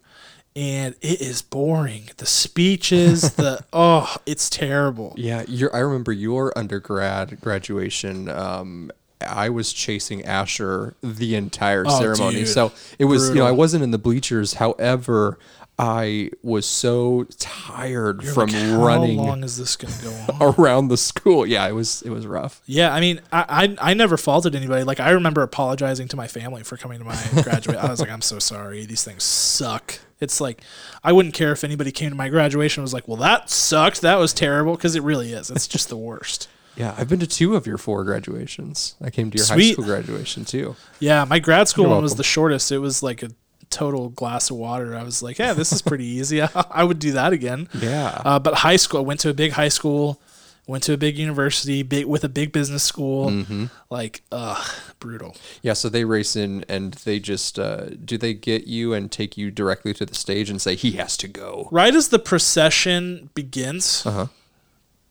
and 0.55 0.95
it 1.01 1.21
is 1.21 1.41
boring. 1.41 2.09
The 2.17 2.25
speeches, 2.25 3.33
the 3.35 3.63
oh, 3.73 4.15
it's 4.25 4.49
terrible. 4.49 5.13
Yeah, 5.17 5.43
your 5.47 5.75
I 5.75 5.79
remember 5.79 6.11
your 6.11 6.57
undergrad 6.57 7.41
graduation. 7.41 8.29
Um, 8.29 8.91
I 9.21 9.49
was 9.49 9.73
chasing 9.73 10.23
Asher 10.25 10.95
the 11.01 11.35
entire 11.35 11.83
Oh, 11.87 11.99
ceremony, 11.99 12.39
dude. 12.39 12.47
so 12.49 12.71
it 12.99 13.05
was 13.05 13.29
you 13.29 13.35
know 13.35 13.45
I 13.47 13.51
wasn't 13.51 13.83
in 13.83 13.91
the 13.91 13.97
bleachers. 13.97 14.53
However, 14.53 15.39
I 15.79 16.31
was 16.41 16.65
so 16.65 17.25
tired 17.37 18.23
You're 18.23 18.33
from 18.33 18.49
like, 18.49 18.61
how 18.63 18.83
running 18.83 19.17
long 19.17 19.43
is 19.43 19.57
this 19.57 19.75
gonna 19.75 19.93
go 20.03 20.33
on? 20.45 20.55
around 20.59 20.87
the 20.87 20.97
school. 20.97 21.45
Yeah, 21.45 21.67
it 21.67 21.71
was 21.73 22.01
it 22.03 22.09
was 22.09 22.25
rough. 22.27 22.61
Yeah, 22.65 22.93
I 22.93 22.99
mean, 22.99 23.21
I, 23.31 23.75
I 23.81 23.91
I 23.91 23.93
never 23.93 24.17
faulted 24.17 24.55
anybody. 24.55 24.83
Like 24.83 24.99
I 24.99 25.11
remember 25.11 25.41
apologizing 25.43 26.07
to 26.09 26.15
my 26.15 26.27
family 26.27 26.63
for 26.63 26.77
coming 26.77 26.99
to 26.99 27.05
my 27.05 27.17
graduate. 27.43 27.77
I 27.77 27.89
was 27.89 27.99
like, 27.99 28.09
I'm 28.09 28.21
so 28.21 28.39
sorry. 28.39 28.85
These 28.85 29.03
things 29.03 29.23
suck. 29.23 29.99
It's 30.19 30.41
like 30.41 30.61
I 31.03 31.11
wouldn't 31.11 31.35
care 31.35 31.51
if 31.51 31.63
anybody 31.63 31.91
came 31.91 32.09
to 32.09 32.15
my 32.15 32.29
graduation 32.29 32.81
and 32.81 32.83
was 32.85 32.93
like, 32.93 33.07
well, 33.07 33.17
that 33.17 33.49
sucked. 33.51 34.01
That 34.01 34.15
was 34.17 34.33
terrible 34.33 34.75
because 34.75 34.95
it 34.95 35.03
really 35.03 35.31
is. 35.33 35.51
It's 35.51 35.67
just 35.67 35.89
the 35.89 35.97
worst. 35.97 36.49
Yeah, 36.77 36.93
I've 36.97 37.09
been 37.09 37.19
to 37.19 37.27
two 37.27 37.55
of 37.55 37.65
your 37.67 37.77
four 37.77 38.03
graduations. 38.03 38.95
I 39.01 39.09
came 39.09 39.31
to 39.31 39.37
your 39.37 39.47
high 39.47 39.71
school 39.71 39.83
graduation 39.85 40.45
too. 40.45 40.75
Yeah, 40.99 41.25
my 41.25 41.39
grad 41.39 41.67
school 41.67 41.85
You're 41.85 41.93
one 41.95 42.03
was 42.03 42.15
the 42.15 42.23
shortest. 42.23 42.71
It 42.71 42.77
was 42.79 43.01
like 43.03 43.23
a 43.23 43.29
total 43.69 44.09
glass 44.09 44.49
of 44.49 44.57
water. 44.57 44.95
I 44.95 45.03
was 45.03 45.21
like, 45.21 45.39
yeah, 45.39 45.53
this 45.53 45.71
is 45.73 45.81
pretty 45.81 46.05
easy. 46.05 46.41
I 46.71 46.83
would 46.83 46.99
do 46.99 47.11
that 47.13 47.33
again. 47.33 47.67
Yeah. 47.77 48.21
Uh, 48.23 48.39
but 48.39 48.53
high 48.55 48.75
school, 48.77 48.99
I 48.99 49.03
went 49.03 49.19
to 49.21 49.29
a 49.29 49.33
big 49.33 49.53
high 49.53 49.67
school, 49.69 50.21
went 50.67 50.83
to 50.83 50.93
a 50.93 50.97
big 50.97 51.17
university, 51.17 51.81
big 51.83 52.05
with 52.05 52.23
a 52.23 52.29
big 52.29 52.51
business 52.51 52.83
school. 52.83 53.29
Mm-hmm. 53.29 53.65
Like, 53.89 54.21
ugh, 54.31 54.69
brutal. 54.99 55.35
Yeah, 55.63 55.73
so 55.73 55.89
they 55.89 56.05
race 56.05 56.35
in 56.35 56.63
and 56.69 56.93
they 56.93 57.19
just 57.19 57.57
uh, 57.57 57.89
do 58.05 58.17
they 58.17 58.33
get 58.33 58.67
you 58.67 58.93
and 58.93 59.11
take 59.11 59.35
you 59.37 59.49
directly 59.51 59.93
to 59.95 60.05
the 60.05 60.15
stage 60.15 60.49
and 60.49 60.61
say 60.61 60.75
he 60.75 60.91
has 60.91 61.17
to 61.17 61.27
go. 61.27 61.67
Right 61.71 61.93
as 61.95 62.09
the 62.09 62.19
procession 62.19 63.29
begins, 63.33 64.05
Uh-huh. 64.05 64.27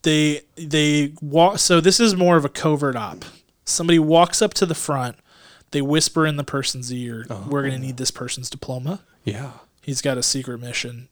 They 0.06 0.42
they 0.54 1.12
walk. 1.20 1.58
So 1.58 1.80
this 1.80 1.98
is 1.98 2.14
more 2.14 2.36
of 2.36 2.44
a 2.44 2.48
covert 2.48 2.94
op. 2.96 3.24
Somebody 3.64 3.98
walks 3.98 4.40
up 4.40 4.54
to 4.54 4.64
the 4.64 4.74
front. 4.74 5.16
They 5.72 5.82
whisper 5.82 6.24
in 6.24 6.36
the 6.36 6.44
person's 6.44 6.92
ear, 6.92 7.26
"We're 7.48 7.62
going 7.62 7.74
to 7.74 7.78
need 7.80 7.96
this 7.96 8.12
person's 8.12 8.48
diploma." 8.48 9.00
Yeah. 9.24 9.50
he's 9.82 10.00
got 10.00 10.16
a 10.16 10.22
secret 10.22 10.60
mission 10.60 11.08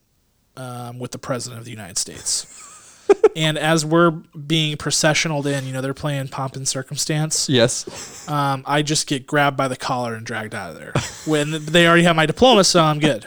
um, 0.56 1.00
with 1.00 1.10
the 1.10 1.18
president 1.18 1.58
of 1.58 1.64
the 1.64 1.72
United 1.72 1.98
States. 1.98 2.46
and 3.36 3.58
as 3.58 3.84
we're 3.84 4.10
being 4.10 4.76
processionaled 4.76 5.46
in, 5.46 5.66
you 5.66 5.72
know, 5.72 5.80
they're 5.80 5.94
playing 5.94 6.28
pomp 6.28 6.56
and 6.56 6.66
circumstance. 6.66 7.48
Yes. 7.48 8.28
Um, 8.28 8.62
I 8.66 8.82
just 8.82 9.06
get 9.06 9.26
grabbed 9.26 9.56
by 9.56 9.68
the 9.68 9.76
collar 9.76 10.14
and 10.14 10.24
dragged 10.24 10.54
out 10.54 10.70
of 10.70 10.78
there 10.78 10.92
when 11.26 11.64
they 11.64 11.86
already 11.86 12.04
have 12.04 12.16
my 12.16 12.26
diploma, 12.26 12.64
so 12.64 12.82
I'm 12.82 12.98
good. 12.98 13.24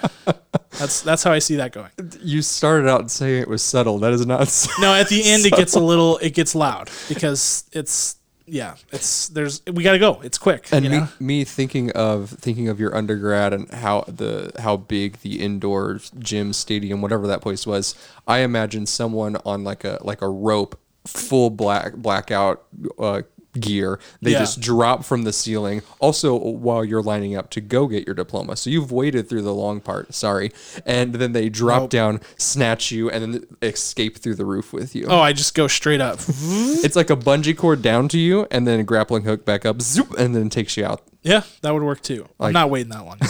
That's 0.78 1.02
that's 1.02 1.24
how 1.24 1.32
I 1.32 1.40
see 1.40 1.56
that 1.56 1.72
going. 1.72 1.90
You 2.22 2.42
started 2.42 2.88
out 2.88 3.10
saying 3.10 3.42
it 3.42 3.48
was 3.48 3.64
subtle. 3.64 4.00
That 4.00 4.14
is 4.14 4.26
not. 4.26 4.40
No, 4.80 4.94
at 4.94 5.10
the 5.10 5.24
end 5.24 5.46
it 5.46 5.54
gets 5.54 5.76
a 5.76 5.80
little 5.88 6.18
it 6.18 6.34
gets 6.34 6.54
loud 6.54 6.90
because 7.10 7.66
it's 7.72 8.16
yeah, 8.48 8.76
it's 8.92 9.28
there's 9.28 9.62
we 9.66 9.84
got 9.84 9.92
to 9.92 10.00
go. 10.00 10.22
It's 10.24 10.38
quick, 10.38 10.70
And 10.72 10.86
you 10.86 10.92
me, 10.92 10.98
know? 11.00 11.08
me 11.20 11.44
thinking 11.44 11.92
of 11.92 12.30
thinking 12.30 12.70
of 12.70 12.80
your 12.80 12.96
undergrad 12.96 13.54
and 13.54 13.70
how 13.72 14.06
the 14.08 14.52
how 14.60 14.78
big 14.78 15.18
the 15.22 15.42
indoor 15.42 16.00
gym 16.18 16.54
stadium 16.54 17.02
whatever 17.02 17.28
that 17.28 17.42
place 17.42 17.68
was 17.68 17.94
i 18.28 18.40
imagine 18.40 18.86
someone 18.86 19.36
on 19.46 19.64
like 19.64 19.84
a 19.84 20.00
like 20.02 20.22
a 20.22 20.30
rope 20.30 20.80
full 21.06 21.50
black 21.50 21.94
blackout 21.96 22.64
uh, 23.00 23.22
gear 23.58 24.00
they 24.22 24.32
Yeah. 24.32 24.40
just 24.40 24.60
drop 24.62 25.04
from 25.04 25.24
the 25.24 25.34
ceiling 25.34 25.82
also 26.00 26.36
while 26.38 26.86
you're 26.86 27.02
lining 27.02 27.36
up 27.36 27.50
to 27.52 27.62
go 27.62 27.88
get 27.88 28.06
your 28.06 28.14
diploma 28.16 28.56
so 28.56 28.70
you've 28.70 28.92
waited 28.92 29.28
through 29.28 29.42
the 29.42 29.54
long 29.54 29.80
part 29.82 30.14
sorry 30.14 30.52
and 30.86 31.16
then 31.16 31.34
they 31.34 31.50
drop 31.50 31.84
Nope. 31.84 31.90
down 31.90 32.22
snatch 32.38 32.92
you 32.92 33.10
and 33.10 33.34
then 33.34 33.46
escape 33.62 34.18
through 34.18 34.36
the 34.36 34.46
roof 34.46 34.72
with 34.74 34.96
you 34.96 35.06
Oh, 35.10 35.20
I 35.20 35.34
just 35.34 35.54
go 35.56 35.68
straight 35.68 36.02
up. 36.02 36.20
it's 36.30 36.96
like 36.96 37.10
a 37.10 37.16
bungee 37.16 37.58
cord 37.58 37.82
down 37.82 38.08
to 38.10 38.18
you 38.20 38.48
and 38.52 38.68
then 38.68 38.80
a 38.80 38.84
grappling 38.84 39.24
hook 39.24 39.46
back 39.46 39.66
up 39.66 39.82
zoop, 39.82 40.14
and 40.18 40.36
then 40.36 40.50
takes 40.50 40.78
you 40.78 40.86
out 40.86 41.02
Yeah, 41.24 41.42
that 41.62 41.74
would 41.74 41.84
work 41.84 42.02
too. 42.02 42.28
I'm 42.40 42.54
not 42.54 42.70
waiting 42.70 42.90
that 42.92 43.06
long. 43.06 43.18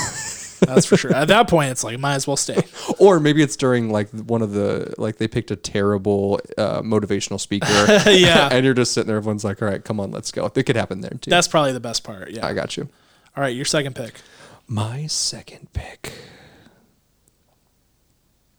That's 0.60 0.86
for 0.86 0.98
sure. 0.98 1.14
At 1.14 1.28
that 1.30 1.48
point, 1.48 1.72
it's 1.72 1.84
like 1.84 2.00
might 2.00 2.16
as 2.16 2.26
well 2.28 2.38
stay. 2.38 2.62
or 3.00 3.20
maybe 3.20 3.42
it's 3.44 3.56
during 3.56 3.90
like 3.92 4.10
one 4.10 4.42
of 4.42 4.52
the 4.52 4.94
like 4.98 5.18
they 5.18 5.28
picked 5.28 5.52
a 5.52 5.56
terrible 5.56 6.40
uh, 6.58 6.82
motivational 6.82 7.40
speaker 7.40 7.68
Yeah. 8.10 8.50
and 8.52 8.66
you're 8.66 8.74
just 8.74 8.94
sitting 8.94 9.08
there 9.08 9.18
everyone's 9.18 9.44
like 9.44 9.62
all 9.62 9.68
right 9.68 9.84
come 9.84 10.00
on 10.00 10.12
let's 10.12 10.32
go 10.32 10.52
it 10.56 10.64
could 10.64 10.76
happen 10.76 11.02
there 11.02 11.12
too 11.22 11.30
That's 11.30 11.48
probably 11.48 11.74
the 11.74 11.80
best 11.80 12.04
part. 12.04 12.32
Yeah. 12.32 12.46
i 12.46 12.54
got 12.54 12.76
you 12.78 12.90
All 13.36 13.44
right, 13.44 13.56
your 13.56 13.66
second 13.66 13.96
pick. 13.96 14.16
my 14.68 15.06
second 15.08 15.72
pick 15.74 16.12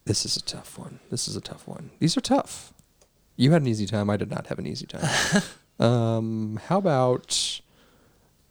this 0.05 0.25
is 0.25 0.37
a 0.37 0.43
tough 0.43 0.79
one 0.79 1.01
this 1.11 1.29
is 1.29 1.37
a 1.37 1.41
tough 1.41 1.67
one 1.67 1.91
these 1.99 2.17
are 2.17 2.21
tough 2.23 2.73
you 3.37 3.53
had 3.53 3.63
an 3.63 3.69
easy 3.69 3.87
time 3.87 4.09
i 4.09 4.17
did 4.17 4.31
not 4.31 4.47
have 4.47 4.59
an 4.59 4.67
easy 4.67 4.87
time 4.87 5.43
um 5.79 6.59
how 6.69 6.79
about 6.79 7.61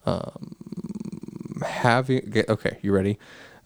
um 0.06 0.56
having 1.62 2.44
okay, 2.50 2.78
you 2.82 2.92
ready 2.92 3.18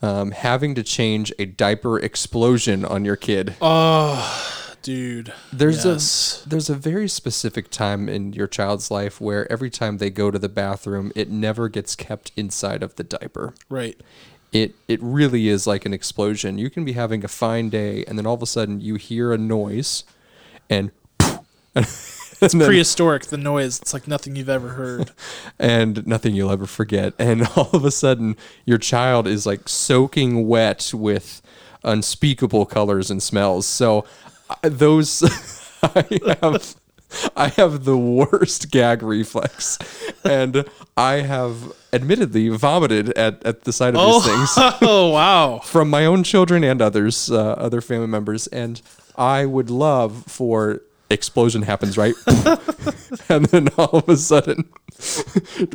um, 0.01 0.31
having 0.31 0.73
to 0.76 0.84
change 0.84 1.31
a 1.38 1.45
diaper 1.45 1.99
explosion 1.99 2.84
on 2.84 3.05
your 3.05 3.15
kid 3.15 3.55
Oh, 3.61 4.57
Dude. 4.81 5.31
there's 5.53 5.85
yes. 5.85 6.43
a 6.45 6.49
there's 6.49 6.69
a 6.69 6.76
very 6.76 7.07
specific 7.07 7.69
time 7.69 8.09
in 8.09 8.34
your 8.34 8.47
child's 8.47 8.89
life 8.89 9.22
where 9.22 9.51
every 9.51 9.69
time 9.69 9.97
they 9.99 10.09
go 10.09 10.31
to 10.31 10.39
the 10.39 10.49
bathroom, 10.49 11.11
it 11.15 11.30
never 11.30 11.69
gets 11.69 11.95
kept 11.95 12.31
inside 12.35 12.81
of 12.81 12.95
the 12.95 13.03
diaper. 13.03 13.53
right. 13.69 13.99
It 14.51 14.76
it 14.89 14.99
really 15.01 15.47
is 15.47 15.65
like 15.68 15.85
an 15.85 15.93
explosion. 15.93 16.57
You 16.57 16.69
can 16.69 16.84
be 16.84 16.91
having 16.93 17.23
a 17.23 17.27
fine 17.30 17.69
day, 17.69 18.03
and 18.05 18.18
then 18.18 18.26
all 18.26 18.34
of 18.34 18.41
a 18.41 18.45
sudden 18.47 18.81
you 18.81 18.95
hear 18.95 19.31
a 19.31 19.38
noise, 19.38 20.03
and 20.69 20.91
it's 22.45 22.55
Prehistoric, 22.55 23.26
the 23.26 23.38
noise. 23.38 23.80
It's 23.80 23.93
like 23.93 24.07
nothing 24.07 24.35
you've 24.35 24.49
ever 24.49 24.69
heard. 24.69 25.11
and 25.59 26.05
nothing 26.07 26.34
you'll 26.34 26.51
ever 26.51 26.65
forget. 26.65 27.13
And 27.19 27.47
all 27.55 27.69
of 27.72 27.85
a 27.85 27.91
sudden, 27.91 28.35
your 28.65 28.80
child 28.80 29.27
is 29.27 29.45
like 29.45 29.69
soaking 29.69 30.47
wet 30.47 30.91
with 30.93 31.41
unspeakable 31.84 32.65
colors 32.65 33.11
and 33.11 33.22
smells. 33.22 33.68
So 33.68 34.05
I- 34.63 34.69
those 34.69 35.23
I 35.84 36.38
have 36.41 36.76
I 37.35 37.49
have 37.49 37.84
the 37.84 37.97
worst 37.97 38.72
gag 38.72 39.03
reflex, 39.03 39.77
and 40.23 40.65
I 40.95 41.15
have 41.15 41.73
admittedly 41.93 42.47
vomited 42.49 43.09
at, 43.18 43.45
at 43.45 43.65
the 43.65 43.73
sight 43.73 43.95
of 43.95 44.23
these 44.23 44.34
things 44.34 44.53
oh 44.81 45.11
wow. 45.11 45.59
from 45.59 45.89
my 45.89 46.05
own 46.05 46.23
children 46.23 46.63
and 46.63 46.81
others, 46.81 47.30
uh, 47.30 47.51
other 47.53 47.81
family 47.81 48.07
members, 48.07 48.47
and 48.47 48.81
I 49.18 49.45
would 49.45 49.69
love 49.69 50.23
for 50.26 50.81
explosion 51.11 51.61
happens 51.63 51.97
right, 51.97 52.15
and 53.29 53.45
then 53.45 53.67
all 53.77 53.99
of 53.99 54.09
a 54.09 54.17
sudden, 54.17 54.69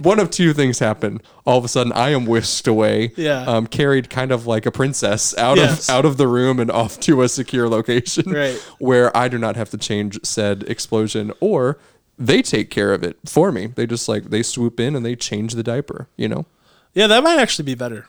one 0.02 0.18
of 0.20 0.30
two 0.30 0.52
things 0.52 0.78
happen. 0.78 1.20
All 1.44 1.58
of 1.58 1.64
a 1.64 1.68
sudden, 1.68 1.92
I 1.92 2.10
am 2.10 2.26
whisked 2.26 2.66
away, 2.66 3.12
Yeah. 3.16 3.42
um, 3.42 3.66
carried 3.66 4.10
kind 4.10 4.32
of 4.32 4.46
like 4.46 4.66
a 4.66 4.70
princess 4.72 5.36
out 5.38 5.56
Yes. 5.58 5.88
of 5.88 5.94
out 5.94 6.04
of 6.04 6.16
the 6.16 6.28
room 6.28 6.58
and 6.60 6.70
off 6.70 6.98
to 7.00 7.22
a 7.22 7.28
secure 7.28 7.68
location, 7.68 8.30
Right. 8.30 8.56
where 8.78 9.16
I 9.16 9.28
do 9.28 9.38
not 9.38 9.56
have 9.56 9.70
to 9.70 9.76
change 9.78 10.18
said 10.22 10.64
explosion 10.66 11.32
or. 11.40 11.78
They 12.18 12.40
take 12.40 12.70
care 12.70 12.94
of 12.94 13.02
it 13.02 13.18
for 13.26 13.52
me. 13.52 13.66
They 13.66 13.84
just 13.86 14.08
like 14.08 14.30
they 14.30 14.42
swoop 14.42 14.80
in 14.80 14.96
and 14.96 15.04
they 15.04 15.16
change 15.16 15.52
the 15.52 15.62
diaper, 15.62 16.08
you 16.16 16.28
know? 16.28 16.46
Yeah, 16.94 17.08
that 17.08 17.22
might 17.22 17.38
actually 17.38 17.66
be 17.66 17.74
better 17.74 18.06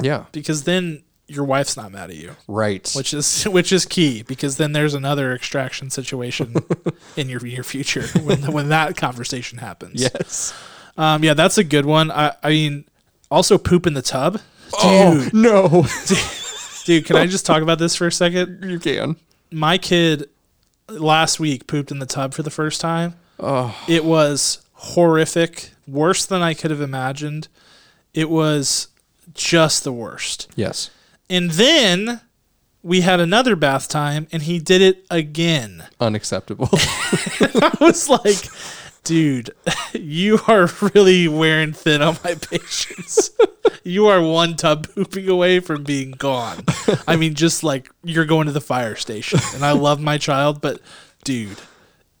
Yeah. 0.00 0.24
because 0.32 0.62
then 0.62 1.02
your 1.30 1.44
wife's 1.44 1.76
not 1.76 1.92
mad 1.92 2.10
at 2.10 2.16
you, 2.16 2.34
Right. 2.48 2.90
which 2.94 3.14
is 3.14 3.44
which 3.46 3.72
is 3.72 3.86
key 3.86 4.22
because 4.22 4.56
then 4.56 4.72
there's 4.72 4.94
another 4.94 5.32
extraction 5.34 5.88
situation 5.90 6.54
in 7.16 7.28
your 7.28 7.44
your 7.46 7.64
future 7.64 8.06
when 8.22 8.50
when 8.52 8.68
that 8.70 8.96
conversation 8.96 9.58
happens. 9.58 10.00
yes. 10.00 10.52
Um, 10.98 11.22
yeah, 11.24 11.34
that's 11.34 11.56
a 11.56 11.64
good 11.64 11.86
one. 11.86 12.10
I, 12.10 12.34
I 12.42 12.50
mean, 12.50 12.84
also 13.30 13.56
poop 13.58 13.86
in 13.86 13.94
the 13.94 14.02
tub. 14.02 14.34
Dude, 14.34 14.42
Oh 14.82 15.28
no, 15.32 15.86
dude, 16.84 17.06
can 17.06 17.16
I 17.16 17.26
just 17.26 17.46
talk 17.46 17.62
about 17.62 17.78
this 17.78 17.96
for 17.96 18.06
a 18.06 18.12
second? 18.12 18.64
you 18.68 18.78
can. 18.78 19.16
My 19.50 19.78
kid 19.78 20.28
last 20.88 21.40
week 21.40 21.66
pooped 21.66 21.90
in 21.90 22.00
the 22.00 22.06
tub 22.06 22.34
for 22.34 22.42
the 22.42 22.50
first 22.50 22.80
time. 22.80 23.14
Oh. 23.38 23.74
It 23.88 24.04
was 24.04 24.60
horrific, 24.74 25.70
worse 25.86 26.26
than 26.26 26.42
I 26.42 26.54
could 26.54 26.70
have 26.70 26.80
imagined. 26.80 27.48
It 28.12 28.28
was 28.28 28.88
just 29.34 29.84
the 29.84 29.92
worst. 29.92 30.48
Yes. 30.56 30.90
And 31.30 31.52
then 31.52 32.20
we 32.82 33.02
had 33.02 33.20
another 33.20 33.54
bath 33.54 33.88
time 33.88 34.26
and 34.32 34.42
he 34.42 34.58
did 34.58 34.82
it 34.82 35.06
again. 35.10 35.84
Unacceptable. 36.00 36.68
I 36.72 37.76
was 37.80 38.08
like, 38.08 38.48
dude, 39.04 39.50
you 39.92 40.40
are 40.48 40.68
really 40.94 41.28
wearing 41.28 41.72
thin 41.72 42.02
on 42.02 42.18
my 42.24 42.34
patience. 42.34 43.30
you 43.84 44.08
are 44.08 44.20
one 44.20 44.56
tub 44.56 44.92
pooping 44.92 45.28
away 45.28 45.60
from 45.60 45.84
being 45.84 46.10
gone. 46.10 46.64
I 47.06 47.14
mean, 47.14 47.34
just 47.34 47.62
like 47.62 47.88
you're 48.02 48.24
going 48.24 48.46
to 48.46 48.52
the 48.52 48.60
fire 48.60 48.96
station. 48.96 49.38
And 49.54 49.64
I 49.64 49.72
love 49.72 50.00
my 50.00 50.18
child, 50.18 50.60
but 50.60 50.80
dude, 51.22 51.58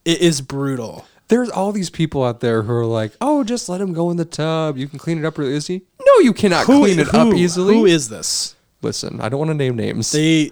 it 0.04 0.20
is 0.20 0.40
brutal. 0.40 1.04
There's 1.26 1.50
all 1.50 1.72
these 1.72 1.90
people 1.90 2.24
out 2.24 2.40
there 2.40 2.62
who 2.62 2.72
are 2.72 2.86
like, 2.86 3.12
"Oh, 3.20 3.44
just 3.44 3.68
let 3.68 3.80
him 3.80 3.92
go 3.92 4.10
in 4.10 4.16
the 4.16 4.24
tub. 4.24 4.76
You 4.76 4.88
can 4.88 4.98
clean 4.98 5.16
it 5.16 5.24
up 5.24 5.38
really 5.38 5.54
easy." 5.54 5.82
No, 6.04 6.18
you 6.18 6.32
cannot 6.32 6.64
clean 6.64 6.98
it 6.98 7.14
up 7.14 7.32
easily. 7.34 7.74
Who 7.74 7.86
is 7.86 8.08
this? 8.08 8.56
Listen, 8.82 9.20
I 9.20 9.28
don't 9.28 9.38
want 9.38 9.50
to 9.50 9.54
name 9.54 9.76
names. 9.76 10.10
They, 10.12 10.50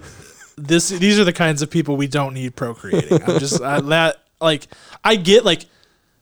this, 0.57 0.89
these 0.89 1.19
are 1.19 1.23
the 1.23 1.33
kinds 1.33 1.61
of 1.61 1.69
people 1.69 1.97
we 1.97 2.07
don't 2.07 2.33
need 2.33 2.55
procreating. 2.55 3.23
I'm 3.23 3.39
just 3.39 3.61
I, 3.61 3.81
that 3.81 4.17
like 4.39 4.67
I 5.03 5.15
get 5.15 5.45
like 5.45 5.65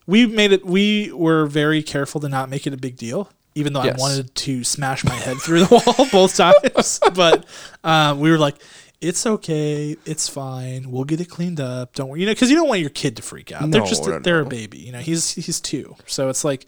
we 0.06 0.26
made 0.26 0.52
it. 0.54 0.66
We 0.66 1.12
were 1.12 1.46
very 1.48 1.84
careful 1.84 2.22
to 2.22 2.30
not 2.30 2.50
make 2.50 2.66
it 2.66 2.74
a 2.74 2.78
big 2.78 2.96
deal, 2.96 3.30
even 3.56 3.74
though 3.74 3.84
Yes. 3.84 3.98
I 3.98 4.02
wanted 4.02 4.34
to 4.36 4.64
smash 4.64 5.04
my 5.04 5.14
head 5.16 5.38
through 5.38 5.66
the 5.66 5.94
wall 5.98 6.08
both 6.12 6.36
times. 6.36 7.00
but 7.14 7.46
um, 7.84 8.20
we 8.20 8.32
were 8.32 8.38
like, 8.38 8.56
it's 9.02 9.26
okay, 9.26 9.96
it's 10.06 10.28
fine. 10.30 10.90
We'll 10.90 11.04
get 11.04 11.22
it 11.22 11.30
cleaned 11.30 11.60
up. 11.60 11.94
Don't 11.94 12.10
worry, 12.10 12.22
you 12.22 12.26
know, 12.26 12.32
because 12.32 12.50
you 12.50 12.56
don't 12.56 12.68
want 12.68 12.82
your 12.82 12.90
kid 12.90 13.18
to 13.18 13.22
freak 13.22 13.52
out. 13.52 13.62
No, 13.64 13.68
they're 13.68 13.88
just 13.88 14.08
no, 14.08 14.20
they're 14.20 14.42
no. 14.42 14.48
a 14.48 14.50
baby. 14.50 14.80
You 14.80 14.92
know, 14.94 15.00
he's 15.00 15.34
he's 15.34 15.60
two, 15.60 15.96
so 16.08 16.30
it's 16.30 16.44
like, 16.44 16.66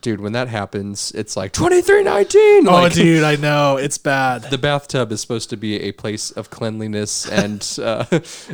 Dude, 0.00 0.20
when 0.20 0.32
that 0.32 0.48
happens, 0.48 1.12
it's 1.12 1.36
like 1.36 1.52
2319. 1.52 2.68
oh, 2.68 2.72
like, 2.72 2.92
dude, 2.92 3.24
I 3.24 3.36
know 3.40 3.76
it's 3.76 3.98
bad. 3.98 4.42
The 4.42 4.58
bathtub 4.58 5.10
is 5.12 5.20
supposed 5.20 5.50
to 5.50 5.56
be 5.56 5.80
a 5.82 5.92
place 5.92 6.30
of 6.30 6.50
cleanliness 6.50 7.28
and 7.28 7.66
uh, 7.82 8.04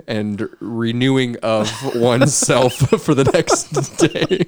and 0.07 0.49
renewing 0.61 1.37
of 1.43 1.71
oneself 1.97 2.75
for 3.03 3.15
the 3.15 3.25
next 3.25 3.71
day, 3.99 4.45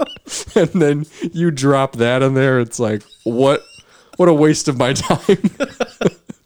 and 0.61 0.71
then 0.81 1.07
you 1.33 1.51
drop 1.51 1.97
that 1.97 2.23
in 2.23 2.35
there. 2.35 2.61
It's 2.61 2.79
like 2.79 3.03
what 3.25 3.65
what 4.17 4.29
a 4.29 4.35
waste 4.35 4.69
of 4.69 4.79
my 4.79 4.93
time. 4.93 5.37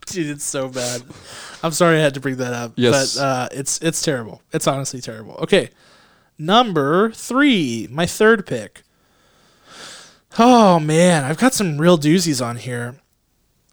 Dude, 0.06 0.31
it's 0.31 0.44
so 0.44 0.68
bad. 0.68 1.02
I'm 1.62 1.72
sorry 1.72 1.98
I 1.98 2.01
had 2.01 2.14
to 2.14 2.20
bring 2.20 2.36
that 2.36 2.52
up. 2.52 2.72
Yes. 2.77 3.16
But 3.16 3.22
uh, 3.22 3.48
it's 3.52 3.81
it's 3.82 4.02
terrible. 4.02 4.43
It's 4.52 4.66
honestly 4.66 5.01
terrible. 5.01 5.35
Okay. 5.43 5.70
Number 6.39 7.10
three, 7.10 7.86
my 7.90 8.06
third 8.06 8.47
pick. 8.47 8.82
Oh 10.39 10.78
man, 10.78 11.24
I've 11.24 11.39
got 11.39 11.55
some 11.55 11.78
real 11.78 11.98
doozies 11.98 12.44
on 12.44 12.57
here. 12.57 12.97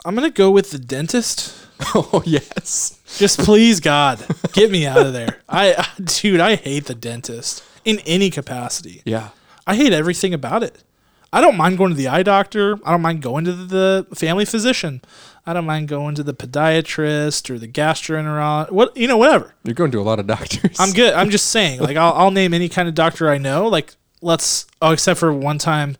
I'm 0.05 0.15
gonna 0.15 0.29
go 0.29 0.49
with 0.51 0.71
the 0.71 0.79
dentist. 0.79 1.53
oh 1.95 2.23
yes. 2.25 2.99
Just 3.17 3.39
please 3.39 3.79
God, 3.79 4.25
get 4.53 4.71
me 4.71 4.85
out 4.85 5.05
of 5.05 5.13
there. 5.13 5.41
I 5.47 5.87
dude, 6.03 6.39
I 6.39 6.55
hate 6.55 6.85
the 6.85 6.95
dentist 6.95 7.63
in 7.85 7.99
any 7.99 8.29
capacity. 8.29 9.01
Yeah. 9.05 9.29
I 9.65 9.75
hate 9.75 9.93
everything 9.93 10.33
about 10.33 10.63
it. 10.63 10.83
I 11.31 11.41
don't 11.41 11.57
mind 11.57 11.77
going 11.77 11.91
to 11.91 11.97
the 11.97 12.07
eye 12.07 12.23
doctor. 12.23 12.79
I 12.85 12.91
don't 12.91 13.01
mind 13.01 13.21
going 13.21 13.45
to 13.45 13.51
the 13.51 14.07
family 14.13 14.45
physician. 14.45 15.01
I 15.45 15.53
don't 15.53 15.65
mind 15.65 15.87
going 15.87 16.15
to 16.15 16.23
the 16.23 16.33
podiatrist 16.33 17.49
or 17.49 17.59
the 17.59 17.67
gastroenterologist. 17.67 18.71
What 18.71 18.95
you 18.95 19.07
know, 19.07 19.17
whatever. 19.17 19.53
You're 19.63 19.75
going 19.75 19.91
to 19.91 19.99
a 19.99 20.03
lot 20.03 20.19
of 20.19 20.27
doctors. 20.27 20.77
I'm 20.79 20.93
good. 20.93 21.13
I'm 21.13 21.29
just 21.29 21.47
saying. 21.51 21.81
Like 21.81 21.97
I'll, 21.97 22.13
I'll 22.13 22.31
name 22.31 22.53
any 22.53 22.69
kind 22.69 22.87
of 22.87 22.95
doctor 22.95 23.29
I 23.29 23.37
know. 23.37 23.67
Like 23.67 23.95
let's. 24.21 24.65
Oh, 24.81 24.91
except 24.91 25.19
for 25.19 25.33
one 25.33 25.57
time, 25.57 25.97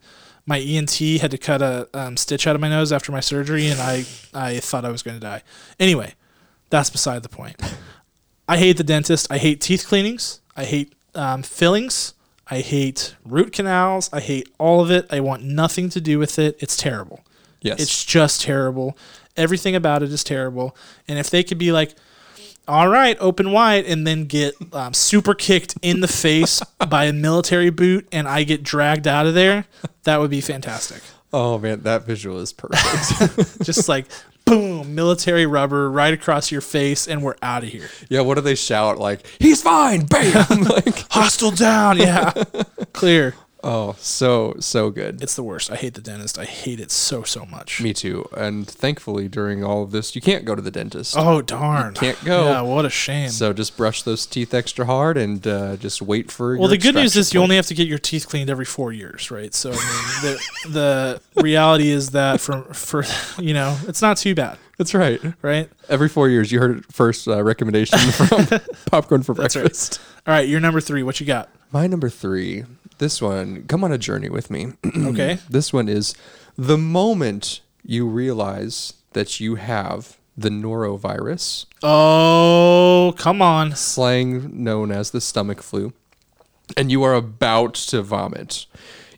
my 0.48 0.58
ENT 0.58 0.98
had 1.20 1.30
to 1.30 1.36
cut 1.38 1.60
a 1.60 1.88
um, 1.92 2.16
stitch 2.16 2.46
out 2.46 2.54
of 2.54 2.60
my 2.60 2.70
nose 2.70 2.90
after 2.90 3.12
my 3.12 3.20
surgery, 3.20 3.66
and 3.66 3.78
I 3.78 4.06
I 4.32 4.60
thought 4.60 4.84
I 4.86 4.88
was 4.88 5.02
going 5.02 5.16
to 5.16 5.20
die. 5.20 5.42
Anyway, 5.78 6.14
That's 6.70 6.90
beside 6.90 7.22
the 7.22 7.28
point. 7.28 7.60
I 8.48 8.56
hate 8.56 8.78
the 8.78 8.84
dentist. 8.84 9.30
I 9.30 9.38
hate 9.38 9.60
teeth 9.60 9.86
cleanings. 9.86 10.40
I 10.56 10.64
hate 10.64 10.94
um, 11.14 11.42
fillings. 11.42 12.14
I 12.50 12.60
hate 12.60 13.14
root 13.24 13.52
canals. 13.52 14.08
I 14.12 14.20
hate 14.20 14.48
all 14.58 14.80
of 14.80 14.90
it. 14.90 15.06
I 15.10 15.20
want 15.20 15.42
nothing 15.44 15.90
to 15.90 16.00
do 16.00 16.18
with 16.18 16.38
it. 16.38 16.56
It's 16.60 16.76
terrible. 16.76 17.20
Yes. 17.60 17.80
It's 17.80 18.04
just 18.04 18.40
terrible. 18.42 18.96
Everything 19.36 19.74
about 19.74 20.02
it 20.02 20.10
is 20.10 20.24
terrible. 20.24 20.74
And 21.06 21.18
if 21.18 21.28
they 21.28 21.42
could 21.42 21.58
be 21.58 21.72
like, 21.72 21.94
all 22.68 22.88
right, 22.88 23.16
open 23.18 23.50
wide, 23.50 23.86
and 23.86 24.06
then 24.06 24.26
get 24.26 24.54
um, 24.72 24.92
super 24.94 25.34
kicked 25.34 25.76
in 25.82 26.00
the 26.00 26.08
face 26.08 26.60
by 26.88 27.04
a 27.06 27.12
military 27.12 27.70
boot 27.70 28.06
and 28.12 28.28
I 28.28 28.44
get 28.44 28.62
dragged 28.62 29.06
out 29.08 29.26
of 29.26 29.34
there, 29.34 29.64
that 30.04 30.20
would 30.20 30.30
be 30.30 30.40
fantastic. 30.40 31.02
oh 31.32 31.58
man, 31.58 31.80
that 31.82 32.04
visual 32.04 32.38
is 32.38 32.52
perfect. 32.52 33.62
Just 33.64 33.88
like, 33.88 34.06
boom, 34.44 34.94
military 34.94 35.46
rubber 35.46 35.90
right 35.90 36.14
across 36.14 36.50
your 36.52 36.60
face, 36.62 37.06
and 37.08 37.22
we're 37.22 37.36
out 37.42 37.62
of 37.64 37.68
here. 37.70 37.88
yeah, 38.08 38.20
what 38.20 38.34
do 38.36 38.40
they 38.40 38.54
shout? 38.54 38.98
Like, 38.98 39.26
he's 39.38 39.62
fine, 39.62 40.06
bam! 40.06 40.46
like, 40.62 41.10
Hostile 41.10 41.50
down. 41.50 41.98
Yeah. 41.98 42.32
Clear. 42.92 43.34
Oh, 43.62 43.96
so 43.98 44.54
so 44.60 44.90
good. 44.90 45.22
It's 45.22 45.36
the 45.36 45.42
worst. 45.42 45.70
I 45.70 45.76
hate 45.76 45.94
the 45.94 46.00
dentist. 46.00 46.38
I 46.38 46.44
hate 46.44 46.80
it 46.80 46.90
so, 46.90 47.22
so 47.22 47.44
much. 47.46 47.80
Me 47.80 47.92
too. 47.92 48.28
And 48.36 48.66
thankfully, 48.66 49.28
during 49.28 49.64
all 49.64 49.82
of 49.82 49.90
this, 49.90 50.14
you 50.14 50.20
can't 50.20 50.44
go 50.44 50.54
to 50.54 50.62
the 50.62 50.70
dentist. 50.70 51.14
Oh, 51.16 51.42
darn. 51.42 51.94
can't 51.94 52.22
go. 52.24 52.44
Yeah, 52.46 52.60
what 52.62 52.84
a 52.84 52.90
shame. 52.90 53.30
So 53.30 53.52
just 53.52 53.76
brush 53.76 54.02
those 54.02 54.26
teeth 54.26 54.54
extra 54.54 54.86
hard 54.86 55.16
and 55.16 55.46
uh, 55.46 55.76
just 55.76 56.02
wait 56.02 56.30
for. 56.30 56.56
Well, 56.56 56.68
the 56.68 56.78
good 56.78 56.94
news 56.94 57.16
is 57.16 57.32
you 57.34 57.40
only 57.40 57.56
have 57.56 57.66
to 57.66 57.74
get 57.74 57.86
your 57.88 57.98
teeth 57.98 58.28
cleaned 58.28 58.50
every 58.50 58.64
four 58.64 58.92
years, 58.92 59.30
right? 59.30 59.54
So 59.54 59.70
I 59.70 59.74
mean, 59.74 60.22
the 60.22 61.20
the 61.34 61.42
reality 61.42 61.88
is 61.90 62.10
that 62.10 62.40
for 62.40 62.62
for 62.74 63.04
you 63.40 63.54
know 63.54 63.76
it's 63.86 64.02
not 64.02 64.16
too 64.16 64.34
bad, 64.34 64.58
That's 64.76 64.94
right. 64.94 65.20
right? 65.42 65.68
Every 65.88 66.08
four 66.08 66.28
years, 66.28 66.52
you 66.52 66.58
heard 66.60 66.78
it 66.78 66.92
first 66.92 67.26
uh, 67.28 67.42
recommendation 67.42 67.98
from 68.12 68.46
Popcorn 68.86 69.22
for 69.22 69.34
That's 69.34 69.56
right. 69.56 69.62
Breakfast. 69.62 70.00
All 70.26 70.34
right, 70.34 70.46
you're 70.48 70.60
number 70.60 70.80
three. 70.80 71.02
What 71.02 71.20
you 71.20 71.26
got? 71.26 71.48
My 71.72 71.86
number 71.86 72.08
three. 72.08 72.64
This 72.98 73.22
one, 73.22 73.64
come 73.64 73.84
on 73.84 73.92
a 73.92 73.98
journey 73.98 74.28
with 74.28 74.50
me. 74.50 74.72
Okay. 74.96 75.38
This 75.48 75.72
one 75.72 75.88
is 75.88 76.14
the 76.56 76.76
moment 76.78 77.60
you 77.84 78.06
realize 78.06 78.94
that 79.12 79.40
you 79.40 79.54
have 79.56 80.16
the 80.36 80.48
norovirus, 80.50 81.66
Oh, 81.82 83.12
come 83.16 83.42
on. 83.42 83.74
slang 83.74 84.62
known 84.62 84.90
as 84.92 85.10
the 85.10 85.20
stomach 85.20 85.62
flu, 85.62 85.92
and 86.76 86.90
you 86.92 87.02
are 87.02 87.14
about 87.14 87.74
to 87.74 88.02
vomit. 88.02 88.66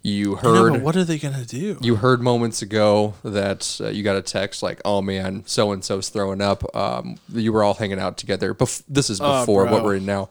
You 0.02 0.39
I 0.39 0.43
know, 0.43 0.55
heard 0.55 0.82
what 0.82 0.97
are 0.97 1.05
they 1.05 1.19
gonna 1.19 1.44
do? 1.44 1.77
you 1.82 1.97
heard 1.97 2.23
moments 2.23 2.62
ago 2.62 3.15
that 3.23 3.78
uh, 3.82 3.89
you 3.89 4.02
got 4.02 4.16
a 4.16 4.23
text 4.23 4.62
like, 4.62 4.81
"Oh 4.82 5.02
man, 5.02 5.43
so 5.47 5.73
and 5.73 5.85
so's 5.85 6.09
throwing 6.09 6.40
up." 6.40 6.65
Um, 6.74 7.16
you 7.31 7.52
were 7.52 7.62
all 7.62 7.74
hanging 7.74 7.98
out 7.98 8.16
together. 8.16 8.55
Bef- 8.55 8.82
this 8.89 9.11
is 9.11 9.20
Oh, 9.20 9.40
before 9.40 9.66
what 9.66 9.85
we're 9.85 9.97
in 9.97 10.07
now. 10.07 10.31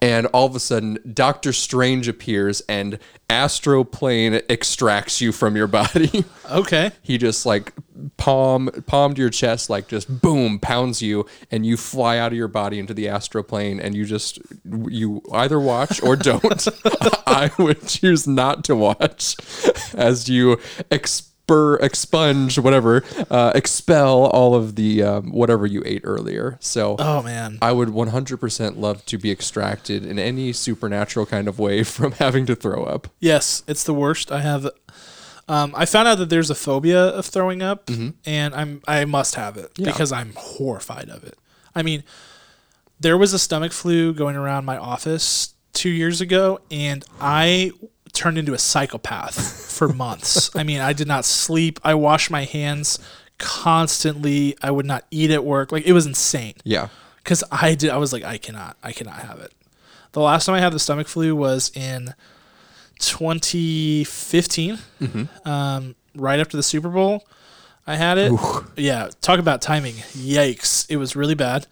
And 0.00 0.26
all 0.26 0.46
of 0.46 0.54
a 0.54 0.60
sudden, 0.60 0.98
Doctor 1.12 1.52
Strange 1.52 2.06
appears 2.06 2.60
and 2.68 2.98
astral 3.28 3.84
plane 3.84 4.40
extracts 4.48 5.20
you 5.20 5.32
from 5.32 5.56
your 5.56 5.66
body. 5.66 6.24
Okay. 6.50 6.92
he 7.02 7.18
just 7.18 7.44
like 7.44 7.74
palm 8.16 8.70
palmed 8.86 9.18
your 9.18 9.28
chest, 9.28 9.68
like 9.68 9.86
just 9.86 10.22
boom, 10.22 10.58
pounds 10.58 11.02
you, 11.02 11.26
and 11.50 11.66
you 11.66 11.76
fly 11.76 12.16
out 12.16 12.32
of 12.32 12.38
your 12.38 12.48
body 12.48 12.78
into 12.78 12.94
the 12.94 13.06
astral 13.06 13.44
plane, 13.44 13.78
and 13.78 13.94
you 13.94 14.06
just 14.06 14.38
you 14.64 15.20
either 15.30 15.60
watch 15.60 16.02
or 16.02 16.16
don't. 16.16 16.66
I 17.26 17.50
would 17.58 17.86
choose 17.86 18.26
not 18.26 18.64
to 18.64 18.74
watch 18.74 19.36
as 19.94 20.30
you 20.30 20.58
expunge 21.76 22.58
whatever 22.58 23.02
uh, 23.30 23.52
expel 23.54 24.26
all 24.26 24.54
of 24.54 24.74
the 24.76 25.02
um, 25.02 25.30
whatever 25.32 25.66
you 25.66 25.82
ate 25.86 26.02
earlier. 26.04 26.58
So. 26.60 26.96
Oh 26.98 27.22
man. 27.22 27.58
I 27.62 27.72
would 27.72 27.88
100% 27.88 28.78
love 28.78 29.04
to 29.06 29.18
be 29.18 29.30
extracted 29.30 30.04
in 30.04 30.18
any 30.18 30.52
supernatural 30.52 31.26
kind 31.26 31.48
of 31.48 31.58
way 31.58 31.82
from 31.94 32.12
having 32.12 32.46
to 32.46 32.54
throw 32.54 32.84
up. 32.84 33.08
Yes, 33.20 33.62
it's 33.66 33.84
the 33.84 33.94
worst. 33.94 34.30
I 34.30 34.40
have. 34.40 34.68
Um, 35.48 35.72
I 35.74 35.86
found 35.86 36.06
out 36.08 36.18
that 36.18 36.28
there's 36.28 36.50
a 36.50 36.54
phobia 36.54 37.02
of 37.06 37.24
throwing 37.24 37.62
up, 37.62 37.88
and 38.26 38.54
I'm 38.54 38.82
I 38.86 39.04
must 39.06 39.34
have 39.36 39.56
it 39.56 39.72
Yeah. 39.76 39.86
because 39.86 40.12
I'm 40.12 40.32
horrified 40.36 41.08
of 41.08 41.24
it. 41.24 41.38
I 41.74 41.82
mean, 41.82 42.04
there 43.00 43.16
was 43.16 43.32
a 43.32 43.38
stomach 43.38 43.72
flu 43.72 44.12
going 44.12 44.36
around 44.36 44.66
my 44.66 44.76
office 44.76 45.54
two 45.72 45.88
years 45.88 46.20
ago, 46.20 46.60
and 46.70 47.02
I 47.20 47.72
turned 48.18 48.36
into 48.36 48.52
a 48.52 48.58
psychopath 48.58 49.70
for 49.72 49.88
months. 50.04 50.54
I 50.54 50.62
mean, 50.64 50.80
I 50.80 50.92
did 50.92 51.06
not 51.08 51.24
sleep. 51.24 51.78
I 51.84 51.94
washed 51.94 52.30
my 52.30 52.44
hands 52.44 52.98
constantly. 53.38 54.56
I 54.62 54.70
would 54.70 54.84
not 54.86 55.04
eat 55.10 55.30
at 55.30 55.44
work. 55.44 55.72
Like 55.72 55.86
it 55.86 55.92
was 55.92 56.04
insane 56.06 56.54
Yeah. 56.64 56.88
because 57.18 57.42
I 57.50 57.74
did. 57.74 57.90
I 57.90 57.96
was 57.96 58.12
like, 58.12 58.24
I 58.24 58.36
cannot, 58.38 58.76
I 58.82 58.92
cannot 58.92 59.20
have 59.20 59.38
it. 59.40 59.52
The 60.12 60.20
last 60.20 60.46
time 60.46 60.54
I 60.56 60.60
had 60.60 60.72
the 60.72 60.78
stomach 60.78 61.06
flu 61.06 61.36
was 61.36 61.70
in 61.76 62.14
2015, 62.98 64.78
um, 65.44 65.94
right 66.14 66.40
after 66.40 66.56
the 66.56 66.62
Super 66.62 66.88
Bowl. 66.88 67.26
I 67.86 67.96
had 67.96 68.18
it. 68.18 68.32
Yeah, 68.76 69.08
talk 69.22 69.38
about 69.38 69.62
timing. 69.62 69.94
Yikes! 70.14 70.86
It 70.90 70.96
was 70.96 71.16
really 71.16 71.34
bad, 71.34 71.66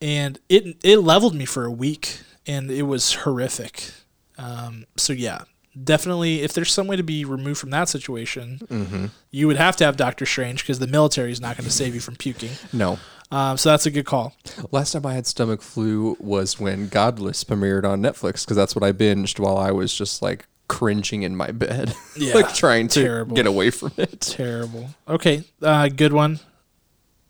and 0.00 0.38
it 0.48 0.76
it 0.82 0.98
leveled 0.98 1.34
me 1.34 1.44
for 1.44 1.64
a 1.66 1.70
week, 1.70 2.20
and 2.46 2.70
it 2.70 2.82
was 2.84 3.12
horrific. 3.14 3.90
Um, 4.38 4.86
so 4.96 5.12
yeah, 5.12 5.42
definitely, 5.80 6.42
if 6.42 6.52
there's 6.52 6.72
some 6.72 6.86
way 6.86 6.96
to 6.96 7.02
be 7.02 7.24
removed 7.24 7.60
from 7.60 7.70
that 7.70 7.88
situation, 7.88 9.12
you 9.30 9.46
would 9.46 9.56
have 9.56 9.76
to 9.76 9.84
have 9.84 9.96
Doctor 9.96 10.26
Strange 10.26 10.62
because 10.62 10.78
the 10.78 10.86
military 10.86 11.32
is 11.32 11.40
not 11.40 11.56
going 11.56 11.64
to 11.64 11.70
save 11.72 11.94
you 11.94 12.00
from 12.00 12.16
puking. 12.16 12.50
No. 12.72 12.98
Um, 13.30 13.56
so 13.56 13.70
that's 13.70 13.86
a 13.86 13.90
good 13.90 14.04
call. 14.04 14.34
Last 14.72 14.92
time 14.92 15.06
I 15.06 15.14
had 15.14 15.26
stomach 15.26 15.62
flu 15.62 16.16
was 16.20 16.60
when 16.60 16.88
Godless 16.88 17.44
premiered 17.44 17.84
on 17.84 18.02
Netflix 18.02 18.44
because 18.44 18.56
that's 18.56 18.74
what 18.76 18.84
I 18.84 18.92
binged 18.92 19.38
while 19.40 19.56
I 19.56 19.70
was 19.70 19.94
just 19.96 20.20
like 20.20 20.46
cringing 20.68 21.22
in 21.22 21.34
my 21.36 21.50
bed, 21.50 21.94
Yeah, 22.16 22.34
like 22.34 22.54
trying 22.54 22.88
to 22.88 23.02
terrible. 23.02 23.34
get 23.34 23.46
away 23.46 23.70
from 23.70 23.92
it. 23.96 24.20
Terrible. 24.20 24.90
Okay, 25.08 25.44
uh, 25.62 25.88
good 25.88 26.12
one. 26.12 26.40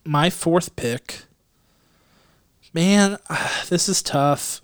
My 0.05 0.29
fourth 0.31 0.75
pick. 0.75 1.23
Man, 2.75 3.19
this 3.69 3.89
is 3.89 4.03
tough. 4.03 4.61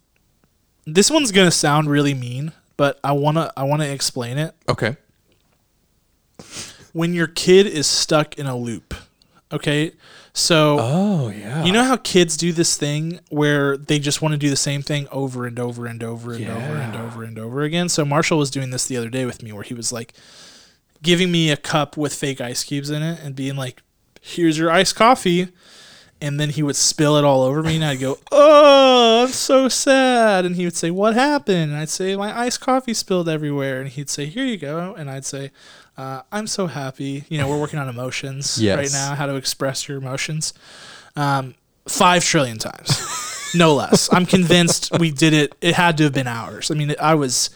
This 0.86 1.08
one's 1.10 1.30
gonna 1.30 1.50
sound 1.52 1.88
really 1.88 2.14
mean, 2.14 2.52
but 2.78 2.98
I 3.04 3.12
wanna 3.12 3.52
I 3.58 3.64
wanna 3.64 3.84
explain 3.84 4.38
it. 4.38 4.54
Okay. 4.66 4.96
When 6.92 7.12
your 7.12 7.26
kid 7.26 7.66
is 7.66 7.86
stuck 7.86 8.38
in 8.38 8.46
a 8.46 8.56
loop, 8.56 8.94
okay, 9.52 9.92
so 10.32 10.78
Oh 10.80 11.28
yeah. 11.28 11.64
you 11.64 11.72
know 11.72 11.84
how 11.84 11.96
kids 11.96 12.36
do 12.36 12.52
this 12.52 12.76
thing 12.76 13.20
where 13.28 13.76
they 13.76 13.98
just 13.98 14.22
want 14.22 14.32
to 14.32 14.38
do 14.38 14.48
the 14.48 14.56
same 14.56 14.82
thing 14.82 15.06
over 15.12 15.46
and 15.46 15.58
over 15.58 15.86
and 15.86 16.02
over 16.02 16.32
and 16.32 16.46
over 16.48 16.74
and 16.76 16.94
Yeah. 16.94 17.04
over 17.04 17.22
and 17.24 17.38
over 17.38 17.62
again. 17.62 17.88
So 17.88 18.04
Marshall 18.04 18.38
was 18.38 18.50
doing 18.50 18.70
this 18.70 18.86
the 18.86 18.96
other 18.96 19.10
day 19.10 19.26
with 19.26 19.42
me 19.42 19.52
where 19.52 19.62
he 19.64 19.74
was 19.74 19.92
like 19.92 20.14
giving 21.02 21.30
me 21.30 21.50
a 21.50 21.56
cup 21.56 21.96
with 21.96 22.14
fake 22.14 22.40
ice 22.40 22.64
cubes 22.64 22.90
in 22.90 23.02
it 23.02 23.20
and 23.22 23.34
being 23.36 23.56
like, 23.56 23.82
"Here's 24.20 24.56
your 24.58 24.70
iced 24.70 24.96
coffee." 24.96 25.48
And 26.20 26.40
then 26.40 26.50
he 26.50 26.64
would 26.64 26.74
spill 26.74 27.16
it 27.16 27.24
all 27.24 27.42
over 27.42 27.62
me 27.62 27.76
and 27.76 27.84
I'd 27.84 28.00
go, 28.00 28.18
"Oh, 28.32 29.22
I'm 29.24 29.32
so 29.32 29.68
sad." 29.68 30.44
And 30.44 30.56
he 30.56 30.64
would 30.64 30.76
say, 30.76 30.90
"What 30.90 31.14
happened?" 31.14 31.70
And 31.70 31.76
I'd 31.76 31.88
say, 31.88 32.16
"My 32.16 32.36
iced 32.36 32.60
coffee 32.60 32.94
spilled 32.94 33.28
everywhere." 33.28 33.80
And 33.80 33.88
he'd 33.88 34.10
say, 34.10 34.26
"Here 34.26 34.44
you 34.44 34.56
go." 34.56 34.94
And 34.98 35.08
I'd 35.08 35.24
say, 35.24 35.52
uh, 35.96 36.22
"I'm 36.32 36.48
so 36.48 36.66
happy." 36.66 37.24
You 37.28 37.38
know, 37.38 37.48
we're 37.48 37.60
working 37.60 37.78
on 37.78 37.88
emotions 37.88 38.58
right 38.64 38.92
now, 38.92 39.14
how 39.14 39.26
to 39.26 39.36
express 39.36 39.88
your 39.88 39.98
emotions 39.98 40.54
um, 41.18 41.54
five 41.86 42.24
trillion 42.24 42.58
times, 42.58 43.52
no 43.54 43.74
less. 43.74 44.12
I'm 44.12 44.26
convinced 44.26 44.96
we 44.98 45.10
did 45.10 45.32
it. 45.32 45.54
It 45.60 45.74
had 45.74 45.96
to 45.98 46.04
have 46.04 46.12
been 46.14 46.26
hours. 46.28 46.70
I 46.70 46.74
mean, 46.74 46.94
I 47.00 47.14
was 47.14 47.50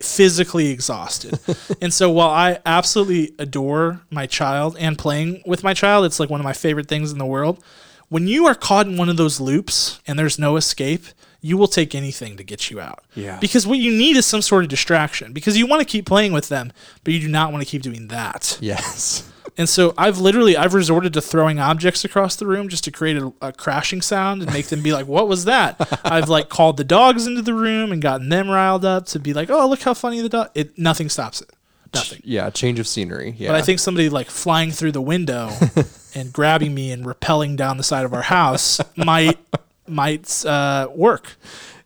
physically 0.00 0.68
exhausted. 0.70 1.38
and 1.80 1.92
so 1.92 2.10
while 2.10 2.30
I 2.30 2.58
absolutely 2.66 3.34
adore 3.38 4.00
my 4.10 4.26
child 4.26 4.76
and 4.78 4.98
playing 4.98 5.42
with 5.46 5.64
my 5.64 5.74
child, 5.74 6.04
it's 6.04 6.20
like 6.20 6.30
one 6.30 6.40
of 6.40 6.44
my 6.44 6.52
favorite 6.52 6.88
things 6.88 7.12
in 7.12 7.18
the 7.18 7.26
world. 7.26 7.62
When 8.08 8.26
you 8.26 8.46
are 8.46 8.54
caught 8.54 8.86
in 8.86 8.96
one 8.96 9.08
of 9.08 9.16
those 9.16 9.40
loops 9.40 10.00
and 10.06 10.18
there's 10.18 10.38
no 10.38 10.56
escape, 10.56 11.04
you 11.40 11.56
will 11.56 11.68
take 11.68 11.94
anything 11.94 12.36
to 12.36 12.44
get 12.44 12.70
you 12.70 12.80
out. 12.80 13.04
Yeah. 13.14 13.38
Because 13.38 13.66
what 13.66 13.78
you 13.78 13.90
need 13.92 14.16
is 14.16 14.26
some 14.26 14.42
sort 14.42 14.64
of 14.64 14.70
distraction 14.70 15.32
because 15.32 15.56
you 15.56 15.66
want 15.66 15.80
to 15.80 15.86
keep 15.86 16.06
playing 16.06 16.32
with 16.32 16.48
them, 16.48 16.72
but 17.04 17.12
you 17.12 17.20
do 17.20 17.28
not 17.28 17.52
want 17.52 17.62
to 17.62 17.70
keep 17.70 17.82
doing 17.82 18.08
that. 18.08 18.58
Yes. 18.60 19.30
And 19.58 19.68
so 19.68 19.92
I've 19.98 20.18
literally 20.18 20.56
I've 20.56 20.72
resorted 20.72 21.12
to 21.14 21.20
throwing 21.20 21.58
objects 21.58 22.04
across 22.04 22.36
the 22.36 22.46
room 22.46 22.68
just 22.68 22.84
to 22.84 22.92
create 22.92 23.16
a, 23.16 23.32
a 23.42 23.52
crashing 23.52 24.00
sound 24.00 24.40
and 24.40 24.52
make 24.52 24.68
them 24.68 24.82
be 24.82 24.92
like, 24.92 25.08
"What 25.08 25.26
was 25.26 25.44
that?" 25.46 25.76
I've 26.04 26.28
like 26.28 26.48
called 26.48 26.76
the 26.76 26.84
dogs 26.84 27.26
into 27.26 27.42
the 27.42 27.54
room 27.54 27.90
and 27.90 28.00
gotten 28.00 28.28
them 28.28 28.48
riled 28.48 28.84
up 28.84 29.06
to 29.06 29.18
be 29.18 29.34
like, 29.34 29.50
"Oh, 29.50 29.68
look 29.68 29.82
how 29.82 29.94
funny 29.94 30.20
the 30.20 30.28
dog!" 30.28 30.50
It 30.54 30.78
nothing 30.78 31.08
stops 31.08 31.40
it, 31.40 31.50
nothing. 31.92 32.20
Yeah. 32.22 32.48
Change 32.50 32.78
of 32.78 32.86
scenery. 32.86 33.34
Yeah. 33.36 33.48
But 33.48 33.56
I 33.56 33.62
think 33.62 33.80
somebody 33.80 34.08
like 34.08 34.28
flying 34.30 34.70
through 34.70 34.92
the 34.92 35.02
window 35.02 35.50
and 36.14 36.32
grabbing 36.32 36.72
me 36.72 36.92
and 36.92 37.04
rappelling 37.04 37.56
down 37.56 37.78
the 37.78 37.82
side 37.82 38.04
of 38.04 38.14
our 38.14 38.22
house 38.22 38.80
might 38.96 39.38
might 39.88 40.46
uh, 40.46 40.88
work. 40.94 41.36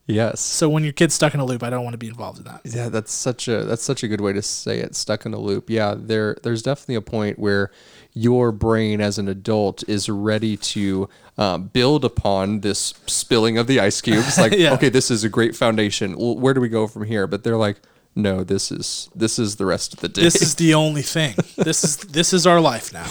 Yes. 0.07 0.41
So 0.41 0.69
when 0.69 0.83
your 0.83 0.93
kid's 0.93 1.15
stuck 1.15 1.33
in 1.33 1.41
a 1.41 1.45
loop, 1.45 1.63
I 1.63 1.71
don't 1.71 1.85
want 1.85 1.95
to 1.95 1.99
be 1.99 2.09
involved 2.09 2.39
in 2.39 2.45
that. 2.45 2.61
Yeah, 2.65 2.89
that's 2.89 3.13
such 3.13 3.47
a 3.49 3.65
that's 3.65 3.83
such 3.85 4.03
a 4.03 4.09
good 4.09 4.21
way 4.21 4.33
to 4.33 4.43
say 4.43 4.81
it. 4.81 4.97
Stuck 4.97 5.25
in 5.27 5.33
a 5.33 5.39
loop. 5.39 5.71
Yeah, 5.71 5.95
there 5.97 6.37
there's 6.43 6.63
definitely 6.63 6.97
a 6.97 7.01
point 7.03 7.39
where 7.39 7.71
your 8.13 8.51
brain 8.53 9.01
as 9.01 9.19
an 9.19 9.29
adult 9.29 9.89
is 9.89 10.09
ready 10.09 10.57
to 10.57 11.09
um, 11.39 11.69
build 11.69 12.05
upon 12.05 12.61
this 12.61 12.93
spilling 13.07 13.57
of 13.59 13.67
the 13.67 13.81
ice 13.81 14.01
cubes. 14.01 14.37
Like, 14.39 14.53
Yeah. 14.57 14.75
okay, 14.75 14.89
this 14.91 15.11
is 15.11 15.25
a 15.25 15.29
great 15.31 15.57
foundation. 15.57 16.19
Well, 16.19 16.37
where 16.37 16.53
do 16.53 16.61
we 16.61 16.69
go 16.69 16.87
from 16.87 17.05
here? 17.05 17.27
But 17.27 17.43
they're 17.45 17.57
like, 17.57 17.79
no, 18.15 18.45
this 18.45 18.71
is 18.73 19.09
this 19.15 19.39
is 19.39 19.57
the 19.57 19.65
rest 19.67 19.95
of 19.95 20.01
the 20.01 20.09
day. 20.09 20.23
This 20.23 20.43
is 20.43 20.55
the 20.57 20.75
only 20.75 21.03
thing. 21.03 21.37
This 21.57 21.85
is 21.85 21.97
this 21.99 22.33
is 22.33 22.47
our 22.47 22.61
life 22.61 22.93
now. 22.93 23.07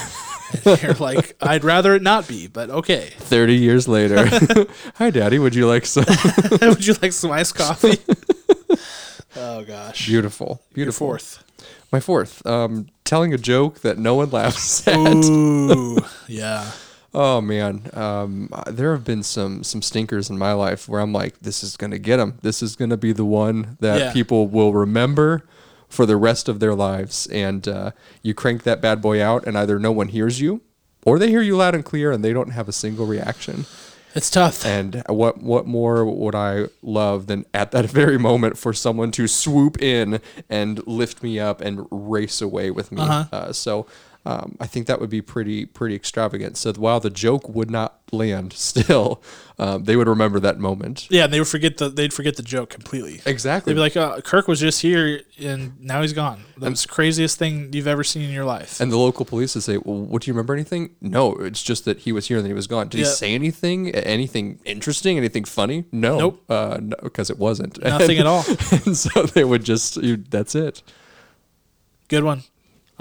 You're 0.82 0.94
like, 0.96 1.36
I'd 1.42 1.64
rather 1.64 1.96
it 1.96 2.02
not 2.02 2.28
be, 2.28 2.48
but 2.48 2.70
okay. 2.70 3.10
thirty 3.18 3.56
years 3.56 3.88
later. 3.88 4.26
Hi, 4.96 5.10
Daddy. 5.10 5.40
Would 5.40 5.56
you 5.56 5.68
like 5.68 5.86
some? 5.86 6.06
Would 6.62 6.86
you 6.86 6.96
like 7.02 7.14
some 7.14 7.32
iced 7.32 7.56
coffee? 7.56 7.98
oh 9.36 9.64
gosh. 9.64 10.06
Beautiful, 10.08 10.62
Your 10.70 10.74
beautiful. 10.76 11.08
fourth. 11.08 11.44
My 11.92 12.00
fourth. 12.00 12.46
Um, 12.46 12.88
telling 13.04 13.34
a 13.34 13.38
joke 13.38 13.82
that 13.82 13.98
no 13.98 14.16
one 14.16 14.30
laughs 14.30 14.88
at. 14.88 14.96
Ooh, 14.98 15.98
yeah. 16.28 16.72
Oh 17.14 17.42
man, 17.42 17.90
um, 17.94 18.50
there 18.68 18.94
have 18.94 19.04
been 19.04 19.24
some 19.24 19.64
some 19.64 19.82
stinkers 19.82 20.30
in 20.30 20.38
my 20.38 20.54
life 20.54 20.88
where 20.88 21.02
I'm 21.02 21.12
like, 21.12 21.40
this 21.40 21.62
is 21.64 21.76
gonna 21.76 22.00
get 22.00 22.18
them. 22.18 22.38
This 22.42 22.64
is 22.64 22.76
gonna 22.78 22.96
be 22.98 23.12
the 23.12 23.26
one 23.26 23.76
that 23.82 24.00
Yeah. 24.00 24.14
people 24.14 24.48
will 24.48 24.74
remember 24.74 25.44
for 25.92 26.06
the 26.06 26.18
rest 26.18 26.50
of 26.50 26.60
their 26.60 26.74
lives. 26.74 27.28
And 27.28 27.68
uh, 27.68 27.92
you 28.24 28.34
crank 28.34 28.64
that 28.64 28.82
bad 28.82 29.02
boy 29.02 29.22
out, 29.24 29.46
and 29.46 29.58
either 29.58 29.78
no 29.78 29.92
one 29.92 30.08
hears 30.08 30.42
you, 30.42 30.62
or 31.06 31.20
they 31.20 31.30
hear 31.30 31.42
you 31.42 31.58
loud 31.58 31.76
and 31.76 31.86
clear, 31.86 32.12
and 32.12 32.24
they 32.24 32.34
don't 32.34 32.52
have 32.52 32.68
a 32.68 32.74
single 32.74 33.06
reaction. 33.06 33.66
It's 34.14 34.30
tough. 34.30 34.66
And 34.66 35.04
what 35.08 35.42
what 35.42 35.66
more 35.66 36.06
would 36.06 36.36
I 36.36 36.66
love 36.82 37.28
than 37.28 37.46
at 37.54 37.72
that 37.72 37.86
very 37.90 38.18
moment 38.18 38.58
for 38.58 38.74
someone 38.74 39.12
to 39.12 39.28
swoop 39.28 39.82
in 39.82 40.20
and 40.50 40.86
lift 40.88 41.24
me 41.24 41.40
up 41.40 41.62
and 41.62 41.88
race 41.92 42.42
away 42.42 42.72
with 42.72 42.92
me? 42.92 43.02
Uh-huh. 43.02 43.26
Uh, 43.32 43.54
so 43.54 43.86
um, 44.24 44.56
I 44.60 44.68
think 44.68 44.86
that 44.88 45.00
would 45.02 45.10
be 45.10 45.22
pretty 45.22 45.66
pretty 45.66 45.96
extravagant. 45.96 46.56
So 46.58 46.72
while 46.74 47.00
the 47.00 47.10
joke 47.10 47.50
would 47.50 47.72
not 47.72 48.00
land, 48.12 48.54
still 48.72 49.24
um, 49.58 49.86
they 49.86 49.96
would 49.96 50.08
remember 50.08 50.40
that 50.40 50.60
moment. 50.60 51.08
Yeah, 51.10 51.24
and 51.24 51.34
they 51.34 51.40
would 51.40 51.48
forget 51.48 51.78
the 51.78 51.90
they'd 51.90 52.14
forget 52.14 52.36
the 52.36 52.44
joke 52.44 52.70
completely. 52.70 53.22
Exactly. 53.26 53.74
They'd 53.74 53.78
be 53.78 53.82
like, 53.82 53.98
uh, 53.98 54.22
"Kirk 54.22 54.48
was 54.48 54.60
just 54.60 54.82
here, 54.84 55.22
and 55.40 55.80
now 55.82 56.02
he's 56.04 56.14
gone." 56.14 56.44
That's 56.58 56.84
the 56.84 56.88
craziest 56.90 57.40
thing 57.40 57.74
you've 57.74 57.88
ever 57.88 58.04
seen 58.04 58.22
in 58.22 58.30
your 58.32 58.46
life. 58.46 58.80
and 58.80 58.92
the 58.92 58.98
local 58.98 59.26
police 59.26 59.56
would 59.56 59.64
say, 59.64 59.78
"Well, 59.78 59.98
what 60.02 60.22
do 60.22 60.30
you 60.30 60.34
remember 60.36 60.54
anything?" 60.54 60.92
No, 61.02 61.34
it's 61.38 61.64
just 61.64 61.86
that 61.86 62.00
he 62.00 62.12
was 62.12 62.28
here 62.28 62.38
and 62.38 62.46
then 62.46 62.52
he 62.52 62.56
was 62.56 62.68
gone. 62.68 62.90
Did 62.90 63.00
Yeah. 63.00 63.06
he 63.08 63.12
say 63.12 63.34
anything? 63.34 63.90
Anything 63.90 64.60
interesting? 64.66 65.18
Anything 65.18 65.46
funny? 65.46 65.86
No. 65.92 66.20
Nope. 66.20 66.44
Uh, 66.48 66.78
no, 66.80 66.96
because 67.02 67.32
it 67.32 67.40
wasn't. 67.40 67.82
Nothing 67.84 68.20
at 68.20 68.28
all. 68.28 68.44
and 68.86 68.96
so 68.96 69.24
they 69.24 69.44
would 69.44 69.64
just. 69.64 69.98
You, 69.98 70.18
that's 70.30 70.54
it. 70.54 70.84
Good 72.08 72.24
one. 72.24 72.44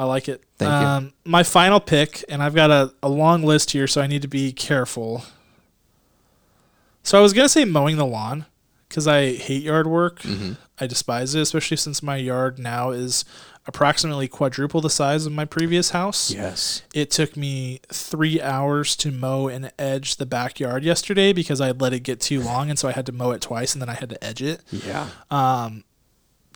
I 0.00 0.04
like 0.04 0.30
it. 0.30 0.42
Thank 0.56 0.70
you. 0.70 0.88
um, 0.88 1.12
My 1.26 1.42
final 1.42 1.78
pick, 1.78 2.24
and 2.30 2.42
I've 2.42 2.54
got 2.54 2.70
a, 2.70 2.94
a 3.02 3.08
long 3.10 3.42
list 3.42 3.72
here, 3.72 3.86
so 3.86 4.00
I 4.00 4.06
need 4.06 4.22
to 4.22 4.28
be 4.28 4.50
careful. 4.50 5.24
So 7.02 7.18
I 7.18 7.20
was 7.20 7.34
gonna 7.34 7.50
say 7.50 7.66
mowing 7.66 7.96
the 7.96 8.06
lawn 8.06 8.46
because 8.88 9.06
I 9.06 9.34
hate 9.34 9.62
yard 9.62 9.86
work. 9.86 10.20
Mm-hmm. 10.20 10.52
I 10.78 10.86
despise 10.86 11.34
it, 11.34 11.40
especially 11.42 11.76
since 11.76 12.02
my 12.02 12.16
yard 12.16 12.58
now 12.58 12.90
is 12.92 13.26
approximately 13.66 14.26
quadruple 14.26 14.80
the 14.80 14.88
size 14.88 15.26
of 15.26 15.32
my 15.32 15.44
previous 15.44 15.90
house. 15.90 16.30
Yes. 16.30 16.82
It 16.94 17.10
took 17.10 17.36
me 17.36 17.80
three 17.92 18.40
hours 18.40 18.96
to 18.96 19.10
mow 19.12 19.48
and 19.48 19.70
edge 19.78 20.16
the 20.16 20.24
backyard 20.24 20.82
yesterday 20.82 21.34
because 21.34 21.60
I 21.60 21.72
let 21.72 21.92
it 21.92 22.00
get 22.00 22.20
too 22.20 22.40
long, 22.40 22.70
and 22.70 22.78
so 22.78 22.88
I 22.88 22.92
had 22.92 23.04
to 23.04 23.12
mow 23.12 23.32
it 23.32 23.42
twice, 23.42 23.74
and 23.74 23.82
then 23.82 23.90
I 23.90 23.94
had 23.94 24.08
to 24.08 24.24
edge 24.24 24.40
it 24.40 24.62
Yeah. 24.70 25.08
Um, 25.30 25.84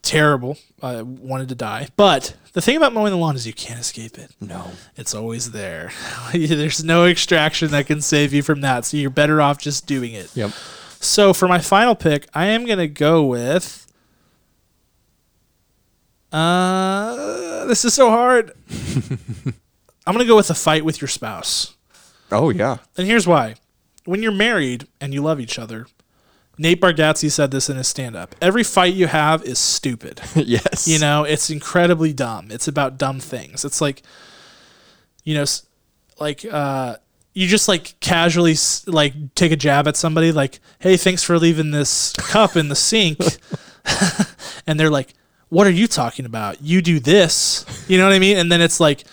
terrible. 0.01 0.57
I 0.83 1.03
wanted 1.03 1.51
to 1.51 1.55
die. 1.55 1.89
But 1.97 2.35
the 2.55 2.63
thing 2.63 2.77
about 2.77 2.93
mowing 2.93 3.11
the 3.13 3.19
lawn 3.19 3.37
is 3.37 3.47
you 3.47 3.53
can't 3.53 3.81
escape 3.81 4.17
it. 4.19 4.31
no. 4.41 4.71
It's 4.97 5.15
always 5.15 5.51
there. 5.51 5.93
There's 6.33 6.83
no 6.83 7.05
extraction 7.05 7.71
that 7.73 7.87
can 7.87 8.01
save 8.01 8.33
you 8.33 8.43
from 8.43 8.61
that. 8.63 8.85
So 8.85 8.97
you're 8.97 9.11
better 9.11 9.41
off 9.43 9.59
just 9.59 9.87
doing 9.87 10.15
it. 10.15 10.35
Yep. 10.37 10.51
So 11.01 11.35
for 11.35 11.49
my 11.49 11.59
final 11.59 11.95
pick, 11.95 12.27
I 12.33 12.47
am 12.47 12.65
going 12.65 12.79
to 12.79 12.89
go 12.89 13.25
with. 13.25 13.87
Uh, 16.33 17.65
this 17.67 17.85
is 17.85 17.93
so 17.93 18.09
hard. 18.11 18.53
I'm 20.07 20.15
going 20.15 20.19
to 20.19 20.25
go 20.25 20.37
with 20.37 20.51
a 20.51 20.55
fight 20.55 20.85
with 20.85 21.01
your 21.01 21.09
spouse. 21.09 21.75
Oh 22.33 22.51
yeah. 22.51 22.79
And 22.97 23.07
here's 23.07 23.27
why. 23.27 23.57
When 24.05 24.23
you're 24.23 24.33
married 24.33 24.87
and 25.01 25.13
you 25.13 25.23
love 25.23 25.41
each 25.41 25.59
other, 25.59 25.87
Nate 26.57 26.81
Bargatze 26.81 27.31
said 27.31 27.51
this 27.51 27.69
in 27.69 27.77
his 27.77 27.89
stand 27.89 28.15
up. 28.17 28.35
Every 28.41 28.63
fight 28.63 28.95
you 28.95 29.07
have 29.07 29.43
is 29.43 29.59
stupid. 29.59 30.21
yes. 30.35 30.87
You 30.87 30.99
know, 30.99 31.25
it's 31.25 31.51
incredibly 31.51 32.13
dumb. 32.13 32.51
It's 32.51 32.69
about 32.69 32.99
dumb 32.99 33.21
things. 33.21 33.65
It's 33.65 33.81
like, 33.81 34.03
you 35.25 35.35
know, 35.35 35.45
like 36.21 36.45
uh, 36.45 36.97
you 37.33 37.49
just 37.49 37.67
like 37.69 37.99
casually 38.01 38.55
like 38.87 39.35
take 39.35 39.53
a 39.53 39.57
jab 39.57 39.89
at 39.89 39.97
somebody, 39.97 40.33
like, 40.33 40.61
"Hey, 40.79 40.97
thanks 40.97 41.23
for 41.23 41.39
leaving 41.39 41.73
this 41.73 42.13
cup 42.13 42.57
in 42.57 42.69
the 42.69 42.77
sink," 42.77 43.19
and 44.67 44.79
they're 44.79 44.91
like, 44.91 45.15
"What 45.49 45.67
are 45.67 45.71
you 45.71 45.89
talking 45.89 46.25
about? 46.25 46.63
You 46.63 46.83
do 46.83 47.01
this." 47.01 47.65
You 47.89 47.99
know 47.99 48.05
what 48.05 48.13
I 48.15 48.19
mean? 48.19 48.37
And 48.39 48.51
then 48.51 48.61
it's 48.61 48.81
like. 48.81 49.05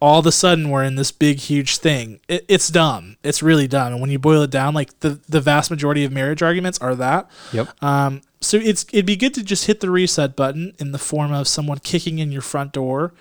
All 0.00 0.20
of 0.20 0.26
a 0.26 0.32
sudden, 0.32 0.70
we're 0.70 0.84
in 0.84 0.94
this 0.94 1.10
big, 1.10 1.38
huge 1.40 1.78
thing. 1.78 2.20
It, 2.28 2.44
it's 2.48 2.68
dumb. 2.68 3.16
It's 3.24 3.42
really 3.42 3.66
dumb. 3.66 3.92
And 3.94 4.00
when 4.00 4.10
you 4.10 4.18
boil 4.18 4.42
it 4.42 4.50
down, 4.50 4.72
like 4.74 5.00
the, 5.00 5.20
the 5.28 5.40
vast 5.40 5.70
majority 5.70 6.04
of 6.04 6.12
marriage 6.12 6.40
arguments 6.42 6.78
are 6.78 6.94
that. 6.94 7.28
Yep. 7.52 7.82
Um, 7.82 8.20
so 8.40 8.56
it's 8.58 8.84
it'd 8.92 9.06
be 9.06 9.16
good 9.16 9.34
to 9.34 9.42
just 9.42 9.66
hit 9.66 9.80
the 9.80 9.90
reset 9.90 10.36
button 10.36 10.72
in 10.78 10.92
the 10.92 10.98
form 10.98 11.32
of 11.32 11.48
someone 11.48 11.78
kicking 11.78 12.20
in 12.20 12.30
your 12.30 12.42
front 12.42 12.72
door 12.72 13.12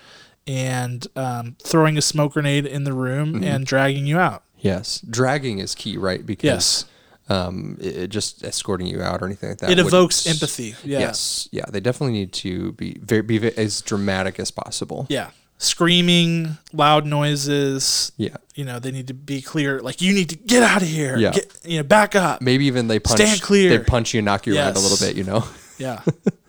and 0.46 1.08
um, 1.16 1.56
throwing 1.64 1.98
a 1.98 2.02
smoke 2.02 2.34
grenade 2.34 2.66
in 2.66 2.84
the 2.84 2.94
room 2.94 3.34
Mm-hmm. 3.34 3.44
and 3.44 3.66
dragging 3.66 4.06
you 4.06 4.20
out. 4.20 4.44
yes. 4.60 5.00
Dragging 5.10 5.60
is 5.60 5.74
key, 5.76 5.98
right? 5.98 6.26
Because 6.26 6.46
Yes, 6.46 6.86
um, 7.30 7.78
it, 7.82 7.98
it 7.98 8.08
just 8.10 8.44
escorting 8.44 8.88
you 8.88 9.02
out 9.02 9.22
or 9.22 9.26
anything 9.26 9.50
like 9.50 9.58
that. 9.60 9.70
it 9.72 9.80
evokes 9.80 10.26
empathy. 10.28 10.76
Yeah. 10.84 11.00
Yes. 11.00 11.50
Yeah. 11.52 11.66
They 11.68 11.80
definitely 11.80 12.14
need 12.14 12.32
to 12.34 12.72
be 12.74 12.98
very 13.02 13.22
be 13.24 13.38
as 13.58 13.82
dramatic 13.82 14.40
as 14.40 14.52
possible. 14.52 15.08
yeah, 15.10 15.32
screaming, 15.58 16.58
loud 16.74 17.06
noises. 17.06 18.12
Yeah. 18.18 18.38
You 18.56 18.66
know, 18.66 18.80
they 18.80 18.92
need 18.92 19.08
to 19.08 19.14
be 19.14 19.42
clear. 19.42 19.82
Like 19.82 20.02
you 20.02 20.14
need 20.14 20.30
to 20.30 20.36
get 20.36 20.64
out 20.64 20.82
of 20.82 20.88
here. 20.88 21.18
Yeah. 21.18 21.32
Get, 21.32 21.52
you 21.64 21.78
know, 21.78 21.84
back 21.84 22.16
up. 22.16 22.42
Maybe 22.42 22.66
even 22.66 22.88
they 22.88 23.00
punch. 23.00 23.20
Stand 23.22 23.42
clear. 23.42 23.70
They 23.78 23.84
punch 23.84 24.14
you 24.14 24.20
and 24.20 24.26
knock 24.26 24.48
you 24.48 24.56
around 24.58 24.76
a 24.76 24.80
little 24.80 24.98
bit. 25.06 25.16
You 25.16 25.24
know. 25.24 25.44
Yeah, 25.80 26.02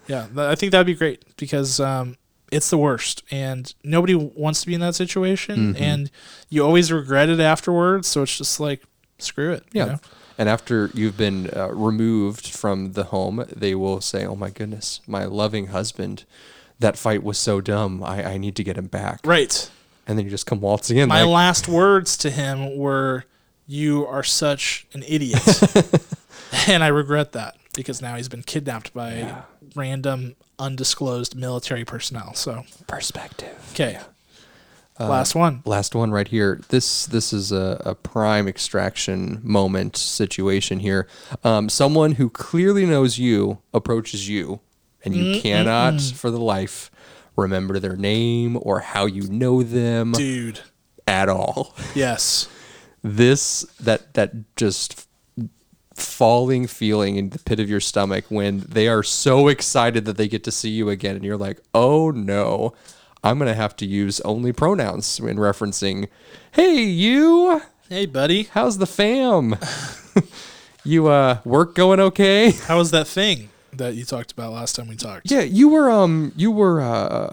yeah. 0.06 0.26
I 0.38 0.54
think 0.54 0.72
that'd 0.72 0.86
be 0.86 0.94
great 0.94 1.22
because 1.36 1.80
um, 1.80 2.16
it's 2.50 2.70
the 2.70 2.78
worst, 2.78 3.22
and 3.30 3.74
nobody 3.84 4.14
wants 4.14 4.62
to 4.62 4.66
be 4.66 4.72
in 4.72 4.80
that 4.80 4.94
situation, 4.94 5.74
Mm-hmm. 5.74 5.82
and 5.82 6.10
you 6.48 6.64
always 6.64 6.90
regret 6.90 7.28
it 7.28 7.38
afterwards. 7.38 8.08
So 8.08 8.22
it's 8.22 8.38
just 8.38 8.58
like 8.58 8.82
screw 9.18 9.52
it. 9.52 9.64
you 9.74 9.80
Yeah. 9.82 9.84
know? 9.84 9.98
And 10.38 10.48
after 10.48 10.90
you've 10.94 11.18
been 11.18 11.50
uh, 11.54 11.68
removed 11.74 12.46
from 12.48 12.92
the 12.94 13.04
home, 13.04 13.44
they 13.54 13.74
will 13.74 14.00
say, 14.00 14.24
"Oh 14.24 14.34
my 14.34 14.48
goodness, 14.48 15.02
my 15.06 15.26
loving 15.26 15.66
husband, 15.66 16.24
that 16.80 16.96
fight 16.96 17.22
was 17.22 17.38
so 17.38 17.60
dumb. 17.60 18.02
I, 18.02 18.24
I 18.34 18.38
need 18.38 18.56
to 18.56 18.64
get 18.64 18.76
him 18.76 18.86
back." 18.86 19.20
Right. 19.24 19.70
And 20.06 20.16
then 20.18 20.24
you 20.24 20.30
just 20.30 20.46
come 20.46 20.60
waltzing 20.60 20.96
in. 20.96 21.08
My 21.08 21.22
like, 21.22 21.34
last 21.34 21.68
words 21.68 22.16
to 22.18 22.30
him 22.30 22.76
were, 22.78 23.24
"You 23.66 24.06
are 24.06 24.22
such 24.22 24.86
an 24.94 25.04
idiot," 25.06 25.42
and 26.66 26.82
I 26.82 26.88
regret 26.88 27.32
that 27.32 27.56
because 27.74 28.00
now 28.02 28.16
he's 28.16 28.28
been 28.28 28.42
kidnapped 28.42 28.92
by 28.94 29.42
random, 29.76 30.34
undisclosed 30.58 31.36
military 31.36 31.84
personnel. 31.84 32.34
So 32.34 32.64
perspective. 32.86 33.56
okay, 33.74 33.98
Uh, 34.98 35.08
last 35.08 35.34
one. 35.34 35.62
Last 35.64 35.94
one 35.94 36.10
right 36.10 36.26
here. 36.26 36.60
This 36.70 37.06
this 37.06 37.32
is 37.32 37.52
a, 37.52 37.80
a 37.84 37.94
prime 37.94 38.48
extraction 38.48 39.40
moment 39.44 39.96
situation 39.96 40.80
here. 40.80 41.06
Um, 41.44 41.68
someone 41.68 42.12
who 42.12 42.30
clearly 42.30 42.84
knows 42.86 43.18
you 43.18 43.58
approaches 43.74 44.28
you, 44.28 44.60
and 45.04 45.14
you 45.14 45.40
cannot 45.40 46.00
for 46.00 46.30
the 46.30 46.40
life 46.40 46.90
remember 47.36 47.78
their 47.78 47.96
name 47.96 48.58
or 48.62 48.80
how 48.80 49.06
you 49.06 49.22
know 49.28 49.62
them 49.62 50.12
Dude, 50.12 50.60
at 51.06 51.28
all. 51.28 51.74
yes. 51.94 52.48
This 53.00 53.62
that 53.78 54.14
that 54.14 54.32
just 54.56 55.06
falling 55.94 56.66
feeling 56.66 57.14
in 57.16 57.30
the 57.30 57.38
pit 57.38 57.60
of 57.60 57.70
your 57.70 57.78
stomach 57.80 58.24
when 58.28 58.60
they 58.68 58.88
are 58.88 59.04
so 59.04 59.46
excited 59.46 60.04
that 60.04 60.16
they 60.16 60.26
get 60.26 60.42
to 60.44 60.50
see 60.50 60.70
you 60.70 60.90
again 60.90 61.14
and 61.14 61.24
you're 61.24 61.36
like, 61.36 61.60
"Oh 61.72 62.10
no, 62.10 62.74
I'm 63.22 63.38
going 63.38 63.46
to 63.48 63.54
have 63.54 63.76
to 63.76 63.86
use 63.86 64.20
only 64.22 64.52
pronouns 64.52 65.20
when 65.20 65.36
referencing, 65.36 66.08
"Hey, 66.50 66.82
you, 66.82 67.62
Hey, 67.88 68.04
buddy. 68.06 68.44
how's 68.52 68.78
the 68.78 68.86
fam? 68.86 69.54
you 70.84 71.06
uh 71.06 71.38
work 71.44 71.76
going 71.76 72.00
okay?" 72.00 72.50
How 72.50 72.78
was 72.78 72.90
that 72.90 73.06
thing 73.06 73.48
that 73.78 73.94
you 73.94 74.04
talked 74.04 74.30
about 74.32 74.52
last 74.52 74.76
time 74.76 74.88
we 74.88 74.96
talked? 74.96 75.30
Yeah, 75.30 75.40
you 75.40 75.68
were 75.68 75.90
um 75.90 76.32
you 76.36 76.50
were 76.50 76.80
uh, 76.80 76.86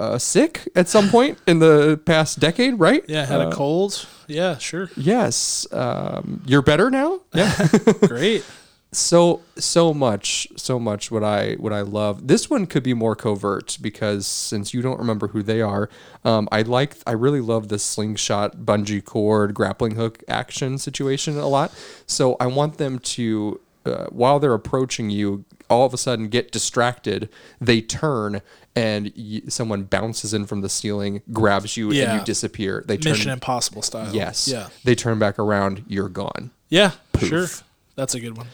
uh 0.05 0.17
sick 0.19 0.67
at 0.76 0.88
some 0.88 1.09
point 1.09 1.38
in 1.45 1.59
the 1.59 1.99
past 2.05 2.39
decade, 2.39 2.80
right? 2.80 3.03
Yeah, 3.07 3.26
had 3.26 3.41
Uh, 3.41 3.49
a 3.49 3.51
cold. 3.51 4.07
Yeah, 4.27 4.57
sure. 4.57 4.89
Yes. 4.97 5.67
Um 5.72 6.41
you're 6.45 6.61
better 6.63 6.89
now? 6.89 7.19
Yeah. 7.34 7.67
Great. 8.07 8.43
so 8.91 9.41
so 9.57 9.93
much 9.93 10.47
so 10.55 10.80
much 10.80 11.11
what 11.11 11.22
i 11.23 11.55
what 11.55 11.73
i 11.73 11.81
love 11.81 12.27
this 12.27 12.49
one 12.49 12.65
could 12.65 12.81
be 12.84 12.93
more 12.93 13.13
covert 13.13 13.77
because 13.81 14.26
since 14.26 14.73
you 14.73 14.81
don't 14.81 14.97
remember 14.99 15.27
who 15.34 15.43
they 15.43 15.59
are 15.61 15.89
um, 16.23 16.47
i 16.49 16.61
like 16.61 16.95
i 17.05 17.11
really 17.11 17.41
love 17.41 17.67
the 17.67 17.77
slingshot 17.77 18.55
bungee 18.65 19.03
cord 19.03 19.53
grappling 19.53 19.95
hook 19.95 20.23
action 20.30 20.77
situation 20.77 21.38
a 21.38 21.47
lot 21.47 21.73
so 22.07 22.38
i 22.39 22.47
want 22.47 22.77
them 22.77 22.97
to 22.99 23.59
uh, 23.86 24.06
while 24.07 24.40
they're 24.40 24.53
approaching 24.53 25.10
you 25.10 25.45
all 25.70 25.86
of 25.86 25.94
a 25.94 25.98
sudden 25.98 26.28
get 26.28 26.52
distracted 26.52 27.30
they 27.60 27.82
turn 27.82 28.41
and 28.76 29.12
y- 29.18 29.41
someone 29.48 29.84
bounces 29.84 30.34
in 30.34 30.45
from 30.45 30.62
the 30.62 30.70
ceiling 30.70 31.22
grabs 31.32 31.76
you 31.78 31.91
and 31.91 32.20
you 32.20 32.26
disappear 32.26 32.84
they 32.88 32.98
turn 32.98 33.14
Mission 33.14 33.32
Impossible 33.32 33.82
style. 33.82 34.14
yes 34.14 34.48
Yeah. 34.48 34.68
they 34.84 34.95
turn 34.95 35.18
back 35.20 35.40
around 35.40 35.84
you're 35.88 36.10
gone 36.10 36.52
Yeah. 36.70 36.91
Sure. 37.20 37.48
That's 37.95 38.14
a 38.16 38.20
good 38.20 38.36
one. 38.38 38.48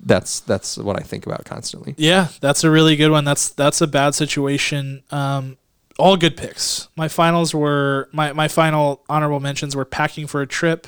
that's 0.00 0.40
that's 0.40 0.78
what 0.78 0.96
i 0.98 1.02
think 1.02 1.26
about 1.26 1.44
constantly 1.44 1.94
Yeah, 1.98 2.28
that's 2.40 2.62
a 2.64 2.70
really 2.70 2.96
good 2.96 3.10
one. 3.10 3.24
That's 3.24 3.48
that's 3.50 3.80
a 3.80 3.86
bad 3.86 4.14
situation. 4.14 5.02
Um, 5.10 5.56
all 5.98 6.16
good 6.16 6.36
picks. 6.36 6.86
My 6.96 7.08
finals 7.08 7.52
were 7.54 8.08
my 8.12 8.32
my 8.32 8.46
final 8.48 9.02
honorable 9.08 9.40
mentions 9.40 9.74
were 9.74 9.84
packing 9.84 10.26
for 10.28 10.40
a 10.40 10.46
trip, 10.46 10.86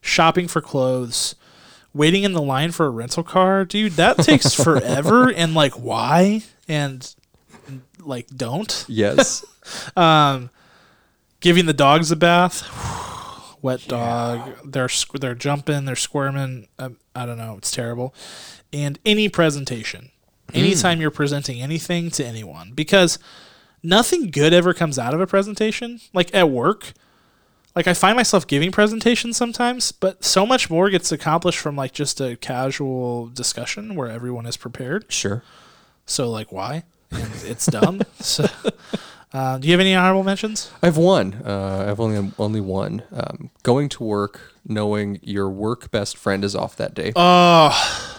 shopping 0.00 0.48
for 0.48 0.60
clothes, 0.60 1.36
waiting 1.94 2.22
in 2.24 2.32
the 2.32 2.42
line 2.42 2.72
for 2.72 2.86
a 2.86 2.90
rental 2.90 3.22
car. 3.22 3.64
Dude, 3.64 3.92
that 3.92 4.18
takes 4.18 4.54
forever. 4.64 5.30
and 5.32 5.54
like, 5.54 5.72
why? 5.74 6.42
And 6.68 7.14
like, 8.00 8.28
don't. 8.28 8.84
yes 8.88 9.44
Um, 9.96 10.48
giving 11.40 11.66
the 11.66 11.74
dogs 11.74 12.10
a 12.10 12.16
bath. 12.16 12.64
Wet 13.62 13.86
dog. 13.88 14.52
They're 14.64 14.88
they're 15.20 15.34
jumping. 15.34 15.84
They're 15.84 15.96
squirming. 15.96 16.68
Um, 16.78 16.96
I 17.14 17.26
don't 17.26 17.36
know. 17.38 17.56
It's 17.58 17.70
terrible. 17.70 18.14
And 18.72 18.98
any 19.04 19.28
presentation, 19.28 20.10
anytime 20.54 21.00
you're 21.00 21.10
presenting 21.10 21.60
anything 21.60 22.10
to 22.12 22.24
anyone, 22.24 22.72
because 22.72 23.18
nothing 23.82 24.30
good 24.30 24.52
ever 24.54 24.72
comes 24.72 24.98
out 24.98 25.12
of 25.12 25.20
a 25.20 25.26
presentation. 25.26 26.00
Like 26.14 26.32
at 26.34 26.50
work, 26.50 26.92
like 27.78 27.86
I 27.86 27.94
find 27.94 28.16
myself 28.16 28.44
giving 28.44 28.72
presentations 28.72 29.36
sometimes, 29.36 29.92
but 29.92 30.24
so 30.24 30.44
much 30.44 30.68
more 30.68 30.90
gets 30.90 31.12
accomplished 31.12 31.60
from 31.60 31.76
like 31.76 31.92
just 31.92 32.20
a 32.20 32.36
casual 32.36 33.28
discussion 33.28 33.94
where 33.94 34.08
everyone 34.08 34.46
is 34.46 34.56
prepared. 34.56 35.04
sure 35.08 35.44
So 36.04 36.28
like, 36.28 36.50
why? 36.50 36.82
And 37.12 37.30
it's 37.44 37.66
dumb. 37.66 38.02
so, 38.18 38.46
uh, 39.32 39.58
do 39.58 39.68
you 39.68 39.72
have 39.74 39.80
any 39.80 39.94
honorable 39.94 40.24
mentions? 40.24 40.72
I 40.82 40.86
have 40.86 40.96
one. 40.96 41.40
Uh, 41.44 41.82
I 41.84 41.84
have 41.84 42.00
only 42.00 42.32
only 42.36 42.60
one. 42.60 43.04
Um, 43.12 43.50
going 43.62 43.88
to 43.90 44.02
work, 44.02 44.54
knowing 44.66 45.20
your 45.22 45.48
work 45.48 45.92
best 45.92 46.16
friend 46.16 46.44
is 46.44 46.56
off 46.56 46.74
that 46.76 46.94
day. 46.94 47.12
Oh, 47.14 48.17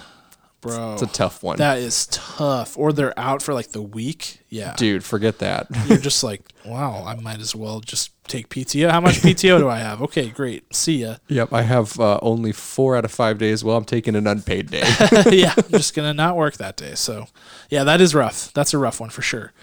bro, 0.61 0.93
it's 0.93 1.01
a 1.01 1.07
tough 1.07 1.43
one, 1.43 1.57
that 1.57 1.77
is 1.77 2.07
tough. 2.07 2.77
Or 2.77 2.93
they're 2.93 3.17
out 3.17 3.41
for 3.41 3.53
like 3.53 3.71
the 3.71 3.81
week. 3.81 4.39
Yeah, 4.49 4.75
dude. 4.75 5.03
Forget 5.03 5.39
that. 5.39 5.67
you're 5.87 5.97
just 5.97 6.23
like, 6.23 6.41
wow, 6.65 7.03
I 7.05 7.15
might 7.15 7.39
as 7.39 7.55
well 7.55 7.79
just 7.79 8.11
take 8.27 8.49
PTO. 8.49 8.89
How 8.89 9.01
much 9.01 9.15
PTO 9.15 9.59
do 9.59 9.69
I 9.69 9.79
have? 9.79 10.01
Okay, 10.01 10.29
great. 10.29 10.73
See 10.73 10.97
ya. 10.97 11.17
yep, 11.27 11.53
I 11.53 11.63
have 11.63 11.99
uh, 11.99 12.19
only 12.21 12.51
four 12.51 12.95
out 12.95 13.05
of 13.05 13.11
five 13.11 13.37
days. 13.37 13.63
Well, 13.63 13.77
I'm 13.77 13.85
taking 13.85 14.15
an 14.15 14.27
unpaid 14.27 14.71
day. 14.71 14.83
yeah, 15.31 15.53
I'm 15.57 15.71
just 15.71 15.93
gonna 15.93 16.13
not 16.13 16.35
work 16.35 16.57
that 16.57 16.77
day. 16.77 16.95
So, 16.95 17.27
yeah, 17.69 17.83
that 17.83 18.01
is 18.01 18.15
rough. 18.15 18.53
That's 18.53 18.73
a 18.73 18.77
rough 18.77 18.99
one 18.99 19.09
for 19.09 19.21
sure. 19.21 19.53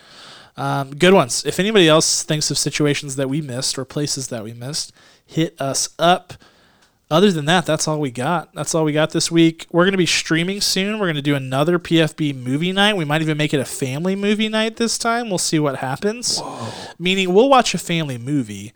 Um, 0.56 0.94
good 0.96 1.12
ones. 1.12 1.44
If 1.44 1.60
anybody 1.60 1.88
else 1.88 2.22
thinks 2.22 2.50
of 2.50 2.58
situations 2.58 3.16
that 3.16 3.28
we 3.28 3.40
missed 3.40 3.78
or 3.78 3.84
places 3.84 4.28
that 4.28 4.42
we 4.42 4.54
missed, 4.54 4.92
hit 5.24 5.60
us 5.60 5.90
up. 5.98 6.34
Other 7.08 7.30
than 7.30 7.44
that, 7.44 7.64
that's 7.66 7.86
all 7.86 8.00
we 8.00 8.10
got. 8.10 8.52
That's 8.54 8.74
all 8.74 8.82
we 8.82 8.92
got 8.92 9.10
this 9.10 9.30
week. 9.30 9.66
We're 9.70 9.84
going 9.84 9.92
to 9.92 9.98
be 9.98 10.06
streaming 10.06 10.60
soon. 10.60 10.98
We're 10.98 11.06
going 11.06 11.14
to 11.14 11.22
do 11.22 11.36
another 11.36 11.78
PFB 11.78 12.34
movie 12.34 12.72
night. 12.72 12.96
We 12.96 13.04
might 13.04 13.22
even 13.22 13.36
make 13.36 13.54
it 13.54 13.60
a 13.60 13.64
family 13.64 14.16
movie 14.16 14.48
night 14.48 14.76
this 14.76 14.98
time. 14.98 15.28
We'll 15.28 15.38
see 15.38 15.60
what 15.60 15.76
happens. 15.76 16.42
Meaning, 16.98 17.32
we'll 17.32 17.48
watch 17.48 17.74
a 17.74 17.78
family 17.78 18.18
movie. 18.18 18.72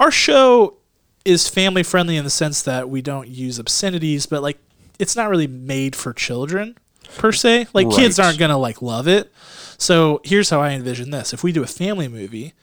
Our 0.00 0.10
show 0.10 0.78
is 1.24 1.48
family 1.48 1.82
friendly 1.82 2.16
in 2.16 2.24
the 2.24 2.30
sense 2.30 2.62
that 2.62 2.88
we 2.88 3.02
don't 3.02 3.28
use 3.28 3.58
obscenities, 3.58 4.26
but 4.26 4.42
like 4.42 4.58
it's 4.98 5.14
not 5.14 5.28
really 5.28 5.46
made 5.46 5.94
for 5.94 6.12
children 6.12 6.76
per 7.18 7.32
se. 7.32 7.68
Like 7.72 7.90
kids 7.90 8.18
aren't 8.18 8.38
gonna 8.38 8.58
like 8.58 8.82
love 8.82 9.06
it. 9.06 9.32
So 9.78 10.20
here's 10.24 10.50
how 10.50 10.60
I 10.60 10.70
envision 10.70 11.10
this: 11.10 11.32
if 11.32 11.44
we 11.44 11.52
do 11.52 11.62
a 11.62 11.66
family 11.66 12.08
movie, 12.08 12.54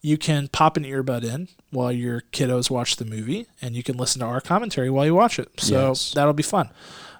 you 0.00 0.16
can 0.16 0.48
pop 0.48 0.76
an 0.76 0.84
earbud 0.84 1.24
in 1.24 1.48
while 1.74 1.92
your 1.92 2.22
kiddos 2.32 2.70
watch 2.70 2.96
the 2.96 3.04
movie, 3.04 3.46
and 3.60 3.76
you 3.76 3.82
can 3.82 3.96
listen 3.98 4.20
to 4.20 4.26
our 4.26 4.40
commentary 4.40 4.88
while 4.88 5.04
you 5.04 5.14
watch 5.14 5.38
it. 5.38 5.48
So 5.58 5.88
Yes. 5.88 6.12
that'll 6.12 6.32
be 6.32 6.42
fun. 6.42 6.70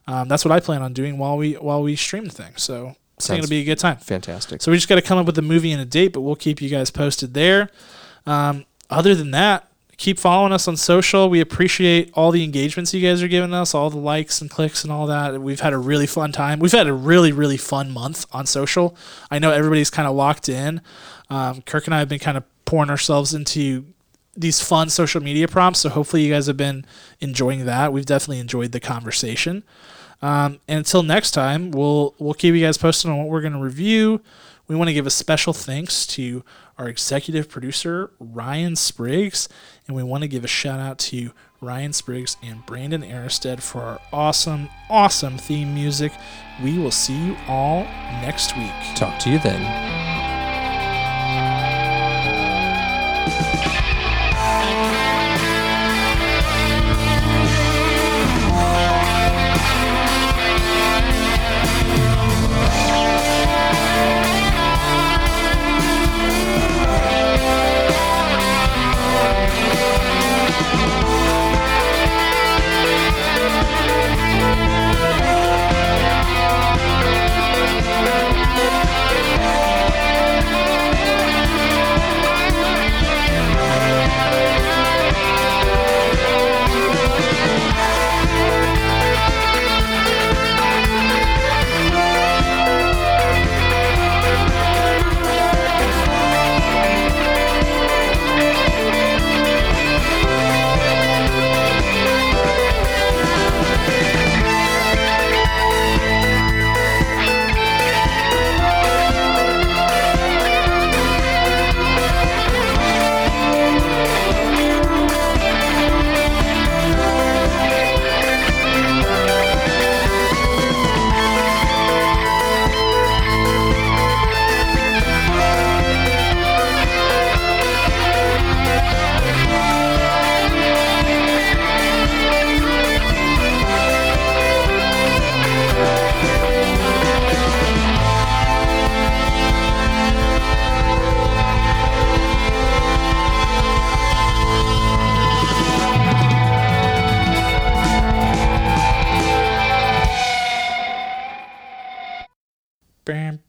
Um, 0.06 0.28
that's 0.28 0.44
what 0.44 0.52
I 0.52 0.60
plan 0.60 0.80
on 0.82 0.92
doing 0.92 1.18
while 1.18 1.36
we 1.36 1.54
while 1.54 1.82
we 1.82 1.96
stream 1.96 2.24
the 2.24 2.30
thing. 2.30 2.52
So 2.56 2.96
it's 3.16 3.28
going 3.28 3.42
to 3.42 3.48
be 3.48 3.60
a 3.60 3.64
good 3.64 3.78
time. 3.78 3.96
Fantastic. 3.98 4.62
So 4.62 4.70
we 4.70 4.76
just 4.76 4.88
got 4.88 4.96
to 4.96 5.02
come 5.02 5.18
up 5.18 5.26
with 5.26 5.38
a 5.38 5.42
movie 5.42 5.72
and 5.72 5.80
a 5.80 5.84
date, 5.86 6.12
but 6.14 6.20
we'll 6.22 6.36
keep 6.36 6.60
you 6.62 6.68
guys 6.68 6.90
posted 6.90 7.34
there. 7.34 7.68
Um, 8.26 8.64
other 8.90 9.14
than 9.14 9.30
that, 9.30 9.68
keep 9.96 10.18
following 10.18 10.52
us 10.52 10.66
on 10.68 10.76
social. 10.76 11.30
We 11.30 11.40
appreciate 11.40 12.10
all 12.14 12.30
the 12.32 12.42
engagements 12.44 12.92
you 12.92 13.00
guys 13.00 13.22
are 13.22 13.28
giving 13.28 13.54
us, 13.54 13.74
all 13.74 13.88
the 13.90 13.96
likes 13.98 14.40
and 14.40 14.50
clicks 14.50 14.82
and 14.82 14.92
all 14.92 15.06
that. 15.06 15.40
We've 15.40 15.60
had 15.60 15.72
a 15.72 15.78
really 15.78 16.06
fun 16.06 16.32
time. 16.32 16.58
We've 16.58 16.72
had 16.72 16.86
a 16.86 16.92
really, 16.92 17.32
really 17.32 17.56
fun 17.56 17.90
month 17.90 18.26
on 18.32 18.44
social. 18.46 18.96
I 19.30 19.38
know 19.38 19.52
everybody's 19.52 19.90
kind 19.90 20.08
of 20.08 20.14
locked 20.14 20.48
in. 20.48 20.80
Um, 21.30 21.62
Kirk 21.62 21.86
and 21.86 21.94
I 21.94 22.00
have 22.00 22.08
been 22.08 22.18
kind 22.18 22.36
of 22.36 22.44
pouring 22.66 22.90
ourselves 22.90 23.32
into 23.32 23.86
these 24.36 24.60
fun 24.60 24.88
social 24.88 25.22
media 25.22 25.48
prompts. 25.48 25.80
So 25.80 25.88
hopefully 25.88 26.22
you 26.22 26.32
guys 26.32 26.46
have 26.46 26.56
been 26.56 26.84
enjoying 27.20 27.64
that. 27.66 27.92
We've 27.92 28.06
definitely 28.06 28.40
enjoyed 28.40 28.72
the 28.72 28.80
conversation. 28.80 29.64
Um, 30.22 30.60
and 30.68 30.78
until 30.78 31.02
next 31.02 31.32
time, 31.32 31.70
we'll 31.70 32.14
we'll 32.18 32.34
keep 32.34 32.54
you 32.54 32.64
guys 32.64 32.78
posted 32.78 33.10
on 33.10 33.18
what 33.18 33.28
we're 33.28 33.40
going 33.40 33.52
to 33.52 33.58
review. 33.58 34.20
We 34.66 34.74
want 34.74 34.88
to 34.88 34.94
give 34.94 35.06
a 35.06 35.10
special 35.10 35.52
thanks 35.52 36.06
to 36.08 36.42
our 36.78 36.88
executive 36.88 37.48
producer 37.50 38.10
Ryan 38.18 38.76
Spriggs, 38.76 39.48
and 39.86 39.94
we 39.94 40.02
want 40.02 40.22
to 40.22 40.28
give 40.28 40.44
a 40.44 40.48
shout 40.48 40.80
out 40.80 40.98
to 41.00 41.32
Ryan 41.60 41.92
Spriggs 41.92 42.36
and 42.42 42.64
Brandon 42.64 43.04
Aristad 43.04 43.62
for 43.62 43.82
our 43.82 44.00
awesome, 44.12 44.70
awesome 44.88 45.36
theme 45.36 45.74
music. 45.74 46.12
We 46.62 46.78
will 46.78 46.90
see 46.90 47.26
you 47.26 47.36
all 47.46 47.84
next 48.22 48.56
week. 48.56 48.72
Talk 48.96 49.18
to 49.20 49.30
you 49.30 49.38
then. 49.38 50.03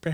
You 0.06 0.12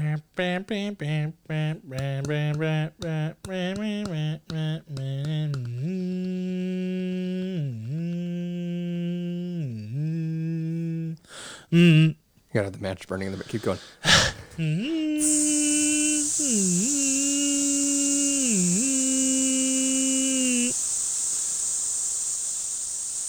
gotta 12.54 12.66
have 12.66 12.72
the 12.72 12.80
match 12.80 13.06
burning 13.06 13.34
in 13.34 13.38
the 13.38 13.44
keep 13.44 13.64
going. 13.64 13.80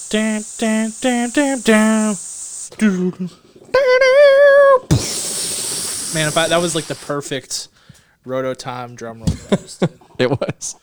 Dun, 0.09 0.45
dun, 0.57 0.93
dun, 1.01 1.29
dun, 1.29 1.61
dun. 1.61 2.15
Man, 6.13 6.27
if 6.27 6.37
I, 6.37 6.47
that 6.47 6.61
was 6.61 6.75
like 6.75 6.85
the 6.85 6.95
perfect 6.95 7.69
Roto 8.25 8.53
Time 8.53 8.95
drum 8.95 9.19
roll. 9.19 9.27
It 10.19 10.29
was. 10.29 10.75